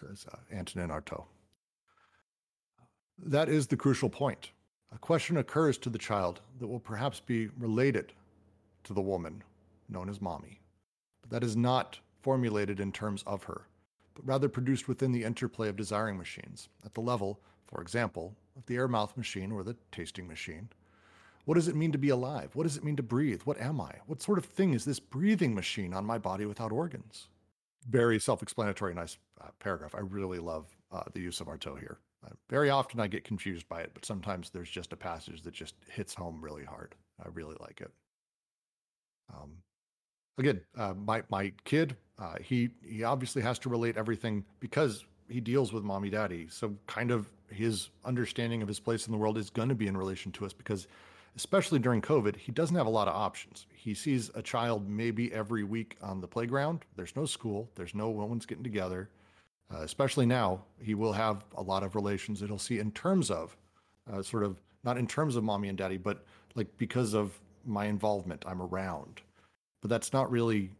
Says 0.00 0.26
uh, 0.32 0.36
Antonin 0.52 0.90
Artaud. 0.90 1.26
That 3.24 3.48
is 3.48 3.68
the 3.68 3.76
crucial 3.76 4.08
point. 4.08 4.50
A 4.94 4.98
question 4.98 5.38
occurs 5.38 5.78
to 5.78 5.90
the 5.90 5.98
child 5.98 6.40
that 6.58 6.66
will 6.68 6.80
perhaps 6.80 7.20
be 7.20 7.48
related 7.58 8.12
to 8.84 8.92
the 8.94 9.00
woman 9.02 9.42
known 9.88 10.08
as 10.08 10.20
mommy, 10.20 10.60
but 11.22 11.30
that 11.30 11.44
is 11.44 11.56
not 11.56 11.98
formulated 12.22 12.80
in 12.80 12.92
terms 12.92 13.22
of 13.26 13.44
her, 13.44 13.62
but 14.14 14.26
rather 14.26 14.48
produced 14.48 14.88
within 14.88 15.12
the 15.12 15.24
interplay 15.24 15.68
of 15.68 15.76
desiring 15.76 16.18
machines 16.18 16.68
at 16.84 16.94
the 16.94 17.00
level, 17.00 17.40
for 17.66 17.80
example, 17.82 18.36
of 18.56 18.66
the 18.66 18.76
air 18.76 18.88
mouth 18.88 19.16
machine 19.16 19.50
or 19.52 19.62
the 19.64 19.76
tasting 19.92 20.26
machine, 20.28 20.68
What 21.44 21.54
does 21.54 21.68
it 21.68 21.76
mean 21.76 21.92
to 21.92 21.98
be 21.98 22.10
alive? 22.10 22.54
What 22.54 22.64
does 22.64 22.76
it 22.76 22.84
mean 22.84 22.96
to 22.96 23.02
breathe? 23.02 23.42
What 23.44 23.60
am 23.60 23.80
I? 23.80 23.92
What 24.06 24.22
sort 24.22 24.38
of 24.38 24.44
thing 24.44 24.74
is 24.74 24.84
this 24.84 25.00
breathing 25.00 25.54
machine 25.54 25.92
on 25.94 26.04
my 26.06 26.18
body 26.18 26.46
without 26.46 26.72
organs? 26.72 27.28
Very 27.88 28.20
self 28.20 28.42
explanatory, 28.42 28.94
nice 28.94 29.18
uh, 29.40 29.48
paragraph. 29.58 29.94
I 29.94 30.00
really 30.00 30.38
love 30.38 30.66
uh, 30.92 31.02
the 31.12 31.20
use 31.20 31.40
of 31.40 31.48
Artaud 31.48 31.80
here. 31.80 31.98
Very 32.48 32.70
often 32.70 33.00
I 33.00 33.06
get 33.06 33.24
confused 33.24 33.68
by 33.68 33.80
it, 33.80 33.90
but 33.94 34.04
sometimes 34.04 34.50
there's 34.50 34.70
just 34.70 34.92
a 34.92 34.96
passage 34.96 35.42
that 35.42 35.54
just 35.54 35.74
hits 35.88 36.14
home 36.14 36.40
really 36.40 36.64
hard. 36.64 36.94
I 37.24 37.28
really 37.28 37.56
like 37.60 37.80
it. 37.80 37.90
Um, 39.32 39.52
again, 40.38 40.60
uh, 40.76 40.94
my 40.94 41.22
my 41.30 41.52
kid, 41.64 41.96
uh, 42.18 42.36
he 42.40 42.70
he 42.84 43.04
obviously 43.04 43.42
has 43.42 43.58
to 43.60 43.68
relate 43.68 43.96
everything 43.96 44.44
because 44.60 45.04
he 45.28 45.40
deals 45.40 45.72
with 45.72 45.82
mommy, 45.82 46.10
daddy. 46.10 46.46
So 46.48 46.76
kind 46.86 47.10
of 47.10 47.26
his 47.50 47.90
understanding 48.04 48.62
of 48.62 48.68
his 48.68 48.80
place 48.80 49.06
in 49.06 49.12
the 49.12 49.18
world 49.18 49.38
is 49.38 49.50
going 49.50 49.68
to 49.68 49.74
be 49.74 49.86
in 49.86 49.96
relation 49.96 50.32
to 50.32 50.46
us 50.46 50.52
because, 50.52 50.86
especially 51.36 51.78
during 51.78 52.00
COVID, 52.00 52.36
he 52.36 52.52
doesn't 52.52 52.76
have 52.76 52.86
a 52.86 52.90
lot 52.90 53.08
of 53.08 53.14
options. 53.14 53.66
He 53.72 53.94
sees 53.94 54.30
a 54.34 54.42
child 54.42 54.88
maybe 54.88 55.32
every 55.32 55.64
week 55.64 55.96
on 56.02 56.20
the 56.20 56.28
playground. 56.28 56.84
There's 56.96 57.16
no 57.16 57.24
school. 57.24 57.70
There's 57.74 57.94
no 57.94 58.12
no 58.12 58.26
one's 58.26 58.46
getting 58.46 58.64
together. 58.64 59.08
Uh, 59.72 59.82
especially 59.82 60.26
now, 60.26 60.62
he 60.80 60.94
will 60.94 61.12
have 61.12 61.44
a 61.56 61.62
lot 61.62 61.82
of 61.82 61.94
relations 61.94 62.40
that 62.40 62.48
he'll 62.48 62.58
see 62.58 62.78
in 62.78 62.90
terms 62.92 63.30
of, 63.30 63.56
uh, 64.12 64.22
sort 64.22 64.42
of 64.42 64.60
not 64.84 64.98
in 64.98 65.06
terms 65.06 65.36
of 65.36 65.44
mommy 65.44 65.68
and 65.68 65.78
daddy, 65.78 65.96
but 65.96 66.24
like 66.54 66.76
because 66.76 67.14
of 67.14 67.40
my 67.64 67.86
involvement, 67.86 68.44
I'm 68.46 68.60
around. 68.60 69.22
But 69.80 69.88
that's 69.88 70.12
not 70.12 70.30
really 70.30 70.70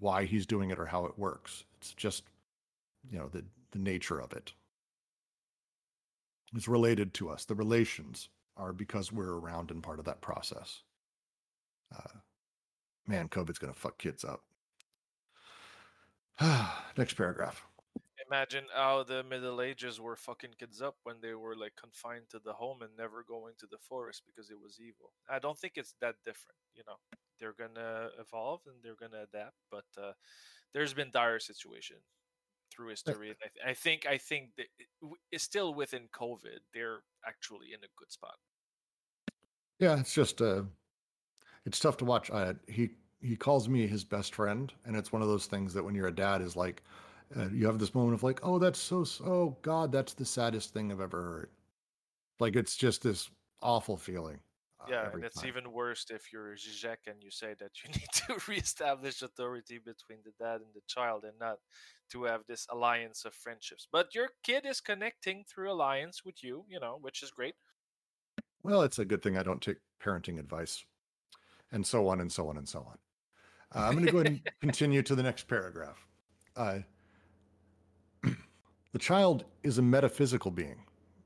why 0.00 0.24
he's 0.24 0.46
doing 0.46 0.70
it 0.70 0.78
or 0.78 0.86
how 0.86 1.04
it 1.06 1.18
works. 1.18 1.64
It's 1.78 1.94
just, 1.94 2.24
you 3.10 3.18
know, 3.18 3.28
the 3.28 3.44
the 3.72 3.78
nature 3.78 4.20
of 4.20 4.32
it. 4.32 4.52
It's 6.54 6.68
related 6.68 7.14
to 7.14 7.30
us. 7.30 7.44
The 7.44 7.54
relations 7.54 8.28
are 8.56 8.72
because 8.72 9.10
we're 9.10 9.38
around 9.38 9.70
and 9.70 9.82
part 9.82 9.98
of 9.98 10.04
that 10.04 10.20
process. 10.20 10.82
Uh, 11.94 12.18
man, 13.06 13.28
COVID's 13.28 13.58
going 13.58 13.72
to 13.72 13.78
fuck 13.78 13.98
kids 13.98 14.24
up. 14.24 14.42
Next 16.96 17.14
paragraph. 17.14 17.66
Imagine 18.32 18.64
how 18.74 19.02
the 19.02 19.22
Middle 19.22 19.60
Ages 19.60 20.00
were 20.00 20.16
fucking 20.16 20.54
kids 20.58 20.80
up 20.80 20.96
when 21.02 21.16
they 21.20 21.34
were 21.34 21.54
like 21.54 21.74
confined 21.78 22.30
to 22.30 22.38
the 22.42 22.54
home 22.54 22.80
and 22.80 22.90
never 22.96 23.22
going 23.28 23.52
to 23.58 23.66
the 23.70 23.76
forest 23.76 24.22
because 24.26 24.48
it 24.48 24.56
was 24.58 24.80
evil. 24.80 25.12
I 25.28 25.38
don't 25.38 25.58
think 25.58 25.74
it's 25.76 25.94
that 26.00 26.14
different. 26.24 26.56
You 26.74 26.82
know, 26.86 26.96
they're 27.38 27.52
gonna 27.52 28.08
evolve 28.18 28.62
and 28.66 28.76
they're 28.82 28.96
gonna 28.98 29.24
adapt, 29.24 29.56
but 29.70 29.84
uh, 30.02 30.12
there's 30.72 30.94
been 30.94 31.10
dire 31.12 31.40
situation 31.40 31.98
through 32.74 32.88
history. 32.88 33.28
And 33.28 33.36
I, 33.42 33.48
th- 33.52 33.66
I 33.66 33.74
think 33.74 34.06
I 34.06 34.16
think 34.16 34.50
that 34.56 34.66
it's 35.30 35.44
still 35.44 35.74
within 35.74 36.08
COVID. 36.18 36.60
They're 36.72 37.00
actually 37.28 37.74
in 37.74 37.80
a 37.80 37.92
good 37.98 38.10
spot. 38.10 38.36
Yeah, 39.78 40.00
it's 40.00 40.14
just 40.14 40.40
uh, 40.40 40.62
it's 41.66 41.78
tough 41.78 41.98
to 41.98 42.06
watch. 42.06 42.30
Uh, 42.30 42.54
he 42.66 42.92
he 43.20 43.36
calls 43.36 43.68
me 43.68 43.86
his 43.86 44.04
best 44.04 44.34
friend, 44.34 44.72
and 44.86 44.96
it's 44.96 45.12
one 45.12 45.20
of 45.20 45.28
those 45.28 45.44
things 45.44 45.74
that 45.74 45.84
when 45.84 45.94
you're 45.94 46.08
a 46.08 46.14
dad 46.14 46.40
is 46.40 46.56
like, 46.56 46.82
uh, 47.36 47.48
you 47.52 47.66
have 47.66 47.78
this 47.78 47.94
moment 47.94 48.14
of 48.14 48.22
like, 48.22 48.40
oh, 48.42 48.58
that's 48.58 48.78
so, 48.78 49.04
oh 49.24 49.56
God, 49.62 49.92
that's 49.92 50.14
the 50.14 50.24
saddest 50.24 50.72
thing 50.72 50.90
I've 50.92 51.00
ever 51.00 51.22
heard. 51.22 51.50
Like 52.40 52.56
it's 52.56 52.76
just 52.76 53.02
this 53.02 53.30
awful 53.60 53.96
feeling. 53.96 54.40
uh, 54.80 54.86
Yeah, 54.90 55.10
and 55.12 55.24
it's 55.24 55.40
time. 55.40 55.48
even 55.48 55.72
worse 55.72 56.06
if 56.10 56.32
you're 56.32 56.54
Zizek 56.56 57.06
and 57.06 57.22
you 57.22 57.30
say 57.30 57.54
that 57.60 57.70
you 57.82 57.90
need 57.96 58.08
to 58.26 58.38
reestablish 58.48 59.22
authority 59.22 59.78
between 59.78 60.18
the 60.24 60.32
dad 60.44 60.56
and 60.56 60.74
the 60.74 60.82
child 60.86 61.24
and 61.24 61.38
not 61.40 61.58
to 62.10 62.24
have 62.24 62.42
this 62.48 62.66
alliance 62.70 63.24
of 63.24 63.34
friendships. 63.34 63.86
But 63.90 64.14
your 64.14 64.28
kid 64.42 64.66
is 64.66 64.80
connecting 64.80 65.44
through 65.48 65.72
alliance 65.72 66.22
with 66.24 66.42
you, 66.42 66.64
you 66.68 66.80
know, 66.80 66.98
which 67.00 67.22
is 67.22 67.30
great. 67.30 67.54
Well, 68.62 68.82
it's 68.82 68.98
a 68.98 69.04
good 69.04 69.22
thing 69.22 69.36
I 69.38 69.42
don't 69.42 69.60
take 69.60 69.78
parenting 70.02 70.38
advice, 70.38 70.84
and 71.72 71.86
so 71.86 72.08
on 72.08 72.20
and 72.20 72.30
so 72.30 72.48
on 72.48 72.56
and 72.58 72.68
so 72.68 72.80
on. 72.80 72.98
Uh, 73.74 73.86
I'm 73.86 73.94
going 73.94 74.06
to 74.06 74.12
go 74.12 74.18
ahead 74.18 74.28
and 74.28 74.40
continue 74.60 75.02
to 75.02 75.14
the 75.14 75.22
next 75.22 75.48
paragraph. 75.48 76.06
Uh, 76.56 76.80
the 78.92 78.98
child 78.98 79.44
is 79.62 79.78
a 79.78 79.82
metaphysical 79.82 80.50
being. 80.50 80.84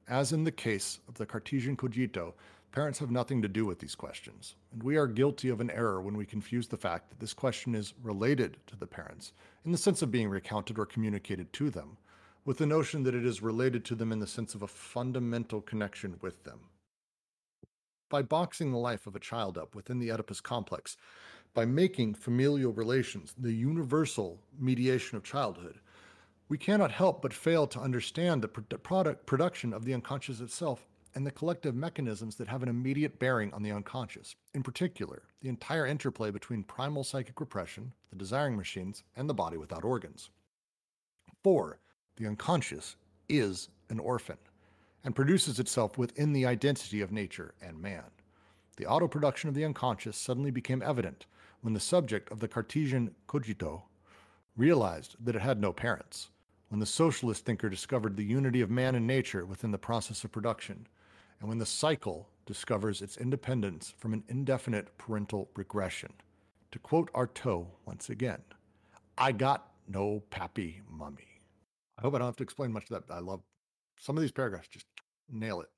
As 0.08 0.32
in 0.32 0.44
the 0.44 0.52
case 0.52 1.00
of 1.08 1.14
the 1.14 1.26
Cartesian 1.26 1.76
cogito, 1.76 2.34
parents 2.70 3.00
have 3.00 3.10
nothing 3.10 3.42
to 3.42 3.48
do 3.48 3.66
with 3.66 3.80
these 3.80 3.96
questions, 3.96 4.54
and 4.72 4.82
we 4.82 4.96
are 4.96 5.08
guilty 5.08 5.48
of 5.48 5.60
an 5.60 5.70
error 5.72 6.00
when 6.00 6.16
we 6.16 6.24
confuse 6.24 6.68
the 6.68 6.76
fact 6.76 7.08
that 7.08 7.18
this 7.18 7.34
question 7.34 7.74
is 7.74 7.94
related 8.02 8.56
to 8.68 8.76
the 8.76 8.86
parents, 8.86 9.32
in 9.64 9.72
the 9.72 9.78
sense 9.78 10.00
of 10.00 10.12
being 10.12 10.28
recounted 10.28 10.78
or 10.78 10.86
communicated 10.86 11.52
to 11.52 11.68
them, 11.70 11.96
with 12.44 12.58
the 12.58 12.66
notion 12.66 13.02
that 13.02 13.16
it 13.16 13.26
is 13.26 13.42
related 13.42 13.84
to 13.84 13.96
them 13.96 14.12
in 14.12 14.20
the 14.20 14.26
sense 14.26 14.54
of 14.54 14.62
a 14.62 14.68
fundamental 14.68 15.60
connection 15.60 16.16
with 16.20 16.44
them 16.44 16.60
by 18.08 18.22
boxing 18.22 18.70
the 18.70 18.78
life 18.78 19.06
of 19.06 19.16
a 19.16 19.20
child 19.20 19.58
up 19.58 19.74
within 19.74 19.98
the 19.98 20.10
Oedipus 20.10 20.40
complex, 20.40 20.96
by 21.54 21.64
making 21.64 22.14
familial 22.14 22.72
relations 22.72 23.34
the 23.38 23.52
universal 23.52 24.40
mediation 24.58 25.16
of 25.16 25.24
childhood, 25.24 25.80
we 26.48 26.58
cannot 26.58 26.92
help 26.92 27.22
but 27.22 27.32
fail 27.32 27.66
to 27.66 27.80
understand 27.80 28.40
the 28.40 28.48
pro- 28.48 28.78
product 28.78 29.26
production 29.26 29.72
of 29.72 29.84
the 29.84 29.94
unconscious 29.94 30.40
itself 30.40 30.86
and 31.14 31.26
the 31.26 31.30
collective 31.30 31.74
mechanisms 31.74 32.36
that 32.36 32.46
have 32.46 32.62
an 32.62 32.68
immediate 32.68 33.18
bearing 33.18 33.52
on 33.52 33.62
the 33.62 33.72
unconscious. 33.72 34.36
In 34.54 34.62
particular, 34.62 35.22
the 35.40 35.48
entire 35.48 35.86
interplay 35.86 36.30
between 36.30 36.62
primal 36.62 37.04
psychic 37.04 37.40
repression, 37.40 37.92
the 38.10 38.16
desiring 38.16 38.56
machines, 38.56 39.02
and 39.16 39.28
the 39.28 39.34
body 39.34 39.56
without 39.56 39.82
organs. 39.82 40.30
Four, 41.42 41.80
the 42.16 42.26
unconscious 42.26 42.96
is 43.28 43.70
an 43.88 43.98
orphan 43.98 44.36
and 45.04 45.16
produces 45.16 45.58
itself 45.58 45.96
within 45.96 46.32
the 46.32 46.46
identity 46.46 47.00
of 47.00 47.12
nature 47.12 47.54
and 47.62 47.80
man. 47.80 48.04
The 48.76 48.86
auto 48.86 49.08
production 49.08 49.48
of 49.48 49.54
the 49.54 49.64
unconscious 49.64 50.16
suddenly 50.16 50.50
became 50.50 50.82
evident 50.82 51.26
when 51.62 51.72
the 51.72 51.80
subject 51.80 52.30
of 52.30 52.40
the 52.40 52.48
Cartesian 52.48 53.14
cogito 53.26 53.84
realized 54.56 55.16
that 55.24 55.36
it 55.36 55.42
had 55.42 55.60
no 55.60 55.72
parents, 55.72 56.28
when 56.68 56.80
the 56.80 56.86
socialist 56.86 57.44
thinker 57.44 57.68
discovered 57.68 58.16
the 58.16 58.24
unity 58.24 58.60
of 58.60 58.70
man 58.70 58.94
and 58.94 59.06
nature 59.06 59.44
within 59.46 59.70
the 59.70 59.78
process 59.78 60.24
of 60.24 60.32
production, 60.32 60.86
and 61.40 61.48
when 61.48 61.58
the 61.58 61.66
cycle 61.66 62.28
discovers 62.46 63.02
its 63.02 63.16
independence 63.16 63.92
from 63.96 64.12
an 64.12 64.24
indefinite 64.28 64.96
parental 64.98 65.50
regression. 65.54 66.12
To 66.72 66.78
quote 66.78 67.12
Artaud 67.12 67.68
once 67.84 68.08
again, 68.10 68.42
I 69.18 69.32
got 69.32 69.72
no 69.88 70.20
pappy 70.30 70.82
mummy. 70.88 71.40
I 71.98 72.02
hope 72.02 72.14
I 72.14 72.18
don't 72.18 72.26
have 72.28 72.36
to 72.36 72.42
explain 72.42 72.72
much 72.72 72.90
of 72.90 73.06
that. 73.06 73.12
I 73.14 73.20
love 73.20 73.42
some 73.98 74.16
of 74.16 74.20
these 74.22 74.32
paragraphs, 74.32 74.68
just 74.68 74.86
nail 75.30 75.60
it. 75.60 75.68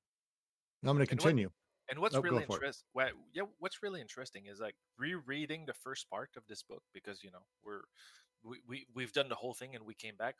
Now 0.82 0.90
I'm 0.90 0.96
going 0.96 1.06
to 1.06 1.12
And 1.12 1.20
what- 1.20 1.24
continue. 1.24 1.50
And 1.90 1.98
what's 2.00 2.14
Oh, 2.14 2.20
go 2.20 2.28
really 2.28 2.42
interesting, 2.42 2.84
well, 2.92 3.08
yeah, 3.32 3.44
what's 3.60 3.82
really 3.82 4.02
interesting 4.02 4.44
is 4.44 4.60
like 4.60 4.74
rereading 4.98 5.64
the 5.64 5.72
first 5.72 6.10
part 6.10 6.28
of 6.36 6.42
this 6.46 6.62
book 6.62 6.82
because 6.92 7.24
you 7.24 7.30
know 7.30 7.40
we're 7.64 7.80
we, 8.42 8.58
we 8.68 8.86
we've 8.94 9.12
done 9.12 9.28
the 9.28 9.34
whole 9.34 9.54
thing 9.54 9.74
and 9.74 9.84
we 9.84 9.94
came 9.94 10.16
back. 10.16 10.36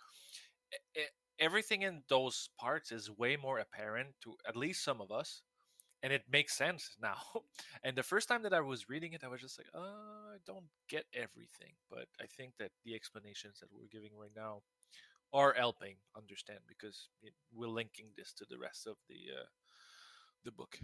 Everything 1.38 1.82
in 1.82 2.02
those 2.08 2.50
parts 2.58 2.90
is 2.90 3.10
way 3.10 3.36
more 3.36 3.58
apparent 3.58 4.08
to 4.22 4.34
at 4.46 4.56
least 4.56 4.84
some 4.84 5.00
of 5.00 5.12
us, 5.12 5.42
and 6.02 6.12
it 6.12 6.22
makes 6.30 6.56
sense 6.56 6.96
now. 7.02 7.16
And 7.84 7.96
the 7.96 8.02
first 8.02 8.28
time 8.28 8.42
that 8.42 8.52
I 8.52 8.60
was 8.60 8.88
reading 8.88 9.12
it, 9.12 9.22
I 9.24 9.28
was 9.28 9.40
just 9.40 9.58
like, 9.58 9.68
uh, 9.74 9.78
I 9.78 10.38
don't 10.46 10.66
get 10.88 11.04
everything, 11.14 11.74
but 11.90 12.06
I 12.20 12.26
think 12.26 12.54
that 12.58 12.72
the 12.84 12.94
explanations 12.94 13.60
that 13.60 13.68
we're 13.72 13.88
giving 13.90 14.10
right 14.18 14.34
now 14.34 14.62
are 15.32 15.52
helping 15.52 15.96
understand 16.16 16.60
because 16.66 17.08
it, 17.22 17.34
we're 17.54 17.68
linking 17.68 18.06
this 18.16 18.32
to 18.32 18.46
the 18.48 18.58
rest 18.58 18.86
of 18.86 18.96
the 19.08 19.40
uh, 19.40 19.46
the 20.44 20.52
book. 20.52 20.78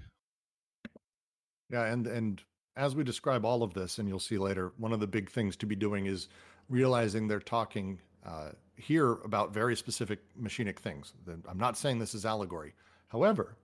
Yeah, 1.71 1.87
and 1.87 2.07
and 2.07 2.43
as 2.77 2.95
we 2.95 3.05
describe 3.05 3.45
all 3.45 3.63
of 3.63 3.75
this, 3.75 3.99
and 3.99 4.09
you'll 4.09 4.19
see 4.19 4.39
later, 4.39 4.73
one 4.77 4.93
of 4.93 5.01
the 5.01 5.07
big 5.07 5.31
things 5.31 5.57
to 5.57 5.67
be 5.67 5.77
doing 5.77 6.07
is 6.07 6.29
realizing 6.69 7.29
they're 7.29 7.41
talking 7.41 8.01
uh, 8.27 8.51
here 8.77 9.13
about 9.25 9.53
very 9.53 9.77
specific 9.77 10.21
machinic 10.41 10.79
things. 10.79 11.13
I'm 11.49 11.59
not 11.59 11.77
saying 11.77 11.99
this 11.99 12.15
is 12.15 12.25
allegory. 12.25 12.75
However, 13.09 13.57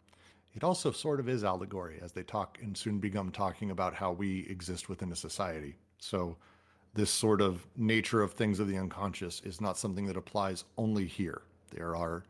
it 0.54 0.64
also 0.64 0.90
sort 0.90 1.20
of 1.20 1.28
is 1.28 1.44
allegory 1.44 1.98
as 2.02 2.12
they 2.12 2.22
talk 2.22 2.58
and 2.60 2.76
soon 2.76 2.98
become 2.98 3.30
talking 3.30 3.70
about 3.70 3.94
how 3.94 4.12
we 4.12 4.46
exist 4.48 4.88
within 4.88 5.12
a 5.12 5.16
society. 5.16 5.76
So 5.98 6.36
this 6.94 7.10
sort 7.10 7.40
of 7.40 7.66
nature 7.76 8.22
of 8.22 8.32
things 8.32 8.58
of 8.58 8.68
the 8.68 8.76
unconscious 8.76 9.40
is 9.44 9.60
not 9.60 9.78
something 9.78 10.06
that 10.06 10.16
applies 10.16 10.64
only 10.76 11.06
here. 11.06 11.42
There 11.70 11.94
are 11.94 12.24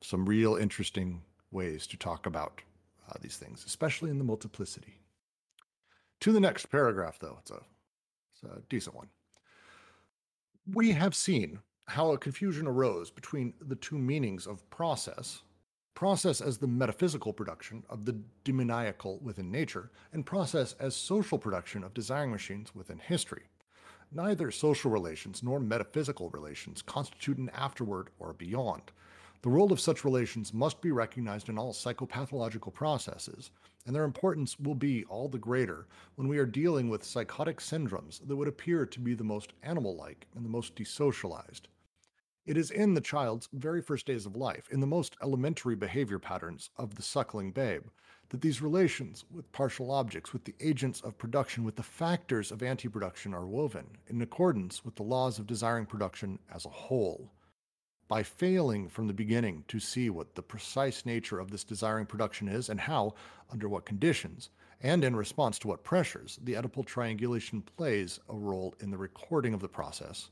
some 0.00 0.26
real 0.26 0.56
interesting 0.56 1.22
ways 1.50 1.86
to 1.88 1.96
talk 1.96 2.26
about 2.26 2.62
uh, 3.08 3.14
these 3.20 3.36
things, 3.36 3.64
especially 3.66 4.10
in 4.10 4.18
the 4.18 4.24
multiplicity. 4.24 5.00
To 6.20 6.32
the 6.32 6.40
next 6.40 6.66
paragraph, 6.66 7.18
though, 7.18 7.36
it's 7.40 7.50
a, 7.50 7.60
it's 8.32 8.42
a 8.44 8.62
decent 8.68 8.94
one. 8.94 9.08
We 10.72 10.92
have 10.92 11.14
seen 11.14 11.60
how 11.86 12.10
a 12.10 12.18
confusion 12.18 12.66
arose 12.66 13.10
between 13.10 13.54
the 13.60 13.76
two 13.76 13.98
meanings 13.98 14.46
of 14.46 14.68
process 14.68 15.42
process 15.96 16.40
as 16.40 16.58
the 16.58 16.66
metaphysical 16.66 17.32
production 17.32 17.82
of 17.88 18.04
the 18.04 18.16
demoniacal 18.44 19.18
within 19.22 19.50
nature, 19.50 19.90
and 20.12 20.24
process 20.24 20.74
as 20.78 20.94
social 20.94 21.38
production 21.38 21.82
of 21.82 21.94
desiring 21.94 22.30
machines 22.30 22.74
within 22.74 22.98
history. 22.98 23.44
Neither 24.12 24.50
social 24.50 24.90
relations 24.90 25.42
nor 25.42 25.58
metaphysical 25.58 26.28
relations 26.30 26.82
constitute 26.82 27.38
an 27.38 27.50
afterward 27.50 28.10
or 28.18 28.34
beyond. 28.34 28.82
The 29.42 29.48
role 29.48 29.72
of 29.72 29.80
such 29.80 30.04
relations 30.04 30.52
must 30.52 30.80
be 30.80 30.92
recognized 30.92 31.48
in 31.48 31.58
all 31.58 31.72
psychopathological 31.72 32.72
processes 32.72 33.50
and 33.86 33.94
their 33.94 34.04
importance 34.04 34.58
will 34.58 34.74
be 34.74 35.04
all 35.04 35.28
the 35.28 35.38
greater 35.38 35.86
when 36.16 36.28
we 36.28 36.38
are 36.38 36.44
dealing 36.44 36.90
with 36.90 37.04
psychotic 37.04 37.60
syndromes 37.60 38.26
that 38.26 38.36
would 38.36 38.48
appear 38.48 38.84
to 38.84 39.00
be 39.00 39.14
the 39.14 39.24
most 39.24 39.52
animal 39.62 39.96
like 39.96 40.26
and 40.34 40.44
the 40.44 40.50
most 40.50 40.74
desocialized. 40.74 41.62
It 42.44 42.56
is 42.56 42.70
in 42.70 42.94
the 42.94 43.00
child's 43.00 43.48
very 43.52 43.82
first 43.82 44.06
days 44.06 44.24
of 44.24 44.36
life, 44.36 44.68
in 44.70 44.80
the 44.80 44.86
most 44.86 45.16
elementary 45.22 45.74
behavior 45.74 46.20
patterns 46.20 46.70
of 46.76 46.94
the 46.94 47.02
suckling 47.02 47.50
babe, 47.50 47.82
that 48.28 48.40
these 48.40 48.62
relations 48.62 49.24
with 49.32 49.50
partial 49.50 49.90
objects, 49.90 50.32
with 50.32 50.44
the 50.44 50.54
agents 50.60 51.00
of 51.00 51.18
production, 51.18 51.64
with 51.64 51.76
the 51.76 51.82
factors 51.82 52.52
of 52.52 52.62
anti 52.62 52.88
production 52.88 53.34
are 53.34 53.46
woven 53.46 53.86
in 54.08 54.22
accordance 54.22 54.84
with 54.84 54.94
the 54.94 55.02
laws 55.02 55.38
of 55.38 55.46
desiring 55.46 55.86
production 55.86 56.38
as 56.52 56.64
a 56.66 56.70
whole. 56.70 57.32
By 58.08 58.22
failing 58.22 58.88
from 58.88 59.08
the 59.08 59.12
beginning 59.12 59.64
to 59.68 59.80
see 59.80 60.10
what 60.10 60.36
the 60.36 60.42
precise 60.42 61.04
nature 61.04 61.40
of 61.40 61.50
this 61.50 61.64
desiring 61.64 62.06
production 62.06 62.46
is 62.48 62.68
and 62.68 62.80
how, 62.80 63.14
under 63.50 63.68
what 63.68 63.84
conditions, 63.84 64.50
and 64.80 65.02
in 65.02 65.16
response 65.16 65.58
to 65.60 65.68
what 65.68 65.82
pressures, 65.82 66.38
the 66.44 66.54
Oedipal 66.54 66.84
triangulation 66.84 67.62
plays 67.62 68.20
a 68.28 68.34
role 68.34 68.74
in 68.80 68.90
the 68.90 68.98
recording 68.98 69.54
of 69.54 69.60
the 69.60 69.68
process, 69.68 70.30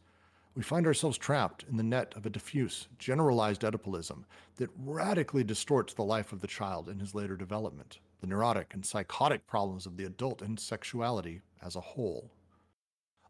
we 0.54 0.62
find 0.62 0.86
ourselves 0.86 1.18
trapped 1.18 1.64
in 1.68 1.76
the 1.76 1.82
net 1.82 2.12
of 2.14 2.26
a 2.26 2.30
diffuse, 2.30 2.86
generalized 2.98 3.62
Oedipalism 3.62 4.22
that 4.56 4.70
radically 4.76 5.42
distorts 5.42 5.94
the 5.94 6.04
life 6.04 6.32
of 6.32 6.40
the 6.40 6.46
child 6.46 6.88
in 6.88 7.00
his 7.00 7.12
later 7.12 7.36
development, 7.36 7.98
the 8.20 8.28
neurotic 8.28 8.72
and 8.72 8.86
psychotic 8.86 9.46
problems 9.48 9.84
of 9.84 9.96
the 9.96 10.04
adult 10.04 10.42
and 10.42 10.60
sexuality 10.60 11.40
as 11.60 11.74
a 11.74 11.80
whole. 11.80 12.30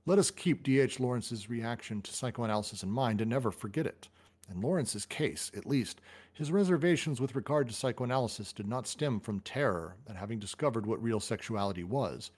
Let 0.04 0.18
us 0.18 0.30
keep 0.30 0.62
D.H. 0.62 1.00
Lawrence's 1.00 1.48
reaction 1.48 2.02
to 2.02 2.12
psychoanalysis 2.12 2.82
in 2.82 2.90
mind 2.90 3.22
and 3.22 3.30
never 3.30 3.50
forget 3.50 3.86
it. 3.86 4.08
In 4.50 4.60
Lawrence's 4.60 5.06
case, 5.06 5.50
at 5.56 5.64
least, 5.64 6.00
his 6.32 6.52
reservations 6.52 7.20
with 7.20 7.34
regard 7.34 7.66
to 7.68 7.74
psychoanalysis 7.74 8.52
did 8.52 8.66
not 8.68 8.86
stem 8.86 9.18
from 9.18 9.40
terror 9.40 9.96
at 10.06 10.16
having 10.16 10.38
discovered 10.38 10.84
what 10.84 11.02
real 11.02 11.20
sexuality 11.20 11.82
was, 11.82 12.30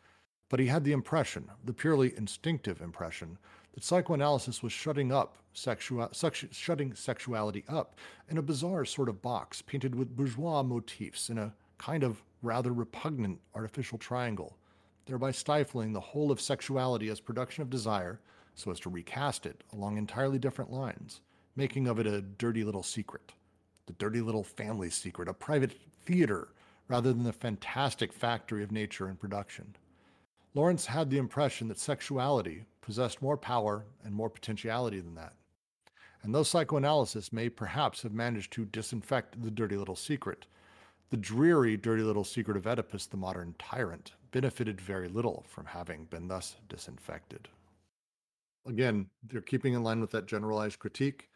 but 0.48 0.60
he 0.60 0.66
had 0.66 0.84
the 0.84 0.92
impression, 0.92 1.50
the 1.64 1.72
purely 1.72 2.16
instinctive 2.16 2.80
impression, 2.80 3.38
that 3.72 3.82
psychoanalysis 3.82 4.62
was 4.62 4.72
shutting 4.72 5.10
up 5.10 5.38
sexual, 5.52 6.08
shutting 6.52 6.94
sexuality 6.94 7.64
up 7.68 7.96
in 8.28 8.38
a 8.38 8.42
bizarre 8.42 8.84
sort 8.84 9.08
of 9.08 9.20
box 9.20 9.60
painted 9.62 9.94
with 9.94 10.16
bourgeois 10.16 10.62
motifs 10.62 11.28
in 11.28 11.38
a 11.38 11.54
kind 11.78 12.04
of 12.04 12.22
rather 12.42 12.72
repugnant 12.72 13.40
artificial 13.54 13.98
triangle, 13.98 14.56
thereby 15.06 15.30
stifling 15.30 15.92
the 15.92 16.00
whole 16.00 16.30
of 16.30 16.40
sexuality 16.40 17.08
as 17.08 17.20
production 17.20 17.62
of 17.62 17.70
desire 17.70 18.20
so 18.54 18.70
as 18.70 18.80
to 18.80 18.88
recast 18.88 19.44
it 19.44 19.64
along 19.72 19.98
entirely 19.98 20.38
different 20.38 20.70
lines, 20.70 21.20
making 21.56 21.88
of 21.88 21.98
it 21.98 22.06
a 22.06 22.20
dirty 22.20 22.62
little 22.62 22.82
secret, 22.82 23.32
the 23.86 23.92
dirty 23.94 24.20
little 24.20 24.44
family 24.44 24.90
secret, 24.90 25.28
a 25.28 25.34
private 25.34 25.72
theater 26.04 26.48
rather 26.88 27.12
than 27.12 27.24
the 27.24 27.32
fantastic 27.32 28.12
factory 28.12 28.62
of 28.62 28.70
nature 28.70 29.08
and 29.08 29.18
production. 29.18 29.74
Lawrence 30.54 30.86
had 30.86 31.10
the 31.10 31.18
impression 31.18 31.68
that 31.68 31.78
sexuality 31.78 32.64
possessed 32.80 33.20
more 33.20 33.36
power 33.36 33.84
and 34.04 34.14
more 34.14 34.30
potentiality 34.30 35.00
than 35.00 35.14
that. 35.14 35.34
And 36.22 36.34
though 36.34 36.42
psychoanalysis 36.42 37.32
may 37.32 37.48
perhaps 37.48 38.02
have 38.02 38.12
managed 38.12 38.52
to 38.52 38.64
disinfect 38.64 39.42
the 39.42 39.50
dirty 39.50 39.76
little 39.76 39.96
secret, 39.96 40.46
the 41.10 41.16
dreary 41.16 41.76
dirty 41.76 42.02
little 42.02 42.24
secret 42.24 42.56
of 42.56 42.66
Oedipus, 42.66 43.06
the 43.06 43.16
modern 43.16 43.54
tyrant, 43.58 44.12
benefited 44.32 44.80
very 44.80 45.08
little 45.08 45.44
from 45.48 45.66
having 45.66 46.04
been 46.06 46.28
thus 46.28 46.56
disinfected. 46.68 47.48
Again, 48.66 49.06
they're 49.22 49.40
keeping 49.40 49.74
in 49.74 49.84
line 49.84 50.00
with 50.00 50.10
that 50.10 50.26
generalized 50.26 50.78
critique. 50.78 51.28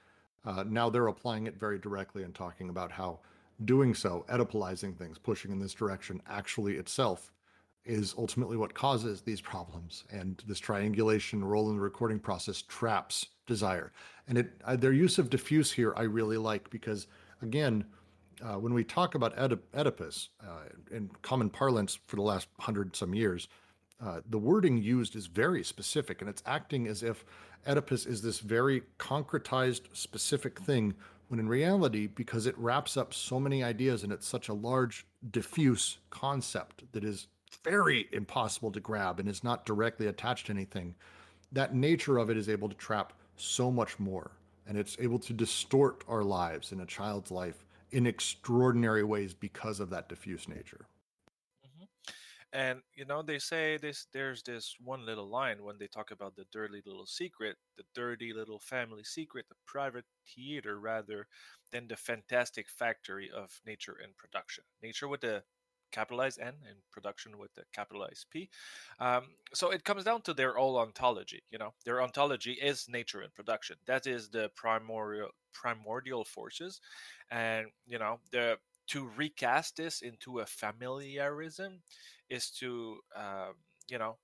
Uh, 0.45 0.65
now 0.67 0.89
they're 0.89 1.09
applying 1.09 1.47
it 1.47 1.59
very 1.59 1.79
directly 1.79 2.23
and 2.23 2.35
talking 2.35 2.69
about 2.69 2.91
how 2.91 3.21
doing 3.65 3.95
so, 3.95 4.25
Oedipalizing 4.29 4.97
things, 4.97 5.19
pushing 5.19 5.51
in 5.51 5.59
this 5.59 5.75
direction, 5.75 6.21
actually 6.29 6.77
itself 6.77 7.33
is 7.85 8.15
ultimately 8.17 8.57
what 8.57 8.75
causes 8.75 9.23
these 9.23 9.41
problems. 9.41 10.05
And 10.11 10.43
this 10.47 10.59
triangulation 10.59 11.45
role 11.45 11.71
in 11.71 11.77
the 11.77 11.83
recording 11.83 12.19
process 12.19 12.62
traps 12.62 13.27
desire. 13.47 13.93
And 14.29 14.39
it, 14.39 14.53
uh, 14.65 14.77
their 14.77 14.93
use 14.93 15.19
of 15.19 15.31
diffuse 15.31 15.73
here, 15.73 15.93
I 15.97 16.03
really 16.03 16.37
like 16.37 16.71
because, 16.71 17.07
again, 17.43 17.85
uh, 18.43 18.59
when 18.59 18.73
we 18.73 18.85
talk 18.85 19.15
about 19.15 19.37
Oedip- 19.37 19.61
Oedipus 19.75 20.29
uh, 20.43 20.69
in 20.91 21.11
common 21.23 21.51
parlance 21.51 21.99
for 22.07 22.17
the 22.17 22.23
last 22.23 22.49
hundred 22.61 22.97
some 22.97 23.15
years, 23.15 23.49
uh, 24.03 24.21
the 24.29 24.39
wording 24.39 24.79
used 24.79 25.15
is 25.15 25.27
very 25.27 25.63
specific 25.63 26.21
and 26.21 26.31
it's 26.31 26.43
acting 26.47 26.87
as 26.87 27.03
if 27.03 27.25
Oedipus 27.67 28.07
is 28.07 28.23
this 28.23 28.41
very 28.41 28.83
concretized, 28.99 29.83
specific 29.93 30.59
thing, 30.59 30.95
when 31.29 31.39
in 31.39 31.49
reality, 31.49 32.07
because 32.07 32.47
it 32.47 32.59
wraps 32.59 32.97
up 32.97 33.13
so 33.13 33.39
many 33.39 33.63
ideas 33.63 34.03
and 34.03 34.13
it's 34.13 34.27
such 34.27 34.49
a 34.49 34.55
large, 34.55 35.07
diffuse 35.31 35.99
concept 36.09 36.85
that 36.93 37.05
is 37.05 37.29
very 37.63 38.09
impossible 38.13 38.73
to 38.73 38.81
grab 38.81 39.21
and 39.21 39.29
is 39.29 39.45
not 39.45 39.67
directly 39.67 40.07
attached 40.07 40.47
to 40.47 40.53
anything, 40.53 40.95
that 41.53 41.75
nature 41.75 42.19
of 42.19 42.31
it 42.31 42.37
is 42.37 42.49
able 42.49 42.69
to 42.69 42.77
trap 42.77 43.13
so 43.37 43.71
much 43.71 43.99
more. 43.99 44.31
And 44.67 44.79
it's 44.79 44.97
able 45.01 45.19
to 45.21 45.33
distort 45.33 46.05
our 46.09 46.23
lives 46.23 46.73
in 46.73 46.81
a 46.81 46.87
child's 46.87 47.31
life 47.31 47.65
in 47.91 48.07
extraordinary 48.07 49.03
ways 49.03 49.35
because 49.35 49.81
of 49.81 49.91
that 49.91 50.09
diffuse 50.09 50.49
nature. 50.49 50.87
And 52.53 52.81
you 52.95 53.05
know, 53.05 53.23
they 53.23 53.39
say 53.39 53.77
this 53.77 54.07
there's 54.13 54.43
this 54.43 54.75
one 54.83 55.07
little 55.07 55.29
line 55.29 55.63
when 55.63 55.79
they 55.79 55.87
talk 55.87 56.11
about 56.11 56.35
the 56.35 56.47
dirty 56.53 56.83
little 56.85 57.07
secret, 57.07 57.57
the 57.77 57.85
dirty 57.95 58.33
little 58.33 58.59
family 58.59 59.05
secret, 59.05 59.47
the 59.49 59.55
private 59.67 60.05
theater 60.35 60.79
rather 60.81 61.27
than 61.71 61.87
the 61.87 61.97
fantastic 61.97 62.69
factory 62.69 63.31
of 63.31 63.61
nature 63.65 63.97
and 64.03 64.17
production. 64.17 64.65
Nature 64.83 65.07
with 65.07 65.21
the 65.21 65.45
capitalized 65.93 66.41
N 66.41 66.55
and 66.69 66.77
production 66.91 67.39
with 67.39 67.53
the 67.55 67.63
capitalized 67.73 68.27
P. 68.31 68.49
Um, 68.99 69.25
so 69.53 69.71
it 69.71 69.85
comes 69.85 70.05
down 70.05 70.23
to 70.23 70.35
their 70.35 70.57
all 70.57 70.79
ontology. 70.79 71.43
You 71.51 71.59
know, 71.59 71.75
their 71.85 72.03
ontology 72.03 72.53
is 72.53 72.87
nature 72.89 73.21
and 73.21 73.35
production. 73.35 73.77
That 73.87 74.07
is 74.07 74.29
the 74.29 74.51
primordial 74.57 75.31
primordial 75.53 76.25
forces, 76.25 76.81
and 77.31 77.67
you 77.87 77.99
know 77.99 78.19
the 78.33 78.59
to 78.91 79.09
recast 79.17 79.77
this 79.77 80.03
into 80.03 80.41
a 80.41 80.47
familiarism 80.47 81.81
is 82.29 82.51
to 82.51 82.99
um, 83.17 83.55
you 83.89 83.99
know 83.99 84.17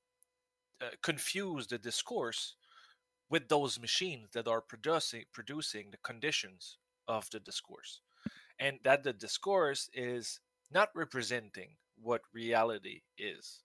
uh, 0.82 0.86
confuse 1.02 1.66
the 1.66 1.78
discourse 1.78 2.56
with 3.30 3.48
those 3.48 3.80
machines 3.80 4.28
that 4.32 4.48
are 4.48 4.60
producing 4.60 5.24
producing 5.32 5.90
the 5.90 5.98
conditions 5.98 6.78
of 7.09 7.28
the 7.30 7.40
discourse 7.40 8.01
and 8.59 8.78
that 8.82 9.05
the 9.05 9.12
discourse 9.12 9.88
is 9.94 10.40
not 10.72 10.88
representing 10.94 11.76
what 12.02 12.22
reality 12.32 13.02
is 13.18 13.62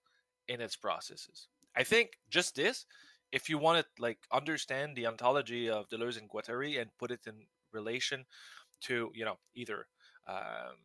in 0.47 0.61
its 0.61 0.75
processes. 0.75 1.47
I 1.75 1.83
think 1.83 2.11
just 2.29 2.55
this, 2.55 2.85
if 3.31 3.49
you 3.49 3.57
want 3.57 3.85
to 3.85 4.01
like 4.01 4.19
understand 4.31 4.95
the 4.95 5.07
ontology 5.07 5.69
of 5.69 5.89
Deleuze 5.89 6.17
and 6.17 6.29
Guattari 6.29 6.79
and 6.79 6.89
put 6.99 7.11
it 7.11 7.21
in 7.25 7.45
relation 7.73 8.25
to 8.81 9.11
you 9.13 9.25
know 9.25 9.37
either 9.55 9.87
um, 10.27 10.77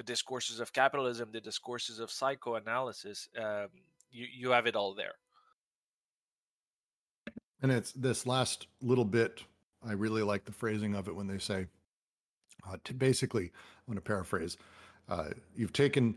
the 0.00 0.04
discourses 0.04 0.60
of 0.60 0.72
capitalism, 0.72 1.28
the 1.30 1.42
discourses 1.42 1.98
of 1.98 2.10
psychoanalysis, 2.10 3.28
um, 3.38 3.68
you 4.10 4.26
you 4.34 4.48
have 4.50 4.66
it 4.66 4.74
all 4.74 4.94
there. 4.94 5.12
And 7.60 7.70
it's 7.70 7.92
this 7.92 8.26
last 8.26 8.66
little 8.80 9.04
bit. 9.04 9.44
I 9.86 9.92
really 9.92 10.22
like 10.22 10.46
the 10.46 10.52
phrasing 10.52 10.94
of 10.94 11.06
it 11.06 11.14
when 11.14 11.26
they 11.26 11.36
say, 11.36 11.66
uh, 12.66 12.76
to 12.84 12.94
basically, 12.94 13.44
I'm 13.44 13.92
going 13.92 13.96
to 13.96 14.00
paraphrase. 14.00 14.56
Uh, 15.06 15.28
you've 15.54 15.74
taken 15.74 16.16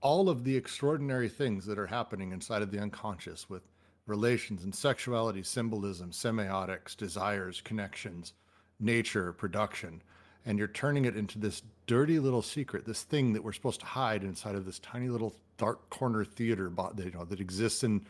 all 0.00 0.28
of 0.28 0.42
the 0.42 0.56
extraordinary 0.56 1.28
things 1.28 1.64
that 1.66 1.78
are 1.78 1.86
happening 1.86 2.32
inside 2.32 2.62
of 2.62 2.72
the 2.72 2.80
unconscious 2.80 3.48
with 3.48 3.62
relations 4.06 4.64
and 4.64 4.74
sexuality, 4.74 5.44
symbolism, 5.44 6.10
semiotics, 6.10 6.96
desires, 6.96 7.60
connections, 7.60 8.32
nature, 8.80 9.32
production, 9.32 10.02
and 10.44 10.58
you're 10.58 10.68
turning 10.68 11.04
it 11.04 11.16
into 11.16 11.38
this 11.38 11.62
dirty 11.86 12.18
little 12.18 12.42
secret, 12.42 12.84
this 12.84 13.02
thing 13.02 13.32
that 13.32 13.44
we're 13.44 13.52
supposed 13.52 13.80
to 13.80 13.86
hide 13.86 14.24
inside 14.24 14.54
of 14.54 14.64
this 14.64 14.78
tiny 14.78 15.08
little 15.08 15.34
dark 15.58 15.88
corner 15.90 16.24
theater 16.24 16.70
that, 16.76 17.04
you 17.04 17.10
know, 17.12 17.24
that 17.24 17.40
exists 17.40 17.84
in. 17.84 18.04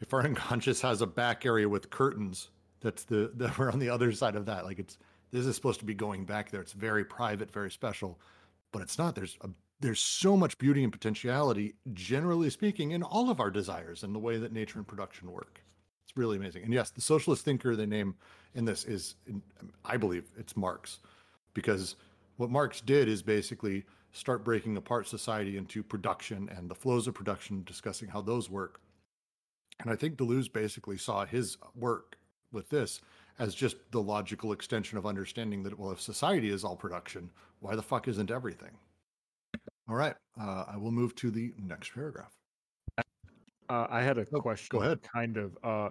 If 0.00 0.14
our 0.14 0.22
unconscious 0.24 0.80
has 0.82 1.02
a 1.02 1.06
back 1.06 1.44
area 1.44 1.68
with 1.68 1.90
curtains, 1.90 2.50
that's 2.80 3.04
the 3.04 3.32
that 3.36 3.58
we're 3.58 3.70
on 3.70 3.78
the 3.78 3.90
other 3.90 4.12
side 4.12 4.36
of 4.36 4.46
that. 4.46 4.64
Like 4.64 4.78
it's 4.78 4.98
this 5.30 5.46
is 5.46 5.54
supposed 5.54 5.80
to 5.80 5.86
be 5.86 5.94
going 5.94 6.24
back 6.24 6.50
there. 6.50 6.60
It's 6.60 6.72
very 6.72 7.04
private, 7.04 7.50
very 7.50 7.70
special, 7.70 8.18
but 8.72 8.82
it's 8.82 8.98
not. 8.98 9.14
There's 9.14 9.36
a 9.42 9.48
there's 9.80 10.00
so 10.00 10.36
much 10.36 10.58
beauty 10.58 10.82
and 10.82 10.92
potentiality, 10.92 11.74
generally 11.92 12.50
speaking, 12.50 12.90
in 12.90 13.02
all 13.02 13.30
of 13.30 13.40
our 13.40 13.50
desires 13.50 14.02
and 14.02 14.14
the 14.14 14.18
way 14.18 14.36
that 14.36 14.52
nature 14.52 14.78
and 14.78 14.86
production 14.88 15.30
work. 15.30 15.62
It's 16.04 16.16
really 16.16 16.36
amazing. 16.36 16.64
And 16.64 16.72
yes, 16.72 16.90
the 16.90 17.00
socialist 17.00 17.44
thinker 17.44 17.76
they 17.76 17.86
name 17.86 18.16
in 18.54 18.64
this 18.64 18.84
is, 18.84 19.14
I 19.84 19.96
believe, 19.96 20.30
it's 20.36 20.56
Marx, 20.56 20.98
because 21.58 21.96
what 22.36 22.50
Marx 22.50 22.80
did 22.80 23.08
is 23.08 23.20
basically 23.20 23.84
start 24.12 24.44
breaking 24.44 24.76
apart 24.76 25.08
society 25.08 25.56
into 25.56 25.82
production 25.82 26.48
and 26.56 26.70
the 26.70 26.74
flows 26.74 27.08
of 27.08 27.14
production, 27.14 27.64
discussing 27.64 28.08
how 28.08 28.20
those 28.20 28.48
work. 28.48 28.80
And 29.80 29.90
I 29.90 29.96
think 29.96 30.16
Deleuze 30.16 30.52
basically 30.52 30.96
saw 30.98 31.24
his 31.26 31.56
work 31.74 32.16
with 32.52 32.68
this 32.70 33.00
as 33.40 33.56
just 33.56 33.76
the 33.90 34.00
logical 34.00 34.52
extension 34.52 34.98
of 34.98 35.04
understanding 35.04 35.64
that, 35.64 35.76
well, 35.76 35.90
if 35.90 36.00
society 36.00 36.50
is 36.50 36.62
all 36.62 36.76
production, 36.76 37.28
why 37.58 37.74
the 37.74 37.82
fuck 37.82 38.06
isn't 38.06 38.30
everything? 38.30 38.70
All 39.88 39.96
right. 39.96 40.14
Uh, 40.40 40.64
I 40.72 40.76
will 40.76 40.92
move 40.92 41.16
to 41.16 41.30
the 41.32 41.52
next 41.58 41.92
paragraph. 41.92 42.32
Uh, 43.68 43.86
I 43.90 44.00
had 44.00 44.16
a 44.16 44.26
Oh, 44.32 44.40
question. 44.40 44.68
go 44.70 44.82
ahead. 44.82 45.00
Kind 45.02 45.36
of. 45.36 45.58
Uh, 45.64 45.90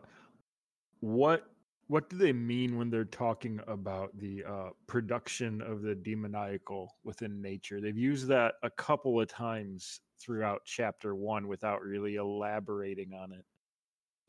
what 1.01 1.45
what 1.87 2.09
do 2.09 2.17
they 2.17 2.33
mean 2.33 2.77
when 2.77 2.89
they're 2.89 3.05
talking 3.05 3.61
about 3.67 4.17
the 4.17 4.43
uh, 4.43 4.69
production 4.87 5.61
of 5.61 5.81
the 5.81 5.95
demoniacal 5.95 6.93
within 7.03 7.41
nature? 7.41 7.79
They've 7.79 7.97
used 7.97 8.27
that 8.27 8.55
a 8.61 8.69
couple 8.69 9.19
of 9.19 9.29
times 9.29 10.01
throughout 10.19 10.61
chapter 10.65 11.15
one 11.15 11.47
without 11.47 11.81
really 11.81 12.15
elaborating 12.15 13.13
on 13.13 13.31
it. 13.31 13.45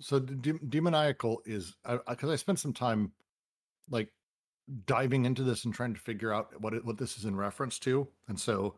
So 0.00 0.20
de- 0.20 0.60
demoniacal 0.68 1.42
is 1.44 1.74
because 2.08 2.30
I, 2.30 2.36
spent 2.36 2.60
some 2.60 2.72
time 2.72 3.12
like 3.90 4.10
diving 4.86 5.24
into 5.24 5.42
this 5.42 5.64
and 5.64 5.74
trying 5.74 5.94
to 5.94 6.00
figure 6.00 6.32
out 6.32 6.60
what 6.60 6.74
it, 6.74 6.84
what 6.84 6.98
this 6.98 7.18
is 7.18 7.24
in 7.24 7.34
reference 7.34 7.80
to, 7.80 8.06
and 8.28 8.38
so 8.38 8.76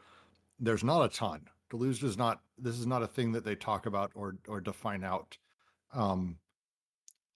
there's 0.59 0.85
not 0.85 1.05
a 1.05 1.09
ton. 1.09 1.43
Deleuze 1.70 2.01
does 2.01 2.16
not. 2.16 2.40
This 2.57 2.78
is 2.78 2.86
not 2.86 3.02
a 3.02 3.07
thing 3.07 3.32
that 3.32 3.44
they 3.44 3.55
talk 3.55 3.85
about 3.85 4.11
or 4.15 4.36
or 4.48 4.61
define 4.61 5.05
out. 5.05 5.36
Um, 5.93 6.39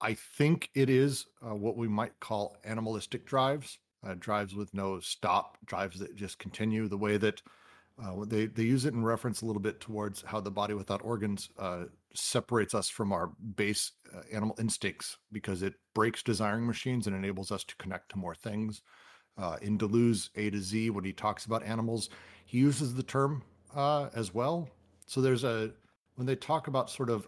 I 0.05 0.13
think 0.13 0.69
it 0.75 0.91
is 0.91 1.25
uh, 1.43 1.55
what 1.55 1.79
we 1.79 1.89
might 1.89 2.21
call 2.21 2.59
animalistic 2.63 3.25
drives, 3.25 3.79
uh, 4.07 4.15
drives 4.19 4.55
with 4.55 4.75
no 4.75 5.01
stop, 5.01 5.57
drives 5.65 5.99
that 5.99 6.15
just 6.15 6.39
continue. 6.39 6.89
The 6.89 6.99
way 6.99 7.17
that 7.17 7.41
uh, 7.99 8.27
they 8.27 8.45
they 8.45 8.65
use 8.65 8.85
it 8.85 8.93
in 8.93 9.03
reference 9.03 9.41
a 9.41 9.47
little 9.47 9.63
bit 9.63 9.81
towards 9.81 10.21
how 10.21 10.41
the 10.41 10.51
body 10.51 10.75
without 10.75 11.03
organs 11.03 11.49
uh, 11.59 11.85
separates 12.13 12.75
us 12.75 12.91
from 12.91 13.13
our 13.15 13.31
base 13.57 13.93
uh, 14.15 14.21
animal 14.31 14.55
instincts 14.59 15.17
because 15.33 15.63
it 15.63 15.73
breaks 15.95 16.23
desiring 16.23 16.67
machines 16.67 17.07
and 17.07 17.17
enables 17.17 17.51
us 17.51 17.65
to 17.65 17.77
connect 17.77 18.11
to 18.11 18.19
more 18.19 18.35
things. 18.35 18.83
Uh, 19.39 19.57
in 19.63 19.79
Deleuze 19.79 20.29
A 20.37 20.51
to 20.51 20.61
Z, 20.61 20.91
when 20.91 21.05
he 21.05 21.15
talks 21.15 21.47
about 21.47 21.63
animals, 21.63 22.11
he 22.45 22.59
uses 22.59 22.95
the 22.95 23.03
term 23.03 23.43
as 23.75 24.35
well. 24.35 24.69
So 25.07 25.23
there's 25.23 25.45
a 25.45 25.71
when 26.17 26.27
they 26.27 26.37
talk 26.37 26.67
about 26.67 26.91
sort 26.91 27.09
of 27.09 27.27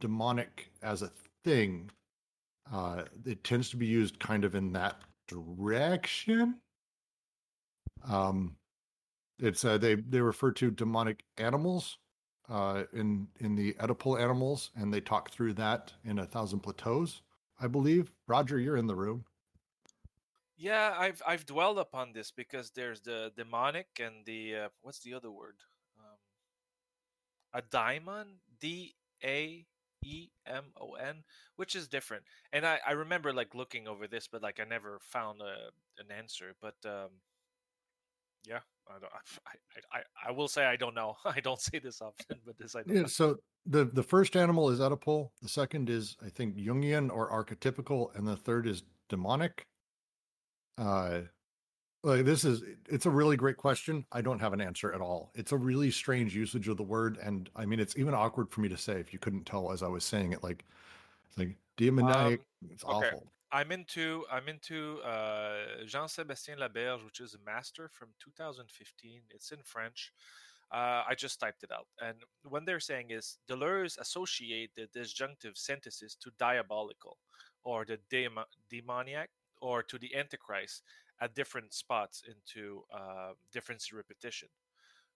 demonic 0.00 0.72
as 0.82 1.02
a 1.02 1.12
thing, 1.44 1.88
uh, 2.72 3.04
it 3.24 3.44
tends 3.44 3.70
to 3.70 3.76
be 3.76 3.86
used 3.86 4.18
kind 4.18 4.44
of 4.44 4.54
in 4.54 4.72
that 4.72 5.00
direction. 5.28 6.56
Um, 8.08 8.56
it's 9.38 9.64
uh, 9.64 9.78
they 9.78 9.96
they 9.96 10.20
refer 10.20 10.52
to 10.52 10.70
demonic 10.70 11.24
animals 11.36 11.98
uh, 12.48 12.84
in 12.92 13.28
in 13.40 13.54
the 13.54 13.74
Oedipal 13.74 14.20
animals, 14.20 14.70
and 14.76 14.92
they 14.92 15.00
talk 15.00 15.30
through 15.30 15.54
that 15.54 15.92
in 16.04 16.18
a 16.18 16.26
thousand 16.26 16.60
plateaus, 16.60 17.22
I 17.60 17.66
believe. 17.66 18.10
Roger, 18.26 18.58
you're 18.58 18.76
in 18.76 18.86
the 18.86 18.94
room. 18.94 19.24
Yeah, 20.56 20.94
I've 20.98 21.20
I've 21.26 21.44
dwelled 21.44 21.78
upon 21.78 22.12
this 22.12 22.30
because 22.30 22.70
there's 22.70 23.00
the 23.00 23.30
demonic 23.36 23.88
and 24.00 24.24
the 24.24 24.56
uh, 24.56 24.68
what's 24.82 25.00
the 25.00 25.12
other 25.14 25.30
word? 25.30 25.56
Um, 25.98 26.16
a 27.52 27.62
daimon, 27.62 28.26
D 28.58 28.94
A 29.22 29.66
E 30.06 30.30
M 30.46 30.64
O 30.80 30.94
N, 30.94 31.24
which 31.56 31.74
is 31.74 31.88
different. 31.88 32.24
And 32.52 32.64
I 32.64 32.78
I 32.86 32.92
remember 32.92 33.32
like 33.32 33.54
looking 33.54 33.88
over 33.88 34.06
this, 34.06 34.28
but 34.28 34.42
like 34.42 34.60
I 34.60 34.64
never 34.64 34.98
found 35.00 35.40
a, 35.40 35.70
an 36.00 36.16
answer. 36.16 36.54
But 36.60 36.76
um, 36.84 37.10
yeah, 38.46 38.60
I 38.88 38.98
don't. 39.00 39.12
I, 39.92 39.98
I 39.98 40.28
I 40.28 40.30
will 40.30 40.48
say 40.48 40.64
I 40.64 40.76
don't 40.76 40.94
know. 40.94 41.16
I 41.24 41.40
don't 41.40 41.60
say 41.60 41.78
this 41.78 42.00
often, 42.00 42.38
but 42.46 42.56
this 42.58 42.76
I. 42.76 42.82
Yeah, 42.86 43.06
so 43.06 43.36
the 43.66 43.84
the 43.84 44.02
first 44.02 44.36
animal 44.36 44.70
is 44.70 44.78
Oedipal, 44.80 45.30
the 45.42 45.48
second 45.48 45.90
is 45.90 46.16
I 46.24 46.28
think 46.28 46.56
Jungian 46.56 47.10
or 47.10 47.30
archetypical, 47.30 48.14
and 48.16 48.26
the 48.26 48.36
third 48.36 48.66
is 48.66 48.82
demonic. 49.08 49.66
Uh, 50.78 51.22
like 52.02 52.24
this 52.24 52.44
is 52.44 52.62
it's 52.88 53.06
a 53.06 53.10
really 53.10 53.36
great 53.36 53.56
question. 53.56 54.04
I 54.12 54.20
don't 54.20 54.38
have 54.38 54.52
an 54.52 54.60
answer 54.60 54.92
at 54.92 55.00
all. 55.00 55.30
It's 55.34 55.52
a 55.52 55.56
really 55.56 55.90
strange 55.90 56.34
usage 56.34 56.68
of 56.68 56.76
the 56.76 56.82
word, 56.82 57.18
and 57.22 57.50
I 57.56 57.66
mean 57.66 57.80
it's 57.80 57.96
even 57.96 58.14
awkward 58.14 58.50
for 58.50 58.60
me 58.60 58.68
to 58.68 58.76
say 58.76 59.00
if 59.00 59.12
you 59.12 59.18
couldn't 59.18 59.44
tell 59.44 59.72
as 59.72 59.82
I 59.82 59.88
was 59.88 60.04
saying 60.04 60.32
it. 60.32 60.42
Like 60.42 60.64
it's 61.28 61.38
like 61.38 61.56
demoniac. 61.76 62.40
it's 62.70 62.84
okay. 62.84 62.92
awful. 62.92 63.26
I'm 63.52 63.72
into 63.72 64.24
I'm 64.30 64.48
into 64.48 65.00
uh, 65.00 65.84
Jean-Sébastien 65.86 66.58
Laberge, 66.58 67.04
which 67.04 67.20
is 67.20 67.34
a 67.34 67.38
master 67.44 67.88
from 67.92 68.08
2015. 68.22 69.20
It's 69.30 69.52
in 69.52 69.58
French. 69.64 70.12
Uh, 70.72 71.04
I 71.08 71.14
just 71.16 71.38
typed 71.38 71.62
it 71.62 71.70
out, 71.70 71.86
and 72.02 72.16
what 72.48 72.66
they're 72.66 72.80
saying 72.80 73.10
is 73.10 73.38
Deleuze 73.48 73.98
associate 73.98 74.70
the 74.74 74.88
disjunctive 74.92 75.56
synthesis 75.56 76.16
to 76.16 76.32
diabolical, 76.40 77.18
or 77.62 77.84
the 77.84 78.00
dem- 78.10 78.44
demoniac, 78.68 79.30
or 79.60 79.84
to 79.84 79.96
the 79.96 80.12
antichrist 80.16 80.82
at 81.20 81.34
different 81.34 81.72
spots 81.72 82.22
into 82.26 82.82
uh, 82.92 83.32
difference 83.52 83.88
in 83.90 83.96
repetition. 83.96 84.48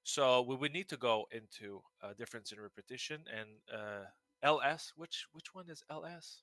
So 0.03 0.43
we 0.43 0.57
would 0.57 0.73
need 0.73 0.89
to 0.89 0.97
go 0.97 1.27
into 1.31 1.83
uh, 2.03 2.15
difference 2.17 2.53
in 2.53 2.61
repetition 2.61 3.25
and 3.31 3.49
uh, 3.73 4.05
LS. 4.43 4.93
Which 4.97 5.27
which 5.33 5.55
one 5.55 5.69
is 5.69 5.83
LS? 5.91 6.43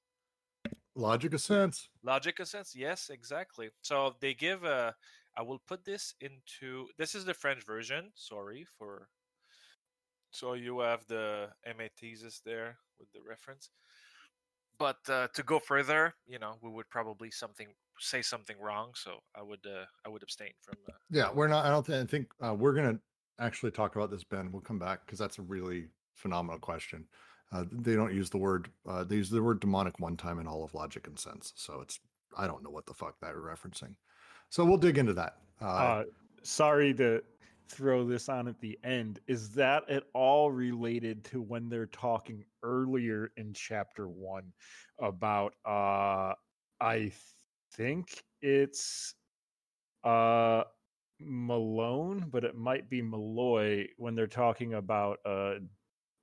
Logic 0.96 1.34
of 1.34 1.42
sense. 1.42 1.90
Logic 2.04 2.40
of 2.40 2.48
sense. 2.48 2.76
Yes, 2.76 3.10
exactly. 3.10 3.70
So 3.82 4.16
they 4.20 4.34
give 4.34 4.64
a. 4.64 4.96
I 5.36 5.42
will 5.42 5.60
put 5.68 5.86
this 5.86 6.14
into. 6.22 6.88
This 6.98 7.16
is 7.16 7.26
the 7.26 7.34
French 7.34 7.64
version. 7.64 8.12
Sorry 8.16 8.66
for. 8.78 9.10
So 10.32 10.54
you 10.54 10.80
have 10.80 11.06
the 11.08 11.50
MA 11.66 11.86
thesis 12.00 12.42
there 12.46 12.78
with 13.00 13.12
the 13.12 13.22
reference. 13.28 13.70
But 14.78 14.98
uh, 15.10 15.28
to 15.34 15.44
go 15.44 15.58
further, 15.58 16.14
you 16.28 16.38
know, 16.38 16.56
we 16.62 16.70
would 16.70 16.90
probably 16.90 17.32
something 17.32 17.68
say 18.00 18.22
something 18.22 18.56
wrong. 18.60 18.92
So 18.96 19.20
I 19.36 19.42
would 19.44 19.66
uh, 19.66 19.86
I 20.06 20.10
would 20.10 20.24
abstain 20.24 20.52
from. 20.62 20.76
Uh, 20.88 20.94
Yeah, 21.10 21.32
we're 21.34 21.48
not. 21.48 21.66
I 21.66 21.70
don't 21.70 21.86
think. 21.86 22.04
I 22.04 22.06
think 22.06 22.28
uh, 22.44 22.54
we're 22.54 22.74
gonna 22.74 23.00
actually 23.40 23.72
talk 23.72 23.96
about 23.96 24.12
this, 24.12 24.24
Ben. 24.24 24.52
We'll 24.52 24.62
come 24.62 24.80
back 24.80 25.06
because 25.06 25.20
that's 25.20 25.40
a 25.40 25.44
really 25.44 25.88
phenomenal 26.16 26.60
question. 26.60 27.06
Uh, 27.52 27.64
they 27.72 27.96
don't 27.96 28.14
use 28.14 28.30
the 28.30 28.38
word. 28.38 28.70
Uh, 28.88 29.04
they 29.04 29.16
use 29.16 29.30
the 29.30 29.42
word 29.42 29.60
demonic 29.60 30.00
one 30.00 30.18
time 30.18 30.40
in 30.40 30.48
all 30.48 30.64
of 30.64 30.74
Logic 30.74 31.06
and 31.08 31.18
Sense. 31.18 31.54
So 31.56 31.82
it's. 31.82 32.00
I 32.38 32.46
don't 32.46 32.62
know 32.64 32.70
what 32.70 32.86
the 32.86 32.94
fuck 32.94 33.16
they're 33.22 33.36
referencing. 33.38 33.96
So 34.50 34.64
we'll 34.64 34.78
dig 34.78 34.98
into 34.98 35.14
that. 35.14 35.38
Uh, 35.62 35.66
Uh, 35.66 36.04
sorry 36.44 36.94
to 36.96 37.22
throw 37.70 38.06
this 38.06 38.30
on 38.30 38.48
at 38.48 38.60
the 38.62 38.78
end. 38.84 39.20
Is 39.28 39.50
that 39.52 39.90
at 39.90 40.04
all 40.14 40.52
related 40.52 41.24
to 41.26 41.42
when 41.42 41.68
they're 41.70 41.88
talking 41.88 42.44
earlier 42.64 43.32
in 43.38 43.54
chapter 43.54 44.08
one 44.08 44.54
about 45.00 45.54
uh 45.66 46.34
I 46.80 47.12
think 47.78 48.24
it's 48.42 49.16
uh 50.04 50.64
Malone, 51.20 52.26
but 52.30 52.44
it 52.44 52.56
might 52.56 52.90
be 52.90 53.02
Molloy 53.02 53.88
when 53.98 54.16
they're 54.16 54.28
talking 54.28 54.76
about 54.76 55.20
a 55.26 55.56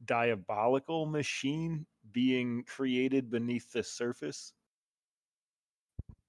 diabolical 0.05 1.07
machine 1.07 1.87
being 2.13 2.63
created 2.65 3.31
beneath 3.31 3.73
the 3.73 3.83
surface. 3.83 4.53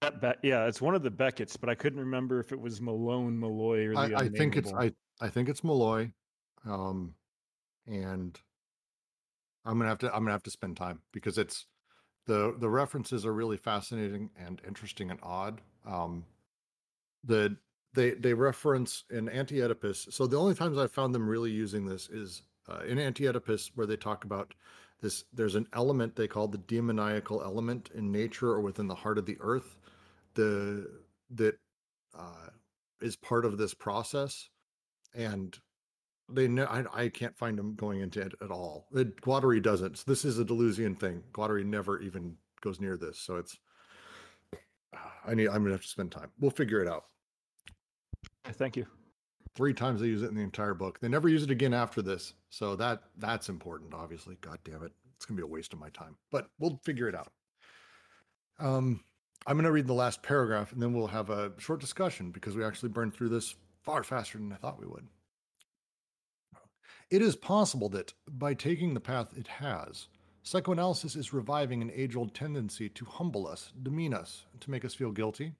That 0.02 0.22
Be- 0.22 0.50
yeah, 0.50 0.66
it's 0.66 0.82
one 0.82 0.96
of 0.96 1.04
the 1.04 1.12
Beckett's, 1.12 1.58
but 1.58 1.70
I 1.70 1.76
couldn't 1.76 2.00
remember 2.00 2.40
if 2.40 2.52
it 2.52 2.60
was 2.60 2.82
Malone, 2.82 3.38
Molloy, 3.38 3.86
or 3.86 3.94
the 3.94 4.16
I, 4.18 4.22
I 4.22 4.30
think 4.30 4.56
it's. 4.56 4.72
I. 4.74 4.92
I 5.22 5.30
think 5.30 5.48
it's 5.48 5.64
Molloy. 5.64 6.12
Um, 6.66 7.14
and 7.88 8.38
I'm 9.64 9.78
gonna 9.78 9.90
have 9.90 10.00
to. 10.00 10.08
I'm 10.08 10.24
gonna 10.24 10.32
have 10.32 10.44
to 10.44 10.52
spend 10.52 10.78
time 10.78 11.02
because 11.12 11.38
it's 11.38 11.68
the 12.26 12.56
the 12.58 12.70
references 12.70 13.26
are 13.26 13.34
really 13.34 13.58
fascinating 13.58 14.30
and 14.38 14.62
interesting 14.68 15.12
and 15.12 15.20
odd. 15.24 15.62
Um, 15.86 16.26
the 17.24 17.58
they 17.94 18.12
they 18.12 18.34
reference 18.34 19.04
in 19.10 19.30
Anti-Oedipus. 19.30 20.08
So 20.12 20.28
the 20.28 20.38
only 20.38 20.56
times 20.56 20.78
I've 20.78 20.92
found 20.92 21.16
them 21.16 21.28
really 21.28 21.52
using 21.52 21.86
this 21.86 22.10
is 22.10 22.44
uh, 22.70 22.80
in 22.88 23.00
Anti-Oedipus, 23.00 23.72
where 23.76 23.88
they 23.88 23.98
talk 23.98 24.24
about 24.24 24.54
this. 25.02 25.24
There's 25.34 25.56
an 25.56 25.68
element 25.74 26.16
they 26.16 26.28
call 26.28 26.48
the 26.48 26.58
demoniacal 26.58 27.42
element 27.44 27.90
in 27.94 28.12
nature 28.12 28.50
or 28.50 28.62
within 28.62 28.88
the 28.88 28.96
heart 28.96 29.18
of 29.18 29.26
the 29.26 29.38
earth, 29.40 29.78
the 30.34 30.90
that 31.32 31.58
uh, 32.18 32.50
is 33.02 33.16
part 33.16 33.46
of 33.46 33.58
this 33.58 33.74
process, 33.74 34.50
and 35.14 35.58
they 36.30 36.48
know 36.48 36.66
I, 36.66 37.04
I 37.04 37.10
can't 37.10 37.38
find 37.38 37.58
them 37.58 37.76
going 37.76 38.02
into 38.02 38.22
it 38.22 38.34
at 38.42 38.52
all. 38.52 38.88
It, 38.94 39.22
Guattari 39.22 39.62
doesn't. 39.62 39.98
So 40.00 40.04
this 40.08 40.26
is 40.26 40.40
a 40.40 40.46
Deleuzian 40.46 41.00
thing. 41.00 41.24
Guattari 41.34 41.66
never 41.66 42.00
even 42.00 42.36
goes 42.62 42.80
near 42.80 42.98
this. 42.98 43.20
So 43.20 43.36
it's 43.36 43.58
I 45.28 45.34
need 45.34 45.48
I'm 45.48 45.64
gonna 45.64 45.72
have 45.72 45.82
to 45.82 45.88
spend 45.88 46.12
time. 46.12 46.32
We'll 46.40 46.52
figure 46.52 46.82
it 46.82 46.88
out. 46.88 47.06
Thank 48.46 48.76
you. 48.78 48.86
Three 49.56 49.74
times 49.74 50.02
they 50.02 50.08
use 50.08 50.22
it 50.22 50.30
in 50.30 50.36
the 50.36 50.42
entire 50.42 50.74
book. 50.74 51.00
They 51.00 51.08
never 51.08 51.30
use 51.30 51.44
it 51.44 51.52
again 51.52 51.74
after 51.74 52.02
this. 52.02 52.34
So 52.50 52.76
that 52.76 53.04
that's 53.18 53.50
important, 53.50 53.94
obviously. 53.94 54.38
God 54.42 54.60
damn 54.64 54.84
it. 54.84 54.92
It's 55.16 55.26
gonna 55.26 55.38
be 55.38 55.44
a 55.44 55.48
waste 55.48 55.74
of 55.74 55.80
my 55.80 55.90
time. 55.90 56.16
But 56.32 56.50
we'll 56.60 56.80
figure 56.84 57.08
it 57.08 57.16
out. 57.16 57.32
Um 58.60 59.04
I'm 59.48 59.58
gonna 59.58 59.72
read 59.72 59.88
the 59.88 59.94
last 59.94 60.24
paragraph 60.24 60.72
and 60.72 60.82
then 60.82 60.94
we'll 60.94 61.08
have 61.08 61.30
a 61.30 61.52
short 61.60 61.80
discussion 61.82 62.32
because 62.32 62.56
we 62.56 62.64
actually 62.64 62.90
burned 62.90 63.14
through 63.14 63.30
this 63.30 63.56
far 63.84 64.04
faster 64.04 64.40
than 64.40 64.52
I 64.52 64.56
thought 64.56 64.80
we 64.80 64.88
would. 64.88 65.08
It 67.12 67.22
is 67.22 67.36
possible 67.36 67.88
that 67.90 68.14
by 68.28 68.56
taking 68.56 68.96
the 68.96 69.00
path 69.00 69.38
it 69.38 69.46
has, 69.48 70.08
psychoanalysis 70.42 71.16
is 71.16 71.34
reviving 71.34 71.84
an 71.84 71.92
age 71.94 72.16
old 72.16 72.34
tendency 72.34 72.90
to 72.90 73.06
humble 73.06 73.48
us, 73.48 73.72
demean 73.82 74.12
us, 74.12 74.46
to 74.62 74.72
make 74.72 74.84
us 74.84 74.96
feel 74.96 75.12
guilty. 75.12 75.54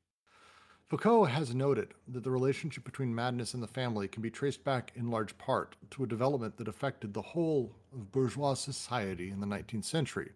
Foucault 0.90 1.26
has 1.26 1.54
noted 1.54 1.94
that 2.08 2.24
the 2.24 2.32
relationship 2.32 2.84
between 2.84 3.14
madness 3.14 3.54
and 3.54 3.62
the 3.62 3.68
family 3.68 4.08
can 4.08 4.24
be 4.24 4.32
traced 4.32 4.64
back 4.64 4.92
in 4.96 5.12
large 5.12 5.38
part 5.38 5.76
to 5.92 6.04
a 6.04 6.08
development 6.08 6.58
that 6.58 6.68
affected 6.68 7.14
the 7.14 7.22
whole 7.22 7.76
of 7.94 8.12
bourgeois 8.12 8.56
society 8.56 9.30
in 9.30 9.40
the 9.40 9.48
19th 9.48 9.86
century. 9.86 10.32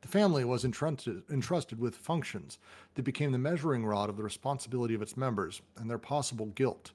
The 0.00 0.08
family 0.08 0.46
was 0.46 0.64
entrusted, 0.64 1.24
entrusted 1.30 1.78
with 1.78 1.94
functions 1.94 2.58
that 2.94 3.02
became 3.02 3.32
the 3.32 3.38
measuring 3.38 3.84
rod 3.84 4.08
of 4.08 4.16
the 4.16 4.22
responsibility 4.22 4.94
of 4.94 5.02
its 5.02 5.16
members 5.16 5.60
and 5.76 5.90
their 5.90 5.98
possible 5.98 6.46
guilt. 6.46 6.92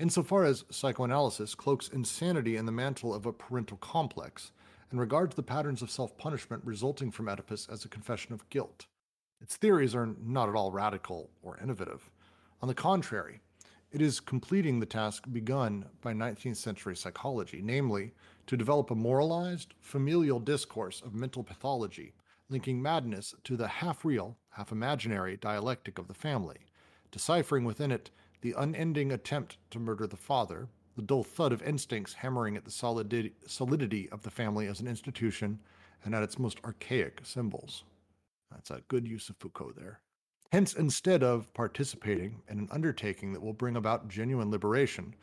Insofar 0.00 0.44
as 0.44 0.64
psychoanalysis 0.70 1.54
cloaks 1.54 1.88
insanity 1.88 2.56
in 2.56 2.64
the 2.64 2.72
mantle 2.72 3.12
of 3.12 3.26
a 3.26 3.34
parental 3.34 3.76
complex 3.76 4.50
and 4.90 4.98
regards 4.98 5.34
the 5.34 5.42
patterns 5.42 5.82
of 5.82 5.90
self 5.90 6.16
punishment 6.16 6.62
resulting 6.64 7.10
from 7.10 7.28
Oedipus 7.28 7.68
as 7.70 7.84
a 7.84 7.88
confession 7.88 8.32
of 8.32 8.48
guilt, 8.48 8.86
its 9.42 9.56
theories 9.56 9.94
are 9.94 10.08
not 10.24 10.48
at 10.48 10.54
all 10.54 10.72
radical 10.72 11.28
or 11.42 11.58
innovative. 11.58 12.08
On 12.62 12.68
the 12.68 12.74
contrary, 12.74 13.40
it 13.92 14.00
is 14.00 14.20
completing 14.20 14.80
the 14.80 14.86
task 14.86 15.24
begun 15.30 15.84
by 16.00 16.14
19th 16.14 16.56
century 16.56 16.96
psychology, 16.96 17.60
namely, 17.62 18.14
to 18.46 18.56
develop 18.56 18.90
a 18.90 18.94
moralized, 18.94 19.74
familial 19.80 20.40
discourse 20.40 21.02
of 21.02 21.12
mental 21.12 21.44
pathology, 21.44 22.14
linking 22.48 22.80
madness 22.80 23.34
to 23.44 23.54
the 23.54 23.68
half 23.68 24.02
real, 24.02 24.38
half 24.48 24.72
imaginary 24.72 25.36
dialectic 25.36 25.98
of 25.98 26.08
the 26.08 26.14
family, 26.14 26.60
deciphering 27.10 27.64
within 27.64 27.92
it 27.92 28.10
the 28.40 28.54
unending 28.56 29.12
attempt 29.12 29.58
to 29.70 29.78
murder 29.78 30.06
the 30.06 30.16
father, 30.16 30.68
the 30.96 31.02
dull 31.02 31.24
thud 31.24 31.52
of 31.52 31.62
instincts 31.62 32.14
hammering 32.14 32.56
at 32.56 32.64
the 32.64 32.70
solidity 33.46 34.08
of 34.10 34.22
the 34.22 34.30
family 34.30 34.66
as 34.66 34.80
an 34.80 34.86
institution 34.86 35.60
and 36.04 36.14
at 36.14 36.22
its 36.22 36.38
most 36.38 36.58
archaic 36.64 37.20
symbols. 37.22 37.84
That's 38.50 38.70
a 38.70 38.82
good 38.88 39.06
use 39.06 39.28
of 39.28 39.36
Foucault 39.36 39.74
there. 39.76 40.00
Hence, 40.52 40.74
instead 40.74 41.22
of 41.22 41.52
participating 41.54 42.42
in 42.48 42.58
an 42.58 42.68
undertaking 42.72 43.32
that 43.32 43.42
will 43.42 43.52
bring 43.52 43.76
about 43.76 44.08
genuine 44.08 44.50
liberation, 44.50 45.14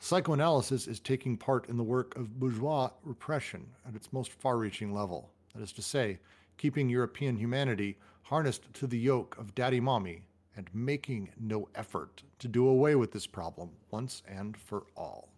psychoanalysis 0.00 0.88
is 0.88 0.98
taking 0.98 1.36
part 1.36 1.68
in 1.68 1.76
the 1.76 1.84
work 1.84 2.16
of 2.16 2.40
bourgeois 2.40 2.90
repression 3.04 3.66
at 3.86 3.94
its 3.94 4.12
most 4.12 4.32
far 4.32 4.56
reaching 4.58 4.92
level. 4.92 5.30
That 5.54 5.62
is 5.62 5.72
to 5.72 5.82
say, 5.82 6.18
keeping 6.56 6.88
European 6.88 7.36
humanity 7.36 7.98
harnessed 8.22 8.72
to 8.74 8.86
the 8.86 8.98
yoke 8.98 9.36
of 9.38 9.54
daddy 9.54 9.80
mommy 9.80 10.22
and 10.58 10.68
making 10.74 11.30
no 11.38 11.68
effort 11.76 12.24
to 12.40 12.48
do 12.48 12.66
away 12.66 12.96
with 12.96 13.12
this 13.12 13.28
problem 13.28 13.70
once 13.92 14.22
and 14.26 14.56
for 14.56 14.82
all. 14.96 15.28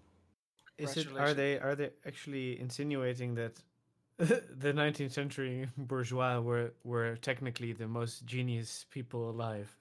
Is 0.79 0.97
it 0.97 1.09
are 1.17 1.35
they 1.35 1.61
are 1.61 1.75
they 1.75 1.91
actually 2.07 2.59
insinuating 2.59 3.35
that 3.35 3.63
the 4.17 4.73
19th 4.73 5.13
century 5.13 5.69
bourgeois 5.77 6.41
were 6.41 6.73
were 6.85 7.17
technically 7.17 7.75
the 7.75 7.87
most 7.87 8.25
genius 8.25 8.87
people 8.91 9.29
alive. 9.29 9.77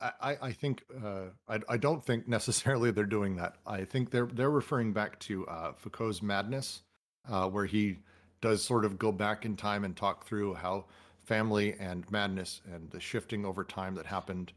I, 0.00 0.36
I 0.40 0.52
think 0.52 0.82
uh, 1.04 1.26
I, 1.48 1.60
I 1.68 1.76
don't 1.76 2.04
think 2.04 2.26
necessarily 2.26 2.90
they're 2.90 3.04
doing 3.04 3.36
that. 3.36 3.56
I 3.66 3.84
think 3.84 4.10
they're 4.10 4.26
they're 4.26 4.50
referring 4.50 4.92
back 4.92 5.20
to 5.20 5.46
uh, 5.46 5.72
Foucault's 5.74 6.20
Madness, 6.20 6.82
uh, 7.28 7.48
where 7.48 7.66
he 7.66 7.98
does 8.40 8.64
sort 8.64 8.84
of 8.84 8.98
go 8.98 9.12
back 9.12 9.44
in 9.44 9.54
time 9.54 9.84
and 9.84 9.94
talk 9.96 10.24
through 10.26 10.54
how 10.54 10.86
family 11.26 11.74
and 11.78 12.10
madness 12.10 12.62
and 12.72 12.90
the 12.90 13.00
shifting 13.00 13.44
over 13.44 13.64
time 13.64 13.94
that 13.96 14.06
happened, 14.06 14.52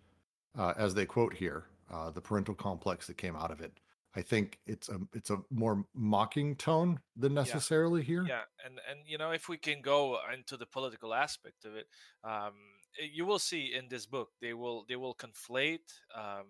uh, 0.58 0.74
as 0.78 0.94
they 0.94 1.06
quote 1.06 1.34
here, 1.34 1.66
uh, 1.92 2.12
the 2.12 2.22
parental 2.22 2.54
complex 2.54 3.08
that 3.08 3.18
came 3.18 3.36
out 3.36 3.52
of 3.52 3.60
it. 3.60 3.74
I 4.16 4.22
think 4.22 4.60
it's 4.66 4.90
a 4.90 5.00
it's 5.14 5.30
a 5.30 5.38
more 5.52 5.84
mocking 5.94 6.56
tone 6.56 7.00
than 7.16 7.34
necessarily 7.34 8.02
yeah. 8.02 8.08
here. 8.08 8.26
Yeah, 8.28 8.42
and 8.66 8.80
and 8.90 9.00
you 9.06 9.18
know 9.18 9.32
if 9.32 9.48
we 9.50 9.58
can 9.58 9.82
go 9.82 10.18
into 10.34 10.58
the 10.58 10.66
political 10.66 11.14
aspect 11.14 11.64
of 11.66 11.76
it, 11.76 11.88
um, 12.24 12.54
you 13.14 13.26
will 13.26 13.40
see 13.40 13.72
in 13.78 13.88
this 13.88 14.08
book 14.08 14.30
they 14.42 14.54
will 14.54 14.86
they 14.90 14.96
will 14.96 15.14
conflate 15.14 15.94
um, 16.16 16.46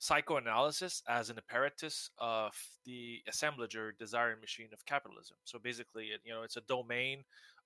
psychoanalysis 0.00 1.02
as 1.08 1.30
an 1.30 1.38
apparatus 1.38 2.10
of 2.18 2.52
the 2.84 3.18
assemblage 3.28 3.76
or 3.76 3.92
desiring 3.92 4.40
machine 4.40 4.70
of 4.72 4.84
capitalism. 4.86 5.36
So 5.44 5.58
basically, 5.58 6.08
you 6.24 6.32
know, 6.32 6.42
it's 6.42 6.56
a 6.56 6.62
domain 6.62 7.22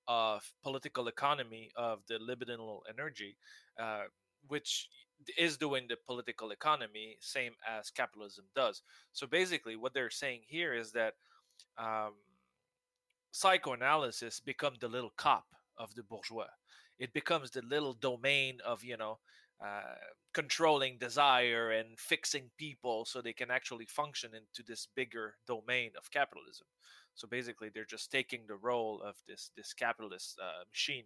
of 0.09 0.43
political 0.62 1.09
economy 1.09 1.70
of 1.76 2.01
the 2.09 2.18
libidinal 2.18 2.81
energy, 2.89 3.36
uh, 3.81 4.05
which 4.48 4.89
is 5.39 5.56
doing 5.56 5.86
the 5.89 5.97
political 6.06 6.51
economy 6.51 7.16
same 7.20 7.52
as 7.68 7.90
capitalism 7.90 8.44
does. 8.55 8.82
So 9.12 9.26
basically, 9.26 9.76
what 9.76 9.94
they're 9.94 10.10
saying 10.10 10.43
here 10.47 10.74
is 10.74 10.93
that 10.93 11.14
um, 11.78 12.14
psychoanalysis 13.31 14.40
become 14.40 14.74
the 14.81 14.89
little 14.89 15.12
cop 15.16 15.47
of 15.78 15.94
the 15.94 16.02
bourgeois. 16.02 16.47
It 16.98 17.12
becomes 17.12 17.51
the 17.51 17.62
little 17.62 17.94
domain 17.94 18.59
of 18.64 18.85
you 18.85 18.97
know 18.97 19.18
uh, 19.64 19.94
controlling 20.32 20.98
desire 20.98 21.70
and 21.70 21.98
fixing 21.98 22.51
people 22.56 23.05
so 23.05 23.20
they 23.20 23.32
can 23.32 23.51
actually 23.51 23.86
function 23.86 24.31
into 24.35 24.62
this 24.66 24.89
bigger 24.94 25.36
domain 25.47 25.93
of 25.97 26.10
capitalism. 26.10 26.66
So 27.15 27.28
basically, 27.28 27.70
they're 27.73 27.85
just 27.85 28.11
taking 28.11 28.43
the 28.47 28.57
role 28.57 29.01
of 29.03 29.15
this 29.28 29.51
this 29.57 29.73
capitalist 29.73 30.39
uh, 30.43 30.65
machine 30.70 31.05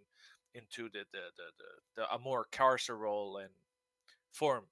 into 0.54 0.84
the 0.84 1.04
the, 1.12 1.24
the 1.36 1.48
the 1.58 1.70
the 1.96 2.14
a 2.14 2.18
more 2.18 2.46
carceral 2.52 3.40
and 3.42 3.52
form 4.32 4.64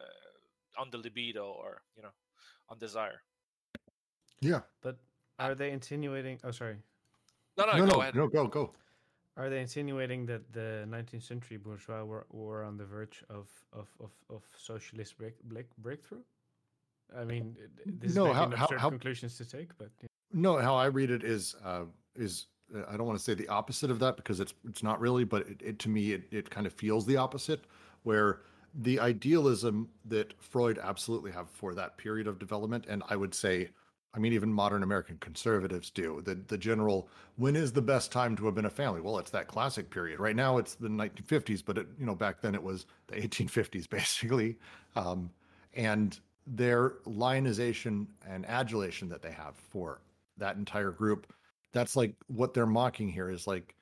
uh, 0.00 0.80
on 0.80 0.90
the 0.90 0.98
libido 0.98 1.46
or 1.46 1.82
you 1.96 2.02
know 2.02 2.14
on 2.68 2.78
desire. 2.78 3.22
Yeah. 4.40 4.60
But 4.82 4.98
are 5.38 5.54
they 5.54 5.70
insinuating 5.70 6.38
oh 6.44 6.50
sorry. 6.50 6.76
No 7.56 7.66
no, 7.66 7.72
no 7.72 7.78
go 7.78 7.86
no, 7.86 8.00
ahead. 8.00 8.14
no 8.14 8.28
go 8.28 8.46
go. 8.46 8.72
Are 9.36 9.50
they 9.50 9.60
insinuating 9.60 10.26
that 10.26 10.52
the 10.52 10.86
19th 10.88 11.24
century 11.24 11.56
bourgeois 11.56 12.04
were, 12.04 12.24
were 12.30 12.62
on 12.62 12.76
the 12.76 12.84
verge 12.84 13.24
of 13.30 13.48
of 13.72 13.88
of, 14.00 14.10
of 14.30 14.42
socialist 14.56 15.16
break, 15.18 15.42
break, 15.42 15.66
breakthrough? 15.78 16.22
I 17.16 17.24
mean 17.24 17.56
this 17.86 18.14
no, 18.14 18.30
is 18.30 18.36
how, 18.36 18.44
absurd 18.44 18.80
how, 18.80 18.90
conclusions 18.90 19.36
to 19.38 19.44
take 19.44 19.76
but 19.78 19.90
yeah. 20.02 20.08
No 20.34 20.58
how 20.58 20.74
i 20.74 20.86
read 20.86 21.10
it 21.10 21.24
is 21.24 21.54
uh 21.64 21.84
is 22.16 22.46
uh, 22.74 22.82
I 22.88 22.96
don't 22.96 23.06
want 23.06 23.18
to 23.18 23.24
say 23.24 23.34
the 23.34 23.48
opposite 23.48 23.90
of 23.90 23.98
that 24.00 24.16
because 24.16 24.40
it's 24.40 24.54
it's 24.68 24.82
not 24.82 25.00
really, 25.00 25.24
but 25.24 25.48
it, 25.48 25.60
it 25.62 25.78
to 25.80 25.88
me 25.88 26.12
it, 26.12 26.24
it 26.30 26.50
kind 26.50 26.66
of 26.66 26.72
feels 26.72 27.06
the 27.06 27.16
opposite, 27.16 27.64
where 28.02 28.40
the 28.74 28.98
idealism 29.00 29.88
that 30.06 30.34
Freud 30.40 30.78
absolutely 30.82 31.30
have 31.30 31.48
for 31.50 31.74
that 31.74 31.96
period 31.96 32.26
of 32.26 32.38
development, 32.38 32.86
and 32.88 33.02
I 33.08 33.16
would 33.16 33.34
say, 33.34 33.68
I 34.14 34.18
mean, 34.18 34.32
even 34.32 34.52
modern 34.52 34.82
American 34.82 35.18
conservatives 35.18 35.90
do. 35.90 36.22
The 36.24 36.34
the 36.34 36.58
general 36.58 37.08
when 37.36 37.56
is 37.56 37.72
the 37.72 37.82
best 37.82 38.12
time 38.12 38.36
to 38.36 38.46
have 38.46 38.54
been 38.54 38.66
a 38.66 38.70
family? 38.70 39.00
Well, 39.00 39.18
it's 39.18 39.30
that 39.32 39.48
classic 39.48 39.90
period. 39.90 40.20
Right 40.20 40.36
now, 40.36 40.58
it's 40.58 40.74
the 40.74 40.88
1950s, 40.88 41.62
but 41.64 41.78
it, 41.78 41.88
you 41.98 42.06
know, 42.06 42.14
back 42.14 42.40
then 42.40 42.54
it 42.54 42.62
was 42.62 42.86
the 43.08 43.16
1850s, 43.16 43.88
basically. 43.90 44.56
Um, 44.96 45.30
and 45.74 46.18
their 46.46 46.94
lionization 47.06 48.06
and 48.28 48.46
adulation 48.46 49.08
that 49.08 49.22
they 49.22 49.32
have 49.32 49.56
for 49.56 50.00
that 50.38 50.56
entire 50.56 50.90
group, 50.90 51.32
that's 51.72 51.96
like 51.96 52.14
what 52.28 52.54
they're 52.54 52.66
mocking 52.66 53.08
here 53.08 53.30
is 53.30 53.46
like 53.46 53.74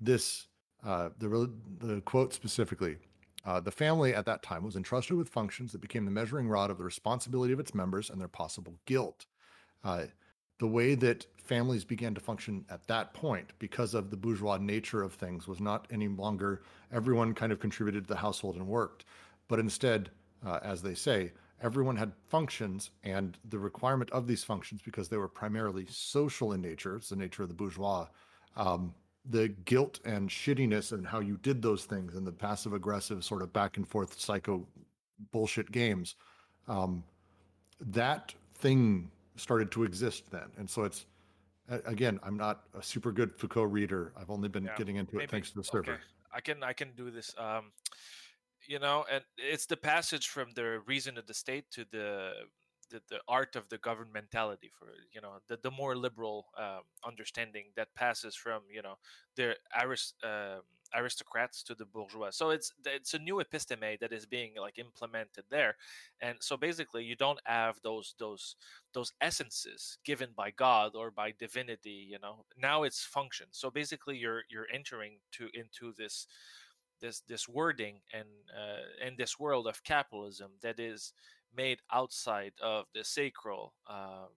this. 0.00 0.46
Uh, 0.86 1.08
the 1.18 1.50
the 1.80 2.00
quote 2.02 2.32
specifically 2.32 2.98
uh, 3.44 3.60
the 3.60 3.70
family 3.70 4.14
at 4.14 4.26
that 4.26 4.42
time 4.42 4.62
was 4.62 4.76
entrusted 4.76 5.16
with 5.16 5.28
functions 5.28 5.72
that 5.72 5.80
became 5.80 6.04
the 6.04 6.10
measuring 6.10 6.48
rod 6.48 6.70
of 6.70 6.78
the 6.78 6.84
responsibility 6.84 7.52
of 7.52 7.60
its 7.60 7.74
members 7.74 8.10
and 8.10 8.20
their 8.20 8.28
possible 8.28 8.74
guilt. 8.84 9.26
Uh, 9.82 10.04
the 10.58 10.66
way 10.66 10.94
that 10.94 11.24
families 11.42 11.84
began 11.84 12.14
to 12.14 12.20
function 12.20 12.64
at 12.68 12.86
that 12.88 13.14
point, 13.14 13.52
because 13.58 13.94
of 13.94 14.10
the 14.10 14.16
bourgeois 14.18 14.58
nature 14.58 15.02
of 15.02 15.14
things, 15.14 15.46
was 15.46 15.60
not 15.60 15.86
any 15.90 16.08
longer 16.08 16.62
everyone 16.92 17.32
kind 17.32 17.50
of 17.50 17.58
contributed 17.58 18.04
to 18.04 18.08
the 18.08 18.20
household 18.20 18.56
and 18.56 18.66
worked, 18.66 19.04
but 19.46 19.58
instead, 19.58 20.10
uh, 20.44 20.58
as 20.62 20.82
they 20.82 20.94
say, 20.94 21.32
everyone 21.62 21.96
had 21.96 22.12
functions, 22.26 22.90
and 23.02 23.38
the 23.48 23.58
requirement 23.58 24.10
of 24.10 24.26
these 24.26 24.44
functions, 24.44 24.80
because 24.82 25.08
they 25.08 25.16
were 25.16 25.28
primarily 25.28 25.86
social 25.88 26.52
in 26.52 26.60
nature, 26.60 26.96
it's 26.96 27.08
the 27.08 27.16
nature 27.16 27.42
of 27.42 27.48
the 27.48 27.54
bourgeois. 27.54 28.06
Um, 28.56 28.94
the 29.30 29.48
guilt 29.48 30.00
and 30.04 30.28
shittiness 30.28 30.92
and 30.92 31.06
how 31.06 31.20
you 31.20 31.36
did 31.38 31.60
those 31.60 31.84
things 31.84 32.14
and 32.14 32.26
the 32.26 32.32
passive 32.32 32.72
aggressive 32.72 33.24
sort 33.24 33.42
of 33.42 33.52
back 33.52 33.76
and 33.76 33.86
forth 33.86 34.18
psycho 34.18 34.66
bullshit 35.32 35.70
games 35.70 36.14
um, 36.66 37.04
that 37.80 38.34
thing 38.54 39.10
started 39.36 39.70
to 39.70 39.84
exist 39.84 40.30
then 40.30 40.48
and 40.56 40.68
so 40.68 40.84
it's 40.84 41.06
again 41.84 42.18
i'm 42.22 42.36
not 42.36 42.64
a 42.78 42.82
super 42.82 43.12
good 43.12 43.34
foucault 43.36 43.64
reader 43.64 44.12
i've 44.18 44.30
only 44.30 44.48
been 44.48 44.64
yeah, 44.64 44.76
getting 44.76 44.96
into 44.96 45.16
maybe, 45.16 45.24
it 45.24 45.30
thanks 45.30 45.50
to 45.50 45.58
the 45.58 45.64
server 45.64 45.92
okay. 45.92 46.02
i 46.32 46.40
can 46.40 46.62
i 46.62 46.72
can 46.72 46.90
do 46.96 47.10
this 47.10 47.34
um, 47.38 47.70
you 48.68 48.78
know 48.78 49.04
and 49.10 49.24
it's 49.36 49.66
the 49.66 49.76
passage 49.76 50.28
from 50.28 50.50
the 50.54 50.80
reason 50.86 51.18
of 51.18 51.26
the 51.26 51.34
state 51.34 51.64
to 51.72 51.84
the 51.90 52.32
the, 52.90 53.02
the 53.10 53.18
art 53.28 53.56
of 53.56 53.68
the 53.68 53.78
governmentality 53.78 54.70
for 54.78 54.88
you 55.12 55.20
know 55.20 55.34
the, 55.48 55.58
the 55.62 55.70
more 55.70 55.96
liberal 55.96 56.46
um, 56.58 56.82
understanding 57.06 57.66
that 57.76 57.94
passes 57.94 58.34
from 58.34 58.62
you 58.72 58.82
know 58.82 58.94
the 59.36 59.56
arist, 59.82 60.14
uh, 60.24 60.58
aristocrats 60.96 61.62
to 61.62 61.74
the 61.74 61.84
bourgeois. 61.84 62.30
So 62.30 62.50
it's 62.50 62.72
it's 62.86 63.14
a 63.14 63.18
new 63.18 63.42
episteme 63.42 63.98
that 64.00 64.12
is 64.12 64.26
being 64.26 64.52
like 64.58 64.78
implemented 64.78 65.44
there. 65.50 65.76
And 66.20 66.38
so 66.40 66.56
basically 66.56 67.04
you 67.04 67.16
don't 67.16 67.40
have 67.44 67.78
those 67.82 68.14
those 68.18 68.56
those 68.94 69.12
essences 69.20 69.98
given 70.04 70.30
by 70.36 70.50
god 70.50 70.92
or 70.94 71.10
by 71.10 71.34
divinity 71.38 72.06
you 72.10 72.18
know. 72.22 72.44
Now 72.60 72.84
it's 72.84 73.04
function. 73.04 73.48
So 73.50 73.70
basically 73.70 74.16
you're 74.16 74.42
you're 74.50 74.68
entering 74.72 75.18
to 75.32 75.48
into 75.54 75.92
this 75.96 76.26
this 77.00 77.22
this 77.28 77.48
wording 77.48 78.00
and 78.12 78.28
uh, 78.56 79.06
in 79.06 79.14
this 79.16 79.38
world 79.38 79.66
of 79.66 79.82
capitalism 79.84 80.50
that 80.62 80.78
is 80.78 81.12
made 81.56 81.78
outside 81.92 82.52
of 82.62 82.86
the 82.94 83.04
sacral 83.04 83.74
um, 83.88 84.28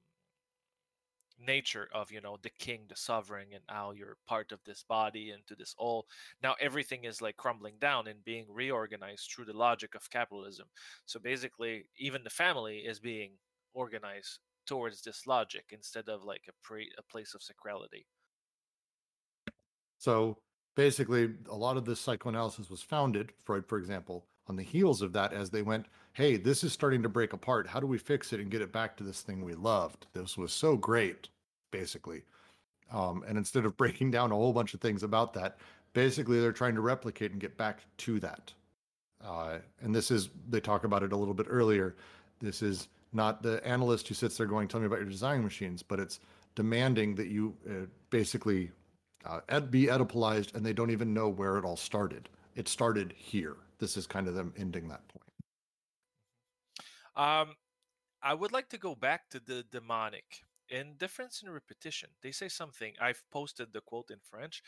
nature 1.45 1.87
of 1.93 2.11
you 2.11 2.21
know 2.21 2.37
the 2.41 2.49
king 2.59 2.81
the 2.87 2.95
sovereign 2.95 3.47
and 3.53 3.63
how 3.67 3.91
you're 3.91 4.17
part 4.27 4.51
of 4.51 4.59
this 4.63 4.83
body 4.87 5.31
into 5.31 5.55
this 5.55 5.73
all. 5.77 6.05
Now 6.43 6.55
everything 6.59 7.05
is 7.05 7.21
like 7.21 7.37
crumbling 7.37 7.75
down 7.79 8.07
and 8.07 8.23
being 8.23 8.45
reorganized 8.49 9.31
through 9.31 9.45
the 9.45 9.57
logic 9.57 9.95
of 9.95 10.09
capitalism. 10.09 10.67
So 11.05 11.19
basically 11.19 11.85
even 11.97 12.23
the 12.23 12.29
family 12.29 12.79
is 12.79 12.99
being 12.99 13.31
organized 13.73 14.39
towards 14.65 15.01
this 15.01 15.25
logic 15.25 15.65
instead 15.71 16.07
of 16.09 16.23
like 16.23 16.43
a 16.47 16.53
pre 16.63 16.89
a 16.97 17.03
place 17.03 17.33
of 17.33 17.41
sacrality. 17.41 18.05
So 19.97 20.37
basically, 20.75 21.31
a 21.49 21.55
lot 21.55 21.77
of 21.77 21.85
this 21.85 21.99
psychoanalysis 21.99 22.69
was 22.69 22.81
founded, 22.81 23.31
Freud, 23.43 23.65
for 23.65 23.77
example, 23.77 24.25
on 24.47 24.55
the 24.55 24.63
heels 24.63 25.01
of 25.01 25.13
that 25.13 25.33
as 25.33 25.49
they 25.49 25.61
went, 25.61 25.85
hey, 26.13 26.37
this 26.37 26.63
is 26.63 26.73
starting 26.73 27.03
to 27.03 27.09
break 27.09 27.33
apart. 27.33 27.67
How 27.67 27.79
do 27.79 27.87
we 27.87 27.97
fix 27.97 28.33
it 28.33 28.39
and 28.39 28.51
get 28.51 28.61
it 28.61 28.71
back 28.71 28.97
to 28.97 29.03
this 29.03 29.21
thing 29.21 29.43
we 29.43 29.53
loved? 29.53 30.07
This 30.13 30.37
was 30.37 30.51
so 30.51 30.75
great, 30.75 31.29
basically. 31.71 32.23
Um, 32.91 33.23
and 33.27 33.37
instead 33.37 33.65
of 33.65 33.77
breaking 33.77 34.11
down 34.11 34.31
a 34.31 34.35
whole 34.35 34.53
bunch 34.53 34.73
of 34.73 34.81
things 34.81 35.03
about 35.03 35.33
that, 35.33 35.57
basically 35.93 36.39
they're 36.39 36.51
trying 36.51 36.75
to 36.75 36.81
replicate 36.81 37.31
and 37.31 37.39
get 37.39 37.57
back 37.57 37.79
to 37.97 38.19
that. 38.19 38.53
Uh, 39.23 39.57
and 39.81 39.93
this 39.93 40.09
is, 40.09 40.29
they 40.49 40.59
talk 40.59 40.83
about 40.83 41.03
it 41.03 41.13
a 41.13 41.17
little 41.17 41.33
bit 41.33 41.45
earlier. 41.49 41.95
This 42.39 42.61
is 42.61 42.87
not 43.13 43.43
the 43.43 43.65
analyst 43.65 44.07
who 44.07 44.15
sits 44.15 44.37
there 44.37 44.47
going, 44.47 44.67
tell 44.67 44.79
me 44.79 44.87
about 44.87 44.99
your 44.99 45.09
desiring 45.09 45.43
machines, 45.43 45.83
but 45.83 45.99
it's 45.99 46.19
demanding 46.55 47.15
that 47.15 47.27
you 47.27 47.55
uh, 47.69 47.85
basically 48.09 48.71
uh, 49.25 49.41
ed- 49.49 49.71
be 49.71 49.85
Oedipalized 49.85 50.55
and 50.55 50.65
they 50.65 50.73
don't 50.73 50.91
even 50.91 51.13
know 51.13 51.29
where 51.29 51.57
it 51.57 51.65
all 51.65 51.77
started. 51.77 52.29
It 52.55 52.67
started 52.67 53.13
here. 53.15 53.57
This 53.79 53.97
is 53.97 54.05
kind 54.07 54.27
of 54.27 54.35
them 54.35 54.53
ending 54.57 54.87
that 54.89 55.07
point. 55.07 55.25
Um, 57.15 57.55
I 58.21 58.33
would 58.33 58.51
like 58.51 58.69
to 58.69 58.77
go 58.77 58.95
back 58.95 59.29
to 59.29 59.39
the 59.39 59.63
demonic. 59.71 60.25
In 60.69 60.95
difference 60.97 61.41
in 61.43 61.49
repetition, 61.49 62.09
they 62.21 62.31
say 62.31 62.47
something. 62.47 62.93
I've 63.01 63.21
posted 63.29 63.73
the 63.73 63.81
quote 63.81 64.09
in 64.09 64.19
French, 64.23 64.63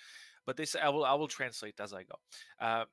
but 0.45 0.57
they 0.57 0.65
say 0.65 0.81
I 0.81 0.89
will 0.89 1.05
I 1.05 1.13
will 1.13 1.29
translate 1.29 1.79
as 1.79 1.93
I 1.93 2.03
go. 2.03 2.15
Uh, 2.59 2.85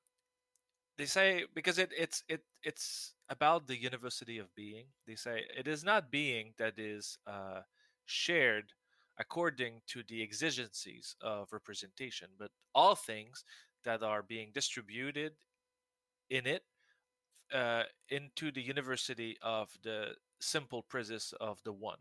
they 0.96 1.06
say 1.06 1.44
because 1.54 1.78
it 1.78 1.90
it's 1.96 2.22
it 2.28 2.42
it's 2.62 3.14
about 3.28 3.66
the 3.66 3.76
univocity 3.76 4.38
of 4.38 4.54
being. 4.54 4.84
They 5.06 5.16
say 5.16 5.42
it 5.58 5.66
is 5.66 5.82
not 5.82 6.10
being 6.12 6.52
that 6.58 6.78
is 6.78 7.18
uh, 7.26 7.62
shared 8.06 8.72
according 9.20 9.82
to 9.86 10.02
the 10.08 10.22
exigencies 10.22 11.14
of 11.20 11.52
representation, 11.52 12.28
but 12.38 12.50
all 12.74 12.94
things 12.94 13.44
that 13.84 14.02
are 14.02 14.22
being 14.22 14.50
distributed 14.52 15.32
in 16.30 16.46
it 16.46 16.62
uh, 17.54 17.82
into 18.08 18.50
the 18.50 18.62
univocity 18.62 19.36
of 19.42 19.68
the 19.82 20.14
simple 20.40 20.82
presence 20.82 21.34
of 21.38 21.62
the 21.64 21.72
one. 21.72 21.98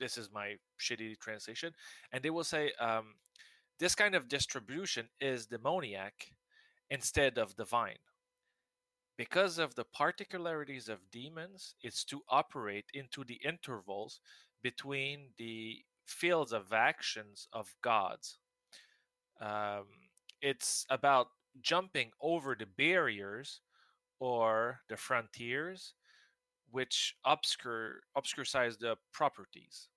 This 0.00 0.16
is 0.16 0.30
my 0.32 0.54
shitty 0.80 1.18
translation. 1.20 1.74
And 2.12 2.22
they 2.22 2.30
will 2.30 2.44
say 2.44 2.72
um, 2.80 3.16
this 3.78 3.94
kind 3.94 4.14
of 4.14 4.28
distribution 4.28 5.08
is 5.20 5.46
demoniac 5.46 6.32
instead 6.90 7.36
of 7.36 7.56
divine. 7.56 7.98
Because 9.18 9.58
of 9.58 9.74
the 9.74 9.84
particularities 9.84 10.88
of 10.88 11.10
demons, 11.10 11.74
it's 11.82 12.04
to 12.04 12.22
operate 12.28 12.86
into 12.94 13.24
the 13.24 13.40
intervals 13.44 14.20
between 14.62 15.30
the 15.36 15.82
fields 16.08 16.52
of 16.52 16.72
actions 16.72 17.48
of 17.52 17.74
gods. 17.82 18.38
Um, 19.40 19.86
it's 20.42 20.86
about 20.90 21.28
jumping 21.60 22.10
over 22.20 22.56
the 22.58 22.66
barriers 22.66 23.60
or 24.20 24.80
the 24.88 24.96
frontiers 24.96 25.94
which 26.70 27.16
obscure 27.24 28.00
obscuresize 28.16 28.78
the 28.78 28.96
properties. 29.12 29.88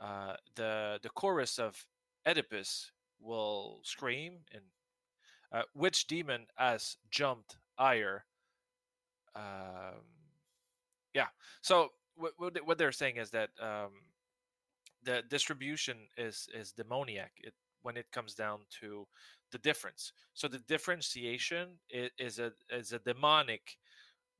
Uh, 0.00 0.34
the 0.54 0.98
the 1.02 1.08
chorus 1.10 1.58
of 1.58 1.84
Oedipus 2.26 2.92
will 3.20 3.80
scream, 3.82 4.38
and 4.52 4.62
uh, 5.52 5.62
which 5.72 6.06
demon 6.06 6.46
has 6.56 6.96
jumped 7.10 7.56
higher? 7.76 8.24
Um, 9.34 10.04
yeah. 11.14 11.28
So 11.62 11.90
what 12.14 12.32
what 12.64 12.78
they're 12.78 12.92
saying 12.92 13.16
is 13.16 13.30
that 13.30 13.50
um, 13.60 13.92
the 15.06 15.22
distribution 15.30 15.98
is 16.18 16.48
is 16.54 16.72
demoniac. 16.72 17.32
It 17.38 17.54
when 17.82 17.96
it 17.96 18.12
comes 18.12 18.34
down 18.34 18.60
to 18.80 19.06
the 19.52 19.58
difference. 19.58 20.12
So 20.34 20.48
the 20.48 20.60
differentiation 20.60 21.78
is, 21.90 22.10
is 22.18 22.40
a 22.40 22.52
is 22.70 22.92
a 22.92 23.00
demonic 23.00 23.62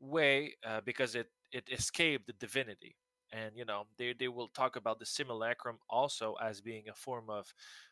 way 0.00 0.54
uh, 0.66 0.80
because 0.84 1.14
it 1.14 1.28
it 1.52 1.68
escaped 1.72 2.26
the 2.26 2.34
divinity 2.34 2.96
and 3.32 3.52
you 3.56 3.64
know 3.64 3.84
they, 3.98 4.14
they 4.18 4.28
will 4.28 4.48
talk 4.48 4.76
about 4.76 4.98
the 4.98 5.06
simulacrum 5.06 5.78
also 5.88 6.34
as 6.42 6.60
being 6.60 6.84
a 6.88 6.94
form 6.94 7.30
of 7.30 7.46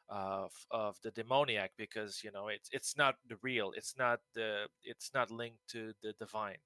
of 0.09 0.53
of 0.71 0.97
the 1.03 1.11
demoniac 1.13 1.73
because 1.79 2.23
you 2.23 2.31
know 2.33 2.49
it's 2.49 2.69
it's 2.73 2.97
not 2.97 3.17
the 3.29 3.37
real 3.43 3.73
it's 3.77 3.95
not 3.99 4.21
the 4.35 4.67
it's 4.83 5.13
not 5.15 5.31
linked 5.31 5.67
to 5.69 5.93
the 6.03 6.13
divine 6.19 6.59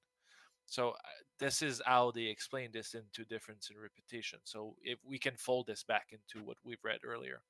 so 0.69 0.89
uh, 0.89 0.93
this 1.39 1.61
is 1.61 1.81
how 1.85 2.11
they 2.11 2.23
explain 2.23 2.69
this 2.71 2.93
into 2.93 3.25
difference 3.25 3.69
in 3.69 3.81
repetition. 3.81 4.39
So 4.43 4.75
if 4.83 4.99
we 5.05 5.17
can 5.17 5.35
fold 5.35 5.67
this 5.67 5.83
back 5.83 6.07
into 6.11 6.45
what 6.45 6.57
we've 6.63 6.83
read 6.83 6.99
earlier. 7.03 7.41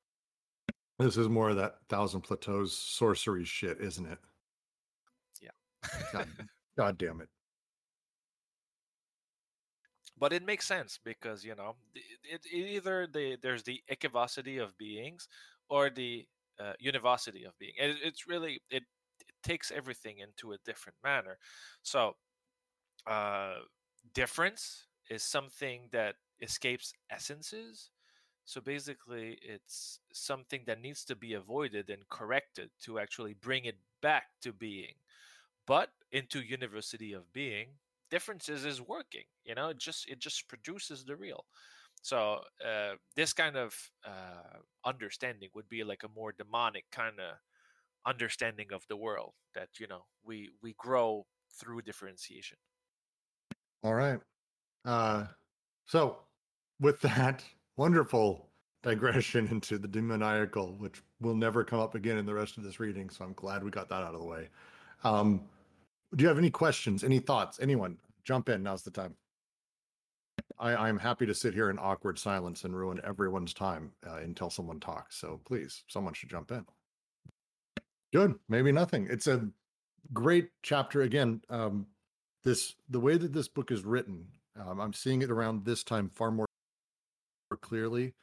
This 0.98 1.18
is 1.18 1.30
more 1.30 1.50
of 1.50 1.56
that 1.58 1.76
Thousand 1.88 2.22
Plateaus 2.22 2.78
sorcery 2.78 3.46
shit, 3.46 3.80
isn't 3.80 4.06
it? 4.06 4.20
God, 6.12 6.28
God 6.78 6.98
damn 6.98 7.22
it. 7.22 7.30
but 10.20 10.34
it 10.34 10.46
makes 10.46 10.68
sense 10.68 11.00
because 11.04 11.44
you 11.44 11.56
know 11.56 11.76
it, 11.96 12.42
it 12.52 12.68
either 12.68 13.08
the 13.08 13.38
there's 13.42 13.64
the 13.64 13.82
equivocity 13.88 14.58
of 14.58 14.78
beings 14.78 15.28
or 15.70 15.90
the 15.90 16.26
uh, 16.60 16.74
univocity 16.80 17.46
of 17.46 17.58
being. 17.58 17.74
It, 17.80 17.98
it's 18.04 18.28
really 18.28 18.62
it, 18.70 18.84
it 19.22 19.36
takes 19.44 19.72
everything 19.72 20.18
into 20.20 20.52
a 20.52 20.58
different 20.66 20.98
manner. 21.04 21.38
So 21.82 22.16
uh 23.10 23.56
difference 24.14 24.86
is 25.10 25.24
something 25.24 25.90
that 25.94 26.16
escapes 26.42 26.94
essences. 27.12 27.92
So 28.46 28.62
basically 28.62 29.40
it's 29.44 30.02
something 30.14 30.64
that 30.68 30.82
needs 30.82 31.06
to 31.06 31.16
be 31.16 31.34
avoided 31.34 31.90
and 31.90 32.08
corrected 32.10 32.72
to 32.86 33.00
actually 33.00 33.36
bring 33.36 33.66
it 33.66 33.78
back 34.02 34.26
to 34.44 34.54
being 34.54 34.96
but 35.68 35.90
into 36.12 36.40
univocity 36.42 37.14
of 37.14 37.32
being 37.34 37.68
differences 38.10 38.66
is 38.66 38.82
working 38.82 39.24
you 39.46 39.54
know 39.56 39.70
it 39.70 39.78
just 39.78 40.08
it 40.10 40.20
just 40.20 40.48
produces 40.48 41.06
the 41.06 41.16
real. 41.16 41.46
So 42.02 42.42
uh, 42.66 42.94
this 43.16 43.34
kind 43.34 43.58
of 43.58 43.76
uh, 44.06 44.60
understanding 44.86 45.50
would 45.54 45.70
be 45.70 45.84
like 45.84 46.04
a 46.04 46.10
more 46.10 46.32
demonic 46.32 46.86
kind 46.92 47.20
of 47.20 47.36
understanding 48.06 48.68
of 48.74 48.86
the 48.90 48.98
world 48.98 49.34
that 49.56 49.70
you 49.80 49.88
know 49.88 50.06
we 50.24 50.50
we 50.64 50.74
grow 50.78 51.26
through 51.60 51.82
differentiation 51.84 52.58
All 53.84 53.94
right. 53.94 54.20
Uh, 54.86 55.26
so, 55.86 56.20
with 56.80 57.00
that 57.02 57.44
wonderful 57.78 58.50
digression 58.84 59.48
into 59.48 59.78
the 59.78 59.88
demoniacal, 59.88 60.76
which 60.78 61.02
will 61.20 61.36
never 61.36 61.64
come 61.64 61.80
up 61.80 61.96
again 61.96 62.18
in 62.18 62.26
the 62.26 62.34
rest 62.34 62.58
of 62.58 62.64
this 62.64 62.80
reading, 62.80 63.10
so 63.10 63.26
I'm 63.26 63.34
glad 63.34 63.64
we 63.64 63.72
got 63.72 63.90
that 63.90 64.04
out 64.04 64.14
of 64.14 64.22
the 64.22 64.28
way. 64.28 64.50
Um, 65.04 65.42
do 66.16 66.24
you 66.24 66.28
have 66.28 66.38
any 66.38 66.50
questions, 66.50 67.04
any 67.04 67.20
thoughts? 67.20 67.60
Anyone, 67.62 67.98
jump 68.24 68.50
in. 68.50 68.64
Now's 68.64 68.84
the 68.84 68.92
time. 68.92 69.16
I, 70.58 70.76
I'm 70.76 70.98
happy 70.98 71.26
to 71.26 71.34
sit 71.34 71.54
here 71.54 71.70
in 71.70 71.80
awkward 71.80 72.18
silence 72.18 72.64
and 72.64 72.76
ruin 72.76 73.00
everyone's 73.04 73.54
time 73.54 73.92
uh, 74.08 74.18
until 74.18 74.50
someone 74.50 74.80
talks. 74.80 75.18
So 75.18 75.40
please, 75.46 75.84
someone 75.88 76.14
should 76.14 76.30
jump 76.30 76.52
in. 76.52 76.66
Good. 78.12 78.36
Maybe 78.50 78.72
nothing. 78.72 79.08
It's 79.10 79.28
a 79.28 79.48
great 80.14 80.50
chapter. 80.64 81.04
Again, 81.04 81.42
um, 81.50 81.86
this 82.44 82.76
the 82.90 83.00
way 83.00 83.18
that 83.18 83.34
this 83.34 83.48
book 83.48 83.72
is 83.72 83.84
written 83.84 84.26
um, 84.60 84.80
i'm 84.80 84.94
seeing 84.94 85.22
it 85.22 85.32
around 85.32 85.66
this 85.66 85.84
time 85.84 86.10
far 86.14 86.32
more 86.32 86.46
clearly 87.62 88.14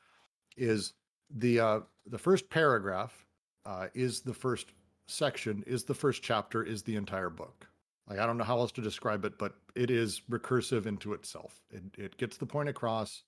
is 0.57 0.95
the 1.31 1.61
uh, 1.61 1.81
the 2.07 2.19
first 2.19 2.49
paragraph 2.51 3.27
uh, 3.65 3.89
is 3.95 4.21
the 4.21 4.35
first 4.35 4.73
section 5.09 5.63
is 5.67 5.85
the 5.85 5.95
first 5.95 6.23
chapter 6.23 6.63
is 6.63 6.83
the 6.83 6.97
entire 6.97 7.31
book. 7.31 7.69
Like 8.09 8.19
i 8.19 8.27
don't 8.27 8.39
know 8.39 8.45
how 8.45 8.59
else 8.59 8.73
to 8.73 8.81
describe 8.81 9.25
it 9.25 9.39
but 9.39 9.55
it 9.75 9.91
is 9.91 10.23
recursive 10.31 10.87
into 10.87 11.13
itself. 11.13 11.61
It, 11.71 11.83
it 11.99 12.17
gets 12.17 12.37
the 12.37 12.47
point 12.47 12.69
across 12.69 13.25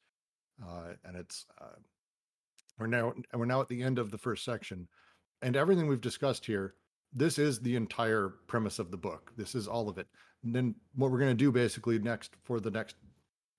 uh, 0.62 0.94
and 1.04 1.16
it's 1.16 1.46
uh, 1.60 1.76
we're 2.78 2.86
now 2.86 3.12
we're 3.34 3.44
now 3.44 3.60
at 3.60 3.68
the 3.68 3.82
end 3.82 3.98
of 3.98 4.10
the 4.10 4.18
first 4.18 4.44
section. 4.44 4.88
And 5.42 5.56
everything 5.56 5.86
we've 5.86 6.00
discussed 6.00 6.46
here 6.46 6.74
this 7.12 7.38
is 7.38 7.60
the 7.60 7.76
entire 7.76 8.34
premise 8.46 8.78
of 8.78 8.90
the 8.90 8.96
book 8.96 9.32
this 9.36 9.54
is 9.54 9.66
all 9.66 9.88
of 9.88 9.98
it 9.98 10.06
and 10.42 10.54
then 10.54 10.74
what 10.94 11.10
we're 11.10 11.18
going 11.18 11.30
to 11.30 11.34
do 11.34 11.50
basically 11.50 11.98
next 11.98 12.32
for 12.44 12.60
the 12.60 12.70
next 12.70 12.96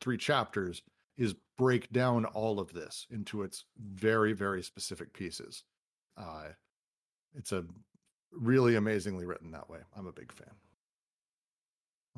three 0.02 0.18
chapters 0.18 0.82
is 1.18 1.36
break 1.58 1.92
down 1.92 2.26
all 2.26 2.60
of 2.60 2.74
this 2.74 3.06
into 3.10 3.44
its 3.44 3.66
very 3.78 4.34
very 4.34 4.62
specific 4.62 5.14
pieces 5.14 5.64
uh 6.18 6.50
it's 7.36 7.52
a 7.52 7.64
really 8.32 8.76
amazingly 8.76 9.26
written 9.26 9.52
that 9.52 9.70
way. 9.70 9.80
I'm 9.96 10.08
a 10.08 10.12
big 10.12 10.32
fan. 10.32 10.54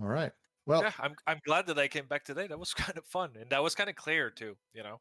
All 0.01 0.07
right. 0.07 0.31
Well, 0.65 0.83
yeah, 0.83 0.91
I'm 0.99 1.15
I'm 1.27 1.39
glad 1.45 1.67
that 1.67 1.79
I 1.79 1.87
came 1.87 2.05
back 2.05 2.23
today. 2.23 2.47
That 2.47 2.59
was 2.59 2.73
kind 2.73 2.97
of 2.97 3.05
fun, 3.05 3.31
and 3.39 3.49
that 3.49 3.63
was 3.63 3.75
kind 3.75 3.89
of 3.89 3.95
clear 3.95 4.29
too. 4.29 4.55
You 4.73 4.83
know. 4.83 4.99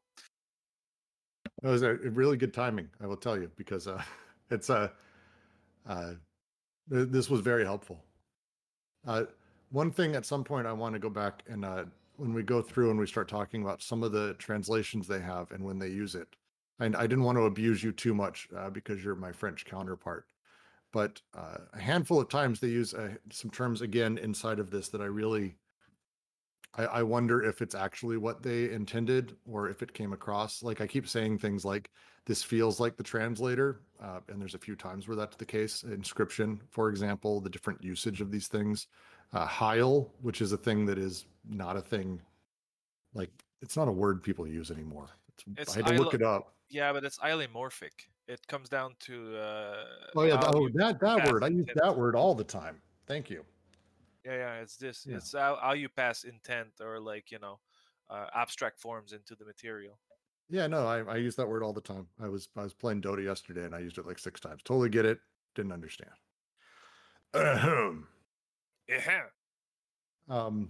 It 1.63 1.67
was 1.67 1.83
a 1.83 1.93
really 1.93 2.37
good 2.37 2.53
timing, 2.53 2.89
I 3.01 3.07
will 3.07 3.17
tell 3.17 3.37
you, 3.37 3.51
because 3.55 3.87
uh, 3.87 4.01
it's 4.49 4.69
a 4.69 4.75
uh, 4.75 4.87
uh, 5.87 6.13
this 6.87 7.29
was 7.29 7.41
very 7.41 7.63
helpful. 7.63 8.03
Uh, 9.07 9.23
one 9.71 9.91
thing 9.91 10.15
at 10.15 10.25
some 10.25 10.43
point 10.43 10.67
I 10.67 10.73
want 10.73 10.93
to 10.93 10.99
go 10.99 11.09
back 11.09 11.43
and 11.47 11.63
uh, 11.63 11.85
when 12.17 12.33
we 12.33 12.43
go 12.43 12.61
through 12.61 12.91
and 12.91 12.99
we 12.99 13.07
start 13.07 13.27
talking 13.27 13.63
about 13.63 13.81
some 13.81 14.03
of 14.03 14.11
the 14.11 14.35
translations 14.35 15.07
they 15.07 15.19
have 15.19 15.51
and 15.51 15.63
when 15.63 15.79
they 15.79 15.87
use 15.87 16.13
it. 16.13 16.27
And 16.79 16.95
I 16.95 17.03
didn't 17.03 17.23
want 17.23 17.37
to 17.37 17.45
abuse 17.45 17.83
you 17.83 17.91
too 17.91 18.13
much 18.13 18.47
uh, 18.55 18.69
because 18.69 19.03
you're 19.03 19.15
my 19.15 19.31
French 19.31 19.65
counterpart, 19.65 20.25
but 20.91 21.21
uh, 21.37 21.57
a 21.73 21.79
handful 21.79 22.19
of 22.19 22.27
times 22.29 22.59
they 22.59 22.67
use 22.67 22.93
uh, 22.93 23.09
some 23.31 23.51
terms 23.51 23.81
again 23.81 24.17
inside 24.17 24.59
of 24.59 24.71
this 24.71 24.89
that 24.89 25.01
I 25.01 25.05
really 25.05 25.55
I, 26.75 26.85
I 26.85 27.03
wonder 27.03 27.43
if 27.43 27.61
it's 27.61 27.75
actually 27.75 28.17
what 28.17 28.41
they 28.41 28.71
intended 28.71 29.35
or 29.45 29.69
if 29.69 29.81
it 29.81 29.93
came 29.93 30.13
across. 30.13 30.63
Like 30.63 30.81
I 30.81 30.87
keep 30.87 31.07
saying 31.07 31.39
things 31.39 31.65
like 31.65 31.89
this 32.25 32.43
feels 32.43 32.79
like 32.79 32.97
the 32.97 33.03
translator, 33.03 33.81
uh, 34.01 34.19
and 34.29 34.39
there's 34.39 34.55
a 34.55 34.59
few 34.59 34.75
times 34.75 35.07
where 35.07 35.17
that's 35.17 35.35
the 35.35 35.45
case. 35.45 35.83
Inscription, 35.83 36.61
for 36.69 36.89
example, 36.89 37.41
the 37.41 37.49
different 37.49 37.83
usage 37.83 38.21
of 38.21 38.31
these 38.31 38.47
things. 38.47 38.87
Uh, 39.33 39.45
hyle, 39.45 40.11
which 40.21 40.41
is 40.41 40.51
a 40.51 40.57
thing 40.57 40.85
that 40.85 40.97
is 40.97 41.25
not 41.49 41.77
a 41.77 41.81
thing, 41.81 42.21
like 43.13 43.31
it's 43.61 43.77
not 43.77 43.87
a 43.87 43.91
word 43.91 44.21
people 44.21 44.45
use 44.45 44.71
anymore. 44.71 45.07
It's, 45.29 45.61
It's 45.61 45.77
I 45.77 45.77
had 45.77 45.97
to 45.97 46.03
look 46.03 46.13
it 46.13 46.21
up. 46.21 46.53
Yeah, 46.69 46.91
but 46.91 47.05
it's 47.05 47.17
hylomorphic. 47.17 47.91
It 48.27 48.45
comes 48.47 48.69
down 48.69 48.95
to. 49.01 49.37
Uh, 49.37 49.83
Oh 50.15 50.23
yeah, 50.23 50.39
oh 50.53 50.69
that 50.75 50.99
that 50.99 51.31
word. 51.31 51.43
I 51.43 51.47
use 51.47 51.67
that 51.75 51.95
word 51.95 52.15
all 52.15 52.35
the 52.35 52.43
time. 52.43 52.81
Thank 53.07 53.29
you. 53.29 53.43
Yeah, 54.25 54.35
yeah. 54.35 54.53
It's 54.61 54.77
this. 54.77 55.05
Yeah. 55.07 55.17
It's 55.17 55.33
how, 55.33 55.57
how 55.61 55.73
you 55.73 55.89
pass 55.89 56.23
intent 56.23 56.69
or 56.79 56.99
like 56.99 57.31
you 57.31 57.39
know, 57.39 57.59
uh, 58.09 58.27
abstract 58.35 58.79
forms 58.79 59.13
into 59.13 59.35
the 59.35 59.45
material. 59.45 59.97
Yeah, 60.49 60.67
no, 60.67 60.85
I, 60.85 60.99
I 61.03 61.15
use 61.15 61.35
that 61.37 61.47
word 61.47 61.63
all 61.63 61.73
the 61.73 61.81
time. 61.81 62.07
I 62.21 62.27
was 62.27 62.49
I 62.57 62.63
was 62.63 62.73
playing 62.73 63.01
Dota 63.01 63.23
yesterday 63.23 63.63
and 63.63 63.73
I 63.73 63.79
used 63.79 63.97
it 63.97 64.05
like 64.05 64.19
six 64.19 64.39
times. 64.39 64.61
Totally 64.63 64.89
get 64.89 65.05
it. 65.05 65.19
Didn't 65.55 65.71
understand. 65.71 66.11
Ahem. 67.33 68.07
Yeah. 68.87 69.21
Um, 70.29 70.69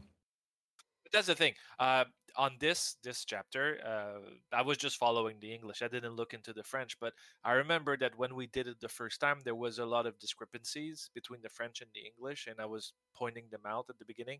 But 1.03 1.11
that's 1.11 1.27
the 1.27 1.35
thing. 1.35 1.53
Uh, 1.77 2.05
on 2.35 2.57
this 2.59 2.95
this 3.03 3.25
chapter, 3.25 3.79
uh, 3.85 4.19
I 4.51 4.61
was 4.61 4.77
just 4.77 4.97
following 4.97 5.37
the 5.39 5.53
English. 5.53 5.81
I 5.81 5.87
didn't 5.87 6.15
look 6.15 6.33
into 6.33 6.53
the 6.53 6.63
French, 6.63 6.97
but 6.99 7.13
I 7.43 7.53
remember 7.53 7.97
that 7.97 8.17
when 8.17 8.35
we 8.35 8.47
did 8.47 8.67
it 8.67 8.79
the 8.79 8.89
first 8.89 9.19
time, 9.19 9.39
there 9.43 9.55
was 9.55 9.79
a 9.79 9.85
lot 9.85 10.05
of 10.05 10.19
discrepancies 10.19 11.09
between 11.13 11.41
the 11.41 11.49
French 11.49 11.81
and 11.81 11.89
the 11.93 12.01
English, 12.01 12.47
and 12.47 12.59
I 12.59 12.65
was 12.65 12.93
pointing 13.15 13.45
them 13.51 13.61
out 13.65 13.85
at 13.89 13.97
the 13.99 14.05
beginning. 14.05 14.39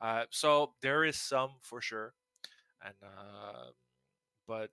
Uh, 0.00 0.24
so 0.30 0.72
there 0.82 1.04
is 1.04 1.16
some 1.16 1.50
for 1.62 1.80
sure, 1.80 2.14
and 2.84 2.94
uh, 3.02 3.70
but 4.46 4.70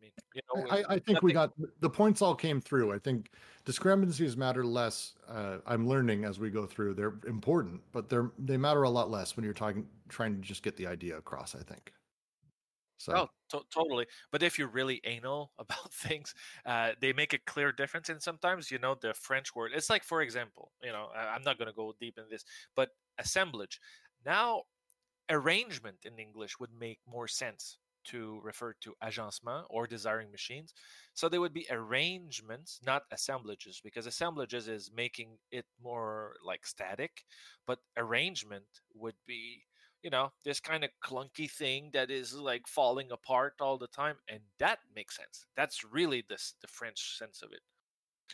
mean, 0.00 0.12
you 0.34 0.40
know, 0.54 0.66
I, 0.70 0.84
I 0.94 0.98
think 0.98 1.22
we 1.22 1.32
got 1.32 1.52
the 1.80 1.90
points 1.90 2.22
all 2.22 2.34
came 2.34 2.60
through. 2.60 2.92
I 2.92 2.98
think 2.98 3.30
discrepancies 3.64 4.36
matter 4.36 4.64
less. 4.64 5.14
Uh, 5.26 5.58
I'm 5.66 5.88
learning 5.88 6.24
as 6.24 6.38
we 6.38 6.50
go 6.50 6.66
through. 6.66 6.94
They're 6.94 7.18
important, 7.26 7.82
but 7.92 8.08
they're 8.08 8.32
they 8.38 8.56
matter 8.56 8.82
a 8.82 8.90
lot 8.90 9.10
less 9.10 9.36
when 9.36 9.44
you're 9.44 9.54
talking 9.54 9.88
trying 10.08 10.34
to 10.36 10.40
just 10.40 10.62
get 10.62 10.76
the 10.76 10.86
idea 10.86 11.16
across. 11.16 11.54
I 11.54 11.62
think. 11.62 11.92
So 13.00 13.12
Oh, 13.14 13.28
to- 13.50 13.64
totally. 13.72 14.06
But 14.32 14.42
if 14.42 14.58
you're 14.58 14.68
really 14.68 15.00
anal 15.04 15.52
about 15.58 15.92
things, 15.92 16.34
uh, 16.66 16.92
they 17.00 17.12
make 17.12 17.32
a 17.32 17.38
clear 17.38 17.70
difference. 17.72 18.08
And 18.08 18.20
sometimes, 18.22 18.70
you 18.70 18.78
know, 18.78 18.96
the 19.00 19.14
French 19.14 19.54
word, 19.54 19.72
it's 19.74 19.88
like, 19.88 20.02
for 20.02 20.20
example, 20.22 20.72
you 20.82 20.90
know, 20.92 21.10
I- 21.14 21.28
I'm 21.28 21.42
not 21.42 21.58
going 21.58 21.68
to 21.68 21.74
go 21.74 21.94
deep 22.00 22.18
in 22.18 22.24
this, 22.28 22.44
but 22.74 22.90
assemblage. 23.18 23.80
Now, 24.24 24.64
arrangement 25.30 25.98
in 26.04 26.18
English 26.18 26.58
would 26.58 26.72
make 26.72 27.00
more 27.06 27.28
sense 27.28 27.78
to 28.10 28.40
refer 28.42 28.74
to 28.80 28.94
agencement 29.02 29.64
or 29.70 29.86
desiring 29.86 30.30
machines. 30.30 30.72
So 31.14 31.28
they 31.28 31.38
would 31.38 31.54
be 31.54 31.66
arrangements, 31.70 32.80
not 32.84 33.02
assemblages, 33.12 33.80
because 33.82 34.06
assemblages 34.06 34.68
is 34.68 34.90
making 34.94 35.38
it 35.50 35.66
more 35.82 36.34
like 36.44 36.66
static, 36.66 37.24
but 37.66 37.78
arrangement 37.96 38.66
would 38.94 39.16
be 39.26 39.64
you 40.02 40.10
know 40.10 40.30
this 40.44 40.60
kind 40.60 40.84
of 40.84 40.90
clunky 41.04 41.50
thing 41.50 41.90
that 41.92 42.10
is 42.10 42.32
like 42.34 42.66
falling 42.68 43.10
apart 43.10 43.54
all 43.60 43.76
the 43.76 43.88
time 43.88 44.16
and 44.28 44.40
that 44.58 44.78
makes 44.94 45.16
sense 45.16 45.46
that's 45.56 45.82
really 45.84 46.24
this 46.28 46.54
the 46.60 46.68
french 46.68 47.18
sense 47.18 47.42
of 47.42 47.50
it 47.52 47.62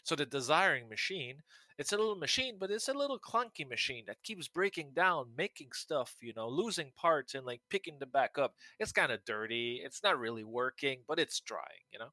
so 0.02 0.14
the 0.14 0.26
desiring 0.26 0.88
machine 0.88 1.36
it's 1.78 1.92
a 1.92 1.96
little 1.96 2.16
machine 2.16 2.56
but 2.58 2.70
it's 2.70 2.88
a 2.88 2.94
little 2.94 3.18
clunky 3.18 3.68
machine 3.68 4.04
that 4.06 4.22
keeps 4.22 4.48
breaking 4.48 4.92
down 4.94 5.32
making 5.36 5.72
stuff 5.72 6.16
you 6.22 6.32
know 6.34 6.48
losing 6.48 6.92
parts 6.96 7.34
and 7.34 7.46
like 7.46 7.62
picking 7.70 7.98
them 7.98 8.10
back 8.10 8.38
up. 8.38 8.54
It's 8.78 8.92
kind 8.92 9.12
of 9.12 9.24
dirty 9.24 9.80
it's 9.84 10.02
not 10.02 10.18
really 10.18 10.44
working 10.44 11.04
but 11.08 11.18
it's 11.18 11.40
trying 11.40 11.84
you 11.92 11.98
know? 11.98 12.10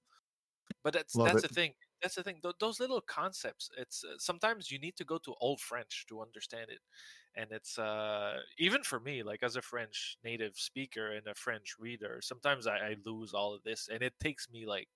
But 0.84 0.94
that's 0.94 1.16
Love 1.16 1.36
that's 1.36 1.42
it. 1.44 1.44
the 1.44 1.50
thing 1.50 1.74
that's 2.02 2.16
the 2.16 2.24
thing 2.24 2.40
Th- 2.42 2.56
those 2.60 2.80
little 2.80 3.02
concepts 3.02 3.70
it's 3.78 4.04
uh, 4.04 4.18
sometimes 4.18 4.72
you 4.72 4.80
need 4.80 4.96
to 4.98 5.06
go 5.06 5.18
to 5.20 5.36
old 5.40 5.60
french 5.62 6.06
to 6.10 6.22
understand 6.22 6.70
it. 6.72 6.80
And 7.36 7.52
it's 7.52 7.78
uh 7.80 8.42
even 8.58 8.84
for 8.84 9.00
me 9.00 9.24
like 9.24 9.44
as 9.44 9.56
a 9.56 9.62
french 9.62 10.18
native 10.24 10.58
speaker 10.58 11.12
and 11.12 11.28
a 11.28 11.36
french 11.36 11.76
reader 11.80 12.20
sometimes 12.22 12.68
I, 12.68 12.78
I 12.78 12.96
lose 13.06 13.34
all 13.34 13.54
of 13.54 13.64
this 13.64 13.88
and 13.90 14.02
it 14.04 14.20
takes 14.20 14.50
me 14.50 14.66
like 14.66 14.90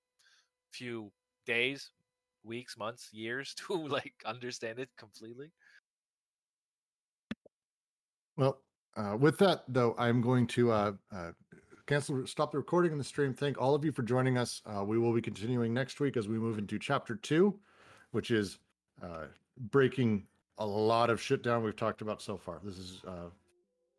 few 0.71 1.11
days 1.45 1.91
weeks 2.45 2.77
months 2.77 3.09
years 3.11 3.53
to 3.67 3.73
like 3.87 4.13
understand 4.25 4.79
it 4.79 4.89
completely 4.97 5.51
Well, 8.37 8.61
uh, 8.97 9.17
with 9.19 9.37
that 9.39 9.63
though, 9.67 9.95
I'm 9.97 10.21
going 10.21 10.47
to 10.47 10.71
uh, 10.71 10.91
uh, 11.13 11.31
cancel, 11.85 12.25
stop 12.27 12.51
the 12.51 12.57
recording 12.57 12.91
in 12.91 12.97
the 12.97 13.03
stream. 13.03 13.33
Thank 13.33 13.59
all 13.59 13.75
of 13.75 13.83
you 13.83 13.91
for 13.91 14.03
joining 14.03 14.37
us. 14.37 14.61
Uh, 14.65 14.83
we 14.83 14.97
will 14.97 15.13
be 15.13 15.21
continuing 15.21 15.73
next 15.73 15.99
week 15.99 16.17
as 16.17 16.27
we 16.27 16.37
move 16.37 16.57
into 16.57 16.79
chapter 16.79 17.15
two, 17.15 17.57
which 18.11 18.31
is 18.31 18.59
uh, 19.03 19.25
breaking 19.71 20.25
a 20.57 20.65
lot 20.65 21.09
of 21.09 21.21
shit 21.21 21.43
down 21.43 21.63
we've 21.63 21.75
talked 21.75 22.01
about 22.01 22.21
so 22.21 22.37
far. 22.37 22.59
This 22.63 22.77
is 22.77 23.01
uh, 23.07 23.29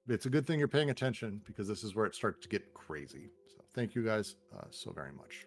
it's 0.08 0.26
a 0.26 0.30
good 0.30 0.46
thing 0.46 0.58
you're 0.58 0.68
paying 0.68 0.90
attention 0.90 1.40
because 1.44 1.68
this 1.68 1.82
is 1.82 1.94
where 1.94 2.06
it 2.06 2.14
starts 2.14 2.40
to 2.42 2.48
get 2.48 2.72
crazy. 2.74 3.30
So 3.48 3.62
thank 3.74 3.94
you 3.94 4.04
guys 4.04 4.36
so 4.70 4.92
very 4.92 5.12
much. 5.12 5.46